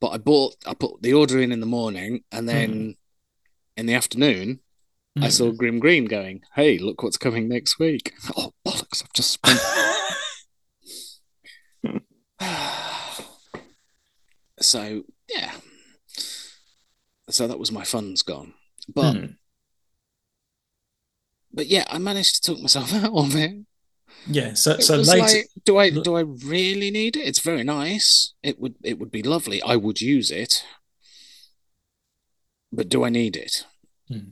but 0.00 0.08
I 0.08 0.18
bought 0.18 0.56
I 0.66 0.74
put 0.74 1.00
the 1.02 1.14
order 1.14 1.40
in 1.40 1.52
in 1.52 1.60
the 1.60 1.66
morning, 1.66 2.24
and 2.32 2.48
then 2.48 2.70
Hmm. 2.72 2.90
in 3.76 3.86
the 3.86 3.94
afternoon 3.94 4.60
I 5.20 5.28
saw 5.28 5.52
Grimm 5.52 5.78
Green 5.78 6.06
going, 6.06 6.42
"Hey, 6.56 6.78
look 6.78 7.02
what's 7.02 7.16
coming 7.16 7.48
next 7.48 7.78
week!" 7.78 8.12
Oh 8.36 8.52
bollocks! 8.66 9.02
I've 9.02 9.12
just 9.12 9.30
spent. 9.30 9.60
so 14.60 15.02
yeah, 15.32 15.52
so 17.30 17.46
that 17.46 17.58
was 17.58 17.70
my 17.72 17.84
funds 17.84 18.22
gone, 18.22 18.54
but 18.92 19.12
Hmm. 19.14 19.26
but 21.52 21.66
yeah, 21.66 21.84
I 21.88 21.98
managed 21.98 22.42
to 22.42 22.52
talk 22.52 22.60
myself 22.62 22.92
out 23.04 23.12
of 23.14 23.36
it. 23.36 23.64
yeah. 24.26 24.54
So 24.54 24.72
It 24.72 24.82
so 24.82 24.96
later. 24.96 25.20
like, 25.20 25.48
do 25.64 25.78
I 25.78 25.90
do 25.90 26.16
I 26.16 26.20
really 26.20 26.90
need 26.90 27.16
it? 27.16 27.26
It's 27.26 27.40
very 27.40 27.62
nice. 27.64 28.34
It 28.42 28.58
would 28.60 28.74
it 28.82 28.98
would 28.98 29.10
be 29.12 29.22
lovely. 29.22 29.62
I 29.62 29.76
would 29.76 30.00
use 30.00 30.30
it, 30.32 30.64
but 32.72 32.88
do 32.88 33.04
I 33.04 33.10
need 33.10 33.36
it? 33.36 33.64
Hmm. 34.08 34.30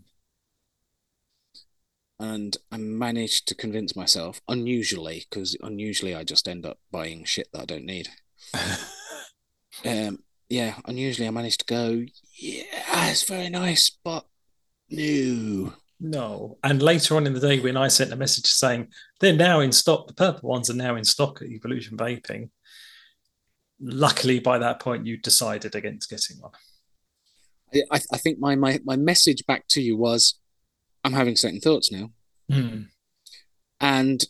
And 2.22 2.56
I 2.70 2.76
managed 2.76 3.48
to 3.48 3.56
convince 3.56 3.96
myself, 3.96 4.40
unusually, 4.48 5.26
because 5.28 5.56
unusually 5.60 6.14
I 6.14 6.22
just 6.22 6.46
end 6.46 6.64
up 6.64 6.78
buying 6.92 7.24
shit 7.24 7.48
that 7.52 7.62
I 7.62 7.64
don't 7.64 7.84
need. 7.84 8.08
Um, 9.86 10.18
yeah, 10.48 10.76
unusually 10.84 11.26
I 11.26 11.30
managed 11.30 11.60
to 11.60 11.66
go, 11.66 12.04
yeah, 12.38 13.10
it's 13.10 13.24
very 13.24 13.48
nice, 13.48 13.90
but 13.90 14.26
no. 14.90 15.72
No. 15.98 16.58
And 16.62 16.82
later 16.82 17.16
on 17.16 17.26
in 17.26 17.32
the 17.32 17.40
day, 17.40 17.58
when 17.58 17.76
I 17.76 17.88
sent 17.88 18.12
a 18.12 18.16
message 18.16 18.46
saying 18.46 18.88
they're 19.18 19.32
now 19.34 19.60
in 19.60 19.72
stock, 19.72 20.06
the 20.06 20.14
purple 20.14 20.50
ones 20.50 20.68
are 20.68 20.74
now 20.74 20.96
in 20.96 21.04
stock 21.04 21.40
at 21.40 21.48
Evolution 21.48 21.96
Vaping. 21.96 22.50
Luckily, 23.80 24.40
by 24.40 24.58
that 24.58 24.78
point, 24.78 25.06
you 25.06 25.16
decided 25.16 25.74
against 25.74 26.10
getting 26.10 26.36
one. 26.38 26.52
I, 27.90 28.00
I 28.12 28.18
think 28.18 28.38
my, 28.38 28.54
my 28.54 28.78
my 28.84 28.96
message 28.96 29.46
back 29.46 29.66
to 29.68 29.80
you 29.80 29.96
was, 29.96 30.38
I'm 31.04 31.12
having 31.12 31.36
second 31.36 31.60
thoughts 31.60 31.90
now. 31.92 32.10
Hmm. 32.50 32.82
And 33.80 34.24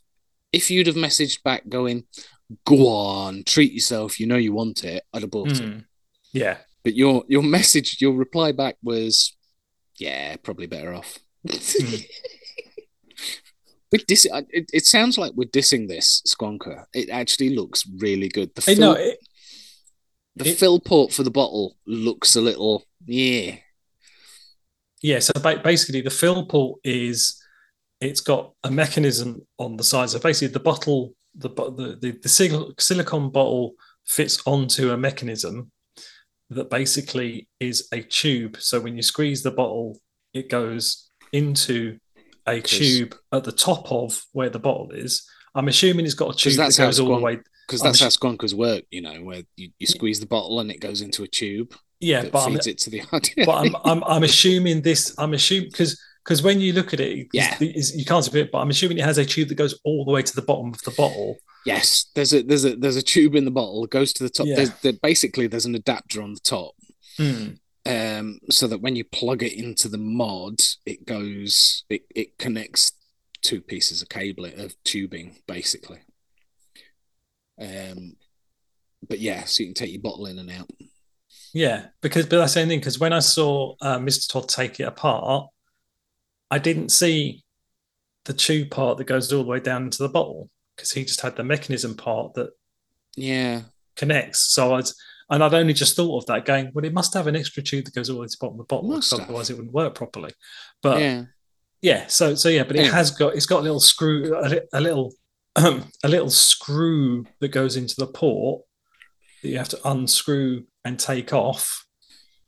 if 0.53 0.70
you'd 0.70 0.87
have 0.87 0.97
messaged 0.97 1.43
back 1.43 1.68
going, 1.68 2.05
go 2.66 2.89
on, 2.89 3.43
treat 3.45 3.73
yourself, 3.73 4.18
you 4.20 4.27
know 4.27 4.37
you 4.37 4.53
want 4.53 4.85
it, 4.85 5.03
I'd 5.12 5.23
have 5.23 5.31
bought 5.31 5.51
it. 5.53 5.59
Hmm. 5.61 5.79
Yeah. 6.33 6.59
But 6.85 6.95
your 6.95 7.25
your 7.29 7.43
message, 7.43 7.99
your 8.01 8.12
reply 8.14 8.53
back 8.53 8.77
was, 8.83 9.37
yeah, 9.99 10.37
probably 10.43 10.66
better 10.66 10.95
off. 10.95 11.18
Hmm. 11.49 11.97
We're 13.93 13.99
diss- 14.09 14.27
it, 14.49 14.70
it 14.73 14.87
sounds 14.87 15.18
like 15.18 15.33
we're 15.35 15.51
dissing 15.51 15.87
this 15.87 16.23
Squonker. 16.27 16.87
It 16.95 17.11
actually 17.11 17.55
looks 17.55 17.85
really 17.99 18.29
good. 18.31 18.55
The 18.55 18.62
fill, 18.62 18.79
no, 18.79 18.93
it, 18.95 19.18
the 20.35 20.49
it- 20.49 20.57
fill 20.57 20.81
port 20.81 21.12
for 21.12 21.23
the 21.23 21.31
bottle 21.31 21.77
looks 21.87 22.35
a 22.35 22.41
little 22.41 22.85
yeah. 23.05 23.57
Yeah. 25.03 25.18
So 25.18 25.32
basically, 25.62 26.00
the 26.00 26.11
fill 26.11 26.46
port 26.46 26.80
is 26.84 27.42
it's 28.00 28.20
got 28.20 28.53
a 28.64 28.70
mechanism 28.70 29.46
on 29.59 29.76
the 29.76 29.84
side. 29.84 30.11
So 30.11 30.18
basically, 30.18 30.53
the 30.53 30.61
bottle, 30.61 31.14
the 31.34 31.48
the 31.48 31.98
the, 32.00 32.18
the 32.22 32.74
silicon 32.78 33.30
bottle 33.30 33.72
fits 34.07 34.42
onto 34.46 34.92
a 34.92 34.96
mechanism 34.96 35.70
that 36.50 36.70
basically 36.70 37.48
is 37.61 37.88
a 37.92 38.03
tube. 38.03 38.57
So 38.61 38.80
when 38.80 38.96
you 38.96 39.03
squeeze 39.03 39.42
the 39.42 39.50
bottle, 39.50 39.98
it 40.34 40.48
goes 40.48 41.11
into 41.32 41.98
a 42.46 42.61
tube 42.61 43.14
at 43.32 43.44
the 43.44 43.53
top 43.53 43.90
of 43.90 44.22
where 44.32 44.50
the 44.50 44.59
bottle 44.59 44.90
is. 44.92 45.28
I'm 45.55 45.68
assuming 45.68 46.05
it's 46.05 46.14
got 46.14 46.34
a 46.34 46.36
tube 46.36 46.57
that 46.57 46.76
goes 46.76 47.00
all 47.00 47.14
the 47.14 47.20
way. 47.20 47.38
Because 47.66 47.82
I'm 47.82 47.88
that's 47.88 48.00
how 48.00 48.09
Squonkers 48.09 48.55
work, 48.55 48.84
you 48.90 49.00
know, 49.00 49.22
where 49.22 49.42
you, 49.57 49.70
you 49.78 49.86
squeeze 49.86 50.20
the 50.20 50.26
bottle 50.26 50.61
and 50.61 50.70
it 50.70 50.80
goes 50.80 51.00
into 51.00 51.22
a 51.22 51.28
tube 51.28 51.74
Yeah, 52.03 52.28
but 52.30 52.46
I'm, 52.46 52.57
it 52.57 52.78
to 52.78 52.90
the 52.90 53.03
idea. 53.12 53.46
but 53.46 53.53
I'm, 53.55 53.76
I'm 53.84 54.05
I'm 54.05 54.22
assuming 54.24 54.82
this. 54.82 55.14
I'm 55.18 55.32
assuming 55.34 55.70
because 55.70 56.00
because 56.24 56.42
when 56.42 56.61
you 56.61 56.72
look 56.72 56.92
at 56.92 57.00
it, 57.00 57.28
Yeah. 57.32 57.55
it's- 57.61 57.94
you 57.96 58.05
can't 58.05 58.24
see 58.24 58.40
it. 58.40 58.50
But 58.53 58.59
I'm 58.59 58.70
assuming 58.70 58.98
it 58.98 59.05
has 59.05 59.18
a 59.18 59.24
tube 59.24 59.48
that 59.48 59.55
goes 59.57 59.78
all 59.84 60.05
the 60.05 60.11
way 60.12 60.22
to 60.22 60.34
the 60.34 60.42
bottom 60.42 60.68
of 60.74 60.82
the 60.82 60.90
bottle. 60.92 61.36
Yes, 61.64 62.07
there's 62.14 62.32
a 62.34 62.42
there's 62.42 62.64
a 62.64 62.74
there's 62.76 62.96
a 62.96 63.03
tube 63.03 63.34
in 63.36 63.44
the 63.44 63.50
bottle. 63.53 63.86
Goes 63.86 64.12
to 64.14 64.24
the 64.24 64.30
top. 64.30 64.46
Yeah. 64.46 64.57
There's 64.57 64.70
there, 64.80 64.92
basically 65.00 65.46
there's 65.46 65.66
an 65.66 65.74
adapter 65.76 66.20
on 66.22 66.34
the 66.34 66.40
top, 66.40 66.74
Hmm. 67.16 67.50
um, 67.86 68.40
so 68.50 68.66
that 68.66 68.80
when 68.80 68.96
you 68.96 69.05
plug 69.05 69.42
it 69.44 69.53
into 69.53 69.88
the 69.88 69.98
mod, 69.98 70.61
it 70.84 71.07
goes 71.07 71.84
it 71.88 72.03
it 72.14 72.36
connects 72.38 72.92
two 73.42 73.61
pieces 73.61 74.03
of 74.03 74.09
cable 74.09 74.44
of 74.44 74.74
tubing 74.84 75.36
basically. 75.46 75.98
Um, 77.61 78.16
but 79.09 79.18
yeah, 79.20 79.44
so 79.44 79.62
you 79.62 79.68
can 79.68 79.74
take 79.74 79.92
your 79.92 80.00
bottle 80.03 80.26
in 80.26 80.38
and 80.38 80.50
out. 80.50 80.70
Yeah, 81.55 81.86
because 82.00 82.26
but 82.26 82.38
that's 82.38 82.55
the 82.55 82.61
same 82.61 82.68
thing. 82.68 82.78
Because 82.80 82.98
when 82.98 83.12
I 83.12 83.18
saw 83.18 83.74
uh, 83.80 83.98
Mr. 83.98 84.28
Todd 84.30 84.48
take 84.48 84.80
it 84.80 84.84
apart, 84.84 85.48
I 86.50 86.59
didn't 86.59 86.90
see 86.90 87.44
the 88.24 88.32
tube 88.32 88.70
part 88.70 88.98
that 88.98 89.05
goes 89.05 89.32
all 89.32 89.42
the 89.42 89.48
way 89.48 89.61
down 89.61 89.84
into 89.84 90.03
the 90.03 90.09
bottle 90.09 90.48
because 90.76 90.92
he 90.92 91.05
just 91.05 91.20
had 91.20 91.36
the 91.36 91.44
mechanism 91.44 91.96
part 91.96 92.34
that 92.34 92.50
Yeah, 93.16 93.62
connects. 93.96 94.55
So 94.55 94.74
I'd 94.74 94.86
and 95.30 95.42
I'd 95.42 95.55
only 95.55 95.72
just 95.72 95.96
thought 95.96 96.22
of 96.22 96.26
that, 96.26 96.44
going, 96.44 96.70
well, 96.74 96.84
it 96.84 96.92
must 96.92 97.14
have 97.14 97.26
an 97.26 97.36
extra 97.36 97.62
tube 97.62 97.86
that 97.86 97.94
goes 97.94 98.11
all 98.11 98.16
the 98.16 98.20
way 98.22 98.26
to 98.26 98.30
the 98.30 98.36
bottom 98.40 98.61
of 98.61 98.66
the 98.68 98.74
bottle, 98.74 98.90
because 98.90 99.12
otherwise 99.14 99.48
it 99.50 99.55
wouldn't 99.57 99.72
work 99.72 99.94
properly. 99.94 100.30
But 100.82 101.00
yeah, 101.00 101.24
yeah, 101.80 102.07
so 102.07 102.34
so 102.34 102.48
yeah, 102.48 102.64
but 102.64 102.76
it 102.76 102.80
Anyway. 102.80 102.94
has 102.94 103.11
got 103.12 103.34
it's 103.34 103.46
got 103.46 103.61
a 103.61 103.62
little 103.62 103.80
screw, 103.80 104.34
a, 104.36 104.61
a 104.72 104.80
little 104.80 105.14
a 105.57 105.82
little 106.05 106.30
screw 106.30 107.26
that 107.40 107.48
goes 107.48 107.76
into 107.76 107.94
the 107.98 108.07
port 108.07 108.62
that 109.42 109.48
you 109.48 109.59
have 109.59 109.68
to 109.70 109.80
unscrew 109.88 110.64
and 110.85 110.99
take 110.99 111.33
off. 111.33 111.85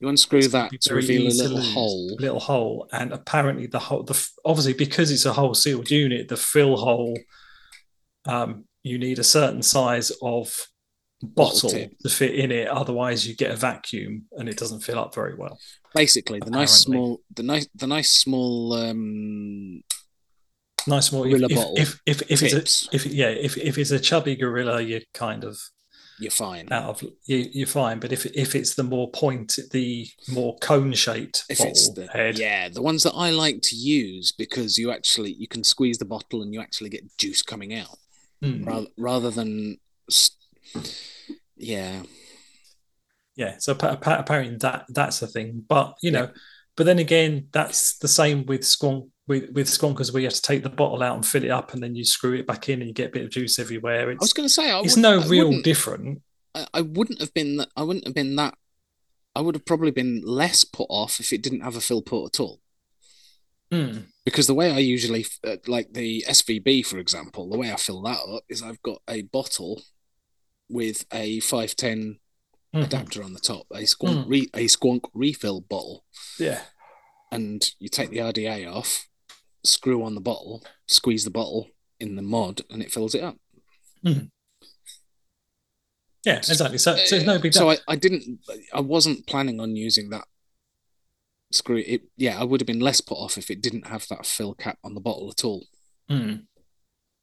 you 0.01 0.09
unscrew 0.09 0.49
that 0.49 0.71
to 0.83 0.95
reveal 0.95 1.27
a 1.27 1.35
little 1.35 1.61
hole. 1.61 2.17
little 2.19 2.41
hole, 2.41 2.89
and 2.93 3.13
apparently 3.13 3.67
the 3.67 3.79
whole 3.79 4.03
the 4.03 4.29
obviously 4.45 4.75
because 4.75 5.11
it's 5.11 5.27
a 5.27 5.33
whole 5.33 5.55
sealed 5.55 5.91
unit, 5.91 6.29
the 6.29 6.37
fill 6.37 6.77
hole, 6.77 7.19
um, 8.27 8.65
you 8.83 8.99
need 8.99 9.19
a 9.19 9.25
certain 9.25 9.63
size 9.63 10.13
of 10.23 10.55
Bottle 11.23 11.71
tip. 11.71 11.99
to 12.01 12.09
fit 12.11 12.35
in 12.35 12.53
it. 12.53 12.69
Otherwise, 12.69 13.27
you 13.27 13.35
get 13.35 13.51
a 13.51 13.57
vacuum 13.57 14.27
and 14.33 14.47
it 14.47 14.59
doesn't 14.59 14.81
fill 14.81 14.99
up 14.99 15.15
very 15.15 15.35
well. 15.35 15.59
Basically, 15.95 16.39
the 16.39 16.51
nice 16.51 16.73
small, 16.73 17.21
the 17.35 17.43
nice, 17.43 17.67
the 17.75 17.87
nice 17.87 18.13
small 18.13 18.75
um, 18.75 19.83
Nice 20.87 21.11
Gorilla 21.11 21.47
if, 21.49 21.57
bottle 21.57 21.75
if 21.77 22.01
if 22.05 22.23
if, 22.23 22.43
if 22.43 22.53
it's 22.53 22.89
a, 22.93 22.97
if 22.97 23.07
yeah 23.07 23.29
if 23.29 23.57
if 23.57 23.79
it's 23.79 23.91
a 23.91 23.99
chubby 23.99 24.37
gorilla, 24.37 24.83
you're 24.83 25.01
kind 25.15 25.45
of 25.45 25.59
You're 26.21 26.31
fine. 26.31 26.69
out 26.73 26.85
of 26.91 27.03
you, 27.27 27.49
you're 27.53 27.67
fine. 27.67 27.99
But 27.99 28.13
if 28.13 28.25
if 28.27 28.55
it's 28.55 28.75
the 28.77 28.85
more 28.85 29.11
point, 29.11 29.59
the 29.73 30.07
more 30.29 30.57
cone 30.59 30.93
shaped 30.93 31.45
if 31.49 31.61
it's 31.61 31.89
the 31.93 32.07
head, 32.07 32.39
yeah 32.39 32.69
the 32.69 32.83
ones 32.83 33.03
that 33.03 33.13
i 33.15 33.31
like 33.31 33.61
to 33.63 33.77
use 33.77 34.31
because 34.33 34.79
you 34.79 34.91
actually 34.93 35.33
you 35.33 35.49
can 35.49 35.65
squeeze 35.65 35.99
the 35.99 36.05
bottle 36.05 36.43
and 36.43 36.55
you 36.55 36.61
actually 36.61 36.89
get 36.91 37.03
juice 37.19 37.43
coming 37.43 37.75
out 37.75 37.99
Mm. 38.43 38.67
rather, 38.67 38.87
rather 38.99 39.31
than 39.31 39.79
yeah 41.57 42.03
yeah 43.37 43.57
so 43.59 43.73
appa- 43.73 43.93
appa- 43.93 44.19
apparently 44.19 44.57
that 44.57 44.85
that's 44.89 45.21
the 45.21 45.27
thing 45.27 45.65
but 45.69 45.95
you 46.03 46.11
know 46.11 46.29
but 46.77 46.85
then 46.85 46.99
again 46.99 47.49
that's 47.53 47.97
the 47.99 48.09
same 48.09 48.45
with 48.47 48.63
squonk 48.63 49.09
with 49.27 49.51
with 49.53 49.67
squonkers 49.67 50.13
where 50.13 50.21
you 50.21 50.27
have 50.27 50.35
to 50.35 50.43
take 50.43 50.63
the 50.63 50.69
bottle 50.69 51.03
out 51.03 51.15
and 51.17 51.25
fill 51.27 51.45
it 51.45 51.51
up 51.51 51.73
and 51.73 51.83
then 51.83 51.95
you 51.95 52.05
screw 52.05 52.35
it 52.35 52.47
back 52.47 52.69
in 52.69 52.81
and 52.81 52.89
you 52.89 52.95
get 52.95 53.09
a 53.09 53.13
bit 53.13 53.25
of 53.25 53.31
juice 53.31 53.59
everywhere 53.59 54.11
i 54.11 54.15
was 54.21 54.33
going 54.35 54.47
to 54.49 54.53
say 54.53 54.71
I 54.71 54.81
it's 54.81 54.97
no 54.97 55.21
I 55.21 55.27
real 55.27 55.63
different 55.63 56.21
I, 56.55 56.67
I 56.75 56.81
wouldn't 56.83 57.21
have 57.21 57.33
been 57.33 57.57
that 57.57 57.69
i 57.77 57.83
wouldn't 57.83 58.07
have 58.07 58.15
been 58.15 58.37
that 58.37 58.55
i 59.35 59.41
would 59.41 59.55
have 59.55 59.65
probably 59.65 59.91
been 59.93 60.21
less 60.25 60.65
put 60.65 60.87
off 60.91 61.21
if 61.21 61.33
it 61.33 61.43
didn't 61.43 61.61
have 61.63 61.75
a 61.77 61.81
fill 61.81 62.03
port 62.03 62.35
at 62.35 62.41
all 62.41 62.61
Mm. 63.73 64.05
because 64.27 64.47
the 64.47 64.55
way 64.55 64.71
i 64.71 64.79
usually 64.79 65.25
uh, 65.43 65.57
like 65.67 65.95
the 65.95 66.23
svb 66.29 66.85
for 66.87 66.99
example 66.99 67.49
the 67.49 67.57
way 67.59 67.73
i 67.73 67.77
fill 67.77 68.03
that 68.03 68.19
up 68.29 68.45
is 68.49 68.63
i've 68.63 68.81
got 68.83 69.01
a 69.09 69.23
bottle 69.23 69.83
with 70.69 71.07
a 71.13 71.41
510 71.41 72.21
Mhm. 72.75 72.85
adapter 72.85 73.23
on 73.23 73.33
the 73.33 73.41
top 73.41 73.67
a 73.73 73.79
squonk 73.85 74.27
Mm. 74.27 74.29
re, 74.29 74.49
a 74.53 74.65
squonk 74.67 75.01
refill 75.15 75.61
bottle 75.63 76.05
yeah 76.39 76.61
and 77.33 77.71
you 77.81 77.89
take 77.89 78.11
the 78.11 78.19
RDA 78.19 78.67
off, 78.73 79.09
screw 79.65 80.05
on 80.05 80.15
the 80.15 80.21
bottle, 80.21 80.63
squeeze 80.87 81.25
the 81.25 81.31
bottle 81.31 81.69
in 81.99 82.17
the 82.17 82.23
mod, 82.23 82.61
and 82.71 82.83
it 82.83 82.93
fills 82.93 83.15
it 83.15 83.25
up. 83.25 83.37
yeah 86.25 86.37
exactly 86.37 86.79
so, 86.79 86.95
so 86.97 87.17
it's 87.17 87.25
no 87.25 87.39
big 87.39 87.55
So 87.55 87.71
I, 87.71 87.79
I 87.89 87.97
didn't, 87.97 88.41
I 88.73 88.81
wasn't 88.81 89.27
planning 89.27 89.61
on 89.61 89.77
using 89.77 90.11
that 90.11 90.25
screw. 91.53 91.83
It, 91.87 92.03
yeah, 92.17 92.39
I 92.39 92.45
would 92.45 92.61
have 92.61 92.67
been 92.67 92.81
less 92.81 93.01
put 93.01 93.17
off 93.17 93.39
if 93.39 93.51
it 93.51 93.63
didn't 93.63 93.87
have 93.87 94.07
that 94.09 94.27
fill 94.27 94.55
cap 94.55 94.79
on 94.85 94.95
the 94.95 95.01
bottle 95.01 95.31
at 95.31 95.45
all. 95.45 95.65
Mm. 96.11 96.45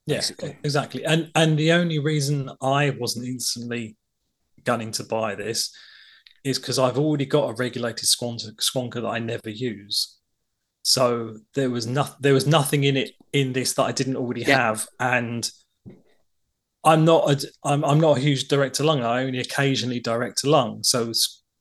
yeah 0.06 0.16
Basically. 0.16 0.56
exactly 0.64 1.04
and 1.04 1.30
and 1.36 1.56
the 1.56 1.70
only 1.70 2.00
reason 2.00 2.50
i 2.60 2.90
wasn't 2.90 3.26
instantly 3.26 3.96
gunning 4.64 4.90
to 4.92 5.04
buy 5.04 5.36
this 5.36 5.70
is 6.42 6.58
because 6.58 6.80
i've 6.80 6.98
already 6.98 7.24
got 7.24 7.50
a 7.50 7.54
regulated 7.54 8.08
squonker, 8.08 8.52
squonker 8.56 8.94
that 8.94 9.06
i 9.06 9.20
never 9.20 9.50
use 9.50 10.18
so 10.82 11.36
there 11.54 11.70
was 11.70 11.86
nothing 11.86 12.16
there 12.20 12.34
was 12.34 12.46
nothing 12.46 12.84
in 12.84 12.96
it 12.96 13.12
in 13.32 13.52
this 13.52 13.72
that 13.74 13.84
i 13.84 13.92
didn't 13.92 14.16
already 14.16 14.42
Yeah. 14.42 14.56
have 14.58 14.86
and 14.98 15.48
i'm 16.84 17.04
not 17.04 17.30
a 17.30 17.48
I'm, 17.64 17.84
I'm 17.84 18.00
not 18.00 18.18
a 18.18 18.20
huge 18.20 18.48
director 18.48 18.82
lung 18.84 19.02
i 19.02 19.22
only 19.24 19.38
occasionally 19.38 20.00
direct 20.00 20.42
a 20.44 20.50
lung 20.50 20.82
so 20.82 21.12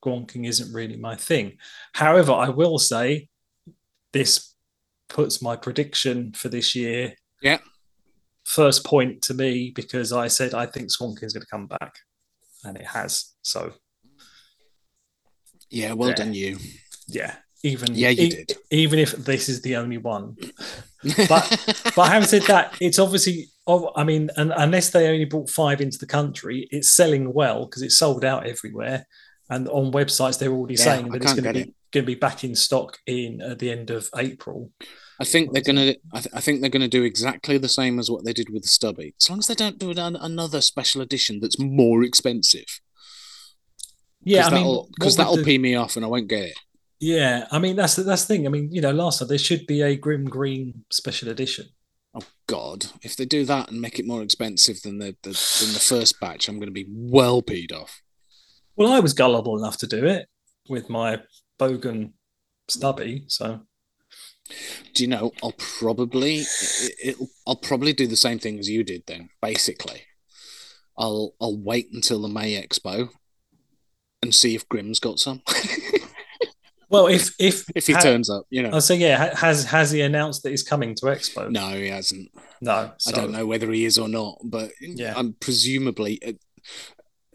squonking 0.04 0.48
isn't 0.48 0.74
really 0.74 0.98
my 0.98 1.16
thing. 1.16 1.58
However, 1.94 2.32
I 2.32 2.50
will 2.50 2.80
say 2.80 3.30
this 4.14 4.56
puts 5.10 5.44
my 5.44 5.56
prediction 5.56 6.34
for 6.34 6.50
this 6.50 6.74
year. 6.74 7.14
Yeah. 7.40 7.60
First 8.44 8.84
point 8.84 9.22
to 9.24 9.36
me 9.36 9.72
because 9.76 10.12
I 10.12 10.28
said 10.28 10.56
I 10.56 10.66
think 10.66 10.88
squonking 10.90 11.24
is 11.26 11.34
going 11.34 11.44
to 11.44 11.48
come 11.56 11.68
back, 11.68 11.94
and 12.64 12.78
it 12.78 12.88
has. 12.88 13.32
So 13.44 13.74
Yeah, 15.70 15.94
well 15.94 16.10
Yeah. 16.10 16.16
done, 16.16 16.34
you. 16.34 16.58
yeah, 17.08 17.36
even 17.64 17.94
Yeah, 17.96 18.10
you 18.10 18.24
e- 18.24 18.30
did. 18.30 18.54
even 18.72 19.00
if 19.00 19.12
this 19.12 19.50
is 19.50 19.62
the 19.62 19.76
only 19.78 19.98
one. 19.98 20.36
But 21.04 21.96
having 21.98 22.28
said 22.28 22.44
that, 22.44 22.76
it's 22.80 23.00
obviously. 23.00 23.48
oh, 23.66 23.92
I 23.96 24.04
mean, 24.04 24.30
un 24.38 24.52
unless 24.56 24.92
they 24.92 25.08
only 25.08 25.26
brought 25.26 25.50
five 25.50 25.82
into 25.82 25.98
the 25.98 26.06
country, 26.06 26.68
it's 26.72 26.92
selling 26.92 27.34
well 27.34 27.66
because 27.66 27.82
it's 27.82 27.98
sold 27.98 28.24
out 28.24 28.46
everywhere. 28.46 29.08
And 29.50 29.68
on 29.70 29.92
websites, 29.92 30.38
they're 30.40 30.52
already 30.52 30.76
Yeah, 30.76 30.84
saying 30.84 31.10
that 31.10 31.24
it's 31.24 31.34
going 31.34 31.44
to 31.46 31.54
be 31.54 31.74
going 31.92 32.04
to 32.06 32.14
be 32.14 32.16
back 32.16 32.44
in 32.44 32.56
stock 32.56 32.98
in 33.08 33.42
at 33.42 33.60
the 33.60 33.72
end 33.72 33.90
of 33.90 34.10
April. 34.16 34.72
I 35.20 35.24
think 35.24 35.54
they're 35.54 35.62
gonna. 35.64 35.96
I, 36.14 36.20
th- 36.20 36.34
I 36.36 36.40
think 36.42 36.62
they're 36.62 36.70
gonna 36.70 36.88
do 36.88 37.04
exactly 37.04 37.58
the 37.58 37.68
same 37.70 38.00
as 38.00 38.10
what 38.12 38.24
they 38.24 38.34
did 38.34 38.50
with 38.52 38.62
the 38.64 38.70
stubby. 38.70 39.14
As 39.22 39.30
long 39.30 39.40
as 39.40 39.48
they 39.48 39.56
don't 39.56 39.78
do 39.80 39.92
an, 39.92 40.16
another 40.16 40.62
special 40.62 41.02
edition 41.02 41.40
that's 41.42 41.60
more 41.60 42.04
expensive. 42.04 42.80
Yeah, 44.24 44.46
I 44.48 44.50
mean, 44.52 44.60
that'll, 44.60 44.90
because 44.98 45.18
that'll 45.18 45.38
the- 45.38 45.44
pee 45.44 45.58
me 45.58 45.76
off, 45.76 45.96
and 45.96 46.06
I 46.06 46.08
won't 46.08 46.28
get 46.28 46.44
it. 46.46 46.58
Yeah, 47.02 47.48
I 47.52 47.58
mean 47.58 47.76
that's 47.76 47.96
the, 47.96 48.04
that's 48.04 48.26
the 48.26 48.36
thing. 48.36 48.46
I 48.46 48.50
mean, 48.50 48.72
you 48.72 48.80
know, 48.80 48.92
last 48.92 49.20
time 49.20 49.28
there 49.28 49.40
should 49.40 49.66
be 49.66 49.82
a 49.82 49.96
Grimm 49.96 50.26
Green 50.26 50.86
special 50.92 51.30
edition. 51.30 51.66
Oh 52.14 52.22
God! 52.48 52.86
If 53.02 53.16
they 53.16 53.26
do 53.26 53.44
that 53.46 53.72
and 53.72 53.82
make 53.82 53.98
it 53.98 54.06
more 54.06 54.22
expensive 54.22 54.82
than 54.84 55.00
the, 55.00 55.16
the 55.24 55.30
than 55.32 55.74
the 55.74 55.84
first 55.84 56.20
batch, 56.20 56.48
I'm 56.48 56.58
going 56.58 56.68
to 56.68 56.72
be 56.72 56.86
well 56.88 57.42
peed 57.42 57.74
off. 57.74 58.02
Well, 58.76 58.94
I 58.94 59.00
was 59.00 59.14
gullible 59.14 59.58
enough 59.58 59.78
to 59.80 59.88
do 59.88 60.06
it 60.06 60.28
with 60.70 60.90
my 60.90 61.22
Bogan 61.60 62.12
stubby, 62.68 63.24
so 63.28 63.62
Do 64.94 65.04
you 65.04 65.10
know? 65.10 65.32
I'll 65.44 65.56
probably 65.58 66.44
I'll 67.48 67.56
probably 67.56 67.94
do 67.94 68.08
the 68.08 68.16
same 68.16 68.40
thing 68.40 68.60
as 68.60 68.70
you 68.70 68.84
did. 68.84 69.04
Then 69.08 69.30
basically, 69.42 70.04
I'll 70.98 71.34
I'll 71.42 71.58
wait 71.58 71.90
until 71.94 72.22
the 72.22 72.28
May 72.28 72.62
Expo 72.62 73.10
and 74.22 74.36
see 74.36 74.56
if 74.56 74.70
Grimm's 74.70 75.00
got 75.00 75.20
some. 75.20 75.42
well, 76.92 77.08
if 77.08 77.34
if 77.40 77.66
if 77.76 77.88
he 77.88 77.94
ha- 77.94 78.00
turns 78.02 78.30
up, 78.30 78.46
you 78.50 78.62
know. 78.64 78.72
I 78.76 78.80
say, 78.80 78.96
yeah, 78.98 79.36
has 79.38 79.64
has 79.66 79.92
he 79.92 80.02
announced 80.02 80.44
that 80.44 80.50
he's 80.52 80.64
coming 80.64 80.94
to 80.96 81.06
Expo? 81.08 81.50
No, 81.50 81.70
he 81.70 81.88
hasn't. 81.88 82.30
no. 82.62 82.92
I 83.08 83.12
don't 83.12 83.32
know 83.32 83.46
whether 83.48 83.72
he 83.72 83.86
is 83.86 83.98
or 83.98 84.08
not, 84.08 84.40
but 84.44 84.72
Yeah. 84.82 85.14
I'm 85.16 85.34
presumably 85.40 86.20
uh, 86.26 86.34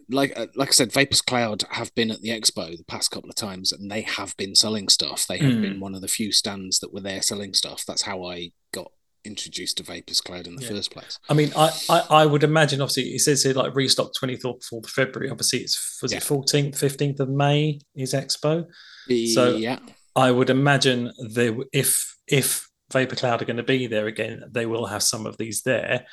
like 0.09 0.39
uh, 0.39 0.47
like 0.55 0.69
I 0.69 0.73
said, 0.73 0.93
Vaperz 0.93 1.25
Cloud 1.25 1.65
have 1.71 1.93
been 1.95 2.11
at 2.13 2.21
the 2.21 2.29
expo 2.29 2.77
the 2.77 2.85
past 2.85 3.11
couple 3.11 3.29
of 3.31 3.35
times, 3.37 3.73
and 3.73 3.91
they 3.91 4.03
have 4.03 4.37
been 4.37 4.55
selling 4.55 4.89
stuff. 4.89 5.27
They 5.27 5.39
have 5.39 5.53
Mm. 5.55 5.63
been 5.63 5.81
one 5.81 5.95
of 5.97 6.01
the 6.01 6.09
few 6.09 6.31
stands 6.33 6.79
that 6.81 6.93
were 6.95 7.01
there 7.01 7.23
selling 7.23 7.55
stuff. 7.55 7.85
That's 7.87 8.03
how 8.03 8.25
I 8.25 8.53
got 8.73 8.93
introduced 9.25 9.79
to 9.79 9.83
Vaperz 9.83 10.23
Cloud 10.23 10.47
in 10.47 10.55
the 10.55 10.63
Yeah. 10.63 10.69
first 10.69 10.93
place. 10.93 11.19
I 11.29 11.35
mean, 11.35 11.51
I, 11.57 11.71
I 11.91 11.99
I 12.23 12.27
would 12.27 12.45
imagine. 12.45 12.81
Obviously, 12.81 13.15
it 13.15 13.21
says 13.21 13.43
here 13.43 13.55
like 13.55 13.75
restock 13.75 14.15
twenty 14.15 14.37
fourth 14.37 14.69
of 14.73 14.87
February. 14.89 15.29
Obviously, 15.31 15.61
it's 15.61 15.99
was 16.01 16.13
Yeah. 16.13 16.19
it 16.19 16.23
fourteenth, 16.23 16.79
fifteenth 16.79 17.19
of 17.19 17.29
May 17.29 17.81
is 17.97 18.13
Expo. 18.15 18.67
So- 19.09 19.57
yeah, 19.57 19.79
I 20.15 20.31
would 20.31 20.51
imagine 20.51 21.13
they 21.31 21.57
if 21.73 22.17
if 22.27 22.69
Vapor 22.93 23.17
Cloud 23.17 23.43
are 23.43 23.45
going 23.45 23.57
to 23.57 23.63
be 23.63 23.87
there 23.87 24.07
again, 24.07 24.43
they 24.51 24.67
will 24.67 24.87
have 24.87 25.03
some 25.03 25.27
of 25.27 25.37
these 25.39 25.63
there, 25.63 26.07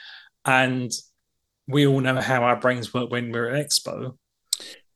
and 0.45 0.91
we 1.67 1.85
all 1.87 2.01
know 2.01 2.19
how 2.19 2.43
our 2.43 2.55
brains 2.57 2.93
work 2.93 3.09
when 3.11 3.31
we're 3.31 3.49
at 3.49 3.65
Expo. 3.67 4.17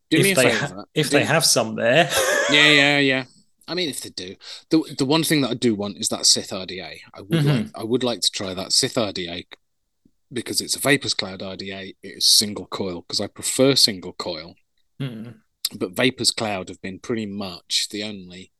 do 0.09 0.17
if 0.17 0.35
they 0.35 0.51
ha- 0.51 0.83
if 0.93 1.09
Do- 1.09 1.17
they 1.17 1.25
have 1.25 1.45
some 1.45 1.75
there, 1.75 2.09
yeah, 2.51 2.69
yeah, 2.71 2.99
yeah. 2.99 3.25
I 3.69 3.73
mean, 3.73 3.89
if 3.89 3.99
they 4.01 4.09
do, 4.09 4.35
the 4.69 4.95
the 4.97 5.05
one 5.05 5.23
thing 5.23 5.41
that 5.41 5.51
I 5.51 5.53
do 5.55 5.75
want 5.75 5.97
is 5.97 6.09
that 6.09 6.25
Sith 6.25 6.51
RDA. 6.51 6.99
I 7.13 7.21
would 7.21 7.39
Mhm. 7.43 7.45
like 7.65 7.77
I 7.77 7.83
would 7.83 8.03
like 8.03 8.21
to 8.21 8.31
try 8.31 8.53
that 8.53 8.71
Sith 8.71 8.95
RDA 8.95 9.45
because 10.31 10.61
it's 10.61 10.75
a 10.75 10.79
Vaperz 10.79 11.15
Cloud 11.15 11.41
RDA. 11.41 11.95
It 12.01 12.17
is 12.17 12.27
single 12.27 12.65
coil 12.67 13.01
because 13.01 13.19
I 13.21 13.27
prefer 13.27 13.75
single 13.75 14.13
coil. 14.13 14.55
Hmm. 14.99 15.29
But 15.75 15.95
Vaperz 15.95 16.35
Cloud 16.35 16.69
have 16.69 16.81
been 16.81 16.99
pretty 16.99 17.25
much 17.25 17.87
the 17.91 18.03
only 18.03 18.51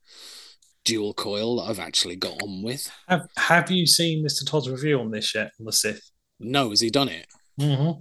dual 0.84 1.14
coil 1.14 1.58
that 1.58 1.70
I've 1.70 1.80
actually 1.80 2.16
got 2.16 2.42
on 2.42 2.64
with. 2.64 2.90
have 3.08 3.28
have 3.38 3.72
you 3.72 3.86
seen 3.88 4.26
Mr. 4.26 4.46
Todd's 4.46 4.70
review 4.70 5.00
on 5.00 5.12
this 5.12 5.34
yet 5.36 5.52
on 5.60 5.66
the 5.66 5.72
Sith? 5.74 6.02
No, 6.40 6.70
has 6.70 6.82
he 6.82 6.90
done 6.90 7.10
it? 7.10 7.28
Mm-hmm. 7.60 8.00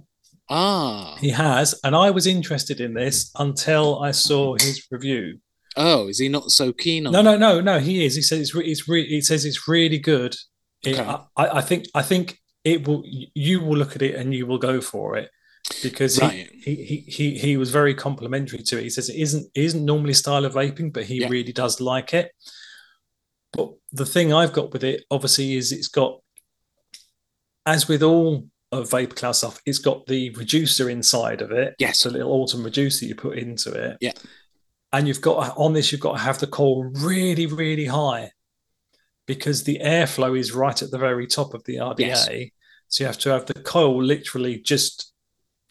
Ah, 0.49 1.17
He 1.19 1.29
has, 1.31 1.77
and 1.83 1.95
I 1.95 2.09
was 2.11 2.25
interested 2.27 2.79
in 2.79 2.93
this 2.93 3.31
until 3.37 3.99
I 4.01 4.11
saw 4.11 4.53
his 4.55 4.85
review. 4.91 5.39
oh, 5.75 6.07
is 6.07 6.19
he 6.19 6.29
not 6.29 6.51
so 6.51 6.71
keen 6.71 7.05
on? 7.07 7.13
No, 7.13 7.19
it? 7.19 7.23
no, 7.23 7.37
no, 7.37 7.61
no. 7.61 7.79
He 7.79 8.05
is. 8.05 8.15
He 8.15 8.21
says 8.21 8.39
it's 8.39 8.55
re- 8.55 8.65
it's 8.65 8.87
re- 8.87 9.07
He 9.07 9.21
says 9.21 9.43
it's 9.45 9.67
really 9.67 9.99
good. 9.99 10.35
It- 10.83 10.97
Okay. 10.99 11.03
I, 11.35 11.47
I 11.57 11.61
think 11.61 11.85
I 11.95 12.01
think 12.01 12.37
it 12.63 12.87
will. 12.87 13.03
You 13.05 13.59
will 13.61 13.77
look 13.77 13.95
at 13.95 14.01
it 14.01 14.15
and 14.15 14.33
you 14.33 14.45
will 14.45 14.57
go 14.59 14.79
for 14.79 15.17
it 15.17 15.29
because 15.83 16.19
Right. 16.19 16.49
he, 16.63 16.75
he 16.75 16.95
he 17.07 17.37
he 17.37 17.57
was 17.57 17.71
very 17.71 17.93
complimentary 17.93 18.63
to 18.63 18.77
it. 18.77 18.83
He 18.83 18.89
says 18.89 19.09
it 19.09 19.15
isn't 19.17 19.49
isn't 19.55 19.85
normally 19.85 20.13
style 20.13 20.45
of 20.45 20.53
vaping, 20.53 20.91
but 20.93 21.05
he 21.05 21.21
Yeah. 21.21 21.29
really 21.29 21.53
does 21.53 21.79
like 21.81 22.13
it. 22.13 22.31
But 23.53 23.73
the 23.91 24.05
thing 24.05 24.33
I've 24.33 24.53
got 24.53 24.71
with 24.73 24.83
it, 24.83 25.05
obviously, 25.09 25.55
is 25.55 25.71
it's 25.71 25.87
got, 25.87 26.19
as 27.65 27.87
with 27.87 28.03
all 28.03 28.47
of 28.71 28.91
vapor 28.91 29.15
cloud 29.15 29.31
stuff, 29.31 29.61
it's 29.65 29.79
got 29.79 30.05
the 30.07 30.29
reducer 30.31 30.89
inside 30.89 31.41
of 31.41 31.51
it. 31.51 31.73
Yes. 31.79 32.05
A 32.05 32.09
little 32.09 32.31
autumn 32.33 32.63
reducer 32.63 33.05
you 33.05 33.15
put 33.15 33.37
into 33.37 33.71
it. 33.71 33.97
Yeah. 34.01 34.11
And 34.91 35.07
you've 35.07 35.21
got 35.21 35.55
on 35.57 35.73
this, 35.73 35.91
you've 35.91 36.01
got 36.01 36.13
to 36.17 36.23
have 36.23 36.39
the 36.39 36.47
coil 36.47 36.83
really, 36.83 37.45
really 37.45 37.85
high 37.85 38.31
because 39.25 39.63
the 39.63 39.79
airflow 39.83 40.37
is 40.37 40.51
right 40.53 40.81
at 40.81 40.91
the 40.91 40.97
very 40.97 41.27
top 41.27 41.53
of 41.53 41.63
the 41.65 41.75
RDA. 41.77 41.99
Yes. 41.99 42.25
So 42.89 43.03
you 43.03 43.07
have 43.07 43.17
to 43.19 43.29
have 43.29 43.45
the 43.45 43.53
coil 43.55 44.01
literally 44.01 44.59
just 44.59 45.13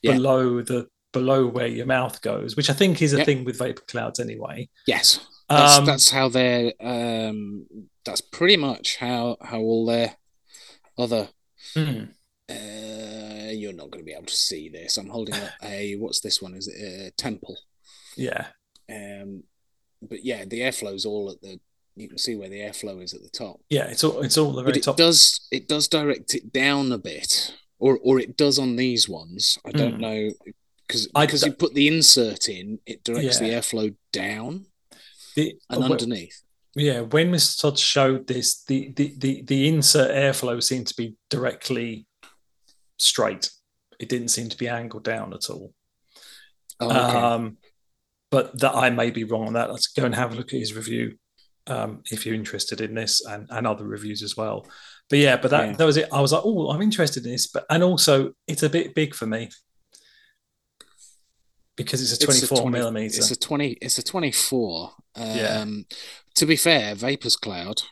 Yeah. 0.03 0.13
below 0.15 0.63
the 0.63 0.89
below 1.13 1.47
where 1.47 1.67
your 1.67 1.87
mouth 1.87 2.21
goes, 2.21 2.57
which 2.57 2.69
I 2.69 2.75
think 2.75 3.01
is 3.01 3.15
a 3.15 3.19
Yeah. 3.19 3.25
thing 3.25 3.45
with 3.45 3.59
vapor 3.59 3.83
clouds 3.89 4.21
anyway. 4.21 4.69
Yes, 4.87 5.21
that's, 5.49 5.79
Um, 5.79 5.85
that's 5.87 6.11
how 6.11 6.29
they're. 6.29 6.73
Um, 6.81 7.67
that's 8.05 8.21
pretty 8.21 8.57
much 8.57 8.97
how 8.97 9.37
how 9.41 9.61
all 9.61 9.87
their 9.87 10.17
other. 10.99 11.29
hmm. 11.75 12.05
Uh, 12.49 13.51
you're 13.51 13.73
not 13.73 13.91
going 13.91 14.05
to 14.05 14.07
be 14.07 14.13
able 14.13 14.27
to 14.27 14.35
see 14.37 14.69
this. 14.69 14.97
I'm 14.99 15.09
holding 15.09 15.35
up 15.35 15.51
a 15.63 15.95
what's 15.99 16.21
this 16.21 16.41
one? 16.43 16.55
Is 16.55 16.69
it 16.69 17.09
a 17.09 17.11
temple? 17.13 17.57
Yeah. 18.17 18.47
Um, 18.91 19.43
but 20.03 20.25
yeah, 20.25 20.45
the 20.45 20.61
airflow's 20.61 21.05
all 21.07 21.31
at 21.31 21.41
the. 21.43 21.59
You 21.99 22.09
can 22.09 22.19
see 22.19 22.37
where 22.37 22.51
the 22.51 22.61
airflow 22.61 23.03
is 23.03 23.15
at 23.15 23.23
the 23.23 23.31
top. 23.31 23.59
Yeah, 23.71 23.87
it's 23.87 24.05
all 24.05 24.21
it's 24.23 24.37
all 24.37 24.53
the 24.53 24.63
but 24.63 24.67
very 24.67 24.79
it 24.79 24.83
top. 24.85 24.97
does 24.99 25.49
it 25.51 25.67
does 25.67 25.89
direct 25.89 26.35
it 26.35 26.53
down 26.53 26.93
a 26.93 26.99
bit 26.99 27.55
or 27.79 27.99
or 28.03 28.19
it 28.21 28.37
does 28.37 28.59
on 28.59 28.77
these 28.77 29.09
ones 29.09 29.59
i 29.67 29.71
don't 29.71 29.95
Hmm. 29.95 30.01
know 30.01 30.31
because 30.87 31.09
because 31.09 31.41
d- 31.43 31.49
you 31.49 31.53
put 31.53 31.75
the 31.75 31.89
insert 31.89 32.49
in 32.49 32.79
it 32.87 33.03
directs 33.05 33.39
the 33.39 33.51
airflow 33.51 33.95
down 34.13 34.67
The- 35.35 35.57
and 35.71 35.83
uh, 35.83 35.87
underneath 35.87 36.43
yeah, 36.79 37.01
when 37.01 37.33
Mr. 37.33 37.59
Todd 37.59 37.79
showed 37.79 38.27
this, 38.27 38.63
the, 38.65 38.93
the 38.97 39.15
the 39.17 39.43
the 39.47 39.67
insert 39.67 40.11
airflow 40.11 40.63
seemed 40.63 40.87
to 40.89 40.95
be 40.95 41.15
directly 41.31 42.07
straight. 42.99 43.49
It 43.99 44.11
didn't 44.11 44.29
seem 44.29 44.51
to 44.51 44.59
be 44.59 44.69
angled 44.69 45.03
down 45.05 45.33
at 45.33 45.49
all. 45.49 45.73
oh, 46.81 46.87
okay. 46.91 47.19
Um, 47.19 47.57
but 48.31 48.61
that 48.61 48.75
I 48.75 48.91
may 48.91 49.11
be 49.11 49.25
wrong 49.25 49.47
on 49.47 49.53
that. 49.55 49.71
Let's 49.71 49.87
go 49.87 50.05
and 50.05 50.15
have 50.15 50.33
a 50.33 50.37
look 50.37 50.53
at 50.53 50.61
his 50.61 50.75
review 50.75 51.17
um, 51.67 52.03
if 52.11 52.27
you're 52.27 52.35
interested 52.35 52.83
in 52.83 52.93
this 52.95 53.25
and, 53.25 53.47
and 53.49 53.67
other 53.67 53.87
reviews 53.87 54.23
as 54.23 54.37
well. 54.37 54.67
But 55.09 55.19
yeah, 55.21 55.37
but 55.37 55.51
that, 55.53 55.67
Yeah. 55.69 55.77
that 55.77 55.85
was 55.85 55.97
it. 55.97 56.09
I 56.13 56.21
was 56.21 56.33
like, 56.33 56.43
oh, 56.45 56.71
I'm 56.71 56.83
interested 56.83 57.25
in 57.25 57.33
this, 57.33 57.47
but 57.47 57.65
and 57.71 57.83
also 57.83 58.33
it's 58.49 58.63
a 58.65 58.69
bit 58.69 58.95
big 58.95 59.15
for 59.15 59.27
me 59.27 59.51
because 61.77 62.01
it's 62.03 62.13
a 62.13 62.15
It's 62.15 62.25
24 62.49 62.59
20 62.59 62.71
millimeter. 62.79 63.17
it's 63.19 63.31
a 63.31 63.37
20 63.37 63.79
it's 63.83 63.99
a 63.99 64.03
24 64.03 64.91
um 65.17 65.27
Yeah. 65.37 65.65
to 66.35 66.47
be 66.47 66.57
fair 66.57 66.95
Vaperz 66.95 67.39
Cloud 67.39 67.83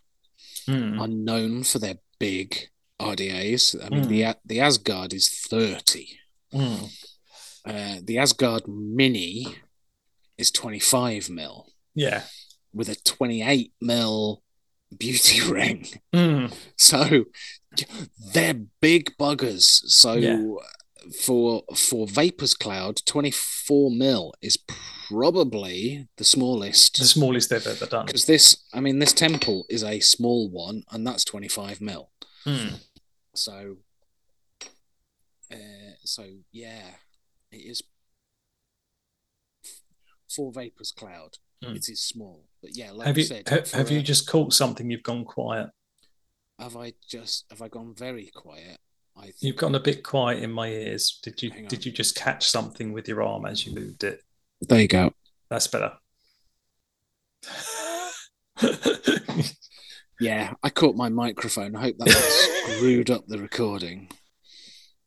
Hmm. 0.66 0.98
are 0.98 1.08
known 1.08 1.62
for 1.64 1.78
their 1.78 1.98
big 2.18 2.70
rdas 2.98 3.74
i 3.84 3.88
mean 3.90 4.04
Hmm. 4.04 4.08
the 4.08 4.36
the 4.46 4.60
asgard 4.60 5.12
is 5.12 5.28
30 5.28 6.18
Hmm. 6.52 6.84
uh 7.66 7.98
the 8.02 8.16
asgard 8.18 8.66
mini 8.66 9.56
is 10.38 10.50
25 10.50 11.28
mil 11.28 11.66
Yeah. 11.94 12.22
with 12.72 12.88
a 12.88 12.94
28 12.94 13.72
mil 13.82 14.42
beauty 14.98 15.40
ring. 15.50 15.86
Hmm. 16.12 16.46
So 16.76 17.24
they're 18.32 18.60
big 18.80 19.16
buggers. 19.18 19.62
So 19.86 20.14
Yeah. 20.14 20.40
for 21.24 21.62
for 21.74 22.06
Vaperz 22.06 22.58
Cloud, 22.58 23.00
24 23.06 23.90
mil 23.90 24.32
is 24.40 24.56
probably 25.08 26.08
the 26.16 26.24
smallest. 26.24 26.98
The 26.98 27.04
smallest 27.04 27.50
they've 27.50 27.66
ever 27.66 27.86
done. 27.86 28.06
Because 28.06 28.26
this, 28.26 28.64
I 28.72 28.80
mean, 28.80 28.98
this 29.00 29.12
temple 29.12 29.66
is 29.68 29.82
a 29.84 30.00
small 30.00 30.48
one, 30.48 30.82
and 30.90 31.06
that's 31.06 31.24
25 31.24 31.80
mil. 31.80 32.10
Hmm. 32.44 32.76
So, 33.34 33.76
uh, 35.52 35.56
so 36.04 36.24
yeah, 36.52 36.82
it 37.50 37.56
is 37.56 37.82
for 40.34 40.52
Vaperz 40.52 40.92
Cloud, 40.94 41.38
Mm. 41.62 41.76
it 41.76 41.88
is 41.88 42.02
small. 42.02 42.46
But 42.64 42.74
yeah, 42.76 42.92
like 42.92 43.06
have 43.06 43.18
you 43.18 43.22
you 43.22 43.28
said, 43.28 43.48
ha- 43.48 43.60
for 43.62 43.76
have 43.76 43.90
you 43.90 44.00
just 44.00 44.26
caught 44.26 44.54
something? 44.54 44.90
You've 44.90 45.02
gone 45.02 45.24
quiet. 45.26 45.68
have 46.58 46.76
I 46.78 46.94
just 47.06 47.44
have 47.50 47.60
I 47.60 47.68
gone 47.68 47.94
very 47.94 48.30
quiet? 48.34 48.78
I 49.16 49.22
think 49.24 49.34
You've 49.40 49.56
gone 49.56 49.74
a 49.74 49.80
bit 49.80 50.02
quiet 50.02 50.42
in 50.42 50.50
my 50.50 50.68
ears. 50.68 51.20
Did 51.22 51.42
you 51.42 51.50
did 51.68 51.84
you 51.84 51.92
just 51.92 52.16
catch 52.16 52.48
something 52.48 52.92
with 52.94 53.06
your 53.06 53.22
arm 53.22 53.44
as 53.44 53.66
you 53.66 53.74
moved 53.74 54.02
it? 54.02 54.22
there 54.62 54.80
you 54.80 54.88
go. 54.88 55.12
That's 55.50 55.66
better. 55.66 55.92
Yeah, 60.20 60.52
I 60.62 60.70
caught 60.70 60.94
my 60.94 61.08
microphone. 61.08 61.74
I 61.74 61.80
hope 61.82 61.96
that 61.98 62.08
screwed 62.78 63.10
up 63.10 63.26
the 63.26 63.38
recording. 63.38 64.08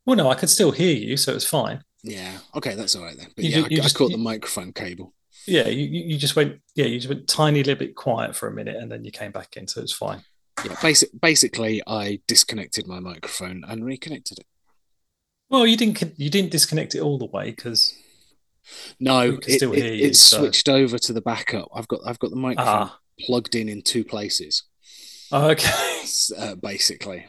well, 0.06 0.18
no, 0.18 0.30
I 0.30 0.36
could 0.36 0.50
still 0.50 0.72
hear 0.72 0.94
you, 0.94 1.16
so 1.16 1.34
it's 1.34 1.46
fine. 1.48 1.82
Yeah, 2.04 2.38
okay, 2.56 2.76
that's 2.76 2.94
all 2.96 3.04
right 3.06 3.16
then. 3.18 3.30
But 3.34 3.46
You 3.46 3.50
yeah, 3.52 3.56
ju- 3.60 3.64
I, 3.64 3.68
you 3.70 3.78
I 3.80 3.84
just- 3.84 3.96
caught 3.96 4.12
you- 4.12 4.18
the 4.18 4.24
microphone 4.24 4.74
cable. 4.74 5.14
Yeah, 5.48 5.68
you, 5.70 5.86
you 5.86 6.18
just 6.18 6.36
went. 6.36 6.60
Yeah, 6.76 6.86
you 6.86 7.00
just 7.00 7.10
went 7.10 7.28
tiny 7.28 7.64
little 7.64 7.80
bit 7.80 7.96
quiet 7.96 8.36
for 8.36 8.48
a 8.48 8.54
minute, 8.54 8.76
and 8.76 8.92
then 8.92 9.04
you 9.06 9.12
came 9.12 9.32
back 9.32 9.56
in, 9.58 9.68
so 9.68 9.82
it's 9.82 9.94
fine. 9.94 10.22
Yeah, 10.66 10.76
basic, 10.82 11.10
basically, 11.22 11.82
I 11.88 12.20
disconnected 12.28 12.88
my 12.88 13.00
microphone 13.00 13.64
and 13.68 13.86
reconnected 13.86 14.40
it. 14.40 14.46
Well, 15.50 15.66
you 15.66 15.78
didn't 15.78 16.04
you 16.18 16.30
didn't 16.30 16.52
disconnect 16.52 16.96
it 16.96 17.00
all 17.00 17.18
the 17.18 17.26
way 17.28 17.52
because 17.52 17.94
No, 19.00 19.22
it, 19.48 19.48
it, 19.48 19.62
you, 19.62 20.08
it 20.08 20.16
so- 20.16 20.40
switched 20.40 20.68
over 20.68 20.98
to 21.00 21.14
the 21.14 21.22
backup. 21.22 21.70
I've 21.74 21.88
got 21.88 22.02
I've 22.06 22.20
got 22.20 22.32
the 22.32 22.36
microphone 22.36 22.90
ah 22.90 23.00
plugged 23.26 23.56
in 23.56 23.70
in 23.70 23.82
two 23.82 24.04
places, 24.04 24.64
okay. 25.32 26.04
uh, 26.38 26.56
basically, 26.56 27.26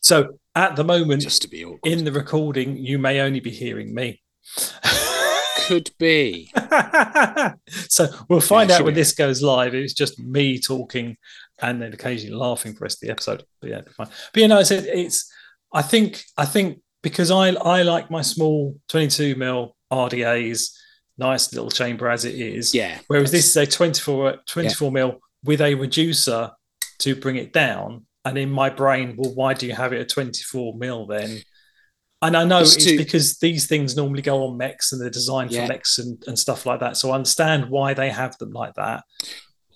So 0.00 0.38
at 0.54 0.74
the 0.76 0.84
moment 0.84 1.22
just 1.22 1.40
to 1.42 1.48
be 1.48 1.64
awkward. 1.64 1.90
in 1.90 2.04
the 2.04 2.12
recording, 2.12 2.76
you 2.76 2.98
may 2.98 3.20
only 3.20 3.40
be 3.40 3.50
hearing 3.50 3.94
me. 3.94 4.20
Could 5.66 5.90
be. 5.98 6.50
so 7.68 8.08
we'll 8.28 8.40
find 8.40 8.70
Yeah, 8.70 8.76
out 8.76 8.84
when 8.84 8.94
this 8.94 9.12
goes 9.12 9.42
live. 9.42 9.74
It's 9.74 9.94
just 9.94 10.18
me 10.18 10.58
talking 10.58 11.16
and 11.60 11.80
then 11.80 11.92
occasionally 11.92 12.36
laughing 12.36 12.72
for 12.72 12.80
the 12.80 12.84
rest 12.84 13.02
of 13.02 13.06
the 13.06 13.12
episode. 13.12 13.44
But 13.60 13.70
yeah, 13.70 13.80
fine. 13.96 14.08
But 14.32 14.42
you 14.42 14.48
know, 14.48 14.58
I 14.58 14.62
said 14.64 14.84
it's. 14.86 15.30
I 15.72 15.82
think. 15.82 16.22
I 16.36 16.44
think 16.44 16.80
because 17.02 17.30
I 17.30 17.48
I 17.50 17.82
like 17.82 18.10
my 18.10 18.22
small 18.22 18.76
22 18.88 19.36
mil 19.36 19.76
RDAs, 19.92 20.70
nice 21.18 21.52
little 21.52 21.70
chamber 21.70 22.08
as 22.08 22.24
it 22.24 22.34
is. 22.34 22.74
Yeah. 22.74 22.98
Whereas 23.06 23.30
this 23.30 23.48
is 23.48 23.56
a 23.56 23.66
24 23.66 24.38
24 24.46 24.92
mil 24.92 25.20
with 25.44 25.60
a 25.60 25.74
reducer 25.74 26.50
to 27.00 27.16
bring 27.16 27.36
it 27.36 27.52
down. 27.52 28.06
And 28.24 28.38
in 28.38 28.50
my 28.50 28.70
brain, 28.70 29.14
well, 29.16 29.34
why 29.34 29.54
do 29.54 29.66
you 29.66 29.74
have 29.74 29.92
it 29.92 30.00
at 30.00 30.08
24 30.08 30.76
mil 30.76 31.06
then? 31.06 31.42
And 32.22 32.36
I 32.36 32.44
know 32.44 32.60
It's 32.60 32.76
it's, 32.76 32.84
too- 32.84 32.96
because 32.96 33.38
these 33.38 33.66
things 33.66 33.96
normally 33.96 34.22
go 34.22 34.46
on 34.46 34.56
mechs 34.56 34.92
and 34.92 35.00
they're 35.02 35.10
designed 35.10 35.50
Yeah. 35.50 35.66
for 35.66 35.72
mechs 35.72 35.98
and, 35.98 36.22
and 36.28 36.38
stuff 36.38 36.64
like 36.64 36.78
that. 36.80 36.96
So 36.96 37.10
I 37.10 37.16
understand 37.16 37.68
why 37.68 37.94
they 37.94 38.10
have 38.10 38.38
them 38.38 38.52
like 38.52 38.74
that. 38.74 39.04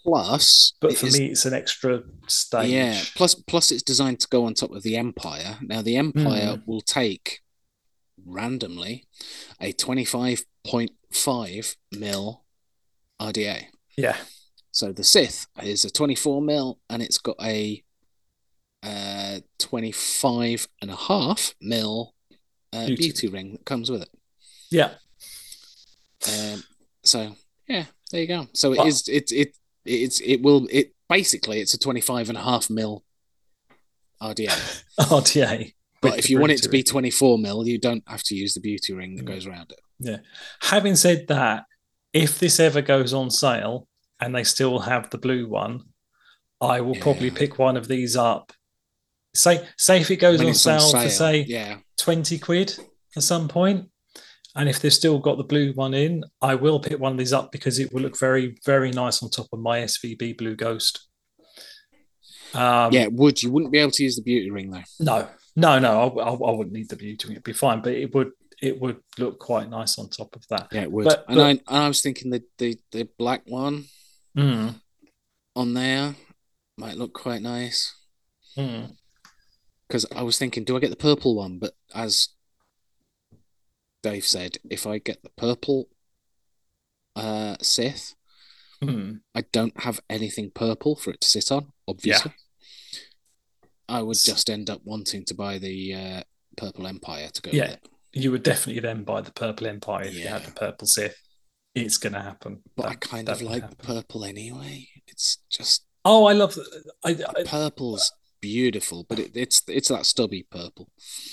plus, 0.05 0.73
But 0.81 0.97
for 0.97 1.06
is- 1.06 1.18
me, 1.18 1.27
it's 1.27 1.44
an 1.47 1.52
extra 1.55 2.02
stage. 2.28 2.70
yeah. 2.70 3.02
Plus, 3.16 3.35
plus, 3.35 3.73
it's 3.73 3.82
designed 3.82 4.20
to 4.20 4.28
go 4.28 4.44
on 4.44 4.55
top 4.55 4.70
of 4.70 4.85
the 4.85 4.97
Empire. 4.97 5.59
Now, 5.60 5.82
the 5.82 5.97
Empire 5.97 6.56
Hmm. 6.59 6.70
will 6.70 6.81
take 6.81 7.40
randomly 8.24 9.06
a 9.60 9.73
twenty-five 9.73 10.44
point 10.64 10.93
five 11.12 11.77
mil 11.90 12.44
RDA. 13.20 13.66
Yeah. 13.97 14.16
So 14.70 14.93
the 14.93 15.02
Sith 15.05 15.47
is 15.62 15.85
a 15.85 15.90
24 15.90 16.40
mil 16.43 16.78
and 16.90 17.02
it's 17.02 17.18
got 17.18 17.36
a 17.43 17.82
uh 18.82 19.40
25 19.59 20.68
and 20.82 20.90
a 20.90 20.97
half 20.97 21.55
mil 21.60 22.14
uh, 22.72 22.86
Beauty. 22.86 23.02
beauty. 23.02 23.28
ring 23.28 23.52
that 23.52 23.64
comes 23.64 23.90
with 23.90 24.02
it. 24.02 24.10
Yeah. 24.70 24.90
Um, 26.28 26.62
so 27.05 27.36
yeah, 27.68 27.84
there 28.10 28.20
you 28.22 28.26
go. 28.26 28.48
So 28.55 28.72
it 28.72 28.78
Well- 28.78 28.86
is 28.86 29.09
it 29.09 29.30
it 29.32 29.56
it's 29.84 30.20
it 30.20 30.43
will 30.43 30.66
it 30.70 30.93
basically 31.09 31.60
it's 31.60 31.74
a 31.74 31.78
25 31.78 32.28
and 32.30 32.38
a 32.38 32.43
half 32.43 32.68
mil 32.70 33.05
RDA. 34.22 34.84
RTA. 35.01 35.72
But 36.02 36.18
if 36.18 36.28
you 36.30 36.38
want 36.38 36.52
it 36.52 36.62
to 36.62 36.68
be 36.68 36.82
24 36.82 37.38
mil, 37.38 37.66
you 37.66 37.78
don't 37.78 38.02
have 38.06 38.22
to 38.24 38.34
use 38.34 38.55
the 38.55 38.60
beauty 38.60 38.93
ring 38.93 39.16
that 39.16 39.24
Mm. 39.24 39.28
goes 39.28 39.47
around 39.47 39.72
it. 39.72 39.80
Yeah. 39.98 40.18
Having 40.62 40.97
said 40.97 41.26
that, 41.28 41.64
if 42.12 42.38
this 42.38 42.60
ever 42.60 42.82
goes 42.82 43.12
on 43.12 43.30
sale 43.30 43.88
and 44.20 44.34
they 44.34 44.44
still 44.44 44.80
have 44.80 45.10
the 45.10 45.18
blue 45.18 45.48
one, 45.48 45.82
I 46.60 46.80
will 46.80 46.97
probably 46.97 47.30
pick 47.30 47.59
one 47.59 47.76
of 47.76 47.88
these 47.88 48.16
up. 48.16 48.52
Say, 49.34 49.66
say 49.76 50.01
if 50.01 50.10
it 50.10 50.16
goes 50.16 50.40
on 50.40 50.55
sale, 50.55 50.80
on 50.80 51.02
for 51.05 51.10
say 51.10 51.44
yeah, 51.47 51.78
20 51.98 52.39
quid 52.39 52.77
at 53.16 53.23
some 53.23 53.48
point, 53.48 53.89
and 54.55 54.68
if 54.68 54.81
they've 54.81 54.93
still 54.93 55.18
got 55.18 55.36
the 55.39 55.44
blue 55.44 55.73
one 55.74 55.94
in, 55.94 56.24
I 56.40 56.55
will 56.55 56.81
pick 56.81 56.98
one 56.98 57.12
of 57.12 57.18
these 57.18 57.32
up 57.32 57.52
because 57.52 57.78
it 57.78 57.93
will 57.93 58.02
look 58.02 58.18
very, 58.18 58.56
very 58.64 58.90
nice 58.90 59.23
on 59.23 59.31
top 59.31 59.47
of 59.52 59.59
my 59.60 59.81
SVB 59.81 60.36
Blue 60.39 60.55
Ghost. 60.56 61.09
Um, 62.55 62.93
yeah, 62.93 63.06
would 63.10 63.43
you 63.43 63.51
wouldn't 63.51 63.73
be 63.73 63.78
able 63.78 63.90
to 63.93 64.02
use 64.02 64.16
the 64.16 64.23
beauty 64.23 64.51
ring 64.51 64.70
though? 64.70 64.82
No, 65.01 65.28
no, 65.56 65.78
no. 65.78 66.18
I, 66.18 66.23
I, 66.23 66.31
I 66.31 66.51
wouldn't 66.56 66.73
need 66.73 66.89
the 66.89 66.97
beauty. 66.97 67.28
Ring. 67.28 67.32
It'd 67.32 67.44
be 67.44 67.52
fine, 67.52 67.82
but 67.82 67.93
it 67.93 68.14
would 68.14 68.31
it 68.62 68.81
would 68.81 68.98
look 69.18 69.39
quite 69.39 69.68
nice 69.68 69.98
on 69.98 70.09
top 70.09 70.35
of 70.35 70.47
that. 70.48 70.68
Yeah, 70.73 70.82
it 70.82 70.93
would. 70.93 71.05
But- 71.05 71.24
and 71.28 71.36
but- 71.36 71.44
I 71.44 71.51
and 71.51 71.62
I 71.68 71.89
was 71.89 72.01
thinking 72.01 72.31
the 72.31 72.43
the 72.59 72.78
the 72.93 73.09
black 73.18 73.43
one 73.47 73.86
Mm, 74.36 74.74
on 75.55 75.73
there 75.74 76.14
might 76.77 76.98
look 76.98 77.14
quite 77.14 77.40
nice 77.40 77.94
mm. 78.55 78.94
Because 79.89 80.07
I 80.15 80.23
was 80.23 80.39
thinking, 80.39 80.65
do 80.65 80.77
I 80.77 80.81
get 80.81 80.91
the 80.91 80.97
purple 80.97 81.35
one? 81.37 81.59
But 81.59 81.75
as 81.95 82.29
Dave 84.03 84.25
said, 84.27 84.59
if 84.71 84.87
I 84.87 84.99
get 84.99 85.23
the 85.23 85.31
purple 85.31 85.89
uh 87.15 87.57
Sith, 87.63 88.15
Mm. 88.83 89.21
I 89.35 89.41
don't 89.53 89.81
have 89.81 90.01
anything 90.11 90.51
purple 90.51 90.97
for 90.97 91.11
it 91.11 91.23
to 91.23 91.29
sit 91.29 91.51
on. 91.51 91.73
Obviously, 91.89 92.35
I 93.89 94.03
would 94.03 94.19
just 94.23 94.51
end 94.51 94.69
up 94.69 94.83
wanting 94.85 95.25
to 95.25 95.35
buy 95.35 95.57
the 95.57 95.95
uh, 95.95 96.23
purple 96.59 96.87
Empire 96.87 97.31
to 97.33 97.41
go 97.41 97.51
Yeah. 97.53 97.63
with 97.63 97.73
it. 97.73 97.89
You 98.13 98.33
would 98.33 98.43
definitely 98.43 98.81
then 98.81 99.03
buy 99.05 99.23
the 99.23 99.33
purple 99.33 99.67
Empire 99.67 100.03
if 100.05 100.15
you 100.15 100.29
had 100.29 100.45
the 100.45 100.53
purple 100.53 100.87
Sith. 100.87 101.17
It's 101.75 101.97
going 101.97 102.13
to 102.13 102.21
happen. 102.21 102.63
But 102.77 102.87
I 102.87 102.95
kind 102.97 103.31
of 103.31 103.41
like 103.41 103.63
happen. 103.63 103.79
purple 103.83 104.25
anyway. 104.27 104.89
It's 105.07 105.39
just 105.51 105.87
Oh, 106.05 106.27
I 106.27 106.35
love. 106.35 106.55
The, 106.55 106.93
I, 107.03 107.17
I 107.35 107.45
purple's 107.45 108.13
beautiful, 108.41 109.05
but 109.09 109.19
it, 109.19 109.33
it's 109.37 109.63
it's 109.69 109.89
that 109.89 110.07
stubby 110.07 110.47
purple. 110.51 110.89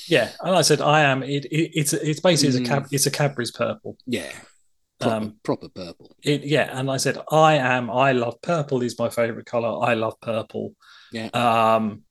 yeah, 0.08 0.32
and 0.42 0.56
I 0.56 0.62
said 0.62 0.82
I 0.82 1.02
am. 1.02 1.24
It, 1.24 1.46
it 1.46 1.72
it's 1.80 1.94
it's 1.94 2.20
basically 2.20 2.60
it's 2.62 2.70
a 2.70 2.74
cab. 2.74 2.88
It's 2.92 3.06
a 3.06 3.12
Cadbury's 3.12 3.52
purple. 3.52 3.98
Yeah, 4.06 4.32
proper, 5.00 5.16
Um, 5.16 5.36
proper 5.44 5.70
purple. 5.70 6.16
It 6.24 6.44
yeah, 6.44 6.78
and 6.78 6.90
I 6.90 6.98
said 6.98 7.18
I 7.32 7.56
am. 7.56 7.90
I 7.90 8.12
love 8.14 8.42
purple. 8.42 8.82
Is 8.84 8.98
my 9.00 9.10
favorite 9.10 9.46
color. 9.46 9.86
I 9.86 9.94
love 9.94 10.20
purple. 10.22 10.76
Yeah. 11.12 11.28
Um. 11.34 12.04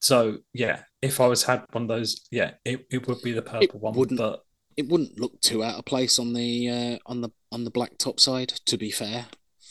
So 0.00 0.38
yeah, 0.54 0.82
if 1.02 1.20
I 1.20 1.26
was 1.26 1.42
had 1.44 1.64
one 1.72 1.82
of 1.82 1.88
those, 1.88 2.26
yeah, 2.30 2.52
it, 2.64 2.86
it 2.90 3.06
would 3.06 3.20
be 3.22 3.32
the 3.32 3.42
purple 3.42 3.80
one. 3.80 3.94
wouldn't- 3.94 4.18
But 4.18 4.40
It 4.76 4.88
wouldn't 4.88 5.18
look 5.20 5.38
too 5.42 5.62
out 5.62 5.78
of 5.78 5.84
place 5.84 6.18
on 6.18 6.32
the 6.32 6.68
uh, 6.70 6.98
on 7.06 7.20
the 7.20 7.30
on 7.52 7.64
the 7.64 7.70
black 7.70 7.98
Topside. 7.98 8.48
To 8.66 8.78
be 8.78 8.90
fair, 8.90 9.26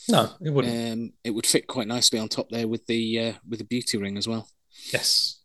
no, 0.08 0.30
it 0.40 0.50
wouldn't. 0.50 0.92
um, 0.92 1.12
it 1.24 1.30
would 1.30 1.46
fit 1.46 1.66
quite 1.66 1.86
nicely 1.88 2.18
on 2.18 2.28
top 2.28 2.48
there 2.50 2.66
with 2.68 2.86
the 2.86 3.18
uh, 3.20 3.32
with 3.48 3.58
the 3.58 3.64
beauty 3.64 3.98
ring 3.98 4.16
as 4.16 4.26
well. 4.28 4.48
yes. 4.92 5.36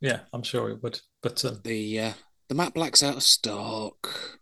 Yeah, 0.00 0.20
I'm 0.32 0.42
sure 0.42 0.68
it 0.70 0.82
would. 0.82 1.00
But 1.22 1.42
um, 1.44 1.60
The 1.64 2.00
uh, 2.00 2.12
the 2.48 2.54
matte 2.54 2.74
black's 2.74 3.02
out 3.02 3.16
of 3.16 3.22
stock. 3.22 4.40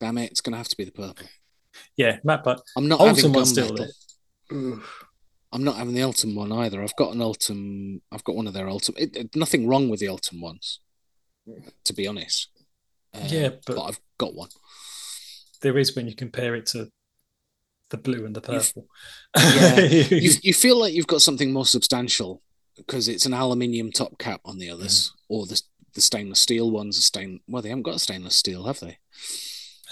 Damn 0.00 0.18
it! 0.18 0.30
It's 0.30 0.40
gonna 0.42 0.58
have 0.58 0.68
to 0.68 0.76
be 0.76 0.84
the 0.84 0.92
purple. 0.92 1.26
yeah, 1.96 2.18
Matt, 2.24 2.44
but 2.44 2.60
I'm 2.76 2.88
not 2.88 3.00
Ultem 3.00 3.16
having 3.16 3.32
one's 3.32 3.52
gunmetal. 3.58 3.88
still 4.46 4.80
I'm 5.50 5.64
not 5.64 5.76
having 5.76 5.94
the 5.94 6.02
Ultem 6.02 6.34
one 6.34 6.52
either. 6.52 6.82
I've 6.82 6.94
got 6.96 7.14
an 7.14 7.22
Ultem. 7.22 8.02
I've 8.12 8.24
got 8.24 8.36
one 8.36 8.46
of 8.46 8.52
their 8.52 8.68
Ultem. 8.68 8.94
It, 8.98 9.16
it- 9.16 9.36
nothing 9.36 9.66
wrong 9.66 9.88
with 9.88 9.98
the 10.00 10.08
Ultem 10.08 10.40
ones, 10.42 10.80
to 11.84 11.92
be 11.94 12.06
honest. 12.06 12.48
Uh, 13.14 13.26
Yeah, 13.28 13.50
but- 13.66 13.82
I've 13.82 14.00
got 14.18 14.34
one. 14.34 14.50
there 15.62 15.78
is 15.78 15.96
when 15.96 16.06
you 16.06 16.14
compare 16.14 16.54
it 16.54 16.66
to 16.66 16.90
the 17.90 17.96
blue 17.96 18.26
and 18.26 18.34
the 18.36 18.40
purple. 18.40 18.86
Yeah, 19.36 19.78
You 20.10 20.30
you 20.42 20.54
feel 20.54 20.78
like 20.78 20.92
you've 20.94 21.06
got 21.06 21.22
something 21.22 21.52
more 21.52 21.66
substantial 21.66 22.42
because 22.76 23.08
it's 23.08 23.26
an 23.26 23.34
aluminium 23.34 23.90
top 23.90 24.18
cap 24.18 24.40
on 24.44 24.58
the 24.58 24.70
others, 24.70 25.12
or 25.28 25.46
the 25.46 25.60
the 25.94 26.00
stainless 26.00 26.38
steel 26.40 26.70
ones 26.70 26.98
are 26.98 27.02
stain. 27.02 27.40
Well, 27.48 27.62
they 27.62 27.70
haven't 27.70 27.82
got 27.84 27.96
a 27.96 27.98
stainless 27.98 28.36
steel, 28.36 28.64
have 28.66 28.80
they? 28.80 28.98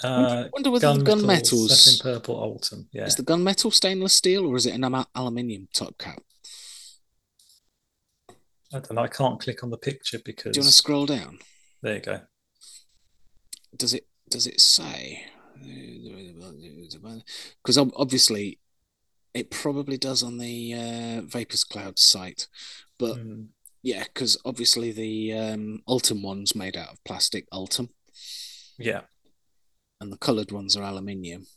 uh, 0.03 0.47
wonder 0.53 0.69
whether 0.69 0.93
the 0.93 1.03
gun 1.03 1.25
metals, 1.25 1.87
in 1.87 1.99
purple 2.03 2.35
Ultem. 2.39 2.87
Yeah, 2.91 3.05
is 3.05 3.15
the 3.15 3.23
gun 3.23 3.43
metal 3.43 3.71
stainless 3.71 4.13
steel 4.13 4.45
or 4.45 4.55
is 4.55 4.65
it 4.67 4.75
an 4.75 5.05
aluminium 5.15 5.67
top 5.73 5.97
cap? 5.97 6.19
I 8.73 8.79
don't 8.79 8.93
know. 8.93 9.01
I 9.01 9.07
can't 9.07 9.39
click 9.39 9.63
on 9.63 9.69
the 9.69 9.77
picture 9.77 10.19
because 10.23 10.53
Do 10.53 10.59
you 10.59 10.63
want 10.63 10.71
to 10.71 10.77
scroll 10.77 11.05
down? 11.05 11.39
there 11.81 11.95
you 11.95 12.01
go. 12.01 12.19
does 13.75 13.93
it 13.93 14.07
does 14.29 14.45
it 14.47 14.59
say 14.59 15.23
because 17.61 17.77
obviously 17.77 18.59
it 19.33 19.51
probably 19.51 19.97
does 19.97 20.23
on 20.23 20.37
the 20.37 20.73
uh, 20.73 21.21
Vaperz 21.23 21.67
Cloud 21.67 21.99
site 21.99 22.47
but 22.97 23.17
Mm, 23.17 23.47
yeah 23.83 24.03
because 24.03 24.37
obviously 24.45 24.91
the 24.91 25.33
um 25.33 25.81
ultem 25.87 26.21
one's 26.23 26.55
made 26.55 26.75
out 26.75 26.89
of 26.89 27.03
plastic 27.03 27.45
ultem 27.51 27.89
yeah, 28.79 29.01
and 30.01 30.11
the 30.11 30.17
colored 30.17 30.51
ones 30.51 30.75
are 30.77 30.83
aluminium 30.83 31.47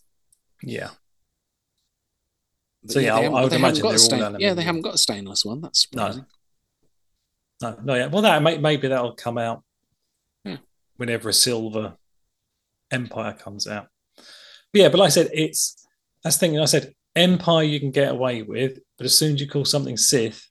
Yeah. 0.63 0.91
But 2.83 2.93
So, 2.93 2.99
yeah, 3.01 3.21
they 3.21 3.27
I- 3.27 3.43
would 3.43 3.53
imagine 3.53 3.83
they're 3.83 3.93
all 3.93 3.99
stain- 3.99 4.37
Yeah, 4.41 4.55
they 4.55 4.63
haven't 4.63 4.81
got 4.81 4.95
a 4.95 4.99
stainless 4.99 5.45
one. 5.45 5.61
That's 5.61 5.83
surprising. 5.83 6.25
No, 7.61 7.77
no, 7.85 7.95
yeah. 7.95 8.07
Well, 8.07 8.23
that 8.23 8.43
may, 8.43 8.57
maybe 8.57 8.89
that'll 8.89 9.15
come 9.17 9.37
out 9.37 9.63
Yeah. 10.47 10.57
whenever 10.97 11.29
a 11.29 11.35
silver 11.35 11.99
Empire 12.91 13.35
comes 13.35 13.67
out. 13.67 13.90
Yeah, 14.73 14.89
but 14.89 14.99
like 14.99 15.09
I 15.09 15.11
said, 15.11 15.31
it's 15.33 15.87
that's 16.23 16.37
the 16.37 16.41
thing. 16.47 16.59
I 16.59 16.65
said 16.67 16.95
Empire 17.17 17.65
you 17.65 17.81
can 17.81 17.91
get 17.91 18.13
away 18.13 18.43
with, 18.43 18.79
but 18.97 19.05
as 19.05 19.17
soon 19.19 19.35
as 19.35 19.41
you 19.41 19.49
call 19.49 19.65
something 19.65 19.97
Sith, 19.97 20.47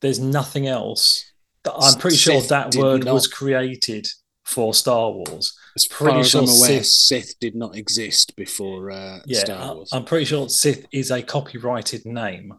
there's 0.00 0.18
nothing 0.20 0.66
else. 0.68 1.32
I'm 1.64 1.98
pretty 1.98 2.16
sure 2.16 2.40
that 2.42 2.74
word 2.76 3.04
not- 3.04 3.14
was 3.14 3.26
created 3.26 4.06
for 4.44 4.72
Star 4.72 5.10
Wars. 5.10 5.58
As 5.74 5.86
Pretty 5.86 6.12
far 6.12 6.20
as 6.20 6.30
sure 6.30 6.42
I'm 6.42 6.48
aware, 6.48 6.84
Sith- 6.84 6.86
Sith 6.86 7.38
did 7.40 7.56
not 7.56 7.74
exist 7.74 8.36
before 8.36 8.90
uh, 8.92 9.18
Yeah, 9.26 9.40
Star 9.40 9.74
Wars. 9.74 9.90
I'm 9.92 10.04
pretty 10.04 10.24
sure 10.24 10.48
Sith 10.48 10.86
is 10.92 11.10
a 11.10 11.20
copyrighted 11.22 12.06
name. 12.06 12.54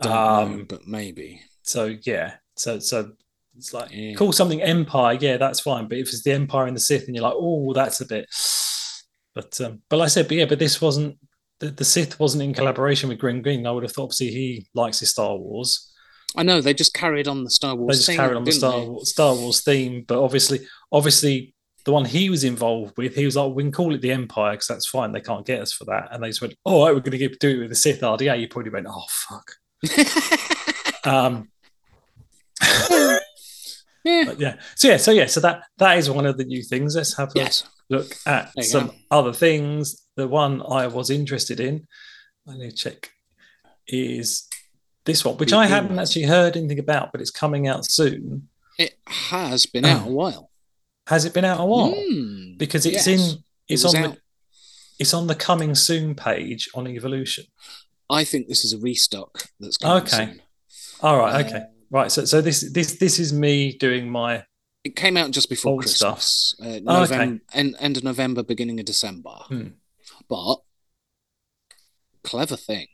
Don't 0.00 0.12
know, 0.12 0.16
um, 0.16 0.64
but 0.68 0.86
maybe. 0.86 1.42
So 1.64 1.96
yeah, 2.02 2.34
so 2.54 2.78
so 2.78 3.10
it's 3.56 3.74
like 3.74 3.90
Yeah. 3.92 4.14
call 4.14 4.30
something 4.32 4.62
Empire, 4.62 5.18
yeah, 5.20 5.36
that's 5.36 5.58
fine. 5.58 5.88
But 5.88 5.98
if 5.98 6.08
it's 6.10 6.22
the 6.22 6.30
Empire 6.32 6.66
and 6.66 6.76
the 6.76 6.80
Sith, 6.80 7.06
and 7.08 7.16
you're 7.16 7.24
like, 7.24 7.34
oh, 7.36 7.72
that's 7.72 8.00
a 8.00 8.06
bit. 8.06 8.26
But 9.34 9.60
um, 9.60 9.82
but 9.88 9.98
like 9.98 10.06
I 10.06 10.08
said, 10.08 10.28
but 10.28 10.36
yeah, 10.36 10.46
but 10.46 10.58
this 10.58 10.80
wasn't 10.80 11.18
the, 11.60 11.70
the 11.70 11.84
Sith 11.84 12.18
wasn't 12.18 12.42
in 12.42 12.54
collaboration 12.54 13.08
with 13.08 13.18
Grimm 13.18 13.42
Green. 13.42 13.66
I 13.66 13.70
would 13.70 13.84
have 13.84 13.92
thought 13.92 14.04
obviously 14.04 14.28
he 14.28 14.66
likes 14.74 15.00
his 15.00 15.10
Star 15.10 15.36
Wars. 15.36 15.92
I 16.36 16.42
know 16.42 16.60
they 16.60 16.74
just 16.74 16.94
carried 16.94 17.28
on 17.28 17.44
the 17.44 17.50
Star 17.50 17.74
Wars. 17.74 17.96
They 17.96 17.98
just 17.98 18.06
theme, 18.08 18.16
carried 18.16 18.36
on 18.36 18.44
the 18.44 18.52
Star? 18.52 18.84
Wars, 18.84 19.10
Star 19.10 19.34
Wars 19.34 19.62
theme, 19.62 20.04
but 20.06 20.22
obviously, 20.22 20.60
obviously. 20.92 21.54
The 21.86 21.92
one 21.92 22.04
he 22.04 22.28
was 22.28 22.44
involved 22.44 22.98
with, 22.98 23.14
he 23.14 23.24
was 23.24 23.36
like, 23.36 23.54
"We 23.54 23.62
can 23.62 23.72
call 23.72 23.94
it 23.94 24.02
the 24.02 24.12
Empire 24.12 24.52
because 24.52 24.66
that's 24.66 24.86
fine. 24.86 25.12
They 25.12 25.22
can't 25.22 25.46
get 25.46 25.62
us 25.62 25.72
for 25.72 25.86
that." 25.86 26.08
And 26.10 26.22
they 26.22 26.28
just 26.28 26.42
went, 26.42 26.52
"Oh, 26.66 26.84
right, 26.84 26.94
we're 26.94 27.00
going 27.00 27.18
to 27.18 27.28
do 27.28 27.48
it 27.48 27.58
with 27.60 27.70
the 27.70 27.74
Sith 27.74 28.02
RDA." 28.02 28.38
You 28.38 28.48
probably 28.48 28.70
went, 28.70 28.86
"Oh, 28.86 29.06
fuck." 29.08 29.52
Um, 31.04 31.48
yeah. 32.90 33.18
Yeah. 34.38 34.56
So 34.76 34.88
yeah. 34.88 34.96
So 34.96 35.10
yeah. 35.10 35.26
So 35.26 35.40
that 35.40 35.62
that 35.76 35.98
is 35.98 36.08
one 36.10 36.26
of 36.26 36.38
the 36.38 36.44
new 36.44 36.62
things. 36.62 36.96
Let's 36.96 37.16
have 37.16 37.28
a 37.30 37.32
Yes. 37.38 37.64
Look 37.90 38.14
at 38.26 38.52
some 38.64 38.86
go. 38.88 38.94
other 39.10 39.32
things. 39.32 40.06
The 40.16 40.26
one 40.28 40.62
I 40.62 40.86
was 40.86 41.10
interested 41.10 41.60
in, 41.60 41.86
I 42.48 42.56
need 42.56 42.70
to 42.70 42.76
check, 42.76 43.10
is 43.86 44.46
this 45.04 45.24
one, 45.24 45.36
which 45.36 45.52
I 45.52 45.66
hadn't 45.66 45.98
actually 45.98 46.24
heard 46.24 46.56
anything 46.56 46.78
about, 46.78 47.12
but 47.12 47.20
it's 47.20 47.30
coming 47.30 47.66
out 47.68 47.84
soon. 47.84 48.48
It 48.78 48.94
has 49.06 49.66
been 49.66 49.84
out 49.84 50.06
a 50.06 50.10
while. 50.10 50.50
Has 51.06 51.24
it 51.24 51.34
been 51.34 51.44
out 51.44 51.60
a 51.60 51.64
while? 51.64 51.92
Mm, 51.94 52.56
Because 52.58 52.86
it's 52.86 53.06
yes. 53.06 53.32
in. 53.34 53.44
It's 53.68 53.84
was 53.84 53.94
on 53.94 54.04
out. 54.04 54.14
the. 54.14 54.20
It's 54.98 55.14
on 55.14 55.26
the 55.26 55.34
coming 55.34 55.74
soon 55.74 56.14
page 56.14 56.68
on 56.74 56.86
Evolution. 56.86 57.44
I 58.10 58.24
think 58.24 58.48
this 58.48 58.64
is 58.64 58.72
a 58.74 58.78
restock 58.78 59.46
that's 59.58 59.76
coming 59.78 60.02
Okay. 60.02 60.16
soon. 60.26 60.42
All 61.00 61.16
right. 61.18 61.34
Uh, 61.34 61.48
Okay. 61.48 61.62
Right. 61.90 62.12
So 62.12 62.24
so 62.26 62.40
this 62.40 62.60
this 62.72 62.98
this 62.98 63.18
is 63.18 63.32
me 63.32 63.72
doing 63.78 64.08
my 64.10 64.44
It 64.82 64.96
came 64.96 65.16
out 65.16 65.30
just 65.30 65.50
before 65.50 65.72
Old 65.72 65.88
stuff. 65.88 66.16
Christmas, 66.16 66.54
uh, 66.62 66.80
Oh, 66.86 67.02
okay. 67.02 67.12
November, 67.16 67.42
end, 67.52 67.76
end 67.78 67.96
of 67.98 68.04
November, 68.04 68.42
beginning 68.42 68.80
of 68.80 68.86
December. 68.86 69.36
Hmm. 69.48 69.68
But 70.28 70.56
clever 72.24 72.56
thing. 72.56 72.86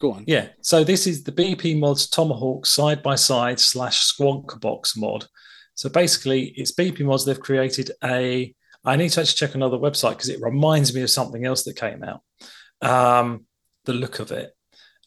Go 0.00 0.12
on. 0.12 0.24
Yeah, 0.28 0.48
so 0.60 0.84
this 0.84 1.08
is 1.08 1.24
the 1.24 1.32
BP 1.32 1.78
Mods 1.78 2.08
Tomahawk 2.08 2.66
side 2.66 3.02
by 3.02 3.16
side 3.16 3.58
slash 3.58 4.12
Squonk 4.12 4.60
box 4.60 4.96
mod. 4.96 5.26
So 5.74 5.88
basically, 5.88 6.52
it's 6.56 6.72
BP 6.72 7.00
Mods. 7.00 7.24
They've 7.24 7.38
created 7.40 7.90
a. 8.04 8.54
I 8.84 8.94
need 8.96 9.10
to 9.10 9.20
actually 9.20 9.34
check 9.36 9.56
another 9.56 9.76
website 9.76 10.10
because 10.10 10.28
it 10.28 10.40
reminds 10.40 10.94
me 10.94 11.02
of 11.02 11.10
something 11.10 11.44
else 11.44 11.64
that 11.64 11.74
came 11.76 12.04
out. 12.04 12.22
Um, 12.80 13.46
the 13.86 13.92
look 13.92 14.20
of 14.20 14.30
it. 14.30 14.50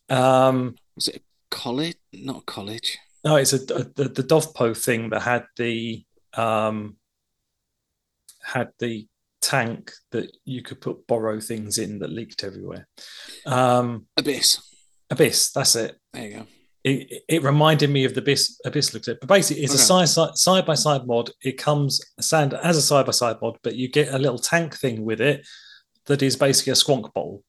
Um, 0.10 0.76
Was 0.95 1.08
it 1.08 1.16
a 1.18 1.22
college? 1.56 1.95
Not 2.12 2.41
a 2.41 2.45
college. 2.45 2.98
No, 3.23 3.35
it's 3.35 3.53
a, 3.53 3.57
a 3.57 3.84
the, 3.84 4.10
the 4.15 4.23
Dovpo 4.23 4.76
thing 4.76 5.10
that 5.11 5.22
had 5.22 5.45
the 5.57 6.03
um, 6.34 6.98
had 8.43 8.69
the 8.80 9.07
tank 9.41 9.91
that 10.11 10.35
you 10.45 10.61
could 10.61 10.81
put 10.81 11.06
boro 11.07 11.39
things 11.39 11.77
in 11.77 11.99
that 11.99 12.11
leaked 12.11 12.43
everywhere. 12.43 12.88
Um, 13.45 14.06
Abyss. 14.18 14.61
Abyss, 15.10 15.52
that's 15.52 15.76
it. 15.76 15.98
There 16.14 16.27
you 16.27 16.34
go. 16.38 16.48
it, 16.84 17.23
it 17.27 17.43
reminded 17.43 17.89
me 17.89 18.06
of 18.06 18.14
the 18.15 18.22
Abyss, 18.22 18.60
Abyss 18.65 18.93
looks 18.93 19.07
at, 19.07 19.19
but 19.19 19.30
basically 19.30 19.64
it's 19.64 19.73
a 19.73 19.77
side 19.77 20.10
side 20.10 20.65
by 20.65 20.73
side 20.76 21.06
mod. 21.06 21.30
It 21.43 21.57
comes 21.57 22.02
stand 22.19 22.53
as 22.53 22.77
a 22.77 22.81
side 22.81 23.06
by 23.06 23.11
side 23.11 23.38
mod, 23.41 23.57
but 23.61 23.76
you 23.76 23.88
get 23.88 24.14
a 24.14 24.18
little 24.19 24.39
tank 24.39 24.76
thing 24.76 25.06
with 25.06 25.22
it 25.22 25.45
that 26.06 26.22
is 26.23 26.35
basically 26.35 26.72
a 26.72 26.76
squonk 26.76 27.14
bowl, 27.14 27.43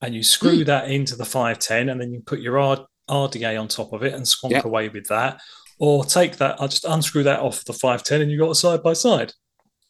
and 0.00 0.14
you 0.14 0.22
screw 0.24 0.58
Hmm. 0.58 0.64
that 0.64 0.90
into 0.90 1.14
the 1.14 1.24
five 1.24 1.58
ten, 1.60 1.88
and 1.88 2.00
then 2.00 2.12
you 2.12 2.20
put 2.20 2.40
your 2.40 2.58
R, 2.58 2.86
RDA 3.10 3.60
on 3.60 3.68
top 3.68 3.92
of 3.92 4.02
it 4.02 4.14
and 4.14 4.24
squonk 4.24 4.50
Yep. 4.52 4.64
away 4.64 4.88
with 4.88 5.06
that, 5.08 5.40
or 5.78 6.04
take 6.04 6.36
that. 6.38 6.60
I'll 6.60 6.68
just 6.68 6.84
unscrew 6.84 7.22
that 7.24 7.40
off 7.40 7.64
the 7.64 7.72
five 7.72 8.02
ten, 8.02 8.20
and 8.20 8.30
you 8.30 8.38
got 8.38 8.50
a 8.50 8.54
side 8.54 8.82
by 8.82 8.92
side. 8.92 9.32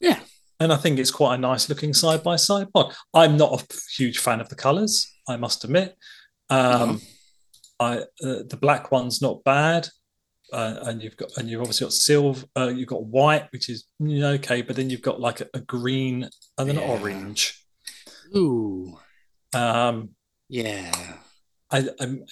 Yeah. 0.01 0.21
And 0.61 0.73
I 0.73 0.77
think 0.77 0.99
it's 0.99 1.11
quite 1.11 1.35
a 1.35 1.39
nice 1.39 1.69
looking 1.69 1.93
side 1.93 2.23
by 2.23 2.37
side 2.37 2.69
mod. 2.75 2.95
I'm 3.15 3.37
not 3.37 3.61
a 3.63 3.67
huge 3.97 4.19
fan 4.19 4.41
of 4.41 4.49
the 4.49 4.55
colours, 4.55 5.13
I 5.29 5.37
must 5.37 5.65
admit. 5.65 5.97
Um, 6.51 6.89
No. 6.89 6.99
I 7.81 7.97
uh, 7.99 8.43
the 8.49 8.59
black 8.61 8.93
one's 8.93 9.21
not 9.21 9.43
bad, 9.45 9.89
uh, 10.53 10.77
and 10.83 11.03
you've 11.03 11.17
got 11.17 11.37
and 11.37 11.51
you've 11.51 11.61
obviously 11.61 11.87
got 11.87 11.93
silver. 11.93 12.47
Uh, 12.57 12.69
you've 12.69 12.89
got 12.89 13.05
white, 13.05 13.49
which 13.53 13.69
is 13.69 13.87
you 13.99 14.21
know, 14.21 14.33
okay, 14.35 14.63
but 14.63 14.77
then 14.77 14.89
you've 14.89 15.03
got 15.03 15.21
like 15.21 15.41
a, 15.41 15.49
a 15.55 15.61
green 15.61 16.29
and 16.59 16.71
an 16.71 16.77
Yeah. 16.77 16.83
orange. 16.83 17.65
Ooh. 18.37 18.99
Um, 19.53 20.11
Yeah. 20.49 21.17
I, 21.71 21.89
I'm 22.01 22.25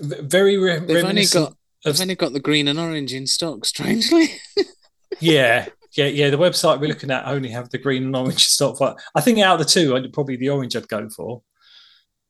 very 0.00 0.56
re- 0.58 0.78
They've 0.78 1.04
only 1.04 1.26
got 1.26 1.50
of- 1.52 1.56
they've 1.84 2.00
only 2.00 2.14
got 2.14 2.32
the 2.32 2.40
green 2.40 2.68
and 2.68 2.78
orange 2.78 3.12
in 3.12 3.26
stock, 3.26 3.64
strangely. 3.64 4.28
yeah. 5.20 5.66
Yeah, 5.96 6.06
yeah. 6.06 6.30
The 6.30 6.36
website 6.38 6.80
we're 6.80 6.88
looking 6.88 7.10
at 7.10 7.26
only 7.26 7.48
have 7.50 7.70
the 7.70 7.78
green 7.78 8.04
and 8.04 8.16
orange 8.16 8.46
stock. 8.46 8.76
But 8.78 8.98
I 9.14 9.20
think 9.20 9.38
out 9.38 9.58
of 9.58 9.66
the 9.66 9.72
two, 9.72 9.96
I'd 9.96 10.12
probably 10.12 10.36
the 10.36 10.50
orange 10.50 10.76
I'd 10.76 10.88
go 10.88 11.08
for, 11.08 11.42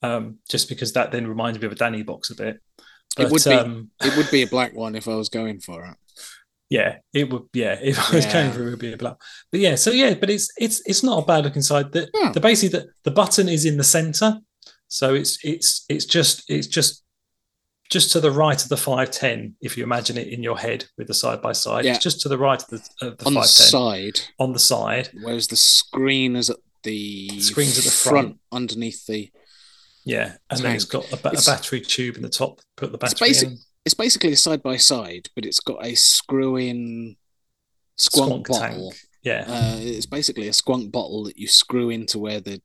um, 0.02 0.38
just 0.48 0.68
because 0.68 0.92
that 0.92 1.10
then 1.10 1.26
reminds 1.26 1.58
me 1.58 1.66
of 1.66 1.72
a 1.72 1.76
Danny 1.76 2.02
box 2.02 2.30
a 2.30 2.36
bit. 2.36 2.60
But 3.16 3.26
It 3.26 3.32
would 3.32 3.44
be. 3.44 3.50
um, 3.52 3.90
it 4.04 4.16
would 4.16 4.30
be 4.30 4.42
a 4.42 4.46
black 4.46 4.74
one 4.74 4.94
if 4.94 5.08
I 5.08 5.14
was 5.16 5.28
going 5.30 5.58
for 5.60 5.84
it. 5.84 5.96
yeah, 6.70 6.98
it 7.12 7.32
would. 7.32 7.44
Yeah, 7.54 7.76
if 7.82 7.98
I 7.98 8.16
was 8.16 8.26
going 8.26 8.52
for 8.52 8.62
it, 8.62 8.66
it 8.66 8.70
would 8.70 8.78
be 8.78 8.92
a 8.92 8.96
black. 8.96 9.16
But 9.50 9.60
yeah, 9.60 9.74
so 9.74 9.90
yeah, 9.90 10.14
but 10.14 10.30
it's 10.30 10.48
it's 10.58 10.80
it's 10.86 11.02
not 11.02 11.22
a 11.22 11.26
bad 11.26 11.44
looking 11.44 11.62
side. 11.62 11.90
The 11.92 12.08
Yeah. 12.14 12.30
the 12.32 12.40
basically 12.40 12.78
the, 12.78 12.86
the 13.04 13.10
button 13.10 13.48
is 13.48 13.64
in 13.64 13.78
the 13.78 13.84
center, 13.84 14.38
so 14.86 15.14
it's 15.14 15.38
it's 15.44 15.84
it's 15.88 16.04
just 16.04 16.44
it's 16.48 16.66
just 16.68 17.02
just 17.90 18.12
to 18.12 18.20
the 18.20 18.30
right 18.30 18.60
of 18.62 18.68
the 18.68 18.76
five 18.76 19.10
ten. 19.10 19.54
If 19.60 19.76
you 19.76 19.84
imagine 19.84 20.16
it 20.18 20.28
in 20.28 20.42
your 20.42 20.58
head 20.58 20.86
with 20.98 21.06
the 21.06 21.14
side 21.14 21.40
by 21.42 21.52
side, 21.52 21.84
Yeah. 21.84 21.94
it's 21.94 22.02
just 22.04 22.20
to 22.22 22.28
the 22.28 22.38
right 22.38 22.62
of 22.62 22.68
the, 22.68 22.88
of 23.06 23.18
the 23.18 23.26
On 23.26 23.34
the 23.34 23.42
side, 23.44 24.20
on 24.38 24.52
the 24.52 24.58
side. 24.58 25.10
whereas 25.22 25.48
the 25.48 25.56
screen 25.56 26.36
is 26.36 26.50
at 26.50 26.56
the 26.82 27.28
Screen's 27.40 27.78
at 27.78 27.84
the 27.84 27.90
front. 27.90 28.38
underneath 28.52 29.06
the. 29.06 29.30
Yeah, 30.04 30.36
and 30.50 30.60
then 30.60 30.76
it's 30.76 30.84
got 30.84 31.10
a, 31.12 31.16
ba- 31.16 31.30
a 31.30 31.42
battery 31.44 31.80
tube 31.80 32.14
in 32.16 32.22
the 32.22 32.28
top. 32.28 32.60
Put 32.76 32.92
the 32.92 32.98
It's 33.02 33.14
battery 33.14 33.28
basic- 33.30 33.48
in. 33.48 33.58
It's 33.84 33.94
basically 33.94 34.32
a 34.32 34.36
side 34.36 34.62
by 34.62 34.76
side, 34.76 35.28
but 35.34 35.44
it's 35.44 35.60
got 35.60 35.84
a 35.84 35.94
screw-in 35.96 37.16
squonk, 37.98 38.44
Squonk 38.44 38.48
bottle. 38.48 38.90
tank. 38.90 39.00
Yeah, 39.22 39.44
Uh, 39.48 39.78
it's 39.80 40.06
basically 40.06 40.46
a 40.48 40.52
squonk 40.52 40.92
bottle 40.92 41.24
that 41.24 41.36
you 41.36 41.48
screw 41.48 41.90
into 41.90 42.18
where 42.20 42.40
the 42.40 42.60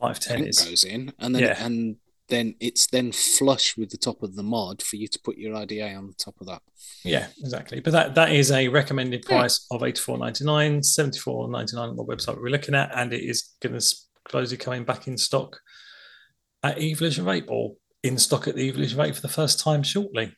five 0.00 0.18
ten 0.20 0.36
tank 0.38 0.48
is. 0.48 0.60
goes 0.62 0.84
in, 0.84 1.12
and 1.18 1.34
then 1.34 1.42
Yeah. 1.42 1.64
and 1.64 1.96
then 2.34 2.54
it's 2.60 2.86
then 2.88 3.12
flush 3.12 3.76
with 3.76 3.90
the 3.90 3.96
top 3.96 4.22
of 4.22 4.34
the 4.34 4.42
mod 4.42 4.82
for 4.82 4.96
you 4.96 5.06
to 5.08 5.20
put 5.20 5.38
your 5.38 5.54
RDA 5.54 5.96
on 5.96 6.08
the 6.08 6.14
top 6.14 6.34
of 6.40 6.48
that. 6.48 6.62
Yeah, 7.04 7.28
exactly. 7.38 7.80
But 7.80 7.92
that 7.92 8.14
that 8.16 8.32
is 8.32 8.50
a 8.50 8.68
recommended 8.68 9.24
Yeah. 9.24 9.38
price 9.38 9.66
of 9.70 9.82
eighty 9.84 10.00
four 10.00 10.18
ninety 10.18 10.44
nine, 10.44 10.82
seventy 10.82 11.18
four 11.18 11.48
ninety 11.48 11.76
nine 11.76 11.90
on 11.90 11.96
the 11.96 12.04
website 12.04 12.36
we're 12.40 12.50
looking 12.50 12.74
at, 12.74 12.90
and 12.94 13.12
it 13.12 13.22
is 13.22 13.50
going 13.62 13.78
to 13.78 13.96
closely 14.24 14.56
coming 14.56 14.84
back 14.84 15.06
in 15.06 15.16
stock 15.16 15.60
at 16.62 16.78
Evolution 16.78 17.24
Vape 17.24 17.48
or 17.48 17.74
in 18.02 18.18
stock 18.18 18.48
at 18.48 18.56
the 18.56 18.68
Evolution 18.68 18.98
Vape 18.98 19.14
for 19.14 19.20
the 19.22 19.28
first 19.28 19.60
time 19.60 19.82
shortly. 19.82 20.34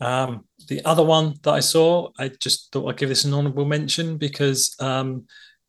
Um, 0.00 0.46
the 0.68 0.82
other 0.84 1.04
one 1.04 1.34
that 1.42 1.52
I 1.52 1.60
saw, 1.60 2.10
I 2.18 2.28
just 2.28 2.72
thought 2.72 2.88
I'd 2.88 2.96
give 2.96 3.10
this 3.10 3.24
an 3.24 3.34
honourable 3.34 3.66
mention 3.66 4.16
because 4.16 4.74
um, 4.80 5.26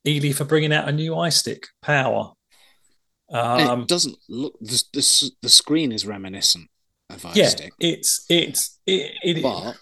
Eleaf 0.07 0.47
bringing 0.47 0.71
out 0.71 0.87
a 0.87 0.91
new 0.91 1.11
iStick 1.11 1.65
Power. 1.81 2.31
Um, 3.31 3.81
it 3.81 3.87
doesn't 3.87 4.17
look 4.29 4.57
the, 4.59 4.83
the 4.93 5.31
the 5.41 5.49
screen 5.49 5.91
is 5.91 6.05
reminiscent 6.05 6.69
of 7.09 7.23
yeah, 7.35 7.45
iStick, 7.45 7.71
it's 7.79 8.25
it's 8.29 8.79
it, 8.85 9.11
it 9.23 9.41
but 9.41 9.75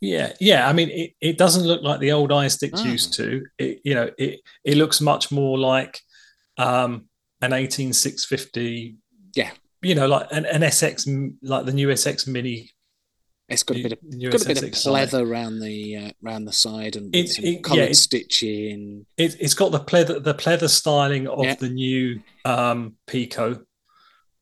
Yeah, 0.00 0.32
yeah. 0.40 0.68
I 0.68 0.72
mean, 0.72 0.90
it, 0.90 1.12
it 1.20 1.38
doesn't 1.38 1.66
look 1.66 1.82
like 1.82 2.00
the 2.00 2.12
old 2.12 2.30
iSticks 2.30 2.80
Oh. 2.80 2.84
used 2.84 3.14
to. 3.14 3.44
It, 3.58 3.80
you 3.84 3.94
know, 3.94 4.10
it 4.18 4.40
it 4.64 4.76
looks 4.76 5.00
much 5.00 5.32
more 5.32 5.58
like 5.58 6.00
um, 6.58 7.08
an 7.40 7.52
eighteen 7.52 7.92
six 7.92 8.24
fifty. 8.24 8.96
Yeah. 9.34 9.50
You 9.82 9.94
know, 9.94 10.06
like 10.06 10.26
an, 10.32 10.46
an 10.46 10.62
SX, 10.62 11.06
like 11.42 11.64
the 11.66 11.72
new 11.72 11.88
SX 11.88 12.26
Mini 12.26 12.70
It's 13.48 13.62
got 13.62 13.76
a 13.76 13.82
bit 13.82 13.92
of 13.92 14.00
got 14.32 14.42
a 14.42 14.46
bit 14.48 14.62
of 14.62 14.70
pleather 14.70 15.24
around 15.24 15.60
the 15.60 15.96
uh, 15.96 16.10
around 16.24 16.46
the 16.46 16.52
side 16.52 16.96
and 16.96 17.14
It- 17.14 17.28
some 17.28 17.44
it- 17.44 17.50
yeah, 17.52 17.60
coloured 17.60 17.90
it- 17.90 17.96
stitching. 17.96 19.06
It, 19.16 19.36
it's 19.38 19.54
got 19.54 19.70
the 19.70 19.78
pleather 19.80 20.22
the 20.22 20.34
pleather 20.34 20.68
styling 20.68 21.28
of 21.28 21.44
Yeah. 21.44 21.54
the 21.54 21.68
new 21.68 22.20
um, 22.44 22.94
Pico, 23.06 23.62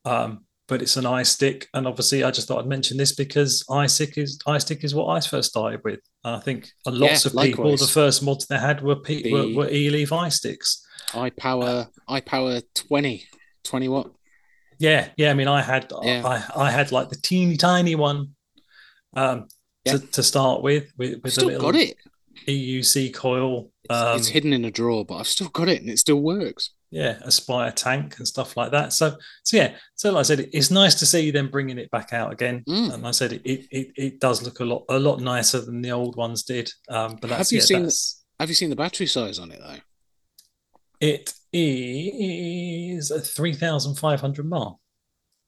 um, 0.06 0.44
but 0.68 0.80
it's 0.80 0.96
an 0.96 1.04
iStick, 1.04 1.66
and 1.74 1.86
obviously 1.86 2.24
I 2.24 2.30
just 2.30 2.48
thought 2.48 2.60
I'd 2.60 2.66
mention 2.66 2.96
this 2.96 3.14
because 3.14 3.62
iStick 3.68 4.16
is 4.16 4.38
iStick 4.46 4.82
is 4.84 4.94
what 4.94 5.08
I 5.08 5.20
first 5.20 5.50
started 5.50 5.80
with. 5.84 6.00
And 6.24 6.36
I 6.36 6.40
think 6.40 6.70
a 6.86 6.90
lots 6.90 7.26
Yeah, 7.26 7.30
of 7.32 7.46
people 7.46 7.64
likewise. 7.64 7.80
the 7.80 7.86
first 7.92 8.22
mods 8.22 8.46
they 8.46 8.58
had 8.58 8.80
were 8.82 8.96
P, 8.96 9.22
The- 9.22 9.32
were, 9.32 9.48
were 9.54 9.66
Eleaf 9.68 10.12
eye 10.12 10.30
sticks. 10.30 10.82
iPower 11.10 11.88
iPower 12.08 12.62
20, 12.74 13.26
20 13.64 13.88
watt. 13.88 14.10
Yeah, 14.78 15.08
yeah. 15.18 15.30
I 15.30 15.34
mean, 15.34 15.48
I 15.48 15.60
had 15.60 15.92
Yeah. 16.02 16.22
I, 16.56 16.64
I 16.68 16.70
had 16.70 16.90
like 16.90 17.10
the 17.10 17.16
teeny 17.16 17.58
tiny 17.58 17.94
one 17.94 18.34
um, 19.16 19.48
Yeah. 19.84 19.94
to, 19.94 19.98
to 19.98 20.22
start 20.22 20.62
with 20.62 20.92
with, 20.98 21.22
with 21.22 21.32
still 21.32 21.48
a 21.48 21.50
little 21.52 21.72
got 21.72 21.80
it. 21.80 21.96
EUC 22.48 23.14
coil. 23.14 23.70
It's, 23.84 23.94
Um, 23.94 24.18
it's 24.18 24.28
hidden 24.28 24.52
in 24.52 24.64
a 24.64 24.70
drawer, 24.70 25.04
but 25.04 25.16
I've 25.16 25.28
still 25.28 25.48
got 25.48 25.68
it 25.68 25.80
and 25.80 25.88
it 25.90 25.98
still 25.98 26.20
works. 26.20 26.70
yeah, 26.90 27.18
Aspire 27.22 27.70
tank 27.70 28.18
and 28.18 28.26
stuff 28.26 28.56
like 28.56 28.72
that. 28.72 28.92
So, 28.92 29.16
so 29.44 29.56
yeah, 29.56 29.76
so 29.94 30.10
like 30.12 30.20
I 30.20 30.22
said, 30.24 30.48
it's 30.52 30.70
nice 30.70 30.94
to 30.96 31.06
see 31.06 31.30
them 31.30 31.48
bringing 31.48 31.78
it 31.78 31.90
back 31.92 32.12
out 32.12 32.32
again. 32.32 32.64
Mm. 32.68 32.92
And 32.94 33.06
I 33.06 33.12
said 33.12 33.32
it, 33.34 33.42
it, 33.44 33.92
it, 33.96 34.20
does 34.20 34.42
look 34.42 34.58
a 34.60 34.64
lot 34.64 34.84
a 34.88 34.98
lot 34.98 35.20
nicer 35.20 35.60
than 35.60 35.80
the 35.80 35.92
old 35.92 36.16
ones 36.16 36.42
did. 36.42 36.70
Um, 36.88 37.16
but 37.20 37.30
Have 37.30 37.50
you 37.52 37.58
yeah, 37.58 37.64
seen- 37.64 37.82
that's, 37.84 38.24
Have 38.40 38.48
you 38.48 38.54
seen 38.56 38.70
the 38.70 38.76
battery 38.76 39.06
size 39.06 39.38
on 39.38 39.50
it 39.52 39.60
though? 39.60 39.78
it 41.00 41.34
is 41.52 43.10
a 43.10 43.20
three 43.20 43.52
thousand 43.54 43.94
five 43.96 44.20
hundred 44.20 44.46
mAh. 44.46 44.72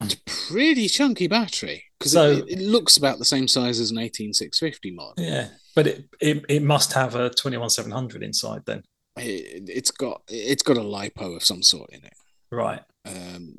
It's 0.03 0.15
a 0.15 0.19
pretty 0.53 0.89
chunky 0.89 1.27
battery 1.27 1.85
because 1.99 2.13
So- 2.13 2.31
it, 2.31 2.45
it 2.49 2.59
looks 2.61 2.97
about 2.97 3.19
the 3.19 3.25
same 3.25 3.49
size 3.49 3.81
as 3.81 3.91
an 3.91 3.99
18650 3.99 4.91
mod. 4.93 5.15
Yeah, 5.19 5.49
but 5.75 5.87
it, 5.87 6.05
it 6.21 6.45
it 6.49 6.63
must 6.63 6.93
have 6.95 7.15
a 7.15 7.31
twenty 7.31 7.57
one 7.57 7.71
seven 7.71 7.91
hundred 7.93 8.23
inside 8.23 8.63
then, 8.67 8.83
It, 9.19 9.69
it's 9.69 9.91
got 9.91 10.23
it's 10.29 10.63
got 10.63 10.77
a 10.77 10.81
lipo 10.81 11.37
of 11.37 11.45
some 11.45 11.63
sort 11.63 11.91
in 11.91 12.05
it 12.05 12.15
right? 12.51 12.81
Um 13.05 13.55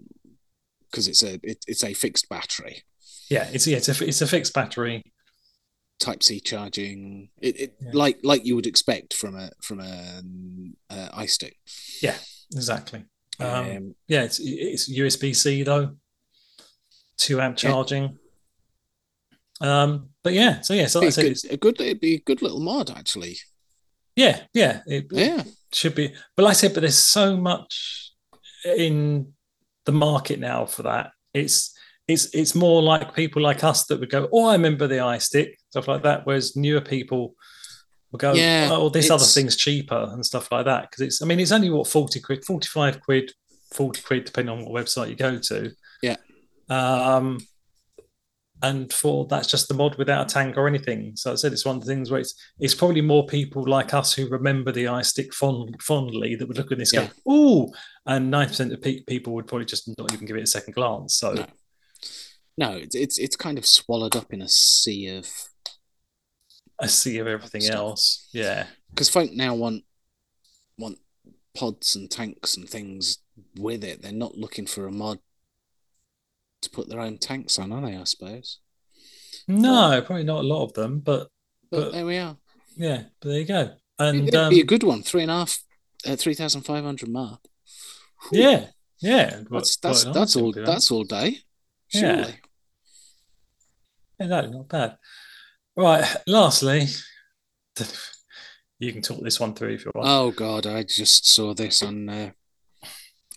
because 0.89 1.07
it's 1.07 1.21
a 1.23 1.33
it, 1.43 1.63
it's 1.67 1.83
a 1.83 1.93
fixed 1.93 2.29
battery. 2.29 2.83
Yeah, 3.29 3.49
it's 3.51 3.67
yeah, 3.67 3.77
it's 3.77 3.89
a 3.89 4.05
it's 4.07 4.21
a 4.21 4.27
fixed 4.27 4.53
battery. 4.53 5.03
Type 5.99 6.21
C 6.21 6.39
charging, 6.39 7.29
it, 7.41 7.59
it 7.59 7.75
Yeah. 7.81 7.89
like 7.93 8.19
like 8.23 8.45
you 8.45 8.55
would 8.55 8.67
expect 8.67 9.13
from 9.15 9.35
a 9.35 9.49
from 9.61 9.79
a 9.79 10.21
uh, 10.91 11.09
iStick. 11.23 11.53
Yeah, 12.03 12.15
exactly. 12.55 13.03
Um, 13.39 13.47
Um, 13.49 13.95
yeah, 14.07 14.21
it's 14.23 14.39
it's 14.39 14.89
USB 14.91 15.35
C 15.35 15.63
though, 15.63 15.97
two 17.17 17.41
amp 17.41 17.61
Yeah. 17.61 17.71
Um, 19.61 20.09
but 20.23 20.33
yeah, 20.33 20.61
so 20.61 20.73
yeah, 20.73 20.87
so 20.87 20.99
like 20.99 21.07
I 21.07 21.09
said, 21.11 21.23
be 21.23 21.31
it's, 21.31 21.43
a 21.45 21.57
good 21.57 21.79
it'd 21.81 21.99
be 21.99 22.15
a 22.15 22.21
good 22.21 22.41
little 22.41 22.59
mod 22.59 22.91
actually. 22.91 23.37
yeah, 24.15 24.41
yeah, 24.53 24.81
it, 24.85 25.07
Yeah, 25.11 25.43
should 25.73 25.95
be. 25.95 26.13
But 26.35 26.43
like 26.43 26.51
I 26.51 26.53
said, 26.53 26.73
but 26.73 26.81
there's 26.81 26.97
so 26.97 27.35
much 27.35 28.13
in 28.65 29.33
the 29.85 29.91
market 29.91 30.39
now 30.39 30.65
for 30.65 30.83
that. 30.83 31.11
It's 31.33 31.75
it's 32.07 32.33
it's 32.33 32.55
more 32.55 32.81
like 32.81 33.15
people 33.15 33.41
like 33.41 33.63
us 33.63 33.85
that 33.85 33.99
would 33.99 34.09
go, 34.09 34.29
oh, 34.31 34.45
I 34.45 34.53
remember 34.53 34.87
the 34.87 34.95
iStick 34.95 35.53
stuff 35.69 35.87
like 35.87 36.03
that. 36.03 36.25
Whereas 36.25 36.55
newer 36.55 36.81
people 36.81 37.35
will 38.11 38.19
go, 38.19 38.33
Yeah, 38.33 38.69
oh, 38.71 38.89
this 38.89 39.09
other 39.09 39.25
thing's 39.25 39.55
cheaper 39.55 40.09
and 40.11 40.25
stuff 40.25 40.51
like 40.51 40.65
that 40.65 40.89
because 40.89 41.01
it's. 41.01 41.21
I 41.21 41.25
mean, 41.25 41.39
it's 41.39 41.51
only 41.51 41.69
what 41.69 41.87
forty 41.87 42.19
quid, 42.19 42.45
forty 42.45 42.67
five 42.67 43.01
quid, 43.01 43.31
forty 43.73 44.01
quid, 44.01 44.25
depending 44.25 44.57
on 44.57 44.65
what 44.65 44.83
website 44.83 45.09
you 45.09 45.15
go 45.15 45.37
to. 45.37 45.71
Yeah. 46.01 46.15
Um. 46.69 47.39
And 48.63 48.91
for 48.91 49.27
that's 49.27 49.47
just 49.47 49.67
the 49.67 49.75
mod 49.75 49.97
without 49.99 50.31
a 50.31 50.33
tank 50.33 50.57
or 50.57 50.67
anything. 50.67 51.15
So 51.15 51.31
I 51.31 51.35
said 51.35 51.53
it's 51.53 51.63
one 51.65 51.75
of 51.75 51.85
the 51.85 51.87
things 51.93 52.09
where 52.09 52.19
it's 52.19 52.33
it's 52.59 52.73
probably 52.73 53.01
more 53.01 53.25
people 53.27 53.63
like 53.67 53.93
us 53.93 54.13
who 54.13 54.27
remember 54.27 54.71
the 54.71 54.85
iStick 54.85 55.31
fond, 55.33 55.79
fondly 55.81 56.35
that 56.35 56.47
would 56.47 56.57
look 56.57 56.71
at 56.71 56.79
this 56.79 56.91
Yeah. 56.91 57.09
go, 57.25 57.31
ooh, 57.31 57.71
and 58.07 58.31
nine 58.31 58.47
percent 58.47 58.73
of 58.73 58.81
pe- 58.81 59.01
people 59.03 59.33
would 59.35 59.45
probably 59.45 59.65
just 59.65 59.87
not 59.99 60.11
even 60.11 60.25
give 60.25 60.37
it 60.37 60.41
a 60.43 60.47
second 60.47 60.73
glance. 60.73 61.15
So 61.15 61.33
No. 61.33 61.45
no, 62.57 62.71
it's 62.77 62.95
it's 62.95 63.19
it's 63.19 63.35
kind 63.35 63.59
of 63.59 63.65
swallowed 63.67 64.15
up 64.15 64.33
in 64.33 64.41
a 64.41 64.49
sea 64.49 65.09
of 65.15 65.29
a 66.79 66.87
sea 66.87 67.19
of 67.19 67.27
everything 67.27 67.61
Stuff. 67.61 67.75
else. 67.75 68.27
Yeah, 68.33 68.65
because 68.89 69.09
folk 69.09 69.31
now 69.31 69.53
want 69.53 69.83
want 70.79 70.97
pods 71.55 71.95
and 71.95 72.09
tanks 72.09 72.57
and 72.57 72.67
things 72.67 73.19
with 73.55 73.83
it. 73.83 74.01
They're 74.01 74.11
not 74.11 74.35
looking 74.35 74.65
for 74.65 74.87
a 74.87 74.91
mod 74.91 75.19
to 76.61 76.69
put 76.69 76.89
their 76.89 76.99
own 76.99 77.17
tanks 77.17 77.59
on, 77.59 77.71
are 77.71 77.81
they? 77.81 77.95
I 77.95 78.03
suppose. 78.03 78.59
no, 79.47 80.01
probably 80.05 80.23
not 80.23 80.43
a 80.43 80.47
lot 80.47 80.63
of 80.65 80.73
them, 80.73 80.99
but 80.99 81.29
But, 81.69 81.79
But- 81.79 81.91
there 81.91 82.05
we 82.05 82.17
are. 82.17 82.37
yeah, 82.75 83.03
but 83.19 83.29
there 83.29 83.39
you 83.39 83.45
go. 83.45 83.71
And 83.99 84.27
It'd 84.27 84.35
um, 84.35 84.49
be 84.49 84.61
a 84.61 84.65
good 84.65 84.83
one. 84.83 85.01
Three 85.01 85.23
and 85.23 85.31
a 85.31 85.35
half, 85.37 85.59
uh, 86.05 86.15
three 86.15 86.35
thousand 86.35 86.61
five 86.61 86.83
hundred 86.83 87.09
mark. 87.09 87.39
yeah, 88.31 88.67
yeah, 89.01 89.41
That's 89.49 89.77
that's 89.77 90.05
nice 90.05 90.13
that's 90.13 90.35
all. 90.35 90.51
That's 90.51 90.91
all 90.91 91.03
day. 91.03 91.39
Yeah. 91.93 92.01
Surely. 92.01 92.35
Yeah, 94.19 94.27
no, 94.27 94.41
not 94.47 94.67
bad. 94.69 94.97
Right. 95.75 96.05
Lastly, 96.25 96.87
you 98.79 98.91
can 98.93 99.01
talk 99.01 99.21
this 99.23 99.39
one 99.39 99.53
through 99.53 99.73
if 99.75 99.85
you 99.85 99.91
want. 99.93 100.07
Oh 100.07 100.31
God, 100.31 100.65
I 100.65 100.83
just 100.83 101.27
saw 101.29 101.53
this 101.53 101.83
on. 101.83 102.09
Uh, 102.09 102.31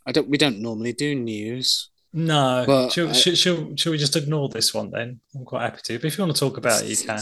I 0.07 0.13
don't. 0.13 0.29
We 0.29 0.39
don't 0.39 0.61
normally 0.61 0.93
do 0.93 1.15
news. 1.15 1.90
No, 2.13 2.65
but 2.67 2.91
shall, 2.91 3.09
I- 3.11 3.13
shall, 3.13 3.35
shall, 3.35 3.77
shall 3.77 3.93
we 3.93 3.99
just 3.99 4.17
ignore 4.17 4.49
this 4.49 4.75
one 4.75 4.91
then? 4.91 5.21
I'm 5.35 5.45
quite 5.45 5.63
happy 5.63 5.81
to. 5.85 5.99
But 5.99 6.07
if 6.07 6.19
you 6.19 6.25
want 6.25 6.35
to 6.35 6.41
talk 6.41 6.57
about 6.57 6.83
it, 6.83 6.89
you 6.89 6.97
can. 7.07 7.21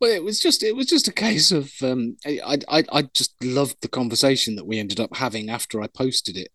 Well, 0.00 0.10
it 0.10 0.24
was 0.24 0.40
just 0.40 0.62
it 0.62 0.74
was 0.74 0.86
just 0.86 1.08
a 1.08 1.12
case 1.12 1.52
of 1.52 1.70
um, 1.82 2.16
I 2.24 2.58
I 2.68 2.84
I 2.90 3.02
just 3.02 3.34
loved 3.44 3.76
the 3.82 3.88
conversation 3.88 4.56
that 4.56 4.66
we 4.66 4.78
ended 4.78 5.00
up 5.00 5.14
having 5.16 5.50
after 5.50 5.82
I 5.82 5.86
posted 5.88 6.36
it 6.38 6.48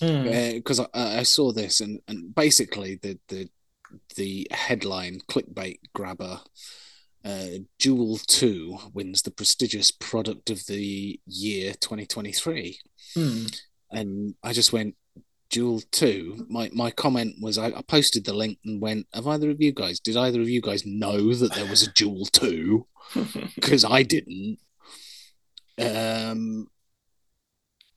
Hmm. 0.00 0.54
because 0.56 0.80
I, 0.80 0.86
I 0.94 1.22
saw 1.22 1.52
this 1.52 1.80
and 1.80 2.00
and 2.08 2.34
basically 2.34 2.96
the 3.02 3.18
the 3.28 3.48
the 4.16 4.46
headline 4.50 5.20
clickbait 5.28 5.78
grabber. 5.94 6.40
Uh, 7.24 7.58
Juul 7.80 8.24
2 8.26 8.78
wins 8.94 9.22
the 9.22 9.32
prestigious 9.32 9.90
product 9.90 10.48
of 10.48 10.64
the 10.66 11.18
year 11.26 11.72
2023. 11.74 12.78
Hmm. 13.14 13.46
and 13.90 14.34
I 14.44 14.52
just 14.52 14.72
went 14.72 14.94
Juul 15.50 15.84
Two. 15.90 16.46
My 16.48 16.70
my 16.72 16.90
comment 16.90 17.36
was 17.40 17.58
I, 17.58 17.68
I 17.68 17.82
posted 17.82 18.24
the 18.24 18.32
link 18.32 18.58
and 18.64 18.80
went, 18.80 19.06
Have 19.12 19.26
either 19.26 19.50
of 19.50 19.60
you 19.60 19.72
guys 19.72 20.00
did 20.00 20.16
either 20.16 20.40
of 20.40 20.48
you 20.48 20.60
guys 20.60 20.84
know 20.86 21.34
that 21.34 21.54
there 21.54 21.66
was 21.66 21.86
a 21.86 21.92
Juul 21.92 22.30
Two? 22.30 22.86
Because 23.54 23.84
I 23.84 24.02
didn't. 24.02 24.58
Um, 25.78 26.66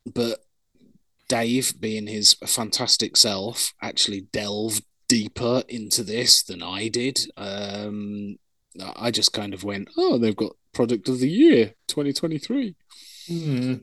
but 0.05 0.39
Dave, 1.27 1.79
being 1.79 2.07
his 2.07 2.35
fantastic 2.45 3.17
self, 3.17 3.73
actually 3.81 4.21
delved 4.31 4.83
deeper 5.07 5.63
into 5.67 6.03
this 6.03 6.43
than 6.43 6.61
I 6.61 6.87
did. 6.87 7.19
Um, 7.35 8.37
I 8.95 9.11
just 9.11 9.33
kind 9.33 9.53
of 9.53 9.63
went, 9.63 9.89
Oh, 9.97 10.17
they've 10.17 10.35
got 10.35 10.53
product 10.73 11.09
of 11.09 11.19
the 11.19 11.29
year 11.29 11.73
2023. 11.87 12.75
Hmm. 13.27 13.73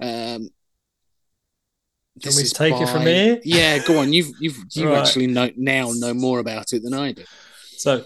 Um, 0.00 0.48
Can 2.22 2.34
we 2.36 2.44
take 2.44 2.74
it 2.74 2.88
from 2.88 3.02
here? 3.02 3.40
Yeah, 3.44 3.78
go 3.86 3.98
on. 3.98 4.12
You've 4.12 4.30
you've 4.40 4.56
you 4.72 4.88
Right. 4.88 4.98
actually 4.98 5.26
know 5.26 5.50
now 5.56 5.90
know 5.94 6.14
more 6.14 6.38
about 6.38 6.72
it 6.72 6.82
than 6.82 6.94
I 6.94 7.12
do. 7.12 7.24
So, 7.76 8.04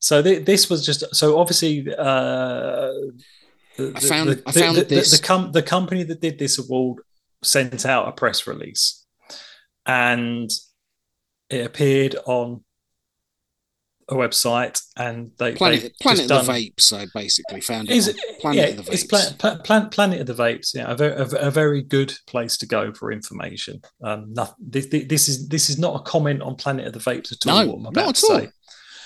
so 0.00 0.20
th- 0.22 0.44
this 0.44 0.68
was 0.68 0.84
just 0.84 1.14
so 1.14 1.38
obviously. 1.38 1.86
Uh, 1.88 2.90
the, 3.76 3.92
I 3.96 4.00
found- 4.00 4.28
the, 4.30 4.42
I 4.46 4.50
the- 4.52 4.60
found 4.60 4.76
the, 4.76 4.84
this- 4.84 5.18
The, 5.18 5.22
com- 5.24 5.52
the 5.52 5.62
company 5.62 6.02
that 6.02 6.20
did 6.20 6.38
this 6.38 6.58
award 6.58 7.02
sent 7.42 7.86
out 7.86 8.08
a 8.08 8.12
press 8.12 8.46
release, 8.46 9.04
and 9.86 10.50
it 11.48 11.64
appeared 11.66 12.16
on 12.26 12.64
a 14.12 14.14
website, 14.14 14.80
and 14.96 15.32
they 15.38 15.52
Planet 15.54 15.82
they've 15.82 15.92
Planet 16.00 16.22
of 16.22 16.28
done- 16.28 16.46
the 16.46 16.52
Vapes. 16.52 16.92
I 16.92 17.06
basically 17.14 17.60
found 17.60 17.90
it. 17.90 17.96
Is 17.96 18.08
it 18.08 18.16
Planet 18.40 18.58
yeah, 18.74 18.78
of 18.80 18.86
the 18.86 18.92
It's 18.92 19.04
Vapes. 19.04 19.38
Pla- 19.38 19.56
Pla- 19.58 19.88
Planet 19.88 20.20
of 20.20 20.26
the 20.26 20.34
Vapes. 20.42 20.74
Yeah, 20.74 20.90
a 20.90 20.94
very, 20.96 21.12
a, 21.14 21.24
a 21.48 21.50
very 21.50 21.82
good 21.82 22.14
place 22.26 22.56
to 22.58 22.66
go 22.66 22.92
for 22.92 23.10
information. 23.12 23.80
Um, 24.02 24.32
nothing, 24.32 24.54
this, 24.60 24.86
this 24.86 25.28
is 25.28 25.48
this 25.48 25.68
is 25.70 25.78
not 25.78 25.96
a 25.96 26.02
comment 26.04 26.42
on 26.42 26.56
Planet 26.56 26.86
of 26.86 26.92
the 26.92 26.98
Vapes 27.00 27.32
at 27.32 27.46
all. 27.50 27.64
No, 27.64 27.72
what 27.72 27.76
I'm 27.88 27.92
not 27.94 28.08
at 28.08 28.14
to 28.16 28.26
all. 28.32 28.38
say. 28.40 28.48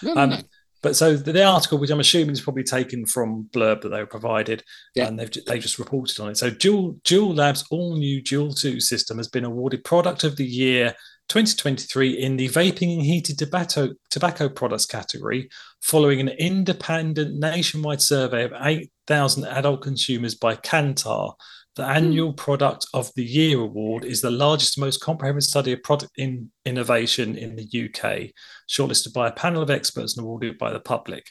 no, 0.02 0.14
no, 0.14 0.20
Um, 0.20 0.30
no. 0.30 0.38
But 0.82 0.94
so 0.94 1.16
the, 1.16 1.32
the 1.32 1.42
article, 1.42 1.78
which 1.78 1.90
I'm 1.90 1.98
assuming 1.98 2.30
is 2.34 2.40
probably 2.42 2.62
taken 2.62 3.06
from 3.06 3.48
blurb 3.52 3.80
that 3.80 3.88
they 3.88 3.98
were 3.98 4.06
provided, 4.06 4.62
Yeah. 4.94 5.08
and 5.08 5.18
they've 5.18 5.32
they 5.46 5.58
just 5.58 5.78
reported 5.80 6.20
on 6.20 6.28
it. 6.30 6.36
So 6.36 6.50
Juul 6.50 7.00
Juul 7.02 7.34
Labs 7.36 7.64
all 7.70 7.96
new 7.96 8.22
Juul 8.22 8.56
Two 8.56 8.78
system 8.78 9.16
has 9.16 9.26
been 9.26 9.44
awarded 9.44 9.82
Product 9.84 10.22
of 10.22 10.36
the 10.36 10.44
Year 10.44 10.94
2023 11.28 12.10
in 12.10 12.36
the 12.36 12.48
vaping 12.48 12.94
and 12.94 13.02
heated 13.02 13.38
tobacco 13.38 13.90
tobacco 14.10 14.48
products 14.48 14.86
category, 14.86 15.48
following 15.82 16.20
an 16.20 16.28
independent 16.28 17.38
nationwide 17.38 18.00
survey 18.00 18.44
of 18.44 18.52
8,000 18.60 19.44
adult 19.44 19.82
consumers 19.82 20.34
by 20.34 20.54
Kantar. 20.56 21.34
The 21.74 21.84
hmm. 21.84 21.90
annual 21.90 22.32
Product 22.32 22.86
of 22.94 23.10
the 23.16 23.24
Year 23.24 23.60
award 23.60 24.04
is 24.04 24.20
the 24.20 24.30
largest, 24.30 24.78
most 24.78 25.02
comprehensive 25.02 25.50
study 25.50 25.72
of 25.72 25.82
product 25.82 26.12
in 26.16 26.50
innovation 26.64 27.36
in 27.36 27.56
the 27.56 27.64
UK 27.64 28.30
shortlisted 28.68 29.12
by 29.12 29.28
a 29.28 29.32
panel 29.32 29.62
of 29.62 29.70
experts 29.70 30.16
and 30.16 30.24
awarded 30.24 30.58
by 30.58 30.72
the 30.72 30.80
public. 30.80 31.26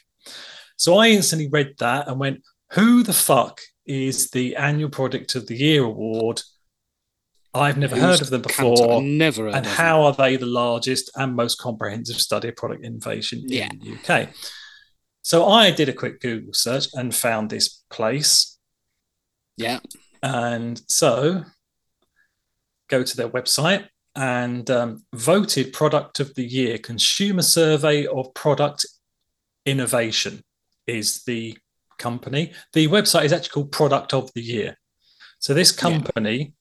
So 0.76 0.98
I 0.98 1.08
instantly 1.08 1.48
read 1.48 1.74
that 1.78 2.06
and 2.06 2.20
went, 2.20 2.42
"Who 2.72 3.02
the 3.02 3.12
fuck 3.12 3.60
is 3.86 4.30
the 4.30 4.56
annual 4.56 4.90
product 4.90 5.34
of 5.34 5.46
the 5.46 5.56
year 5.56 5.82
award?" 5.82 6.42
I've 7.56 7.78
never 7.78 7.96
heard 7.98 8.20
of 8.20 8.30
them 8.30 8.42
before. 8.42 9.02
Never 9.02 9.44
heard 9.44 9.54
and 9.54 9.66
how 9.66 10.02
are 10.02 10.12
they 10.12 10.36
the 10.36 10.46
largest 10.46 11.10
and 11.16 11.34
most 11.34 11.58
comprehensive 11.58 12.20
study 12.20 12.48
of 12.48 12.56
product 12.56 12.84
innovation 12.84 13.42
Yeah. 13.46 13.68
in 13.72 13.78
the 13.80 13.94
UK? 13.94 14.28
So 15.22 15.46
I 15.48 15.70
did 15.70 15.88
a 15.88 15.92
quick 15.92 16.20
Google 16.20 16.52
search 16.52 16.86
and 16.94 17.14
found 17.14 17.50
this 17.50 17.82
place. 17.90 18.58
Yeah. 19.56 19.80
And 20.22 20.80
so 20.88 21.44
go 22.88 23.02
to 23.02 23.16
their 23.16 23.28
website 23.28 23.88
and 24.14 24.70
um, 24.70 25.04
voted 25.14 25.72
product 25.72 26.20
of 26.20 26.34
the 26.34 26.44
year 26.44 26.78
consumer 26.78 27.42
survey 27.42 28.06
of 28.06 28.32
product 28.34 28.86
innovation 29.66 30.42
is 30.86 31.24
the 31.24 31.58
company. 31.98 32.52
The 32.72 32.88
website 32.88 33.24
is 33.24 33.32
actually 33.32 33.50
called 33.50 33.72
product 33.72 34.14
of 34.14 34.32
the 34.34 34.42
year. 34.42 34.78
So 35.38 35.54
this 35.54 35.72
company 35.72 36.54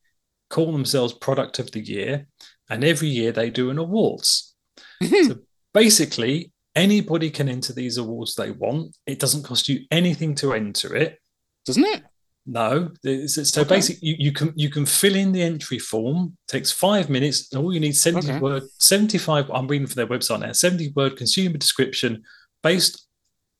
call 0.50 0.72
themselves 0.72 1.14
product 1.14 1.60
of 1.60 1.72
the 1.72 1.80
year 1.82 2.28
and 2.70 2.84
every 2.84 3.08
year 3.08 3.32
they 3.32 3.50
do 3.50 3.70
an 3.70 3.78
awards. 3.78 4.56
so 5.04 5.38
basically 5.74 6.52
anybody 6.76 7.30
can 7.30 7.50
enter 7.50 7.74
these 7.74 7.98
awards 7.98 8.36
they 8.36 8.52
want. 8.52 8.96
It 9.06 9.20
doesn't 9.20 9.44
cost 9.44 9.68
you 9.70 9.82
anything 9.92 10.36
to 10.36 10.54
enter 10.54 10.96
it. 10.96 11.20
Doesn't 11.66 11.86
it? 11.86 12.04
No, 12.48 12.92
so, 13.26 13.62
Okay. 13.62 13.68
basically, 13.76 14.08
you, 14.08 14.16
you 14.20 14.32
can 14.32 14.54
you 14.56 14.70
can 14.70 14.86
fill 14.86 15.16
in 15.16 15.32
the 15.32 15.42
entry 15.42 15.80
form. 15.80 16.38
takes 16.48 16.72
five 16.72 17.10
minutes. 17.10 17.52
And 17.52 17.64
all 17.64 17.74
you 17.74 17.80
need 17.80 17.96
seventy 17.96 18.30
Okay. 18.30 18.40
word, 18.40 18.64
seventy 18.78 19.18
five. 19.18 19.50
I'm 19.50 19.68
reading 19.68 19.88
from 19.88 19.96
their 19.96 20.06
website 20.06 20.42
now. 20.42 20.52
Seventy 20.52 20.92
word 20.96 21.18
consumer 21.18 21.58
description. 21.58 22.22
Based, 22.62 23.08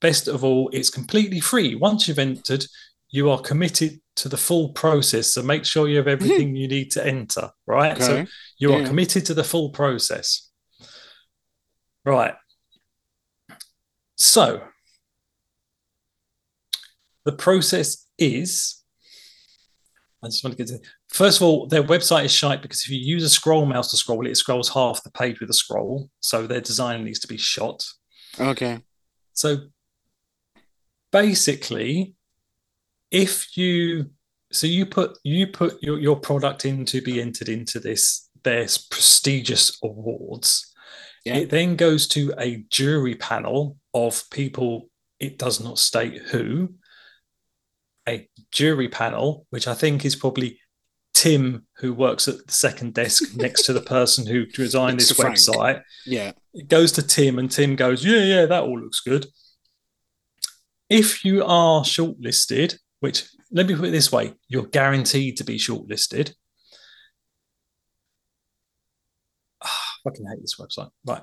best 0.02 0.28
of 0.28 0.44
all, 0.44 0.70
it's 0.72 0.92
completely 0.92 1.40
free. 1.40 1.74
Once 1.74 2.08
you've 2.08 2.20
entered, 2.20 2.64
you 3.10 3.32
are 3.32 3.42
committed 3.42 4.00
to 4.16 4.30
the 4.30 4.38
full 4.38 4.70
process. 4.70 5.34
So 5.34 5.44
make 5.44 5.66
sure 5.66 5.88
you 5.88 5.98
have 5.98 6.06
mm-hmm. 6.06 6.24
everything 6.24 6.56
you 6.56 6.68
need 6.68 6.92
to 6.92 7.06
enter. 7.06 7.52
Right. 7.68 8.02
So 8.02 8.14
Okay. 8.14 8.28
you 8.58 8.74
are 8.74 8.86
committed 8.86 9.26
to 9.28 9.34
the 9.34 9.44
full 9.44 9.70
process. 9.70 10.50
Right. 12.06 12.36
So 14.18 14.62
the 17.26 17.34
process 17.34 18.08
is. 18.18 18.82
I 20.24 20.28
just 20.28 20.44
want 20.44 20.58
to 20.58 20.64
get 20.64 20.68
to. 20.68 20.80
First 21.10 21.38
of 21.40 21.44
all, 21.44 21.68
their 21.68 21.84
website 21.84 22.26
is 22.26 22.34
shite 22.34 22.62
because 22.62 22.82
if 22.82 22.90
you 22.90 22.98
use 22.98 23.24
a 23.24 23.30
scroll 23.30 23.66
mouse 23.66 23.92
to 23.92 23.98
scroll 23.98 24.26
it 24.26 24.36
scrolls 24.36 24.70
half 24.70 25.04
the 25.04 25.12
page 25.12 25.40
with 25.40 25.50
a 25.50 25.54
scroll. 25.54 26.10
So 26.20 26.48
their 26.48 26.62
design 26.62 27.04
needs 27.04 27.20
to 27.20 27.28
be 27.28 27.38
shot. 27.38 27.86
Okay. 28.40 28.80
So 29.34 29.58
basically, 31.12 32.15
if 33.16 33.56
you 33.58 34.10
so 34.52 34.68
you 34.68 34.86
put 34.86 35.18
you 35.24 35.48
put 35.48 35.82
your, 35.82 35.98
your 36.00 36.20
product 36.20 36.66
in 36.66 36.86
to 36.86 37.02
be 37.02 37.22
entered 37.22 37.50
into 37.50 37.80
this 37.80 38.30
their 38.44 38.68
prestigious 38.92 39.78
awards, 39.84 40.74
Yeah. 41.26 41.38
it 41.38 41.50
then 41.50 41.76
goes 41.76 42.08
to 42.10 42.34
a 42.38 42.64
jury 42.70 43.16
panel 43.16 43.78
of 43.94 44.24
people, 44.30 44.90
it 45.20 45.40
does 45.40 45.60
not 45.60 45.80
state 45.80 46.22
who, 46.30 46.76
a 48.08 48.30
jury 48.52 48.88
panel, 48.88 49.48
which 49.50 49.68
I 49.68 49.74
think 49.74 50.06
is 50.06 50.16
probably 50.16 50.60
Tim, 51.16 51.66
who 51.78 51.94
works 51.94 52.28
at 52.28 52.46
the 52.46 52.52
second 52.54 52.94
desk 52.94 53.36
next 53.36 53.64
to 53.66 53.74
the 53.74 53.82
person 53.82 54.28
who 54.28 54.46
designed 54.46 54.98
Next 54.98 55.10
this 55.10 55.20
website 55.20 55.82
Yeah. 56.06 56.34
it 56.54 56.68
goes 56.68 56.92
to 56.94 57.02
Tim, 57.02 57.40
and 57.40 57.50
Tim 57.50 57.76
goes, 57.76 58.06
Yeah, 58.06 58.24
yeah, 58.24 58.46
that 58.46 58.64
all 58.64 58.80
looks 58.80 59.00
good. 59.00 59.26
If 60.90 61.26
you 61.26 61.44
are 61.44 61.82
shortlisted, 61.84 62.78
which 63.06 63.24
let 63.52 63.68
me 63.68 63.76
put 63.76 63.86
it 63.86 63.92
this 63.92 64.12
way, 64.12 64.34
you're 64.48 64.66
guaranteed 64.66 65.38
to 65.38 65.44
be 65.44 65.58
shortlisted. 65.60 66.34
Ah, 69.64 69.68
I 69.68 70.10
fucking 70.10 70.26
hate 70.28 70.42
this 70.42 70.56
website. 70.60 70.90
Right. 71.06 71.22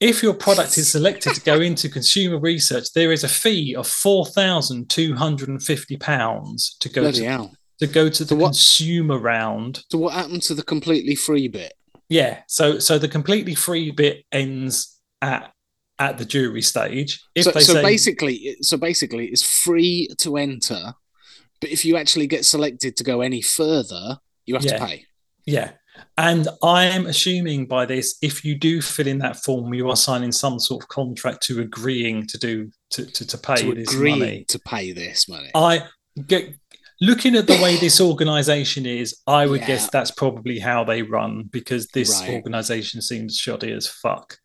If 0.00 0.22
your 0.24 0.34
product 0.34 0.76
is 0.76 0.90
selected 0.90 1.34
to 1.34 1.40
go 1.40 1.60
into 1.60 1.88
consumer 1.88 2.38
research, 2.40 2.92
there 2.94 3.12
is 3.12 3.22
a 3.24 3.28
fee 3.28 3.74
of 3.76 3.86
four 3.86 4.26
thousand 4.26 4.90
two 4.90 5.14
hundred 5.14 5.48
and 5.48 5.62
fifty 5.62 5.96
pounds 5.96 6.76
to 6.80 6.88
go 6.88 7.02
Bloody 7.02 7.20
to, 7.20 7.26
hell. 7.28 7.54
to 7.78 7.86
go 7.86 8.08
to 8.08 8.24
the 8.24 8.28
So 8.30 8.36
what- 8.36 8.48
consumer 8.48 9.18
round. 9.18 9.82
So 9.90 9.98
what 9.98 10.14
happened 10.14 10.42
to 10.42 10.54
the 10.54 10.64
completely 10.64 11.14
free 11.14 11.48
bit? 11.48 11.72
Yeah. 12.08 12.40
So 12.48 12.78
so 12.80 12.98
the 12.98 13.08
completely 13.08 13.54
free 13.54 13.92
bit 13.92 14.24
ends 14.32 15.00
at 15.22 15.52
at 16.00 16.18
the 16.18 16.24
jury 16.24 16.60
stage. 16.60 17.22
If 17.36 17.44
so, 17.44 17.52
so 17.52 17.74
say 17.74 17.82
basically, 17.82 18.56
so 18.62 18.76
basically, 18.76 19.26
it's 19.28 19.46
free 19.64 20.08
to 20.18 20.36
enter, 20.36 20.92
but 21.64 21.70
if 21.72 21.84
you 21.84 21.96
actually 21.96 22.26
get 22.26 22.44
selected 22.44 22.94
to 22.98 23.04
go 23.04 23.20
any 23.22 23.40
further, 23.40 24.18
you 24.46 24.54
have 24.54 24.64
Yeah. 24.64 24.78
to 24.78 24.86
pay. 24.86 25.06
yeah. 25.46 25.70
And 26.18 26.48
I 26.62 26.84
am 26.86 27.06
assuming 27.06 27.66
by 27.66 27.86
this, 27.86 28.16
if 28.20 28.44
you 28.44 28.54
do 28.56 28.82
fill 28.82 29.06
in 29.06 29.18
that 29.18 29.36
form, 29.44 29.72
you 29.74 29.88
are 29.90 29.96
signing 29.96 30.32
some 30.32 30.58
sort 30.58 30.82
of 30.82 30.88
contract 30.88 31.42
to 31.44 31.60
agreeing 31.60 32.26
to 32.26 32.36
do 32.38 32.70
to 32.90 33.06
to, 33.06 33.22
to 33.26 33.38
pay 33.38 33.56
to 33.62 33.74
this 33.74 33.92
agree 33.94 34.10
money. 34.10 34.44
to 34.48 34.58
pay 34.58 34.92
this 34.92 35.28
money. 35.28 35.50
I 35.54 35.72
get 36.26 36.42
looking 37.00 37.34
at 37.36 37.46
the 37.46 37.58
way 37.62 37.76
this 37.76 38.00
organization 38.10 38.86
is, 38.86 39.08
I 39.26 39.46
would 39.46 39.60
Yeah. 39.62 39.66
guess 39.68 39.88
that's 39.90 40.10
probably 40.10 40.58
how 40.58 40.84
they 40.84 41.02
run 41.02 41.44
because 41.58 41.86
this 41.88 42.10
Right. 42.20 42.30
organization 42.30 43.00
seems 43.00 43.36
shoddy 43.38 43.72
as 43.72 43.86
fuck. 43.86 44.38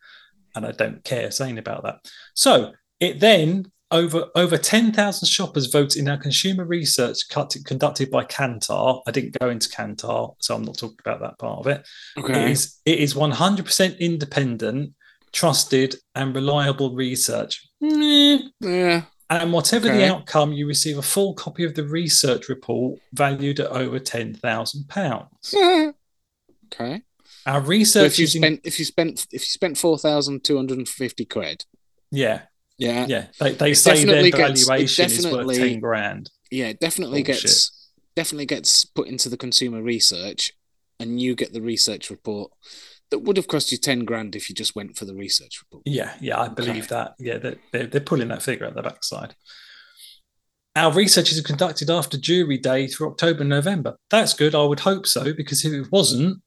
And 0.55 0.65
I 0.65 0.71
don't 0.71 1.03
care 1.03 1.29
saying 1.31 1.57
about 1.57 1.81
that. 1.83 1.97
So 2.35 2.73
it 2.99 3.19
then 3.19 3.71
over 3.91 4.25
over 4.35 4.57
10,000 4.57 5.27
shoppers 5.27 5.67
vote 5.67 5.95
in 5.95 6.07
our 6.07 6.17
consumer 6.17 6.63
research 6.65 7.27
cut, 7.29 7.55
conducted 7.65 8.11
by 8.11 8.23
Kantar. 8.25 9.01
I 9.07 9.11
didn't 9.11 9.37
go 9.39 9.49
into 9.49 9.69
Kantar, 9.69 10.35
so 10.39 10.55
I'm 10.55 10.63
not 10.63 10.77
talking 10.77 10.97
about 10.99 11.21
that 11.21 11.39
part 11.39 11.59
of 11.59 11.67
it. 11.67 11.87
It 12.17 12.25
okay. 12.25 12.51
is 12.51 12.77
it 12.85 12.99
is 12.99 13.13
100% 13.13 13.99
independent, 13.99 14.93
trusted, 15.31 15.95
and 16.15 16.35
reliable 16.35 16.93
research. 16.95 17.67
Yeah. 17.79 19.03
And 19.31 19.53
whatever 19.53 19.87
the 19.87 20.07
outcome, 20.07 20.53
you 20.53 20.65
receive 20.67 20.97
a 20.97 21.03
full 21.03 21.35
copy 21.35 21.63
of 21.63 21.75
the 21.75 21.83
research 21.83 22.49
report 22.49 22.99
valued 23.13 23.59
at 23.59 23.67
over 23.69 23.99
ten 23.99 24.33
thousand 24.33 24.87
pounds. 24.89 25.53
okay. 26.73 27.01
Our 27.45 27.61
So 27.61 27.67
research 27.67 28.13
if 28.13 28.19
you 28.19 28.23
in- 28.25 28.29
spent 28.29 28.61
if 28.63 28.79
you 28.79 28.85
spent 28.85 29.27
if 29.31 29.41
you 29.41 29.47
spent 29.49 29.77
four 29.77 29.99
thousand 29.99 30.43
two 30.43 30.57
hundred 30.57 30.79
and 30.79 30.89
fifty 30.89 31.25
quid, 31.25 31.65
yeah, 32.09 32.41
yeah, 32.79 33.05
yeah. 33.07 33.25
They, 33.39 33.51
they 33.53 33.71
It 33.71 33.75
say 33.75 34.03
their 34.03 34.23
definitely 34.23 34.31
gets- 34.31 34.67
valuation 34.67 35.05
is 35.05 35.27
worth 35.27 35.55
ten 35.55 35.79
grand. 35.79 36.31
yeah, 36.49 36.67
it 36.69 36.79
definitely 36.79 37.21
Bullshit. 37.23 37.43
gets 37.43 37.89
definitely 38.15 38.45
gets 38.47 38.83
put 38.85 39.07
into 39.07 39.29
the 39.29 39.37
consumer 39.37 39.81
research, 39.83 40.53
and 40.99 41.21
you 41.21 41.35
get 41.35 41.53
the 41.53 41.61
research 41.61 42.09
report 42.09 42.51
that 43.11 43.19
would 43.19 43.37
have 43.37 43.47
cost 43.47 43.71
you 43.71 43.77
ten 43.77 44.05
grand 44.05 44.35
if 44.35 44.49
you 44.49 44.55
just 44.55 44.75
went 44.75 44.97
for 44.97 45.05
the 45.05 45.15
research 45.15 45.61
report. 45.63 45.83
Yeah, 45.85 46.13
yeah, 46.19 46.39
I 46.39 46.47
believe 46.47 46.85
Okay. 46.85 46.95
that. 46.95 47.13
Yeah, 47.19 47.37
they're, 47.37 47.87
they're, 47.87 48.01
pulling 48.01 48.27
that 48.29 48.41
figure 48.43 48.65
at 48.65 48.75
the 48.75 48.81
backside. 48.81 49.35
Our 50.75 50.91
research 50.93 51.31
is 51.31 51.41
conducted 51.41 51.89
after 51.89 52.17
jury 52.17 52.57
day 52.57 52.87
through 52.87 53.09
October 53.09 53.41
and 53.41 53.49
November. 53.49 53.95
That's 54.11 54.33
good. 54.33 54.53
I 54.55 54.63
would 54.63 54.79
hope 54.81 55.07
so, 55.07 55.33
because 55.33 55.65
if 55.65 55.73
it 55.73 55.91
wasn't, 55.91 56.41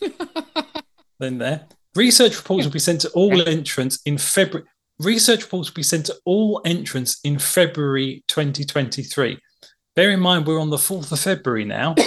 then 1.20 1.38
there. 1.38 1.66
Research 1.94 2.36
reports 2.36 2.64
will 2.66 2.72
be 2.72 2.78
sent 2.78 3.00
to 3.02 3.10
all 3.10 3.40
entrants 3.48 4.00
in 4.04 4.18
February. 4.18 4.68
Research 5.00 5.42
reports 5.44 5.70
will 5.70 5.74
be 5.76 5.82
sent 5.82 6.06
to 6.06 6.16
all 6.24 6.60
entrants 6.64 7.20
in 7.22 7.38
February 7.38 8.24
2023. 8.28 9.38
Bear 9.94 10.10
in 10.10 10.20
mind, 10.20 10.46
we're 10.46 10.60
on 10.60 10.70
the 10.70 10.76
4th 10.76 11.12
of 11.12 11.20
February 11.20 11.64
now. 11.64 11.94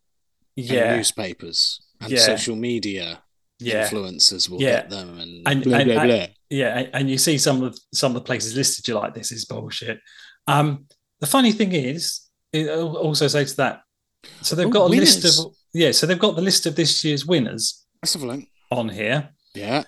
and 0.56 0.66
yeah, 0.66 0.96
newspapers, 0.96 1.80
and 2.00 2.10
Yeah. 2.12 2.18
social 2.32 2.56
media. 2.56 3.22
Yeah. 3.58 3.88
Influencers 3.88 4.48
will 4.48 4.60
Yeah. 4.60 4.72
get 4.82 4.90
them, 4.90 5.18
and, 5.18 5.46
And- 5.48 5.62
blah 5.64 5.78
and- 5.78 5.90
blah 5.90 6.04
blah. 6.04 6.26
Yeah, 6.50 6.86
and- 6.92 7.10
you 7.10 7.18
see 7.18 7.38
some 7.38 7.62
of 7.62 7.78
some 7.92 8.12
of 8.12 8.14
the 8.14 8.26
places 8.26 8.54
listed. 8.56 8.86
You're 8.86 9.00
like, 9.00 9.14
this 9.14 9.32
is 9.32 9.44
bullshit. 9.44 9.98
Um, 10.46 10.86
the 11.20 11.26
funny 11.26 11.52
thing 11.52 11.72
is, 11.72 12.20
it 12.52 12.68
al- 12.68 12.96
also 12.96 13.26
say 13.28 13.44
to 13.44 13.56
that. 13.56 13.80
So 14.42 14.54
they've 14.56 14.66
Oh, 14.66 14.70
got 14.70 14.84
a 14.86 14.94
list 14.94 15.24
of 15.24 15.54
yeah. 15.74 15.92
So 15.92 16.06
they've 16.06 16.18
got 16.18 16.36
the 16.36 16.42
list 16.42 16.66
of 16.66 16.74
this 16.76 17.04
year's 17.04 17.24
winners 17.26 17.84
Let's 18.02 18.14
have 18.14 18.22
a 18.22 18.26
look. 18.26 18.44
on 18.70 18.88
here. 18.88 19.30
Yeah. 19.54 19.84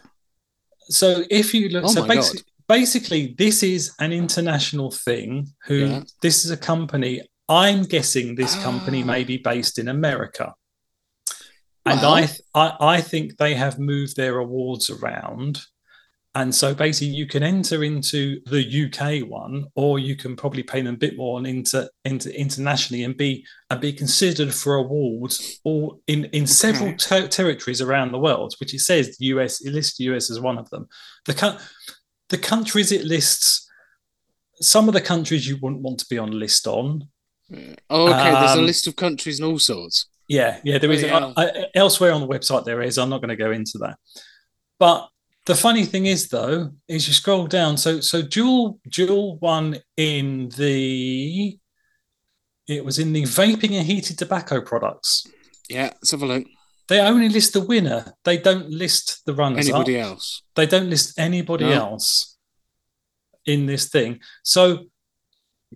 So 0.90 1.24
if 1.30 1.52
you 1.54 1.68
look, 1.68 1.84
Oh 1.84 1.88
so 1.88 2.06
basically, 2.06 2.42
basically, 2.68 3.34
this 3.38 3.62
is 3.62 3.92
an 4.00 4.12
international 4.12 4.90
thing. 4.90 5.48
Who 5.66 5.76
Yeah. 5.76 6.02
this 6.22 6.44
is 6.44 6.50
a 6.50 6.56
company. 6.56 7.22
I'm 7.48 7.84
guessing 7.84 8.34
this 8.34 8.54
company 8.56 9.02
Ah. 9.02 9.06
may 9.06 9.24
be 9.24 9.36
based 9.38 9.78
in 9.78 9.88
America. 9.88 10.54
And 11.92 12.00
Well- 12.00 12.14
I, 12.14 12.26
th- 12.26 12.40
I, 12.54 12.76
I 12.80 13.00
think 13.00 13.36
they 13.36 13.54
have 13.54 13.78
moved 13.78 14.16
their 14.16 14.38
awards 14.38 14.90
around, 14.90 15.60
and 16.34 16.54
so 16.54 16.74
basically 16.74 17.14
you 17.14 17.26
can 17.26 17.42
enter 17.42 17.82
into 17.82 18.40
the 18.46 18.62
UK 18.84 19.28
one, 19.28 19.66
or 19.74 19.98
you 19.98 20.14
can 20.16 20.36
probably 20.36 20.62
pay 20.62 20.80
them 20.82 20.94
a 20.94 20.98
bit 20.98 21.16
more 21.16 21.38
and 21.38 21.46
into, 21.46 21.90
into 22.04 22.28
internationally 22.38 23.02
and 23.04 23.16
be 23.16 23.44
and 23.70 23.80
be 23.80 23.92
considered 23.92 24.54
for 24.54 24.76
awards, 24.76 25.58
or 25.64 25.98
in 26.06 26.26
in 26.26 26.46
several 26.46 26.94
ter- 26.96 27.26
territories 27.28 27.80
around 27.80 28.12
the 28.12 28.18
world. 28.18 28.54
Which 28.60 28.74
it 28.74 28.80
says 28.80 29.16
the 29.18 29.26
US, 29.26 29.60
it 29.60 29.72
lists 29.72 29.98
the 29.98 30.04
US 30.14 30.30
as 30.30 30.38
one 30.40 30.58
of 30.58 30.68
them. 30.70 30.86
The 31.24 31.34
co- 31.34 31.58
the 32.28 32.38
countries 32.38 32.92
it 32.92 33.04
lists, 33.04 33.66
some 34.60 34.86
of 34.88 34.94
the 34.94 35.00
countries 35.00 35.48
you 35.48 35.56
wouldn't 35.62 35.82
want 35.82 35.98
to 36.00 36.06
be 36.10 36.18
on 36.18 36.30
list 36.38 36.66
on. 36.66 37.08
Oh, 37.88 38.08
okay. 38.12 38.30
There's 38.32 38.56
a 38.56 38.58
Um, 38.60 38.66
list 38.66 38.86
of 38.86 38.94
countries 38.96 39.40
and 39.40 39.48
all 39.50 39.58
sorts. 39.58 40.06
Yeah, 40.28 40.60
yeah, 40.62 40.78
there 40.78 40.90
is. 40.90 41.02
Oh, 41.04 41.08
uh, 41.08 41.20
yeah. 41.20 41.32
I- 41.36 41.46
I- 41.60 41.66
elsewhere 41.74 42.12
on 42.12 42.20
the 42.20 42.28
website, 42.28 42.64
there 42.64 42.82
is. 42.82 42.98
I'm 42.98 43.08
not 43.08 43.20
going 43.22 43.30
to 43.30 43.36
go 43.36 43.50
into 43.50 43.78
that. 43.78 43.96
But 44.78 45.08
the 45.46 45.54
funny 45.54 45.84
thing 45.86 46.06
is, 46.06 46.28
though, 46.28 46.70
is 46.86 47.08
you 47.08 47.14
scroll 47.14 47.46
down. 47.46 47.76
So, 47.78 48.00
so 48.00 48.22
Juul, 48.22 48.78
Juul 48.88 49.40
won 49.40 49.78
in 49.96 50.50
the. 50.50 51.58
It 52.66 52.84
was 52.84 52.98
in 52.98 53.12
the 53.14 53.22
vaping 53.22 53.72
and 53.78 53.86
heated 53.86 54.18
tobacco 54.18 54.60
products. 54.60 55.26
Yeah. 55.70 55.84
Let's 55.94 56.10
have 56.10 56.22
a 56.22 56.26
look. 56.26 56.44
They 56.88 57.00
only 57.00 57.28
list 57.28 57.52
the 57.52 57.60
winner. 57.60 58.14
They 58.24 58.38
don't 58.38 58.70
list 58.70 59.22
the 59.26 59.34
runners. 59.34 59.68
Anybody 59.68 60.00
up. 60.00 60.06
else? 60.12 60.42
They 60.54 60.66
don't 60.66 60.88
list 60.88 61.18
anybody 61.18 61.64
No. 61.66 61.72
else 61.72 62.36
in 63.44 63.66
this 63.66 63.88
thing. 63.90 64.20
So 64.42 64.86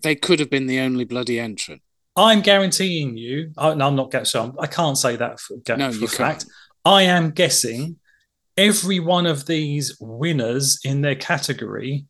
They 0.01 0.15
could 0.15 0.39
have 0.39 0.49
been 0.49 0.65
the 0.65 0.79
only 0.79 1.05
bloody 1.05 1.39
entrant. 1.39 1.82
I'm 2.15 2.41
guaranteeing 2.41 3.17
you. 3.17 3.51
I, 3.57 3.73
no, 3.73 3.87
I'm 3.87 3.95
not 3.95 4.11
guessing. 4.11 4.25
So 4.25 4.55
I 4.59 4.67
can't 4.67 4.97
say 4.97 5.15
that 5.15 5.39
for, 5.39 5.55
for 5.65 5.77
No, 5.77 5.89
a 5.89 5.91
you 5.91 6.07
fact. 6.07 6.41
can't. 6.41 6.45
I 6.85 7.03
am 7.03 7.31
guessing 7.31 7.97
every 8.57 8.99
one 8.99 9.25
of 9.25 9.45
these 9.47 9.97
winners 9.99 10.79
in 10.83 11.01
their 11.01 11.15
category 11.15 12.05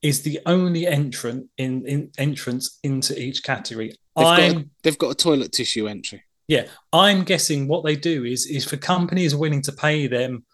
is 0.00 0.22
the 0.22 0.40
only 0.46 0.86
entrant 0.86 1.46
in, 1.58 1.86
in 1.86 2.10
entrance 2.18 2.80
into 2.82 3.16
each 3.20 3.44
category. 3.44 3.94
They've 4.16 4.24
got, 4.24 4.40
I'm 4.40 4.56
a, 4.58 4.64
they've 4.82 4.98
got 4.98 5.10
a 5.10 5.14
toilet 5.14 5.52
tissue 5.52 5.86
entry. 5.86 6.24
Yeah, 6.48 6.66
I'm 6.92 7.22
guessing 7.22 7.68
what 7.68 7.84
they 7.84 7.94
do 7.94 8.24
is 8.24 8.46
is 8.46 8.64
for 8.64 8.76
companies 8.76 9.34
willing 9.34 9.62
to 9.62 9.72
pay 9.72 10.08
them 10.08 10.44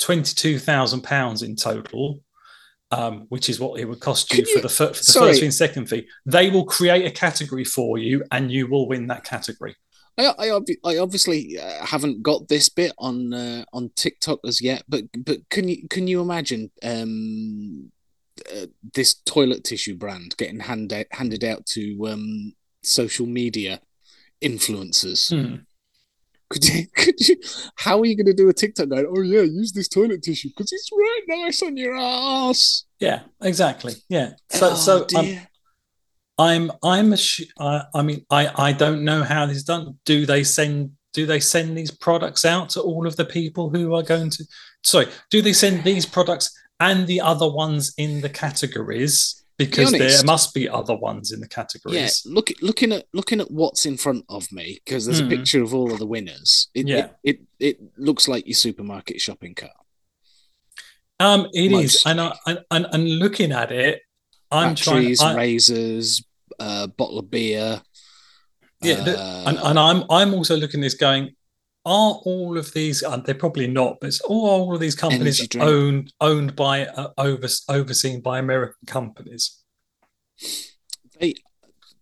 twenty 0.00 0.34
two 0.34 0.58
thousand 0.58 1.02
pounds 1.02 1.42
in 1.42 1.56
total. 1.56 2.20
Um, 2.96 3.26
which 3.28 3.50
is 3.50 3.60
what 3.60 3.78
it 3.78 3.84
would 3.84 4.00
cost 4.00 4.32
you, 4.32 4.44
you- 4.46 4.54
for 4.56 4.62
the, 4.62 4.68
for 4.68 4.86
the 4.86 4.94
sorry. 4.94 5.28
first 5.28 5.40
fee 5.40 5.46
and 5.46 5.54
second 5.54 5.86
fee. 5.86 6.08
They 6.24 6.48
will 6.48 6.64
create 6.64 7.04
a 7.04 7.10
category 7.10 7.64
for 7.64 7.98
you, 7.98 8.24
and 8.32 8.50
you 8.50 8.66
will 8.68 8.88
win 8.88 9.06
that 9.08 9.24
category. 9.24 9.76
I, 10.18 10.32
I, 10.38 10.60
I 10.84 10.96
obviously 10.96 11.58
uh, 11.58 11.84
haven't 11.84 12.22
got 12.22 12.48
this 12.48 12.70
bit 12.70 12.92
on 12.96 13.34
uh, 13.34 13.64
on 13.74 13.90
TikTok 13.96 14.40
as 14.46 14.62
yet, 14.62 14.82
but 14.88 15.04
but 15.18 15.46
can 15.50 15.68
you 15.68 15.86
can 15.88 16.08
you 16.08 16.22
imagine 16.22 16.70
um, 16.82 17.92
uh, 18.50 18.66
this 18.94 19.14
toilet 19.26 19.62
tissue 19.64 19.94
brand 19.94 20.34
getting 20.38 20.60
handed 20.60 21.06
handed 21.10 21.44
out 21.44 21.66
to 21.66 22.08
um, 22.08 22.54
social 22.82 23.26
media 23.26 23.80
influencers? 24.42 25.34
Hmm. 25.34 25.56
Could 26.48 26.64
you 26.66 26.86
could 26.96 27.20
you? 27.20 27.36
How 27.76 28.00
are 28.00 28.06
you 28.06 28.16
going 28.16 28.26
to 28.26 28.32
do 28.32 28.48
a 28.48 28.54
TikTok 28.54 28.88
going? 28.88 29.06
Oh 29.14 29.20
yeah, 29.20 29.42
use 29.42 29.72
this 29.72 29.88
toilet 29.88 30.22
tissue 30.22 30.48
because 30.48 30.72
it's 30.72 30.88
right 30.92 31.22
nice 31.28 31.62
on 31.62 31.76
your 31.76 31.94
ass. 31.94 32.85
Yeah, 33.00 33.20
exactly. 33.42 33.94
Yeah. 34.08 34.32
So, 34.50 34.74
so 34.74 35.00
um, 35.16 35.24
dear. 35.24 35.48
I'm, 36.38 36.70
I'm, 36.82 37.10
assu- 37.10 37.48
I, 37.58 37.82
I 37.94 38.02
mean, 38.02 38.24
I, 38.30 38.68
I 38.68 38.72
don't 38.72 39.04
know 39.04 39.22
how 39.22 39.46
this 39.46 39.58
is 39.58 39.64
done. 39.64 39.98
Do 40.04 40.26
they 40.26 40.44
send, 40.44 40.92
do 41.12 41.26
they 41.26 41.40
send 41.40 41.76
these 41.76 41.90
products 41.90 42.44
out 42.44 42.70
to 42.70 42.80
all 42.82 43.06
of 43.06 43.16
the 43.16 43.24
people 43.24 43.70
who 43.70 43.94
are 43.94 44.02
going 44.02 44.30
to? 44.30 44.44
Sorry, 44.82 45.06
do 45.30 45.42
they 45.42 45.52
send 45.52 45.84
these 45.84 46.06
products 46.06 46.56
and 46.80 47.06
the 47.06 47.20
other 47.20 47.50
ones 47.50 47.94
in 47.96 48.20
the 48.20 48.28
categories? 48.28 49.42
Because 49.58 49.90
there 49.90 50.02
honest. 50.02 50.26
must 50.26 50.52
be 50.54 50.68
other 50.68 50.94
ones 50.94 51.32
in 51.32 51.40
the 51.40 51.48
categories. 51.48 52.22
yeah, 52.26 52.32
look 52.34 52.50
looking 52.60 52.92
at 52.92 53.06
looking 53.14 53.40
at 53.40 53.50
what's 53.50 53.86
in 53.86 53.96
front 53.96 54.22
of 54.28 54.52
me 54.52 54.78
because 54.84 55.06
there's 55.06 55.18
Hmm. 55.20 55.28
a 55.28 55.30
picture 55.30 55.62
of 55.62 55.72
all 55.72 55.90
of 55.90 55.98
the 55.98 56.04
winners. 56.06 56.68
It, 56.74 56.86
Yeah. 56.86 57.08
it, 57.24 57.40
it 57.58 57.78
it 57.78 57.78
looks 57.96 58.28
like 58.28 58.46
your 58.46 58.52
supermarket 58.54 59.18
shopping 59.18 59.54
cart. 59.54 59.72
Um, 61.18 61.48
it 61.52 61.72
is, 61.72 62.02
and, 62.04 62.20
I, 62.20 62.36
and 62.46 62.58
and 62.70 62.86
and 62.92 63.18
looking 63.18 63.52
at 63.52 63.72
it, 63.72 64.02
I'm 64.50 64.74
trying. 64.74 64.96
Batteries, 64.96 65.22
I- 65.22 65.36
razors, 65.36 66.24
a 66.58 66.88
bottle 66.88 67.18
of 67.18 67.30
beer. 67.30 67.80
Yeah, 68.82 68.96
uh, 69.06 69.44
and, 69.46 69.58
and 69.58 69.78
I'm 69.78 70.04
I'm 70.10 70.34
also 70.34 70.56
looking 70.56 70.80
at 70.80 70.84
this 70.84 70.94
going, 70.94 71.34
are 71.86 72.20
all 72.24 72.58
of 72.58 72.72
these? 72.74 73.02
And 73.02 73.24
they're 73.24 73.34
probably 73.34 73.68
not, 73.68 73.98
but 74.00 74.08
it's 74.08 74.20
all, 74.20 74.48
all 74.48 74.74
of 74.74 74.80
these 74.80 74.96
companies 74.96 75.46
owned 75.58 76.12
owned 76.20 76.56
by 76.56 76.86
uh, 76.86 77.10
over, 77.16 77.46
overseen 77.68 78.20
by 78.20 78.38
American 78.40 78.86
companies. 78.86 79.62
they, 81.20 81.34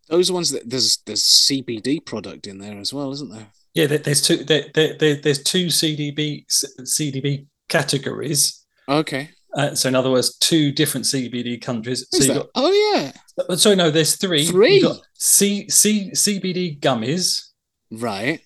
those 0.09 0.33
ones 0.33 0.51
that 0.51 0.69
there's 0.69 0.99
there's 1.05 1.23
CBD 1.23 2.05
product 2.05 2.47
in 2.47 2.59
there 2.59 2.79
as 2.79 2.93
well, 2.93 3.13
isn't 3.13 3.31
there? 3.31 3.49
Yeah, 3.75 3.87
there, 3.87 3.99
there's 3.99 4.23
two 4.23 4.39
there, 4.45 4.65
there, 4.75 5.17
there's 5.17 5.43
two 5.43 5.67
CDB 5.67 6.47
CDB 6.49 7.47
categories. 7.69 8.64
Okay. 8.89 9.31
Uh, 9.57 9.75
so 9.75 9.89
in 9.89 9.95
other 9.95 10.11
words, 10.11 10.37
two 10.39 10.73
different 10.73 11.07
CBD 11.07 11.61
countries. 11.63 12.07
So 12.11 12.35
that? 12.35 12.49
oh 12.57 12.73
yeah. 12.73 13.13
got 13.49 13.61
sorry, 13.61 13.77
no, 13.77 13.91
there's 13.91 14.17
three. 14.17 14.47
Three? 14.47 14.75
You've 14.77 14.83
got 14.83 15.01
C, 15.15 15.69
C, 15.69 16.11
CBD 16.13 16.81
gummies. 16.81 17.51
Right. 17.91 18.41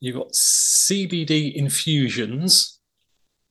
You've 0.00 0.16
got 0.16 0.32
CBD 0.32 1.54
infusions, 1.54 2.80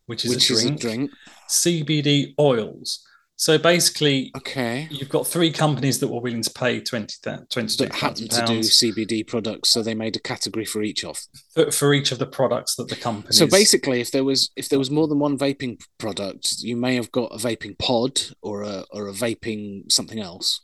which 0.05 0.25
is, 0.25 0.35
Which 0.35 0.49
a, 0.49 0.53
is 0.53 0.65
a 0.65 0.71
drink. 0.71 1.11
CBD 1.49 2.33
oils. 2.37 3.05
So 3.41 3.57
basically, 3.57 4.31
Okay. 4.37 4.87
you've 4.91 5.09
got 5.09 5.25
three 5.25 5.51
companies 5.51 5.99
that 5.99 6.09
were 6.09 6.21
willing 6.21 6.43
to 6.43 6.51
pay 6.51 6.79
20, 6.79 7.15
22 7.49 7.83
That 7.83 7.95
happen 7.95 8.27
to 8.27 8.45
do 8.45 8.59
CBD 8.59 9.25
products, 9.25 9.71
so 9.71 9.81
they 9.81 9.95
made 9.95 10.15
a 10.15 10.19
category 10.19 10.63
for 10.63 10.83
each 10.83 11.03
of. 11.03 11.19
for, 11.55 11.71
for 11.71 11.91
each 11.95 12.11
of 12.11 12.19
the 12.19 12.27
products 12.27 12.75
that 12.75 12.87
the 12.87 12.95
companies. 12.95 13.39
So 13.39 13.47
basically, 13.47 13.99
if 13.99 14.11
there 14.11 14.23
was 14.23 14.51
if 14.55 14.69
there 14.69 14.77
was 14.77 14.91
more 14.91 15.07
than 15.07 15.17
one 15.17 15.39
vaping 15.39 15.81
product, 15.97 16.57
you 16.59 16.77
may 16.77 16.93
have 16.93 17.11
got 17.11 17.31
a 17.31 17.37
vaping 17.37 17.79
pod 17.79 18.21
or 18.43 18.61
a 18.61 18.85
or 18.91 19.07
a 19.07 19.11
vaping 19.11 19.91
something 19.91 20.19
else, 20.19 20.61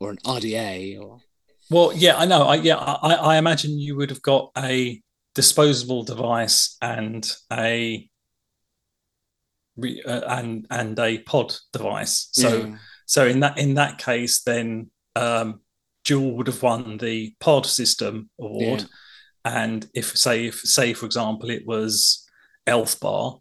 or 0.00 0.08
an 0.08 0.16
RDA 0.24 0.98
or 0.98 1.20
well, 1.68 1.92
yeah, 1.94 2.16
I 2.16 2.24
know. 2.24 2.44
I, 2.44 2.54
yeah, 2.54 2.78
I, 2.78 3.12
I 3.12 3.36
imagine 3.36 3.78
you 3.78 3.94
would 3.96 4.08
have 4.08 4.22
got 4.22 4.52
a 4.56 5.02
disposable 5.34 6.02
device 6.02 6.78
and 6.80 7.30
a 7.52 8.08
re, 9.76 10.02
uh, 10.06 10.38
and 10.38 10.66
and 10.70 10.98
a 10.98 11.18
pod 11.18 11.54
device. 11.72 12.28
So 12.32 12.66
Yeah. 12.66 12.76
So 13.06 13.26
in 13.26 13.40
that 13.40 13.56
in 13.58 13.74
that 13.74 13.98
case, 13.98 14.42
then 14.42 14.90
um, 15.14 15.60
Juul 16.04 16.34
would 16.36 16.48
have 16.48 16.62
won 16.62 16.98
the 16.98 17.34
pod 17.40 17.66
system 17.66 18.30
award, 18.40 18.84
and 19.44 19.88
if 19.94 20.16
say 20.16 20.46
if 20.46 20.60
say 20.60 20.92
for 20.92 21.06
example 21.06 21.50
it 21.50 21.64
was 21.66 22.26
Elf 22.66 22.98
Bar, 22.98 23.38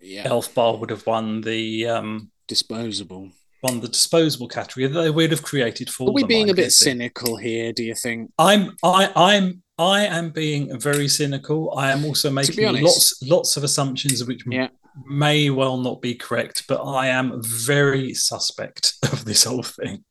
yeah, 0.00 0.24
Elf 0.26 0.54
Bar 0.54 0.76
would 0.76 0.90
have 0.90 1.06
won 1.06 1.40
the 1.40 1.86
um, 1.88 2.30
disposable. 2.46 3.30
won 3.62 3.80
the 3.80 3.88
disposable 3.88 4.48
category 4.48 4.86
that 4.86 5.00
they 5.00 5.10
would 5.10 5.30
have 5.30 5.42
created 5.42 5.88
for 5.88 6.08
Are 6.10 6.12
we 6.12 6.22
them, 6.22 6.28
being 6.28 6.44
I'm 6.44 6.50
a 6.50 6.54
bit 6.54 6.72
cynical 6.72 7.36
here? 7.36 7.72
Do 7.72 7.82
you 7.84 7.94
think? 7.94 8.30
I'm 8.38 8.76
I 8.82 9.10
I'm 9.16 9.62
I 9.78 10.02
am 10.06 10.30
being 10.30 10.78
very 10.78 11.08
cynical. 11.08 11.72
I 11.76 11.90
am 11.90 12.04
also 12.04 12.30
making 12.30 12.66
honest- 12.66 12.84
lots 12.84 13.22
lots 13.22 13.56
of 13.56 13.64
assumptions 13.64 14.22
which 14.24 14.42
Yeah. 14.46 14.68
May 15.04 15.50
well 15.50 15.76
not 15.76 16.00
be 16.00 16.14
correct, 16.14 16.64
but 16.68 16.82
I 16.82 17.08
am 17.08 17.42
very 17.42 18.14
suspect 18.14 18.94
of 19.12 19.24
this 19.24 19.44
whole 19.44 19.62
thing. 19.62 20.04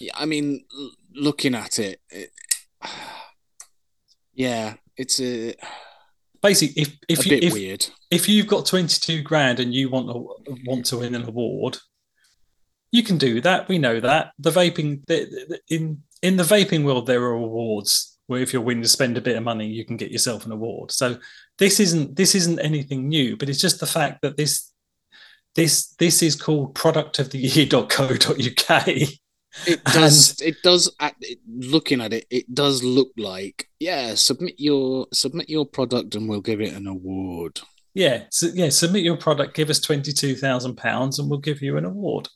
Yeah, 0.00 0.12
I 0.14 0.26
mean, 0.26 0.64
looking 1.14 1.54
at 1.54 1.78
it, 1.78 2.00
it 2.10 2.30
yeah, 4.34 4.74
it's 4.96 5.20
a, 5.20 5.54
Basically, 6.44 6.82
if 6.82 6.98
if 7.08 7.24
you 7.24 7.30
bit 7.30 7.44
if, 7.44 7.52
weird. 7.54 7.86
if 8.10 8.28
you've 8.28 8.46
got 8.46 8.66
22 8.66 9.22
grand 9.22 9.60
and 9.60 9.72
you 9.72 9.88
want 9.88 10.08
to 10.08 10.28
want 10.66 10.84
to 10.86 10.98
win 10.98 11.14
an 11.14 11.26
award 11.26 11.78
you 12.92 13.02
can 13.02 13.16
do 13.16 13.40
that 13.40 13.66
we 13.66 13.78
know 13.78 13.98
that 13.98 14.32
the 14.38 14.50
vaping 14.50 15.02
in 15.68 16.02
in 16.22 16.36
the 16.36 16.42
vaping 16.42 16.84
world 16.84 17.06
there 17.06 17.22
are 17.22 17.32
awards 17.32 18.18
where 18.26 18.42
if 18.42 18.52
you're 18.52 18.60
willing 18.60 18.82
to 18.82 18.88
spend 18.88 19.16
a 19.16 19.22
bit 19.22 19.36
of 19.36 19.42
money 19.42 19.66
you 19.66 19.86
can 19.86 19.96
get 19.96 20.12
yourself 20.12 20.44
an 20.44 20.52
award 20.52 20.92
so 20.92 21.16
this 21.58 21.80
isn't 21.80 22.16
this 22.16 22.34
isn't 22.34 22.58
anything 22.60 23.08
new 23.08 23.36
but 23.36 23.48
it's 23.48 23.60
just 23.60 23.80
the 23.80 23.86
fact 23.86 24.22
that 24.22 24.36
this 24.36 24.72
this 25.54 25.94
this 25.98 26.22
is 26.22 26.34
called 26.36 26.74
product 26.74 27.18
of 27.18 27.30
the 27.30 27.38
year.co.uk 27.38 28.86
It 29.66 29.84
does. 29.92 30.40
It 30.40 30.56
does. 30.64 30.90
At, 30.98 31.14
looking 31.48 32.00
at 32.00 32.12
it, 32.12 32.26
it 32.28 32.52
does 32.52 32.82
look 32.82 33.12
like 33.16 33.68
yeah. 33.78 34.16
Submit 34.16 34.54
your 34.58 35.06
submit 35.12 35.48
your 35.48 35.64
product, 35.64 36.16
and 36.16 36.28
we'll 36.28 36.40
give 36.40 36.60
it 36.60 36.72
an 36.74 36.88
award. 36.88 37.60
yeah 37.94 38.24
so 38.30 38.48
yeah 38.52 38.68
submit 38.68 39.04
your 39.04 39.16
product 39.16 39.54
give 39.54 39.70
us 39.70 39.78
22,000 39.78 40.74
pounds 40.76 41.20
and 41.20 41.30
we'll 41.30 41.38
give 41.38 41.62
you 41.62 41.76
an 41.76 41.84
award 41.84 42.28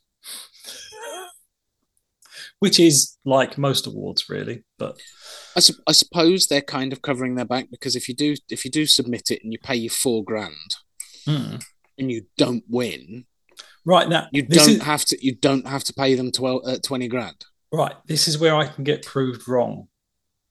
which 2.60 2.80
is 2.80 3.16
like 3.24 3.58
most 3.58 3.86
awards 3.86 4.28
really 4.28 4.64
but 4.78 4.98
I, 5.56 5.60
sup- 5.60 5.82
I 5.86 5.92
suppose 5.92 6.46
they're 6.46 6.60
kind 6.60 6.92
of 6.92 7.02
covering 7.02 7.34
their 7.34 7.44
back 7.44 7.68
because 7.70 7.96
if 7.96 8.08
you 8.08 8.14
do 8.14 8.34
if 8.48 8.64
you 8.64 8.70
do 8.70 8.86
submit 8.86 9.30
it 9.30 9.40
and 9.42 9.52
you 9.52 9.58
pay 9.58 9.76
your 9.76 9.90
four 9.90 10.24
grand 10.24 10.76
hmm. 11.24 11.56
and 11.98 12.10
you 12.10 12.26
don't 12.36 12.64
win, 12.68 13.26
right 13.84 14.08
now 14.08 14.28
you 14.32 14.42
don't 14.42 14.68
is, 14.68 14.82
have 14.82 15.04
to 15.06 15.24
you 15.24 15.34
don't 15.34 15.66
have 15.66 15.84
to 15.84 15.94
pay 15.94 16.14
them 16.14 16.30
12, 16.30 16.62
uh, 16.66 16.76
20 16.82 17.08
grand. 17.08 17.44
right 17.72 17.94
this 18.06 18.28
is 18.28 18.38
where 18.38 18.54
i 18.54 18.66
can 18.66 18.84
get 18.84 19.04
proved 19.04 19.48
wrong 19.48 19.88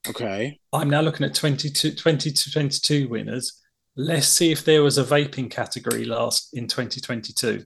Okay. 0.07 0.59
i'm 0.71 0.89
now 0.89 1.01
looking 1.01 1.25
at 1.25 1.35
22 1.35 1.95
20 1.95 2.31
to 2.31 2.51
22 2.51 3.09
winners 3.09 3.61
let's 3.97 4.27
see 4.27 4.51
if 4.51 4.63
there 4.63 4.84
was 4.84 4.97
a 4.97 5.03
vaping 5.03 5.51
category 5.51 6.05
last 6.05 6.49
in 6.53 6.67
2022 6.67 7.65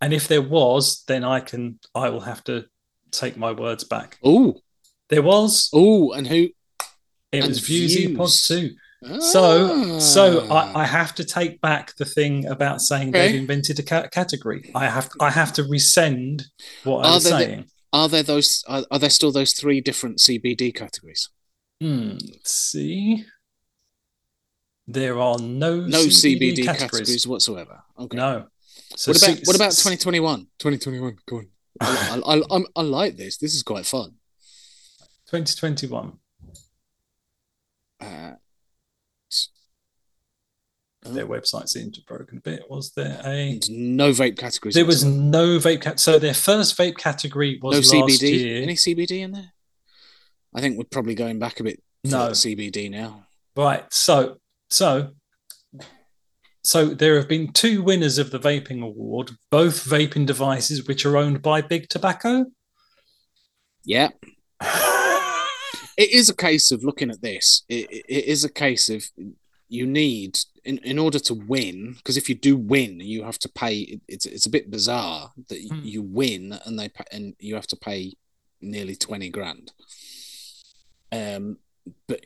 and 0.00 0.12
if 0.12 0.28
there 0.28 0.42
was 0.42 1.02
then 1.08 1.24
i 1.24 1.40
can 1.40 1.80
i 1.94 2.08
will 2.08 2.20
have 2.20 2.44
to 2.44 2.64
take 3.12 3.36
my 3.36 3.52
words 3.52 3.84
back 3.84 4.18
Oh, 4.24 4.60
there 5.08 5.22
was 5.22 5.68
oh, 5.72 6.12
and 6.12 6.26
who? 6.26 6.48
it 7.32 7.38
and 7.44 7.48
was 7.48 7.60
Vuse 7.60 8.16
pod 8.16 8.26
Vuse. 8.28 8.48
2 8.48 9.20
So, 9.20 9.98
so 9.98 10.46
Ah. 10.50 10.72
I, 10.74 10.82
I 10.82 10.84
have 10.84 11.14
to 11.16 11.24
take 11.24 11.60
back 11.60 11.96
the 11.96 12.04
thing 12.04 12.46
about 12.46 12.80
saying 12.82 13.08
Okay. 13.10 13.28
they've 13.32 13.40
invented 13.40 13.78
a 13.78 13.82
ca- 13.82 14.08
category. 14.08 14.70
I 14.74 14.88
have, 14.88 15.08
I 15.20 15.30
have 15.30 15.52
to 15.54 15.62
resend 15.62 16.42
what 16.84 17.06
I 17.06 17.08
Are 17.08 17.14
was 17.14 17.24
there 17.24 17.38
the- 17.38 17.44
saying. 17.44 17.64
are 17.92 18.08
there 18.08 18.22
those? 18.22 18.62
Are, 18.68 18.84
are 18.90 18.98
there 18.98 19.10
still 19.10 19.32
those 19.32 19.52
three 19.52 19.80
different 19.80 20.18
CBD 20.18 20.74
categories? 20.74 21.28
Hmm, 21.80 22.18
let's 22.30 22.52
see. 22.52 23.24
There 24.86 25.18
are 25.18 25.38
no 25.38 25.80
No 25.80 26.04
CBD, 26.06 26.52
CBD, 26.56 26.64
categories. 26.64 26.90
categories. 26.90 27.26
whatsoever. 27.26 27.82
Okay. 27.98 28.16
No. 28.16 28.46
So 28.96 29.12
what 29.12 29.22
about 29.22 29.38
what 29.46 29.56
about 29.56 29.70
2021? 29.72 30.46
2021. 30.58 31.16
Go 31.26 31.36
on. 31.38 31.48
I, 31.80 32.20
I, 32.26 32.42
I, 32.50 32.60
I 32.76 32.82
like 32.82 33.16
this. 33.16 33.38
This 33.38 33.54
is 33.54 33.62
quite 33.62 33.86
fun. 33.86 34.14
2021? 35.30 36.12
Uh, 38.00 38.32
Their 41.02 41.26
website 41.26 41.68
seemed 41.68 41.94
to 41.94 42.00
have 42.00 42.06
broken 42.06 42.38
a 42.38 42.40
bit. 42.40 42.64
Was 42.68 42.92
there 42.92 43.20
a? 43.24 43.58
no 43.70 44.10
vape 44.10 44.36
categories. 44.38 44.74
There 44.74 44.84
was 44.84 45.04
no 45.04 45.58
vape 45.58 45.82
cat. 45.82 46.00
So 46.00 46.18
their 46.18 46.34
first 46.34 46.76
vape 46.76 46.96
category 46.98 47.58
no 47.62 47.68
was 47.68 47.92
last 47.94 48.20
CBD. 48.20 48.38
year. 48.38 48.62
Any 48.62 48.74
CBD 48.74 49.20
in 49.20 49.32
there? 49.32 49.52
I 50.54 50.60
think 50.60 50.76
we're 50.76 50.84
probably 50.84 51.14
going 51.14 51.38
back 51.38 51.60
a 51.60 51.64
bit. 51.64 51.82
No. 52.04 52.30
CBD 52.30 52.90
now. 52.90 53.26
Right. 53.56 53.84
So, 53.92 54.38
so, 54.68 55.12
so 56.62 56.86
there 56.94 57.16
have 57.16 57.28
been 57.28 57.52
two 57.52 57.82
winners 57.82 58.18
of 58.18 58.30
the 58.30 58.38
vaping 58.38 58.82
award, 58.82 59.32
both 59.50 59.84
vaping 59.84 60.26
devices 60.26 60.86
which 60.86 61.04
are 61.06 61.16
owned 61.16 61.42
by 61.42 61.60
Big 61.62 61.88
Tobacco. 61.88 62.46
Yeah, 63.84 64.08
it 65.96 66.10
is 66.10 66.28
a 66.28 66.36
case 66.36 66.70
of 66.70 66.84
looking 66.84 67.10
at 67.10 67.22
this. 67.22 67.64
It, 67.68 67.90
it- 67.90 68.04
it 68.08 68.24
is 68.26 68.44
a 68.44 68.52
case 68.52 68.88
of 68.90 69.04
you 69.68 69.86
need 69.86 70.38
in, 70.64 70.78
in 70.78 70.98
order 70.98 71.18
to 71.20 71.32
win 71.34 71.94
because 71.96 72.16
if 72.16 72.28
you 72.28 72.34
do 72.34 72.56
win, 72.56 73.00
you 73.00 73.22
have 73.24 73.38
to 73.38 73.48
pay. 73.48 73.78
it- 73.78 74.00
It's 74.08 74.26
it's 74.26 74.46
a 74.46 74.50
bit 74.50 74.70
bizarre 74.70 75.32
that 75.48 75.60
Hmm. 75.68 75.80
you 75.82 76.02
win 76.02 76.58
and 76.64 76.78
they 76.78 76.90
and 77.12 77.34
you 77.38 77.54
have 77.54 77.66
to 77.68 77.76
pay 77.76 78.14
nearly 78.60 78.96
twenty 78.96 79.30
grand. 79.30 79.72
Um, 81.12 81.58
but 82.06 82.20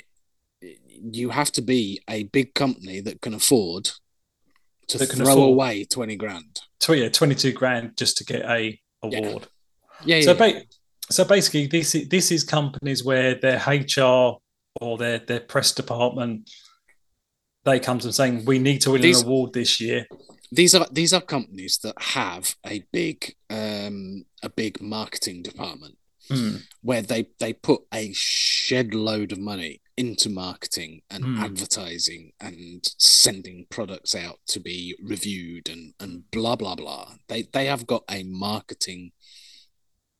you 0.60 1.30
have 1.30 1.52
to 1.52 1.62
be 1.62 2.00
a 2.08 2.24
big 2.24 2.54
company 2.54 3.00
that 3.00 3.20
can 3.20 3.34
afford 3.34 3.90
to 4.88 4.98
That 4.98 5.10
can 5.10 5.18
throw 5.20 5.32
afford- 5.32 5.50
away 5.52 5.84
twenty 5.84 6.16
grand. 6.16 6.60
Tw- 6.80 6.90
yeah, 6.90 7.08
twenty-two 7.08 7.52
grand 7.52 7.96
just 7.96 8.16
to 8.18 8.24
get 8.24 8.42
a 8.42 8.80
award. 9.02 9.46
Yeah, 10.04 10.16
yeah. 10.16 10.22
So, 10.24 10.32
yeah. 10.32 10.52
ba- 10.52 10.62
so 11.10 11.24
basically, 11.24 11.66
this 11.66 11.94
is, 11.94 12.08
this 12.08 12.30
is 12.32 12.44
companies 12.44 13.04
where 13.04 13.34
their 13.34 13.58
HR 13.66 14.38
or 14.80 14.98
their 14.98 15.18
their 15.18 15.40
press 15.40 15.72
department 15.72 16.50
they 17.64 17.80
come 17.80 17.98
to 17.98 18.06
them 18.08 18.12
saying 18.12 18.44
we 18.44 18.58
need 18.58 18.80
to 18.82 18.90
win 18.90 19.00
These- 19.02 19.22
an 19.22 19.26
award 19.26 19.52
this 19.54 19.80
year. 19.80 20.06
these 20.52 20.74
are 20.74 20.86
these 20.92 21.12
are 21.12 21.20
companies 21.22 21.78
that 21.82 21.94
have 22.00 22.54
a 22.66 22.82
big 22.92 23.34
um 23.50 24.24
a 24.42 24.48
big 24.48 24.80
marketing 24.82 25.42
department 25.42 25.96
Hmm. 26.28 26.56
where 26.82 27.02
they 27.02 27.26
they 27.38 27.52
put 27.52 27.82
a 27.92 28.12
shed 28.14 28.94
load 28.94 29.32
of 29.32 29.38
money 29.38 29.80
into 29.96 30.28
marketing 30.28 31.02
and 31.10 31.24
Hmm. 31.24 31.42
advertising 31.44 32.32
and 32.40 32.84
sending 32.98 33.66
products 33.70 34.14
out 34.14 34.40
to 34.48 34.58
be 34.60 34.96
reviewed 35.02 35.68
and 35.68 35.94
and 36.00 36.30
blah 36.32 36.56
blah 36.56 36.74
blah 36.74 37.14
they 37.28 37.42
they 37.52 37.66
have 37.66 37.86
got 37.86 38.02
a 38.10 38.24
marketing 38.24 39.12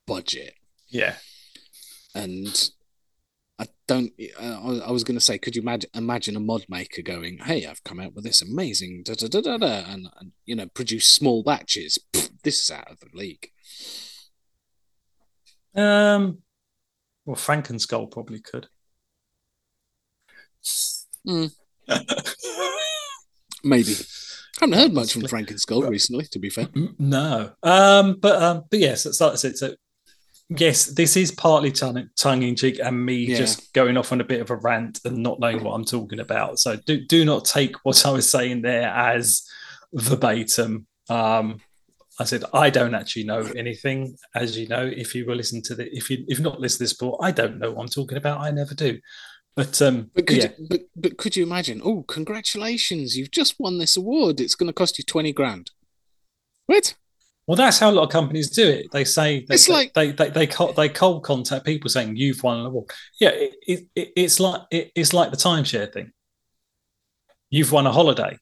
budget 0.07 0.55
Yeah, 0.89 1.17
and 2.15 2.71
I 3.59 3.67
don't. 3.87 4.13
Uh, 4.39 4.61
I 4.83 4.89
I 4.89 4.91
was 4.91 5.05
going 5.05 5.17
to 5.17 5.25
say, 5.25 5.39
could 5.39 5.55
you 5.57 5.63
imagine 5.63 5.91
imagine 5.95 6.37
a 6.37 6.41
mod 6.41 6.65
maker 6.69 7.03
going, 7.03 7.39
"Hey, 7.39 7.67
I've 7.67 7.83
come 7.85 8.01
out 8.01 8.13
with 8.15 8.25
this 8.25 8.43
amazing 8.43 9.03
da 9.05 9.15
da 9.15 9.29
da 9.29 9.41
da 9.41 9.57
da," 9.59 9.85
and, 9.93 10.09
and 10.21 10.33
you 10.45 10.55
know, 10.57 10.67
produce 10.67 11.09
small 11.09 11.43
batches. 11.43 11.99
Pfft, 12.13 12.43
this 12.43 12.63
is 12.63 12.71
out 12.71 12.91
of 12.91 12.99
the 13.01 13.09
league. 13.15 13.51
um, 15.75 16.39
well, 17.25 17.37
Frankenskull 17.37 18.11
probably 18.11 18.41
could. 18.41 18.69
Hmm. 21.27 21.47
Maybe. 23.65 23.93
I 24.61 24.67
haven't 24.67 24.79
heard 24.79 24.93
much 24.93 25.13
from 25.13 25.23
Frankenskull 25.23 25.89
recently. 25.89 26.27
To 26.27 26.39
be 26.39 26.51
fair, 26.51 26.67
Mm, 26.67 26.95
No, 26.99 27.53
um, 27.63 28.17
but 28.21 28.43
um, 28.43 28.65
but 28.71 28.79
yes, 28.79 29.07
it's 29.07 29.21
like 29.21 29.33
I 29.33 29.37
said. 29.37 29.57
So 29.57 29.75
yes, 30.51 30.87
this 30.87 31.17
is 31.17 31.33
partly 31.33 31.73
tongue 31.73 32.09
tongue 32.19 32.43
in 32.43 32.55
cheek 32.57 32.79
and 32.83 33.05
me 33.05 33.17
Yeah. 33.27 33.39
just 33.39 33.73
going 33.73 33.97
off 33.97 34.13
on 34.13 34.21
a 34.21 34.25
bit 34.25 34.41
of 34.41 34.51
a 34.51 34.57
rant 34.57 35.01
and 35.05 35.19
not 35.23 35.41
knowing 35.41 35.65
what 35.65 35.73
I'm 35.73 35.85
talking 35.85 36.21
about. 36.21 36.59
So 36.61 36.77
do 36.87 37.05
do 37.07 37.25
not 37.25 37.45
take 37.47 37.77
what 37.85 38.05
I 38.07 38.11
was 38.11 38.31
saying 38.31 38.63
there 38.63 38.89
as 38.89 39.43
verbatim. 39.93 40.87
Um, 41.09 41.61
I 42.21 42.25
said 42.25 42.45
I 42.53 42.71
don't 42.71 42.95
actually 42.95 43.25
know 43.25 43.41
anything, 43.57 44.17
as 44.37 44.57
you 44.57 44.69
know. 44.69 44.87
If 44.87 45.17
you 45.17 45.27
were 45.27 45.35
listening 45.35 45.63
to 45.63 45.75
the, 45.75 45.93
if 45.97 46.11
you 46.11 46.25
if 46.29 46.39
not 46.39 46.61
listened 46.61 46.79
to 46.79 46.85
this 46.85 46.93
before, 46.93 47.19
I 47.21 47.33
don't 47.33 47.59
know 47.59 47.73
what 47.73 47.83
I'm 47.83 47.89
talking 47.89 48.19
about. 48.19 48.41
I 48.41 48.53
never 48.53 48.75
do. 48.75 49.01
But 49.57 49.81
um, 49.81 50.11
but 50.15 50.27
could 50.27 50.37
yeah, 50.37 50.49
you, 50.59 50.67
but 50.69 50.81
but 50.97 51.17
could 51.17 51.37
you 51.37 51.45
imagine? 51.45 51.81
Oh, 51.85 52.03
congratulations! 52.03 53.17
You've 53.17 53.31
just 53.31 53.61
won 53.61 53.79
this 53.79 53.97
award. 53.97 54.41
It's 54.41 54.57
going 54.57 54.67
to 54.69 54.73
cost 54.73 54.99
you 54.99 55.05
twenty 55.05 55.33
grand. 55.33 55.71
What? 56.67 56.95
Well, 57.47 57.57
that's 57.57 57.79
how 57.79 57.91
a 57.91 57.93
lot 57.93 58.05
of 58.05 58.09
companies 58.11 58.51
do 58.51 58.67
it. 58.69 58.87
They 58.91 59.05
say 59.05 59.45
they, 59.47 59.55
It's 59.55 59.67
they, 59.67 59.73
like- 59.73 59.95
they 59.95 60.11
they 60.13 60.31
they 60.31 60.47
cold, 60.47 60.75
they 60.77 60.89
cold 60.89 61.23
contact 61.25 61.65
people 61.67 61.89
saying 61.91 62.17
you've 62.17 62.43
won 62.43 62.59
an 62.61 62.67
award. 62.67 62.91
Yeah, 63.21 63.29
it, 63.29 63.55
it, 63.67 63.87
it- 63.95 64.13
it's 64.17 64.41
like 64.41 64.63
it, 64.73 64.91
it's 64.97 65.13
like 65.13 65.31
the 65.31 65.37
timeshare 65.37 65.93
thing. 65.93 66.11
You've 67.51 67.71
won 67.71 67.87
a 67.87 67.93
holiday. 67.93 68.39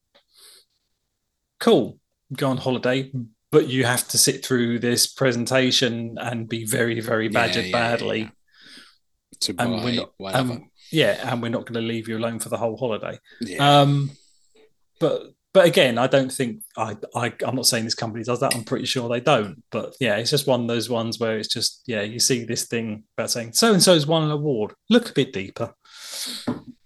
Cool, 1.61 1.99
go 2.33 2.49
on 2.49 2.57
holiday, 2.57 3.13
but 3.51 3.69
you 3.69 3.85
have 3.85 4.09
to 4.09 4.19
sit 4.19 4.47
through 4.47 4.79
this 4.79 5.07
presentation 5.07 6.17
and 6.19 6.49
be 6.49 6.65
very 6.65 7.01
very 7.01 7.29
badgered 7.29 7.67
yeah, 7.67 7.71
yeah, 7.71 7.91
badly. 7.97 8.21
yeah. 8.21 8.29
To 9.41 9.55
buy 9.55 9.65
And 9.65 9.85
we're 9.85 9.95
not, 9.95 10.13
whatever. 10.19 10.61
Yeah, 10.93 11.31
and 11.31 11.43
we're 11.43 11.49
not 11.49 11.67
going 11.67 11.81
to 11.81 11.87
leave 11.93 12.09
you 12.09 12.17
alone 12.19 12.39
for 12.39 12.49
the 12.49 12.57
whole 12.59 12.77
holiday. 12.77 13.19
yeah. 13.41 13.81
Um, 13.81 14.11
but 15.01 15.33
but 15.55 15.67
again, 15.67 15.99
I 15.99 16.07
don't 16.07 16.33
think 16.33 16.63
I, 16.77 16.97
I 17.15 17.33
I'm 17.45 17.57
not 17.57 17.67
saying 17.67 17.85
this 17.85 17.95
company 17.95 18.25
does 18.25 18.41
that. 18.41 18.55
I'm 18.55 18.65
pretty 18.65 18.87
sure 18.87 19.09
they 19.09 19.21
don't. 19.21 19.63
But 19.71 19.95
yeah, 20.01 20.17
it's 20.17 20.31
just 20.31 20.47
one 20.47 20.63
of 20.63 20.69
those 20.69 20.89
ones 20.89 21.19
where 21.21 21.37
it's 21.39 21.49
just 21.53 21.83
yeah, 21.87 22.03
you 22.03 22.21
see 22.21 22.45
this 22.45 22.65
thing 22.67 23.05
about 23.19 23.31
saying 23.31 23.53
so 23.53 23.73
and 23.73 23.83
so's 23.83 24.07
won 24.07 24.23
an 24.23 24.31
award. 24.31 24.73
Look 24.89 25.11
a 25.11 25.13
bit 25.13 25.33
deeper. 25.33 25.75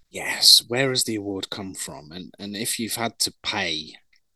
Yes, 0.09 0.63
where 0.67 0.89
has 0.89 1.03
the 1.03 1.15
award 1.15 1.49
come 1.49 1.73
from? 1.73 2.11
And 2.11 2.33
and 2.39 2.55
if 2.55 2.79
you've 2.79 2.95
had 2.95 3.19
to 3.19 3.33
pay 3.43 3.93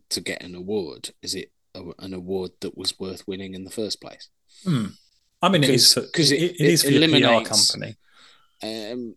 to 0.10 0.22
get 0.22 0.44
an 0.44 0.54
award, 0.56 1.12
is 1.22 1.34
it 1.34 1.52
a, 1.74 1.82
an 2.00 2.14
award 2.14 2.52
that 2.60 2.78
was 2.78 3.00
worth 3.00 3.28
winning 3.28 3.54
in 3.54 3.64
the 3.64 3.72
first 3.72 4.02
place? 4.02 4.30
Hmm. 4.66 4.88
I 5.42 5.50
mean, 5.50 5.64
it 5.64 5.72
is 5.72 5.94
Because- 5.96 6.12
'cause 6.12 6.32
it, 6.32 6.42
it- 6.42 6.56
it 6.60 6.68
is 6.74 6.84
for 6.84 6.90
your 6.92 7.08
PR 7.10 7.48
company. 7.48 7.96
Um, 8.64 9.16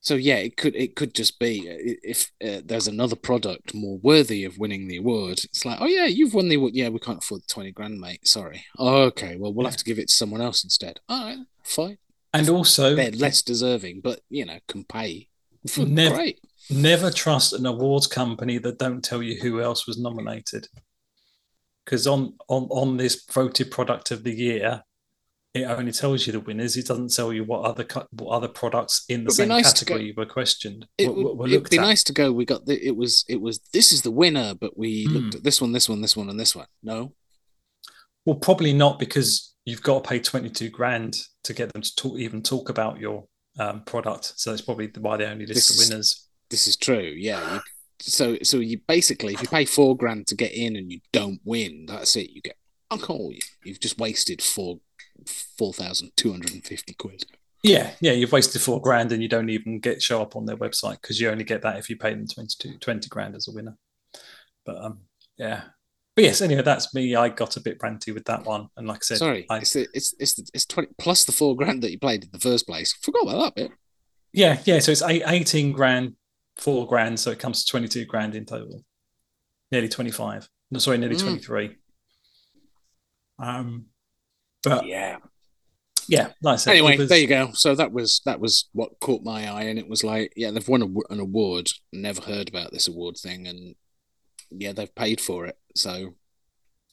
so 0.00 0.14
yeah, 0.14 0.36
it 0.36 0.56
could 0.56 0.74
it 0.76 0.96
could 0.96 1.14
just 1.14 1.38
be 1.38 1.68
uh, 1.68 1.96
if 2.02 2.30
uh, 2.42 2.62
there's 2.64 2.86
another 2.88 3.16
product 3.16 3.74
more 3.74 3.98
worthy 3.98 4.44
of 4.44 4.56
winning 4.58 4.88
the 4.88 4.96
award. 4.98 5.40
It's 5.44 5.64
like, 5.64 5.78
oh 5.80 5.86
yeah, 5.86 6.06
you've 6.06 6.34
won 6.34 6.48
the 6.48 6.54
award. 6.56 6.74
Yeah, 6.74 6.88
we 6.88 6.98
can't 6.98 7.22
afford 7.22 7.42
the 7.42 7.52
twenty 7.52 7.72
grand, 7.72 8.00
mate. 8.00 8.26
Sorry. 8.26 8.64
Oh, 8.78 9.02
okay, 9.04 9.36
well 9.36 9.52
we'll 9.52 9.66
have 9.66 9.76
to 9.76 9.84
give 9.84 9.98
it 9.98 10.08
to 10.08 10.14
someone 10.14 10.40
else 10.40 10.64
instead. 10.64 11.00
All 11.08 11.24
right, 11.24 11.38
fine. 11.62 11.98
And 12.32 12.48
also, 12.48 12.94
They're 12.94 13.10
less 13.10 13.42
deserving, 13.42 14.00
but 14.02 14.20
you 14.30 14.44
know 14.46 14.58
can 14.68 14.84
pay. 14.84 15.28
Never- 15.76 16.14
Great. 16.14 16.40
never 16.70 17.10
trust 17.10 17.52
an 17.52 17.66
awards 17.66 18.06
company 18.06 18.58
that 18.58 18.78
don't 18.78 19.02
tell 19.02 19.22
you 19.22 19.40
who 19.40 19.60
else 19.60 19.86
was 19.86 19.98
nominated. 19.98 20.68
Because 21.84 22.06
on, 22.06 22.34
on 22.48 22.64
on 22.70 22.96
this 22.98 23.24
voted 23.30 23.70
product 23.70 24.10
of 24.10 24.22
the 24.22 24.32
year, 24.34 24.84
it 25.58 25.64
only 25.64 25.92
tells 25.92 26.26
you 26.26 26.32
the 26.32 26.40
winners. 26.40 26.76
It 26.76 26.86
doesn't 26.86 27.14
tell 27.14 27.32
you 27.32 27.44
what 27.44 27.62
other 27.64 27.84
cu- 27.84 28.06
what 28.10 28.30
other 28.30 28.48
products 28.48 29.04
in 29.08 29.24
the 29.24 29.30
same 29.30 29.48
nice 29.48 29.72
category 29.72 30.12
were 30.16 30.26
questioned. 30.26 30.86
It 30.98 31.14
would 31.14 31.36
were- 31.38 31.46
it'd 31.48 31.70
be 31.70 31.78
at. 31.78 31.82
nice 31.82 32.02
to 32.04 32.12
go. 32.12 32.32
We 32.32 32.44
got 32.44 32.66
the 32.66 32.78
it 32.84 32.96
was 32.96 33.24
it 33.28 33.40
was 33.40 33.60
this 33.72 33.92
is 33.92 34.02
the 34.02 34.10
winner, 34.10 34.54
but 34.54 34.76
we 34.78 35.04
Hmm. 35.04 35.12
looked 35.14 35.34
at 35.36 35.44
this 35.44 35.60
one, 35.60 35.72
this 35.72 35.88
one, 35.88 36.00
this 36.00 36.16
one, 36.16 36.28
and 36.30 36.38
this 36.40 36.54
one. 36.56 36.66
No, 36.82 37.14
Well, 38.24 38.36
probably 38.36 38.72
not 38.72 38.98
because 38.98 39.54
you've 39.64 39.82
got 39.82 40.02
to 40.04 40.08
pay 40.08 40.18
twenty 40.20 40.50
two 40.50 40.68
grand 40.70 41.16
to 41.44 41.52
get 41.54 41.72
them 41.72 41.82
to 41.82 41.94
talk, 41.96 42.18
even 42.18 42.42
talk 42.42 42.68
about 42.68 42.98
your 43.00 43.26
um, 43.58 43.82
product. 43.84 44.34
So 44.36 44.50
that's 44.50 44.62
probably 44.62 44.88
why 44.98 45.16
they 45.16 45.24
only 45.26 45.46
list 45.46 45.68
This 45.68 45.76
the 45.76 45.82
is- 45.82 45.90
winners. 45.90 46.28
this 46.50 46.66
is 46.68 46.76
true. 46.76 47.12
Yeah. 47.16 47.54
You, 47.54 47.60
so 48.00 48.36
so 48.42 48.58
you 48.58 48.78
basically 48.86 49.34
if 49.34 49.42
you 49.42 49.48
pay 49.48 49.64
four 49.64 49.96
grand 49.96 50.26
to 50.28 50.36
get 50.36 50.52
in 50.52 50.76
and 50.76 50.92
you 50.92 51.00
don't 51.12 51.40
win, 51.44 51.86
that's 51.88 52.14
it. 52.16 52.30
You 52.30 52.40
get 52.42 52.56
You, 52.92 53.38
you've 53.64 53.80
just 53.80 53.98
wasted 53.98 54.40
four 54.42 54.80
four 55.26 55.72
thousand 55.72 56.12
two 56.16 56.30
hundred 56.30 56.52
and 56.52 56.64
fifty 56.64 56.94
quid. 56.94 57.24
Yeah, 57.62 57.90
yeah, 58.00 58.12
you've 58.12 58.32
wasted 58.32 58.62
four 58.62 58.80
grand 58.80 59.10
and 59.12 59.20
you 59.22 59.28
don't 59.28 59.50
even 59.50 59.80
get 59.80 60.00
show 60.02 60.22
up 60.22 60.36
on 60.36 60.46
their 60.46 60.56
website 60.56 61.00
because 61.02 61.20
you 61.20 61.28
only 61.28 61.44
get 61.44 61.62
that 61.62 61.76
if 61.78 61.90
you 61.90 61.96
pay 61.96 62.10
them 62.14 62.24
22, 62.28 62.78
20 62.78 63.08
grand 63.08 63.34
as 63.34 63.48
a 63.48 63.52
winner. 63.52 63.76
But 64.64 64.76
um, 64.84 65.00
yeah. 65.36 65.62
But 66.14 66.24
yes, 66.24 66.40
anyway, 66.40 66.62
that's 66.62 66.94
me. 66.94 67.16
I 67.16 67.28
got 67.30 67.56
a 67.56 67.60
bit 67.60 67.78
ranty 67.80 68.14
with 68.14 68.24
that 68.26 68.44
one. 68.44 68.68
And 68.76 68.86
like 68.86 68.98
I 68.98 69.04
said, 69.04 69.18
Sorry, 69.18 69.46
I, 69.50 69.58
it's 69.58 69.72
the, 69.72 69.88
it's 69.92 70.14
it's 70.20 70.34
the, 70.34 70.48
it's 70.54 70.66
twenty 70.66 70.90
plus 70.98 71.24
the 71.24 71.32
four 71.32 71.56
grand 71.56 71.82
that 71.82 71.90
you 71.90 71.98
played 71.98 72.22
in 72.24 72.30
the 72.32 72.38
first 72.38 72.66
place. 72.66 72.92
Forgot 73.02 73.22
about 73.24 73.44
that 73.44 73.54
bit. 73.56 73.72
yeah, 74.32 74.60
yeah. 74.64 74.78
So 74.78 74.92
it's 74.92 75.02
eight, 75.02 75.22
18 75.26 75.72
grand, 75.72 76.14
four 76.56 76.86
grand. 76.86 77.18
So 77.18 77.30
it 77.32 77.38
comes 77.40 77.64
to 77.64 77.70
22 77.72 78.04
grand 78.04 78.34
in 78.36 78.44
total. 78.46 78.84
Nearly 79.72 79.88
25. 79.88 80.48
No, 80.70 80.78
sorry, 80.78 80.98
nearly 80.98 81.16
Mm. 81.16 81.22
23. 81.22 81.76
Um, 83.38 83.86
but 84.64 84.86
Yeah. 84.86 85.18
yeah, 86.08 86.32
like 86.42 86.66
Anyway, 86.66 86.96
was- 86.96 87.08
there 87.08 87.18
you 87.18 87.26
go. 87.26 87.52
So 87.54 87.74
that 87.74 87.92
was 87.92 88.20
that 88.24 88.40
was 88.40 88.68
what 88.72 88.98
caught 89.00 89.22
my 89.22 89.48
eye, 89.50 89.64
and 89.64 89.78
it 89.78 89.88
was 89.88 90.02
like, 90.02 90.32
yeah, 90.36 90.50
they've 90.50 90.68
won 90.68 90.82
a, 90.82 91.12
an 91.12 91.20
award. 91.20 91.70
Never 91.92 92.22
heard 92.22 92.48
about 92.48 92.72
this 92.72 92.88
award 92.88 93.16
thing, 93.16 93.46
and 93.46 93.74
yeah, 94.50 94.72
they've 94.72 94.94
paid 94.94 95.20
for 95.20 95.46
it. 95.46 95.56
So 95.76 96.14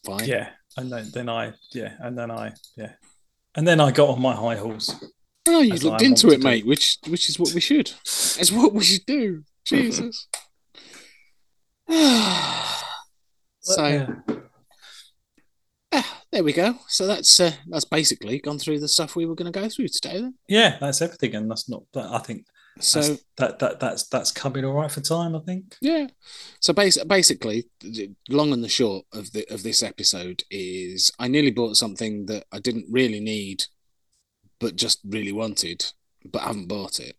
fine. 0.05 0.25
yeah. 0.27 0.49
And 0.77 0.91
then, 0.91 1.09
then 1.13 1.29
I, 1.29 1.53
yeah. 1.71 1.93
And 1.99 2.17
then 2.17 2.29
I, 2.29 2.53
yeah. 2.75 2.91
And 3.55 3.65
then 3.65 3.79
I 3.79 3.91
got 3.91 4.09
on 4.09 4.21
my 4.21 4.35
high 4.35 4.57
horse. 4.57 4.93
Oh, 5.47 5.61
you 5.61 5.75
looked 5.75 6.01
I 6.01 6.05
into 6.05 6.27
it, 6.29 6.37
do. 6.41 6.43
mate. 6.43 6.65
Which 6.65 6.97
which 7.07 7.29
is 7.29 7.39
what 7.39 7.53
we 7.53 7.61
should. 7.61 7.91
It's 8.03 8.51
what 8.51 8.73
we 8.73 8.83
should 8.83 9.05
do. 9.05 9.43
Jesus. 9.65 10.27
so 13.61 13.87
Yeah. 13.87 14.07
There 16.35 16.43
we 16.43 16.51
go. 16.51 16.75
So 16.87 17.07
that's 17.07 17.39
uh, 17.39 17.53
that's 17.69 17.85
basically 17.85 18.39
gone 18.39 18.59
through 18.59 18.81
the 18.81 18.89
stuff 18.89 19.15
we 19.15 19.25
were 19.25 19.35
going 19.35 19.51
to 19.51 19.57
go 19.57 19.69
through 19.69 19.87
today. 19.87 20.19
Then. 20.19 20.35
yeah, 20.49 20.77
that's 20.81 21.01
everything, 21.01 21.33
and 21.33 21.49
that's 21.49 21.69
not. 21.69 21.83
I 21.95 22.19
think 22.19 22.45
So 22.81 23.17
that 23.37 23.59
that 23.59 23.79
that's 23.79 24.07
that's 24.09 24.31
coming 24.33 24.65
all 24.65 24.73
right 24.73 24.91
for 24.91 24.99
time. 24.99 25.33
I 25.33 25.39
think. 25.39 25.77
yeah. 25.79 26.07
So 26.59 26.73
bas- 26.73 27.01
basically, 27.05 27.67
the 27.79 28.11
long 28.27 28.51
and 28.51 28.61
the 28.61 28.67
short 28.69 29.05
of 29.13 29.31
the 29.31 29.45
of 29.49 29.63
this 29.63 29.81
episode 29.81 30.43
is 30.51 31.09
I 31.17 31.29
nearly 31.29 31.51
bought 31.51 31.77
something 31.77 32.25
that 32.25 32.43
I 32.51 32.59
didn't 32.59 32.87
really 32.91 33.21
need, 33.21 33.63
but 34.59 34.75
just 34.75 34.99
really 35.05 35.31
wanted, 35.31 35.85
but 36.25 36.41
haven't 36.41 36.67
bought 36.67 36.99
it. 36.99 37.15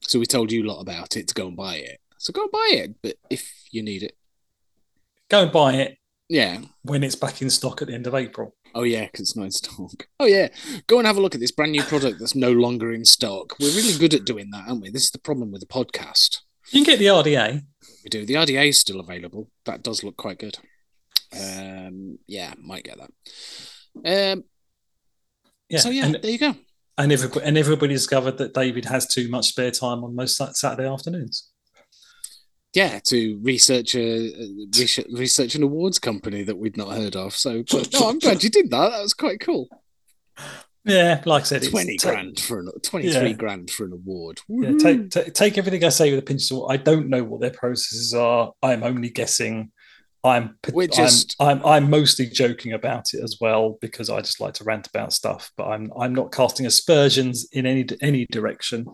So 0.00 0.18
we 0.18 0.24
told 0.24 0.50
you 0.50 0.62
a 0.64 0.68
lot 0.70 0.80
about 0.80 1.18
it 1.18 1.28
to 1.28 1.34
go 1.34 1.48
and 1.48 1.56
buy 1.56 1.76
it. 1.76 2.00
So 2.16 2.32
go 2.32 2.42
and 2.44 2.50
buy 2.50 2.68
it, 2.72 2.94
but 3.02 3.16
if 3.28 3.52
you 3.70 3.82
need 3.82 4.02
it, 4.02 4.16
Go 5.28 5.42
and 5.42 5.52
buy 5.52 5.74
it 5.74 5.98
yeah. 6.30 6.60
when 6.82 7.02
it's 7.02 7.16
back 7.16 7.42
in 7.42 7.50
stock 7.50 7.82
at 7.82 7.88
the 7.88 7.94
end 7.94 8.06
of 8.06 8.14
April. 8.14 8.54
Oh 8.74 8.84
yeah, 8.84 9.04
because 9.06 9.20
it's 9.20 9.36
not 9.36 9.44
in 9.44 9.50
stock. 9.50 10.06
Oh 10.20 10.26
yeah, 10.26 10.48
go 10.86 10.98
and 10.98 11.06
have 11.06 11.16
a 11.16 11.20
look 11.20 11.34
at 11.34 11.40
this 11.40 11.50
brand 11.50 11.72
new 11.72 11.82
product 11.82 12.20
that's 12.20 12.36
no 12.36 12.52
longer 12.52 12.92
in 12.92 13.04
stock. 13.04 13.56
We're 13.60 13.74
really 13.74 13.98
good 13.98 14.14
at 14.14 14.24
doing 14.24 14.50
that, 14.52 14.68
aren't 14.68 14.80
we? 14.82 14.90
This 14.90 15.04
is 15.04 15.10
the 15.10 15.18
problem 15.18 15.50
with 15.50 15.60
the 15.60 15.66
podcast. 15.66 16.38
You 16.70 16.84
can 16.84 16.94
get 16.94 16.98
the 17.00 17.06
RDA. 17.06 17.62
We 18.04 18.10
do. 18.10 18.24
The 18.24 18.34
RDA 18.34 18.68
is 18.68 18.78
still 18.78 19.00
available. 19.00 19.50
That 19.66 19.82
does 19.82 20.04
look 20.04 20.16
quite 20.16 20.38
good. 20.38 20.56
Um, 21.32 22.18
yeah, 22.26 22.54
might 22.58 22.84
get 22.84 22.98
that. 22.98 24.32
Um, 24.32 24.44
Yeah. 25.68 25.78
so 25.80 25.90
yeah, 25.90 26.06
and, 26.06 26.14
there 26.22 26.30
you 26.30 26.38
go. 26.38 26.54
and 26.96 27.10
everybody 27.12 27.44
and 27.44 27.58
everybody 27.58 27.94
discovered 27.94 28.38
that 28.38 28.54
David 28.54 28.84
has 28.84 29.06
too 29.06 29.28
much 29.28 29.48
spare 29.48 29.70
time 29.72 30.04
on 30.04 30.14
most 30.14 30.36
Saturday 30.54 30.88
afternoons. 30.88 31.49
Yeah, 32.72 33.00
to 33.06 33.40
research 33.42 33.94
a 33.96 34.32
research, 35.10 35.54
an 35.56 35.62
awards 35.64 35.98
company 35.98 36.44
that 36.44 36.56
we'd 36.58 36.76
not 36.76 36.92
heard 36.94 37.16
of. 37.16 37.34
So, 37.34 37.64
but 37.70 37.92
no, 37.92 38.08
I'm 38.08 38.18
glad 38.18 38.44
you 38.44 38.50
did 38.50 38.70
that. 38.70 38.90
That 38.90 39.02
was 39.02 39.14
quite 39.14 39.40
cool. 39.40 39.68
Yeah, 40.84 41.20
like 41.26 41.42
I 41.42 41.44
said, 41.44 41.62
Twenty 41.68 41.96
grand 41.98 42.40
for 42.40 42.60
an 42.60 42.68
twenty-three 42.82 43.28
Yeah. 43.30 43.32
grand 43.34 43.70
for 43.70 43.84
an 43.84 43.92
award. 43.92 44.40
Yeah, 44.48 44.72
take, 44.78 45.10
take 45.10 45.34
take 45.34 45.58
everything 45.58 45.84
I 45.84 45.90
say 45.90 46.10
with 46.10 46.20
a 46.20 46.22
pinch 46.22 46.42
of 46.42 46.46
salt. 46.46 46.72
I 46.72 46.78
don't 46.78 47.08
know 47.10 47.22
what 47.22 47.40
their 47.40 47.50
processes 47.50 48.14
are. 48.14 48.52
I'm 48.62 48.82
only 48.82 49.10
guessing. 49.10 49.72
I'm 50.24 50.56
We're 50.72 50.86
just- 50.86 51.34
I'm, 51.40 51.58
I'm 51.58 51.66
I'm 51.84 51.90
mostly 51.90 52.26
joking 52.26 52.72
about 52.72 53.12
it 53.14 53.22
as 53.22 53.36
well 53.40 53.78
because 53.80 54.08
I 54.10 54.20
just 54.20 54.40
like 54.40 54.54
to 54.54 54.64
rant 54.64 54.86
about 54.86 55.12
stuff. 55.12 55.50
But 55.56 55.68
I'm 55.68 55.90
I'm 55.98 56.14
not 56.14 56.32
casting 56.32 56.66
aspersions 56.66 57.46
in 57.52 57.66
any 57.66 57.86
any 58.00 58.26
direction. 58.30 58.86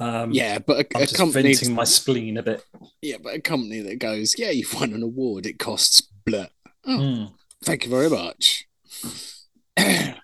Um, 0.00 0.30
yeah, 0.32 0.58
but 0.58 0.76
a, 0.78 0.96
I'm 0.96 1.02
a 1.02 1.06
just 1.06 1.16
company 1.16 1.54
venting 1.54 1.74
my 1.74 1.84
spleen 1.84 2.36
a 2.36 2.42
bit. 2.42 2.64
Yeah, 3.02 3.16
but 3.22 3.34
a 3.34 3.40
company 3.40 3.80
that 3.80 3.98
goes, 3.98 4.36
yeah, 4.38 4.50
you've 4.50 4.72
won 4.74 4.92
an 4.92 5.02
award, 5.02 5.44
it 5.46 5.58
costs 5.58 6.02
blah. 6.24 6.46
Oh, 6.86 6.98
Mm, 6.98 7.32
thank 7.64 7.84
you 7.84 7.90
very 7.90 8.08
much. 8.08 8.66
yeah, 9.78 10.14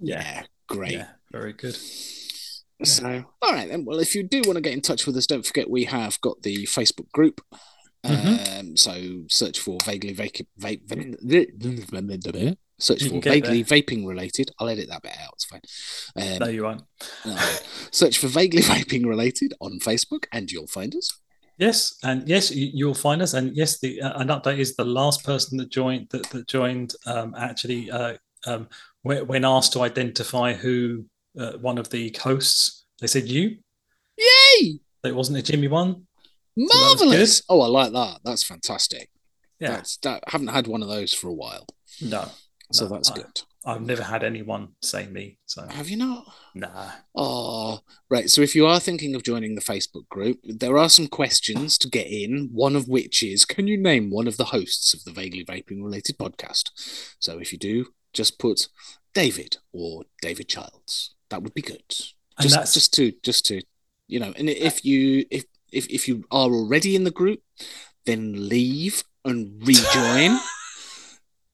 Yeah. 0.00 0.42
great. 0.68 0.92
yeah, 0.92 1.08
very 1.32 1.52
good. 1.52 1.76
So, 2.84 3.24
all 3.40 3.52
right 3.52 3.68
then. 3.70 3.84
Well, 3.86 4.00
if 4.00 4.14
you 4.14 4.22
do 4.22 4.42
want 4.44 4.56
to 4.56 4.60
get 4.60 4.74
in 4.74 4.82
touch 4.82 5.06
with 5.06 5.16
us, 5.16 5.26
don't 5.26 5.46
forget 5.46 5.70
we 5.70 5.84
have 5.84 6.20
got 6.20 6.42
the 6.42 6.64
Facebook 6.66 7.10
group. 7.12 7.40
Mhm. 8.04 8.58
Um, 8.60 8.76
so 8.76 9.24
search 9.28 9.58
for 9.58 9.78
vaguely 9.84 10.14
vape, 10.14 10.46
vape 10.60 10.86
search 12.78 13.02
You 13.02 13.10
for 13.10 13.20
vaguely 13.20 13.64
vaping 13.64 14.06
related. 14.06 14.50
I'll 14.58 14.68
edit 14.68 14.88
that 14.88 15.02
bit 15.02 15.16
out. 15.18 15.34
It's 15.34 15.44
fine. 15.44 15.60
Um, 16.16 16.38
No, 16.38 16.46
you 16.48 16.64
won't. 16.64 16.82
no. 17.24 17.36
search 17.90 18.18
for 18.18 18.28
vaguely 18.28 18.62
vaping 18.72 19.06
related 19.06 19.54
on 19.60 19.78
Facebook, 19.80 20.26
and 20.32 20.50
you'll 20.50 20.66
find 20.66 20.94
us. 20.94 21.10
Yes, 21.58 21.96
and 22.02 22.28
yes, 22.28 22.50
you, 22.50 22.70
you'll 22.72 22.94
find 22.94 23.22
us. 23.22 23.32
And 23.32 23.56
yes, 23.56 23.78
the 23.78 24.00
uh, 24.02 24.20
an 24.20 24.28
update 24.28 24.58
is 24.58 24.76
the 24.76 24.84
last 24.84 25.24
person 25.24 25.56
that 25.58 25.70
joined 25.70 26.08
that, 26.10 26.28
that 26.30 26.48
joined 26.48 26.94
um, 27.06 27.34
actually 27.36 27.90
uh, 27.90 28.14
um, 28.46 28.68
when, 29.02 29.44
asked 29.44 29.72
to 29.72 29.82
identify 29.82 30.52
who 30.52 31.06
uh, 31.38 31.52
one 31.52 31.78
of 31.78 31.88
the 31.90 32.14
hosts, 32.20 32.84
they 33.00 33.06
said 33.06 33.28
you. 33.28 33.56
Yay! 34.18 34.80
It 35.04 35.14
wasn't 35.14 35.38
a 35.38 35.42
Jimmy 35.42 35.68
one. 35.68 36.06
Marvelous. 36.56 37.42
Oh, 37.48 37.60
I 37.60 37.66
like 37.68 37.92
that. 37.92 38.20
That's 38.24 38.42
fantastic. 38.42 39.10
Yeah, 39.60 39.76
That's 39.76 39.96
that. 39.98 40.24
I 40.26 40.30
haven't 40.32 40.48
had 40.48 40.66
one 40.66 40.82
of 40.82 40.88
those 40.88 41.14
for 41.14 41.28
a 41.28 41.32
while, 41.32 41.66
no, 42.02 42.28
so 42.72 42.86
No, 42.86 42.94
that's 42.94 43.10
I- 43.10 43.14
good. 43.16 43.42
I've 43.68 43.82
never 43.82 44.04
had 44.04 44.22
anyone 44.22 44.68
say 44.80 45.06
me. 45.08 45.38
So 45.46 45.66
Have 45.66 45.88
you 45.88 45.96
not? 45.96 46.24
nah. 46.54 46.90
Oh, 47.16 47.80
right. 48.08 48.30
So 48.30 48.40
if 48.40 48.54
you 48.54 48.64
are 48.64 48.78
thinking 48.78 49.16
of 49.16 49.24
joining 49.24 49.56
the 49.56 49.60
Facebook 49.60 50.08
group, 50.08 50.38
there 50.44 50.78
are 50.78 50.88
some 50.88 51.08
questions 51.08 51.76
to 51.78 51.88
get 51.88 52.06
in. 52.06 52.50
One 52.52 52.76
of 52.76 52.86
which 52.86 53.24
is, 53.24 53.44
can 53.44 53.66
you 53.66 53.76
name 53.76 54.10
one 54.10 54.28
of 54.28 54.36
the 54.36 54.44
hosts 54.46 54.94
of 54.94 55.02
the 55.02 55.10
vaguely 55.10 55.44
vaping 55.44 55.82
related 55.82 56.16
podcast? 56.16 56.70
So 57.18 57.38
if 57.40 57.52
you 57.52 57.58
do, 57.58 57.86
just 58.12 58.38
put 58.38 58.68
David 59.14 59.56
or 59.72 60.04
David 60.22 60.48
Childs. 60.48 61.16
That 61.30 61.42
would 61.42 61.52
be 61.54 61.62
good. 61.62 61.82
And 62.38 62.42
Just, 62.42 62.54
that's- 62.54 62.74
just 62.74 62.94
to, 62.94 63.12
just 63.24 63.46
to, 63.46 63.62
you 64.06 64.20
know. 64.20 64.32
And 64.36 64.48
if 64.48 64.76
uh, 64.76 64.80
you, 64.84 65.24
if 65.28 65.44
if, 65.72 65.88
if 65.88 66.06
you 66.06 66.22
are 66.30 66.48
already 66.48 66.94
in 66.94 67.02
the 67.02 67.10
group, 67.10 67.40
then 68.04 68.48
leave 68.48 69.02
and 69.24 69.60
rejoin 69.66 70.38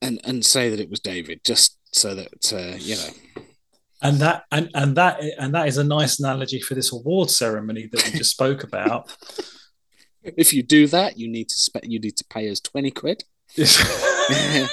and 0.03 0.19
and 0.23 0.45
say 0.45 0.69
that 0.69 0.79
it 0.79 0.89
was 0.89 0.99
David, 0.99 1.43
just 1.43 1.77
so 1.91 2.13
that 2.15 2.53
uh, 2.53 2.77
you 2.77 2.95
know. 2.95 3.43
And 4.01 4.17
that 4.17 4.43
and, 4.51 4.69
and 4.75 4.97
that 4.97 5.21
and 5.39 5.55
that 5.55 5.67
is 5.67 5.77
a 5.77 5.83
nice 5.83 6.19
analogy 6.19 6.59
for 6.59 6.75
this 6.75 6.91
award 6.91 7.29
ceremony 7.29 7.87
that 7.87 8.03
we 8.03 8.19
just 8.19 8.31
spoke 8.31 8.63
about. 8.69 9.15
If 10.23 10.53
you 10.53 10.61
do 10.61 10.87
that, 10.87 11.17
you 11.17 11.29
need 11.29 11.49
to 11.49 11.55
spe- 11.55 11.85
you 11.85 11.99
need 11.99 12.17
to 12.17 12.25
pay 12.25 12.49
us 12.49 12.59
twenty 12.59 12.91
quid. 12.91 13.23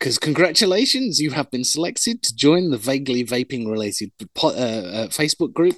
Because 0.00 0.18
congratulations, 0.18 1.20
you 1.20 1.30
have 1.32 1.50
been 1.50 1.62
selected 1.62 2.22
to 2.22 2.34
join 2.34 2.70
the 2.70 2.78
vaguely 2.78 3.22
vaping 3.22 3.70
related 3.70 4.10
po- 4.34 4.48
uh, 4.48 4.50
uh, 4.50 5.08
Facebook 5.08 5.52
group, 5.52 5.76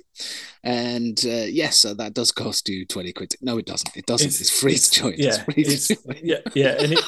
and 0.63 1.21
uh, 1.27 1.47
yes, 1.49 1.85
uh, 1.85 1.93
that 1.95 2.15
does 2.15 2.31
cost 2.31 2.69
you 2.69 2.87
twenty 2.87 3.13
quid. 3.13 3.35
No, 3.41 3.59
it 3.59 3.67
doesn't. 3.67 3.97
It 3.97 4.07
doesn't. 4.07 4.29
It's, 4.29 4.49
free 4.49 4.77
to 4.77 4.91
join. 4.93 5.15
It's 5.15 5.39
yeah, 5.39 5.43
free 5.43 5.65
to 5.65 5.97
join. 5.97 6.21
yeah, 6.23 6.39
yeah, 6.55 6.77
and, 6.79 6.93
it, 6.93 7.01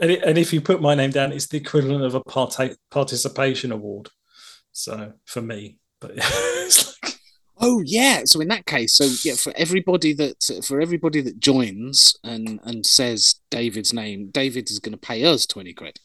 and, 0.00 0.10
it, 0.10 0.22
and 0.22 0.38
if 0.38 0.52
you 0.52 0.60
put 0.60 0.80
my 0.82 0.94
name 0.94 1.10
down, 1.10 1.32
it's 1.32 1.46
the 1.48 1.56
equivalent 1.58 2.04
of 2.04 2.14
a 2.14 2.20
parta- 2.20 2.76
participation 2.90 3.72
award. 3.72 4.08
So 4.72 5.12
for 5.24 5.42
me, 5.42 5.78
but 6.00 6.12
it's 6.16 6.96
like, 7.02 7.14
Oh 7.60 7.82
yeah. 7.84 8.22
So 8.24 8.40
in 8.40 8.46
that 8.48 8.66
case, 8.66 8.94
so 8.94 9.08
yeah, 9.28 9.34
for 9.34 9.52
everybody 9.56 10.12
that 10.14 10.36
for 10.64 10.80
everybody 10.80 11.20
that 11.22 11.40
joins 11.40 12.14
and 12.22 12.60
and 12.62 12.86
says 12.86 13.34
David's 13.50 13.92
name, 13.92 14.30
David 14.30 14.70
is 14.70 14.78
going 14.78 14.92
to 14.92 14.98
pay 14.98 15.24
us 15.24 15.44
twenty 15.44 15.72
quid. 15.74 15.98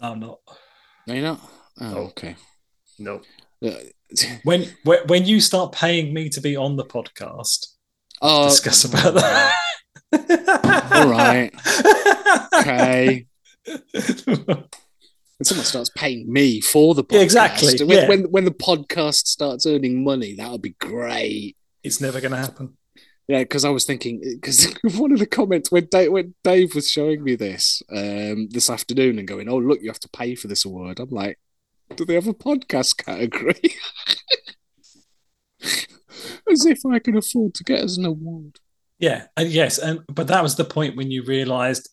I'm 0.00 0.20
not. 0.20 0.38
No, 1.06 1.14
you're 1.14 1.22
not. 1.22 1.40
Oh, 1.80 1.90
No. 1.90 1.96
okay. 2.08 2.36
No. 2.98 3.20
Uh, 3.62 3.74
When 4.44 4.68
when 4.84 5.06
when 5.06 5.24
you 5.26 5.38
start 5.40 5.72
paying 5.72 6.14
me 6.14 6.30
to 6.30 6.40
be 6.40 6.56
on 6.56 6.76
the 6.76 6.84
podcast, 6.84 7.66
oh, 8.22 8.48
discuss 8.48 8.84
about 8.84 9.14
that. 9.14 9.54
All 10.12 11.08
right. 11.08 11.50
Okay. 12.60 13.26
When 15.38 15.44
someone 15.46 15.64
starts 15.66 15.90
paying 15.96 16.32
me 16.32 16.60
for 16.60 16.94
the 16.94 17.02
podcast, 17.02 17.14
Yeah, 17.16 17.20
exactly, 17.22 17.84
When, 17.84 17.98
yeah. 17.98 18.08
when 18.08 18.20
when 18.30 18.44
the 18.44 18.52
podcast 18.52 19.26
starts 19.26 19.66
earning 19.66 20.04
money, 20.04 20.34
that 20.36 20.48
would 20.52 20.62
be 20.62 20.76
great. 20.78 21.56
it's 21.82 22.00
never 22.00 22.20
going 22.20 22.30
to 22.30 22.36
happen. 22.36 22.76
Yeah, 23.26 23.40
because 23.40 23.64
I 23.64 23.70
was 23.70 23.84
thinking 23.84 24.20
because 24.20 24.72
one 24.96 25.10
of 25.10 25.18
the 25.18 25.26
comments 25.26 25.72
when 25.72 25.86
Dave, 25.90 26.12
when 26.12 26.34
Dave 26.44 26.76
was 26.76 26.88
showing 26.88 27.24
me 27.24 27.34
this 27.34 27.82
um, 27.90 28.50
this 28.50 28.70
afternoon 28.70 29.18
and 29.18 29.26
going, 29.26 29.48
"Oh 29.48 29.58
look, 29.58 29.80
you 29.82 29.88
have 29.88 29.98
to 30.00 30.08
pay 30.10 30.36
for 30.36 30.46
this 30.46 30.64
award," 30.64 31.00
I'm 31.00 31.10
like, 31.10 31.40
"Do 31.96 32.04
they 32.04 32.14
have 32.14 32.28
a 32.28 32.34
podcast 32.34 32.98
category?" 33.04 33.60
As 36.50 36.66
if 36.66 36.84
I 36.86 36.98
can 36.98 37.16
afford 37.16 37.54
to 37.54 37.64
get 37.64 37.80
us 37.80 37.96
an 37.96 38.04
award. 38.04 38.58
Yeah, 39.02 39.24
and 39.36 39.50
yes, 39.50 39.78
and 39.78 40.00
but 40.06 40.28
that 40.28 40.42
was 40.42 40.54
the 40.56 40.64
point 40.64 40.96
when 40.96 41.10
you 41.10 41.24
realised 41.24 41.90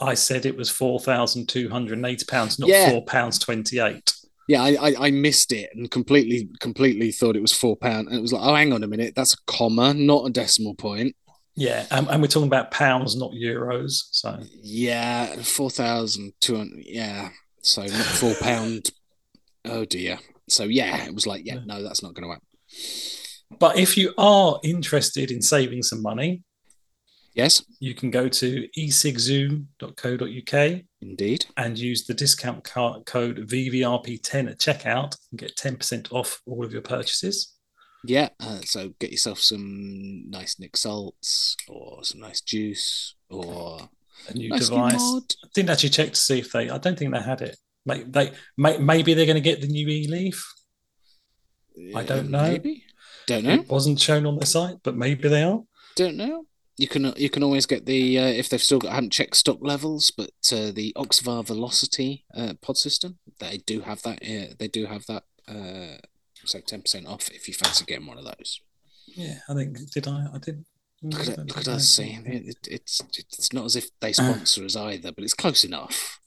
I 0.00 0.14
said 0.14 0.44
it 0.44 0.56
was 0.56 0.68
four 0.68 0.98
thousand 1.00 1.48
two 1.48 1.70
hundred 1.70 1.96
and 1.98 2.06
eighty 2.06 2.26
pounds, 2.26 2.58
not 2.58 2.68
Yeah. 2.68 2.90
four 2.90 3.04
pounds 3.04 3.38
twenty 3.38 3.78
eight. 3.78 4.12
Yeah, 4.48 4.62
I, 4.62 4.74
I 4.88 4.94
I 5.06 5.10
missed 5.12 5.52
it 5.52 5.70
and 5.74 5.90
completely 5.90 6.50
completely 6.60 7.12
thought 7.12 7.36
it 7.36 7.40
was 7.40 7.52
four 7.52 7.76
pound, 7.76 8.08
and 8.08 8.18
it 8.18 8.20
was 8.20 8.32
like, 8.32 8.42
oh, 8.44 8.54
hang 8.54 8.72
on 8.72 8.82
a 8.82 8.86
minute, 8.88 9.14
that's 9.16 9.34
a 9.34 9.38
comma, 9.46 9.94
not 9.94 10.26
a 10.26 10.30
decimal 10.30 10.74
point. 10.74 11.14
Yeah, 11.56 11.86
and, 11.92 12.08
and 12.08 12.20
we're 12.20 12.26
talking 12.26 12.48
about 12.48 12.72
pounds, 12.72 13.14
not 13.16 13.30
euros. 13.30 14.02
So 14.10 14.40
Yeah, 14.60 15.36
four 15.42 15.70
thousand 15.70 16.32
two 16.40 16.56
hundred. 16.56 16.82
Yeah, 16.84 17.28
so 17.62 17.82
not 17.82 17.90
four 17.92 18.34
pound. 18.40 18.90
Oh 19.66 19.86
dear. 19.86 20.18
So 20.46 20.64
yeah, 20.64 21.06
it 21.06 21.14
was 21.14 21.26
like, 21.26 21.46
yeah, 21.46 21.60
no, 21.64 21.82
that's 21.82 22.02
not 22.02 22.12
going 22.12 22.28
to 22.28 22.34
happen. 22.34 22.46
But 23.58 23.78
if 23.78 23.96
you 23.96 24.12
are 24.18 24.58
interested 24.64 25.30
in 25.30 25.40
saving 25.42 25.82
some 25.82 26.02
money, 26.02 26.42
Yes, 27.34 27.64
you 27.80 27.94
can 27.96 28.10
go 28.12 28.28
to 28.28 28.68
esigzoom.co.uk 28.78 30.80
indeed. 31.00 31.46
and 31.56 31.76
use 31.78 32.06
the 32.06 32.14
discount 32.14 32.62
code 32.64 33.38
VVRP10 33.48 34.50
at 34.50 34.58
checkout 34.58 35.16
and 35.32 35.40
get 35.40 35.56
10% 35.56 36.12
off 36.12 36.40
all 36.46 36.64
of 36.64 36.72
your 36.72 36.82
purchases. 36.82 37.52
Yeah, 38.06 38.28
uh, 38.38 38.60
so 38.64 38.90
get 39.00 39.10
yourself 39.10 39.40
some 39.40 40.30
nice 40.30 40.60
nic 40.60 40.76
salts 40.76 41.56
or 41.68 42.04
some 42.04 42.20
nice 42.20 42.40
juice 42.40 43.16
or 43.30 43.88
A 44.28 44.34
new 44.34 44.50
nice 44.50 44.68
device. 44.68 44.94
mod. 45.00 45.22
I 45.44 45.48
didn't 45.54 45.70
actually 45.70 45.88
check 45.90 46.10
to 46.10 46.16
see 46.20 46.38
if 46.38 46.52
they, 46.52 46.70
I 46.70 46.78
don't 46.78 46.96
think 46.98 47.12
they 47.12 47.20
had 47.20 47.40
it. 47.42 47.56
May- 47.86 48.04
They, 48.04 48.30
maybe 48.56 49.14
they're 49.14 49.26
going 49.26 49.34
to 49.34 49.40
get 49.40 49.60
the 49.60 49.66
new 49.66 49.88
e 49.88 50.06
leaf. 50.08 50.46
I 51.96 52.04
don't 52.04 52.30
know. 52.30 52.42
Maybe. 52.42 52.84
Don't 53.26 53.44
know. 53.44 53.54
It 53.54 53.68
wasn't 53.68 54.00
shown 54.00 54.26
on 54.26 54.38
the 54.38 54.46
site, 54.46 54.76
but 54.82 54.96
maybe 54.96 55.28
they 55.28 55.42
are. 55.42 55.62
Don't 55.96 56.16
know. 56.16 56.46
You 56.76 56.88
can 56.88 57.12
you 57.16 57.30
can 57.30 57.42
always 57.42 57.66
get 57.66 57.86
the 57.86 58.18
uh, 58.18 58.26
if 58.26 58.48
they've 58.48 58.62
still 58.62 58.80
got 58.80 58.92
I 58.92 58.94
haven't 58.96 59.12
checked 59.12 59.36
stock 59.36 59.58
levels, 59.60 60.10
but 60.10 60.30
uh, 60.52 60.72
the 60.72 60.92
OXVA 60.96 61.46
Velocity 61.46 62.24
uh, 62.34 62.54
pod 62.60 62.76
system 62.76 63.18
they 63.38 63.58
do 63.58 63.80
have 63.82 64.02
that. 64.02 64.22
Uh, 64.22 64.54
they 64.58 64.68
do 64.68 64.86
have 64.86 65.06
that. 65.06 65.24
Uh, 65.46 65.98
so 66.44 66.60
ten 66.60 66.82
percent 66.82 67.06
off 67.06 67.30
if 67.30 67.46
you 67.48 67.54
fancy 67.54 67.84
getting 67.84 68.06
one 68.06 68.18
of 68.18 68.24
those. 68.24 68.60
Yeah, 69.06 69.38
I 69.48 69.54
think, 69.54 69.90
did 69.92 70.08
I? 70.08 70.26
I 70.34 70.38
did. 70.38 70.64
Look 71.02 71.28
at, 71.28 71.38
look 71.38 71.58
at 71.58 71.68
us 71.68 71.88
saying 71.90 72.24
it, 72.26 72.48
it, 72.48 72.68
it's 72.68 73.02
it's 73.16 73.52
not 73.52 73.66
as 73.66 73.76
if 73.76 73.90
they 74.00 74.14
sponsor 74.14 74.64
us 74.64 74.74
either, 74.74 75.12
but 75.12 75.22
it's 75.22 75.34
close 75.34 75.62
enough. 75.62 76.18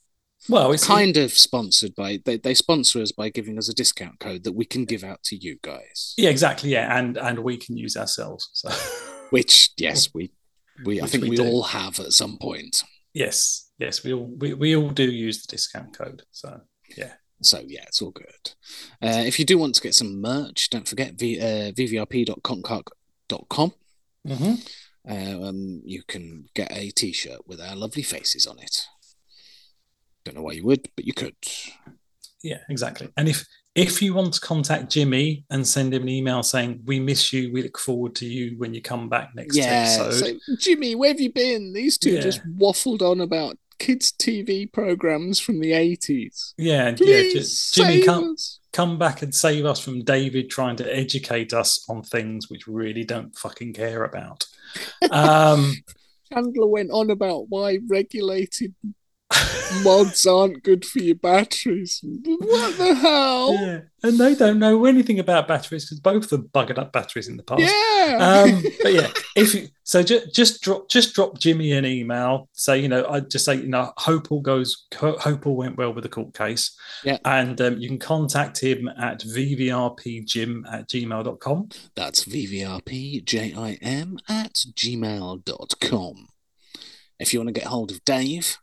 Well, 0.48 0.72
it's 0.72 0.86
Kind 0.86 1.16
of 1.16 1.32
sponsored 1.32 1.94
by 1.94 2.20
they, 2.24 2.36
they 2.36 2.54
sponsor 2.54 3.02
us 3.02 3.12
by 3.12 3.28
giving 3.28 3.58
us 3.58 3.68
a 3.68 3.74
discount 3.74 4.20
code 4.20 4.44
that 4.44 4.52
we 4.52 4.64
can 4.64 4.84
give 4.84 5.04
out 5.04 5.22
to 5.24 5.36
you 5.36 5.58
guys. 5.62 6.14
Yeah, 6.16 6.30
exactly. 6.30 6.70
Yeah, 6.70 6.96
and 6.98 7.16
and 7.16 7.40
we 7.40 7.56
can 7.56 7.76
use 7.76 7.96
ourselves. 7.96 8.48
So 8.52 8.70
Which 9.30 9.70
yes, 9.76 10.14
we 10.14 10.30
we 10.84 11.02
I 11.02 11.06
think 11.06 11.24
we 11.24 11.30
we, 11.30 11.38
all 11.38 11.62
have 11.64 11.98
at 12.00 12.12
some 12.12 12.38
point. 12.38 12.84
yes, 13.12 13.70
yes, 13.78 14.04
we 14.04 14.12
all 14.12 14.32
we, 14.38 14.54
we 14.54 14.76
all 14.76 14.90
do 14.90 15.10
use 15.10 15.44
the 15.44 15.50
discount 15.50 15.96
code. 15.96 16.22
So 16.30 16.60
yeah, 16.96 17.12
So 17.42 17.62
yeah, 17.66 17.84
it's 17.86 18.00
all 18.00 18.10
good. 18.10 18.54
Uh, 19.02 19.24
if 19.26 19.38
you 19.38 19.44
do 19.44 19.58
want 19.58 19.74
to 19.74 19.82
get 19.82 19.94
some 19.94 20.20
merch, 20.20 20.70
don't 20.70 20.88
forget 20.88 21.14
v, 21.14 21.38
uh, 21.40 21.72
mm-hmm. 24.26 24.54
Uh, 25.08 25.48
um, 25.48 25.80
you 25.84 26.02
can 26.06 26.44
get 26.54 26.70
a 26.70 26.90
T-shirt 26.90 27.46
with 27.46 27.60
our 27.60 27.74
lovely 27.74 28.02
faces 28.02 28.46
on 28.46 28.58
it. 28.58 28.86
Don't 30.28 30.36
know 30.36 30.42
why 30.42 30.52
you 30.52 30.64
would, 30.66 30.86
but 30.94 31.06
you 31.06 31.14
could. 31.14 31.34
yeah, 32.42 32.58
exactly. 32.68 33.08
And 33.16 33.28
if 33.30 33.46
if 33.74 34.02
you 34.02 34.12
want 34.12 34.34
to 34.34 34.40
contact 34.40 34.90
Jimmy 34.92 35.46
and 35.48 35.66
send 35.66 35.94
him 35.94 36.02
an 36.02 36.08
email 36.10 36.42
saying 36.42 36.82
we 36.84 37.00
miss 37.00 37.32
you, 37.32 37.50
we 37.50 37.62
look 37.62 37.78
forward 37.78 38.14
to 38.16 38.26
you 38.26 38.58
when 38.58 38.74
you 38.74 38.82
come 38.82 39.08
back 39.08 39.34
next 39.34 39.56
yeah. 39.56 39.86
episode. 39.88 40.38
So, 40.42 40.56
Jimmy, 40.58 40.94
where 40.94 41.10
have 41.10 41.20
you 41.20 41.32
been? 41.32 41.72
These 41.72 41.96
two 41.96 42.10
Yeah. 42.10 42.20
just 42.20 42.42
waffled 42.58 43.00
on 43.00 43.22
about 43.22 43.56
kids' 43.78 44.12
TV 44.12 44.70
programs 44.70 45.40
from 45.40 45.60
the 45.60 45.72
eighties. 45.72 46.52
yeah, 46.58 46.90
yeah, 46.90 46.94
Please 46.96 47.32
just, 47.32 47.74
Jimmy, 47.74 48.02
come 48.04 48.34
us. 48.34 48.60
come 48.74 48.98
back 48.98 49.22
and 49.22 49.34
save 49.34 49.64
us 49.64 49.80
from 49.80 50.04
David 50.04 50.50
trying 50.50 50.76
to 50.76 50.94
educate 50.94 51.54
us 51.54 51.86
on 51.88 52.02
things 52.02 52.50
which 52.50 52.66
we 52.66 52.74
really 52.74 53.04
don't 53.04 53.34
fucking 53.38 53.72
care 53.72 54.04
about. 54.04 54.44
Um, 55.10 55.72
Chandler 56.30 56.66
went 56.66 56.90
on 56.90 57.08
about 57.10 57.48
why 57.48 57.78
regulated 57.88 58.74
mods 59.82 60.26
aren't 60.26 60.62
good 60.62 60.84
for 60.84 61.00
your 61.00 61.16
batteries. 61.16 62.00
What 62.02 62.78
the 62.78 62.94
hell? 62.94 63.54
yeah, 63.54 63.80
and 64.02 64.18
they 64.18 64.34
don't 64.34 64.58
know 64.58 64.84
anything 64.86 65.18
about 65.18 65.48
batteries 65.48 65.84
because 65.84 66.00
both 66.00 66.24
of 66.24 66.30
them 66.30 66.50
buggered 66.52 66.78
up 66.78 66.92
batteries 66.92 67.28
in 67.28 67.36
the 67.36 67.42
past. 67.42 67.60
Yeah. 67.60 68.16
um, 68.18 68.62
but 68.82 68.92
yeah, 68.92 69.10
if 69.36 69.54
you 69.54 69.68
so 69.84 70.02
just 70.02 70.34
just 70.34 70.62
drop 70.62 70.88
just 70.88 71.14
drop 71.14 71.38
Jimmy 71.38 71.72
an 71.72 71.84
email. 71.84 72.48
Say 72.52 72.80
you 72.80 72.88
know 72.88 73.06
I 73.08 73.20
just 73.20 73.44
say 73.44 73.56
you 73.56 73.68
know 73.68 73.92
hope 73.96 74.32
all 74.32 74.40
goes 74.40 74.86
ho- 74.96 75.18
hope 75.18 75.46
all 75.46 75.56
went 75.56 75.76
well 75.76 75.92
with 75.92 76.04
the 76.04 76.10
court 76.10 76.34
case. 76.34 76.76
Yeah. 77.04 77.18
and 77.24 77.60
um, 77.60 77.78
you 77.78 77.88
can 77.88 77.98
contact 77.98 78.62
him 78.62 78.88
at 78.88 79.20
vvrpjim 79.20 80.72
at 80.72 80.88
gmail.com. 80.88 81.68
That's 81.94 82.24
vvrpjim 82.24 84.20
at 84.28 84.54
gmail.com. 84.54 86.28
If 87.20 87.32
you 87.34 87.40
want 87.40 87.48
to 87.48 87.52
get 87.52 87.64
hold 87.64 87.90
of 87.90 88.04
Dave, 88.04 88.58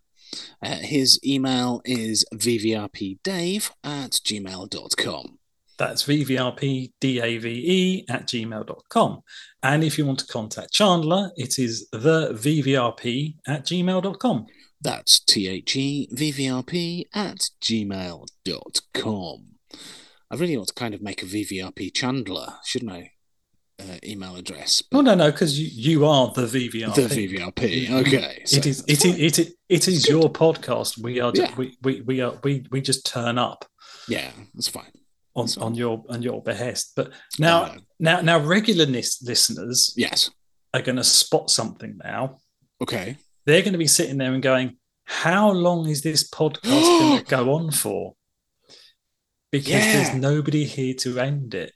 uh, 0.62 0.78
his 0.78 1.20
email 1.26 1.82
is 1.86 2.26
vvrpdave 2.34 3.72
at 3.84 4.12
gmail.com. 4.12 5.40
That's 5.78 6.04
vvrpdave 6.04 8.06
at 8.10 8.28
gmail.com. 8.28 9.22
And 9.62 9.84
if 9.84 9.98
you 9.98 10.06
want 10.06 10.20
to 10.20 10.28
contact 10.28 10.74
Chandler, 10.74 11.32
it 11.36 11.60
is 11.60 11.90
the 11.92 12.32
vvrp 12.34 13.36
at 13.48 13.66
gmail.com. 13.66 14.46
That's 14.82 15.20
T 15.20 15.48
H 15.48 15.76
E 15.76 16.08
V 16.12 16.32
V 16.32 16.50
R 16.50 16.64
P 16.64 17.08
at 17.14 17.50
gmail.com. 17.62 19.46
I 20.32 20.36
really 20.36 20.58
ought 20.58 20.68
to 20.68 20.74
kind 20.74 20.94
of 20.94 21.02
make 21.02 21.22
a 21.22 21.26
VVRP 21.26 21.94
Chandler, 21.94 22.56
shouldn't 22.64 22.92
I? 22.92 23.12
Uh, 23.78 23.98
email 24.06 24.38
address. 24.38 24.82
No, 24.94 25.02
no, 25.02 25.16
no, 25.16 25.30
because 25.32 25.60
you, 25.60 25.68
you 26.00 26.06
are 26.06 26.32
the 26.32 26.44
VVRP. 26.44 26.96
The 26.96 27.02
VVRP. 27.28 27.90
Okay. 27.92 28.42
so- 28.46 28.58
it 28.58 28.66
is 28.66 28.84
it 28.88 29.04
is 29.06 29.18
it 29.20 29.40
is, 29.40 29.56
it 29.68 29.88
is 29.90 30.08
your 30.08 30.30
podcast. 30.32 30.98
We 30.98 31.20
are 31.20 31.32
just, 31.34 31.52
Yeah. 31.52 31.58
we, 31.58 31.78
we 31.84 32.02
we 32.02 32.22
are 32.22 32.40
we 32.44 32.66
we 32.72 32.80
just 32.82 33.06
turn 33.06 33.38
up 33.38 33.66
Yeah, 34.08 34.32
that's 34.54 34.70
fine. 34.70 34.92
on, 35.36 35.46
That's 35.48 35.58
on 35.58 35.76
your 35.76 36.04
on 36.10 36.22
your 36.22 36.42
behest. 36.42 36.94
But 36.96 37.12
now 37.38 37.64
Uh, 37.64 37.78
now 38.00 38.22
now 38.22 38.40
regular 38.40 38.86
nis- 38.86 39.22
listeners, 39.22 39.94
yes. 39.98 40.30
are 40.74 40.82
going 40.82 40.96
to 40.98 41.04
spot 41.04 41.50
something 41.50 41.98
now. 42.02 42.38
Okay. 42.82 43.18
They're 43.46 43.62
going 43.62 43.74
to 43.74 43.78
be 43.80 43.88
sitting 43.88 44.18
there 44.18 44.34
and 44.34 44.42
going, 44.42 44.78
"How 45.04 45.52
long 45.52 45.90
is 45.90 46.02
this 46.02 46.24
podcast 46.30 46.64
going 46.64 47.20
to 47.24 47.26
go 47.26 47.54
on 47.56 47.72
for?" 47.72 48.14
Because 49.52 49.68
Yeah. 49.70 49.94
there's 49.94 50.16
nobody 50.16 50.64
here 50.64 50.94
to 51.00 51.20
end 51.20 51.54
it. 51.54 51.74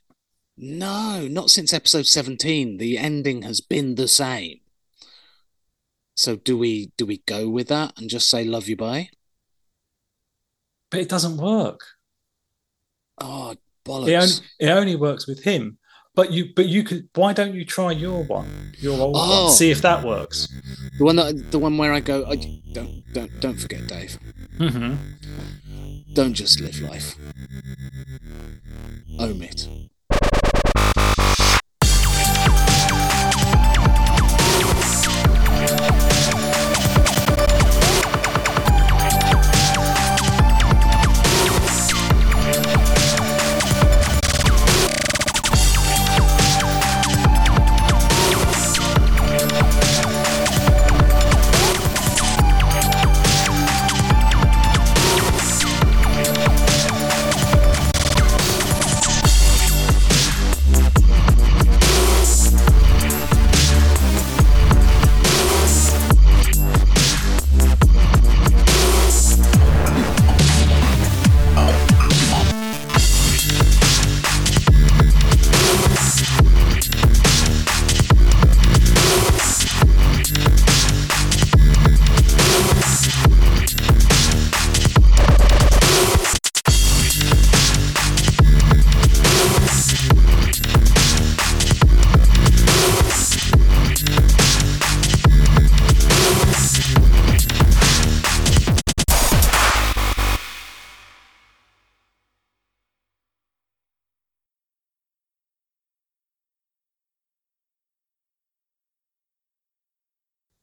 No, 0.62 1.26
not 1.26 1.48
since 1.48 1.72
episode 1.72 2.06
17. 2.06 2.76
The 2.76 2.98
ending 2.98 3.42
has 3.42 3.62
been 3.62 3.94
the 3.94 4.06
same. 4.08 4.60
So 6.14 6.36
do 6.36 6.58
we 6.58 6.92
do 6.98 7.06
we 7.06 7.22
go 7.24 7.48
with 7.48 7.68
that 7.68 7.98
and 7.98 8.10
just 8.10 8.28
say 8.28 8.44
love 8.44 8.68
you 8.68 8.76
bye? 8.76 9.08
But 10.90 11.00
it 11.00 11.08
doesn't 11.08 11.38
work. 11.38 11.80
Oh 13.18 13.52
It 13.52 13.58
bollocks. 13.86 14.12
only, 14.22 14.34
it 14.58 14.68
only 14.68 14.96
works 14.96 15.26
with 15.26 15.44
him. 15.44 15.78
But 16.14 16.30
you, 16.32 16.52
but 16.54 16.66
you 16.66 16.82
could. 16.82 17.08
Why 17.14 17.32
don't 17.32 17.54
you 17.54 17.64
try 17.64 17.92
your 17.92 18.24
one, 18.24 18.72
your 18.80 19.00
old 19.00 19.16
Oh. 19.16 19.44
one, 19.44 19.52
see 19.54 19.70
if 19.70 19.80
that 19.80 20.04
works? 20.04 20.46
The 20.98 21.04
one 21.04 21.16
that 21.16 21.50
the 21.52 21.58
one 21.58 21.78
where 21.78 21.92
I 21.94 22.00
go, 22.00 22.26
I, 22.26 22.36
don't 22.72 23.02
don't 23.14 23.40
don't 23.40 23.56
forget, 23.58 23.86
Dave. 23.86 24.18
Mm-hmm. 24.58 26.12
Don't 26.12 26.34
just 26.34 26.60
live 26.60 26.80
life. 26.80 27.14
Own 29.18 29.40
it. 29.42 29.66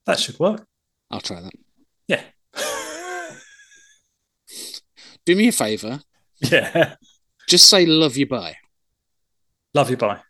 That 0.07 0.19
should 0.19 0.39
work. 0.39 0.65
I'll 1.11 1.21
try 1.21 1.41
that. 1.41 1.53
Yeah. 2.07 2.23
Do 5.25 5.35
me 5.35 5.49
a 5.49 5.51
favor. 5.51 5.99
yeah. 6.39 6.95
Just 7.47 7.69
say 7.69 7.85
love 7.85 8.17
you 8.17 8.25
bye. 8.25 8.55
Love 9.73 9.89
you. 9.89 9.97
Bye. 9.97 10.21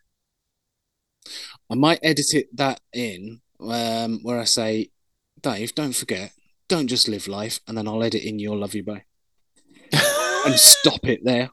I 1.70 1.74
might 1.74 2.00
edit 2.02 2.34
it 2.34 2.56
that 2.56 2.80
in 2.92 3.40
um, 3.60 4.20
where 4.22 4.40
I 4.40 4.44
say, 4.44 4.90
Dave, 5.40 5.74
don't 5.74 5.94
forget, 5.94 6.32
don't 6.68 6.88
just 6.88 7.08
live 7.08 7.28
life, 7.28 7.60
and 7.68 7.78
then 7.78 7.86
I'll 7.86 8.02
edit 8.02 8.22
in 8.24 8.38
your 8.38 8.56
love 8.56 8.74
you 8.74 8.82
bye 8.82 9.04
and 9.92 10.54
stop 10.54 11.04
it 11.04 11.20
there. 11.24 11.50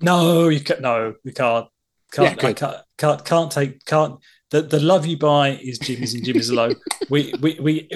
No, 0.00 0.48
you 0.48 0.60
can't. 0.60 0.80
No, 0.80 1.14
you 1.24 1.32
can't. 1.32 1.68
Can't. 2.12 2.44
I 2.44 2.52
can't. 2.52 2.76
Can't. 2.98 3.24
Can't 3.24 3.50
take. 3.50 3.84
Can't. 3.86 4.18
The 4.52 4.62
the 4.62 4.80
love 4.80 5.06
you 5.06 5.16
bye 5.16 5.58
is 5.62 5.78
Jimmy's 5.78 6.14
and 6.14 6.24
Jimmy's 6.24 6.50
low. 6.50 6.70
We 7.10 7.32
we 7.40 7.58
we 7.60 7.88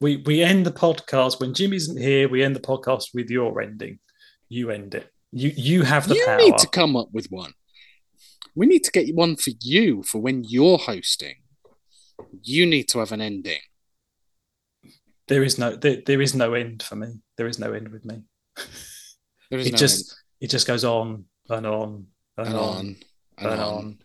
we 0.00 0.16
we 0.18 0.42
end 0.42 0.64
the 0.64 0.72
podcast 0.72 1.40
when 1.40 1.54
Jimmy 1.54 1.76
isn't 1.76 2.00
here. 2.00 2.28
We 2.28 2.42
end 2.42 2.56
the 2.56 2.60
podcast 2.72 3.06
with 3.14 3.28
your 3.30 3.60
ending. 3.60 3.98
You 4.48 4.70
end 4.70 4.94
it. 4.94 5.10
You 5.32 5.50
you 5.54 5.82
have 5.82 6.08
the 6.08 6.14
you 6.14 6.24
power. 6.26 6.36
need 6.38 6.58
to 6.58 6.68
come 6.68 6.96
up 6.96 7.08
with 7.12 7.26
one. 7.30 7.52
We 8.54 8.66
need 8.66 8.84
to 8.84 8.92
get 8.92 9.14
one 9.14 9.34
for 9.36 9.50
you 9.60 10.02
for 10.04 10.20
when 10.20 10.44
you're 10.44 10.78
hosting. 10.78 11.36
You 12.42 12.64
need 12.64 12.88
to 12.90 13.00
have 13.00 13.12
an 13.12 13.20
ending. 13.20 13.60
there 15.28 15.42
is 15.42 15.58
no 15.58 15.74
there, 15.76 15.98
there 16.06 16.22
is 16.22 16.34
no 16.34 16.54
end 16.54 16.82
for 16.82 16.96
me. 16.96 17.08
There 17.36 17.48
is 17.48 17.58
no 17.58 17.72
end 17.72 17.88
with 17.88 18.04
me. 18.04 18.22
There 19.50 19.58
is 19.60 19.66
It 19.66 19.72
no 19.72 19.78
just 19.78 20.14
it 20.40 20.50
just 20.50 20.66
goes 20.66 20.84
on 20.84 21.24
and 21.50 21.66
on 21.66 22.06
and, 22.38 22.46
and 22.48 22.56
on, 22.56 22.62
on 22.78 22.86
and 23.38 23.50
and 23.52 23.60
on. 23.60 23.74
on. 23.84 23.98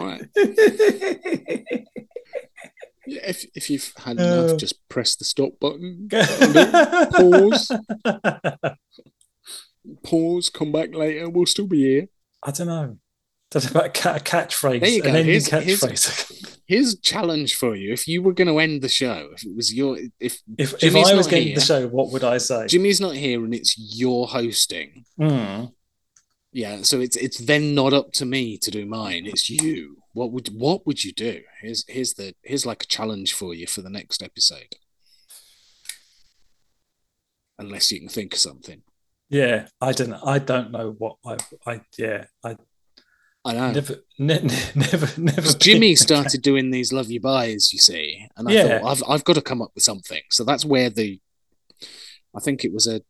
Right. 0.00 0.22
Yeah, 3.06 3.22
if 3.28 3.44
if 3.56 3.70
you've 3.70 3.92
had 3.96 4.20
enough, 4.20 4.50
Uh. 4.52 4.56
just 4.56 4.86
press 4.88 5.16
the 5.16 5.24
stop 5.24 5.52
button. 5.58 6.06
Pause. 6.12 7.72
Pause. 10.04 10.50
Come 10.50 10.70
back 10.70 10.94
later. 10.94 11.28
We'll 11.28 11.46
still 11.46 11.66
be 11.66 11.82
here. 11.82 12.08
I 12.42 12.50
don't 12.52 12.68
know. 12.68 12.98
That's 13.50 13.68
about 13.68 13.86
a, 13.86 13.88
catchphrase. 13.90 14.80
There 14.80 14.88
you 14.88 15.02
go. 15.02 15.10
Here's- 15.12 15.48
here's- 15.48 15.80
catchphrase. 15.82 16.58
Here's 16.66 16.92
a 16.94 17.00
challenge 17.00 17.56
for 17.56 17.74
you. 17.74 17.92
If 17.92 18.06
you 18.06 18.22
were 18.22 18.32
going 18.32 18.46
to 18.46 18.60
end 18.60 18.80
the 18.82 18.88
show, 18.88 19.30
if 19.34 19.44
it 19.44 19.56
was 19.56 19.74
your, 19.74 19.98
if 20.20 20.40
if 20.56 20.80
if 20.84 20.94
I 20.94 21.14
was 21.14 21.26
getting 21.26 21.48
here- 21.48 21.56
the 21.56 21.62
show, 21.62 21.88
what 21.88 22.12
would 22.12 22.22
I 22.22 22.38
say? 22.38 22.68
Jimmy's 22.68 23.00
not 23.00 23.16
here 23.16 23.44
and 23.44 23.52
it's 23.52 23.76
your 23.76 24.28
hosting, 24.28 25.04
Mm. 25.18 25.72
Yeah. 26.52 26.82
So 26.82 27.00
it's 27.00 27.16
it's 27.16 27.38
then 27.38 27.74
not 27.74 27.92
up 27.92 28.12
to 28.14 28.24
me 28.26 28.58
to 28.58 28.70
do 28.70 28.84
mine. 28.86 29.26
It's 29.26 29.48
you. 29.48 29.98
What 30.12 30.32
would 30.32 30.48
what 30.48 30.86
would 30.86 31.04
you 31.04 31.12
do? 31.12 31.42
Here's 31.60 31.84
here's 31.88 32.14
the 32.14 32.34
here's 32.42 32.66
like 32.66 32.82
a 32.82 32.86
challenge 32.86 33.32
for 33.34 33.54
you 33.54 33.66
for 33.66 33.82
the 33.82 33.90
next 33.90 34.22
episode. 34.22 34.74
Unless 37.58 37.92
you 37.92 38.00
can 38.00 38.08
think 38.08 38.32
of 38.34 38.38
something. 38.40 38.82
Yeah, 39.28 39.68
I 39.80 39.92
don't. 39.92 40.14
I 40.14 40.38
don't 40.38 40.72
know 40.72 40.94
what 40.98 41.16
I. 41.24 41.36
I 41.66 41.80
yeah. 41.98 42.24
I 42.42 42.56
I 43.44 43.52
know. 43.54 43.70
never, 43.72 43.94
ne- 44.18 44.40
ne- 44.42 44.70
never, 44.74 45.20
never. 45.20 45.52
Jimmy 45.58 45.94
started 46.06 46.42
doing 46.42 46.70
these 46.70 46.92
love 46.92 47.10
you 47.10 47.20
byes, 47.20 47.72
you 47.72 47.78
see, 47.78 48.26
and 48.36 48.48
I 48.48 48.52
Yeah. 48.52 48.80
thought 48.80 48.90
I've 48.90 49.02
I've 49.08 49.24
got 49.24 49.34
to 49.34 49.42
come 49.42 49.62
up 49.62 49.70
with 49.74 49.84
something. 49.84 50.22
So 50.30 50.42
that's 50.44 50.64
where 50.64 50.90
the, 50.90 51.20
I 52.36 52.40
think 52.40 52.64
it 52.64 52.72
was 52.72 52.86
a, 52.86 53.00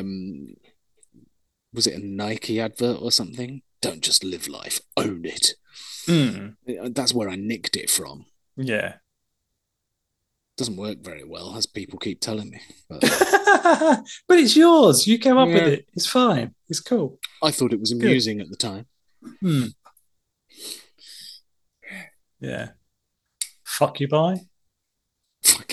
um, 0.00 0.54
was 1.76 1.86
it 1.86 1.94
a 1.94 2.04
Nike 2.04 2.60
advert 2.60 3.00
or 3.00 3.12
something? 3.12 3.62
Don't 3.82 4.00
just 4.00 4.24
live 4.24 4.48
life, 4.48 4.80
own 4.96 5.24
it. 5.26 5.52
Mm. 6.06 6.56
That's 6.94 7.12
where 7.14 7.28
I 7.28 7.36
nicked 7.36 7.76
it 7.76 7.90
from. 7.90 8.24
Yeah. 8.56 8.94
Doesn't 10.56 10.78
work 10.78 11.00
very 11.04 11.22
well, 11.22 11.54
as 11.54 11.66
people 11.66 11.98
keep 11.98 12.20
telling 12.20 12.50
me. 12.50 12.60
But 12.88 13.00
but 14.26 14.38
it's 14.38 14.56
yours. 14.56 15.06
You 15.06 15.18
came 15.18 15.36
up 15.36 15.48
with 15.48 15.64
it. 15.64 15.86
It's 15.92 16.06
fine. 16.06 16.54
It's 16.70 16.80
cool. 16.80 17.18
I 17.42 17.50
thought 17.50 17.74
it 17.74 17.80
was 17.80 17.92
amusing 17.92 18.40
at 18.40 18.48
the 18.48 18.56
time. 18.56 18.86
Hmm. 19.40 19.66
Yeah. 22.40 22.70
Fuck 23.64 24.00
you, 24.00 24.08
bye. 24.08 24.40
Fuck. 25.42 25.72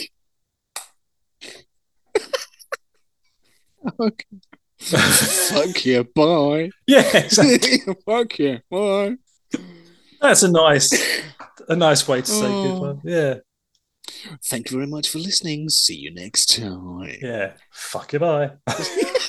okay. 3.99 4.25
Fuck 4.83 5.85
you, 5.85 6.03
bye. 6.15 6.69
yeah, 6.87 7.17
exactly. 7.17 7.79
Fuck 8.05 8.39
you, 8.39 8.59
bye. 8.69 9.15
That's 10.21 10.43
a 10.43 10.51
nice, 10.51 10.91
a 11.69 11.75
nice 11.75 12.07
way 12.07 12.21
to 12.21 12.27
say 12.27 12.45
Oh. 12.47 12.79
goodbye. 12.93 13.01
Yeah, 13.09 13.35
Thank 14.45 14.71
you 14.71 14.77
very 14.77 14.89
much 14.89 15.09
for 15.09 15.19
listening. 15.19 15.69
See 15.69 15.95
you 15.95 16.13
next 16.13 16.57
time. 16.57 17.15
yeah. 17.21 17.53
Fuck 17.71 18.13
you, 18.13 18.19
bye. 18.19 18.51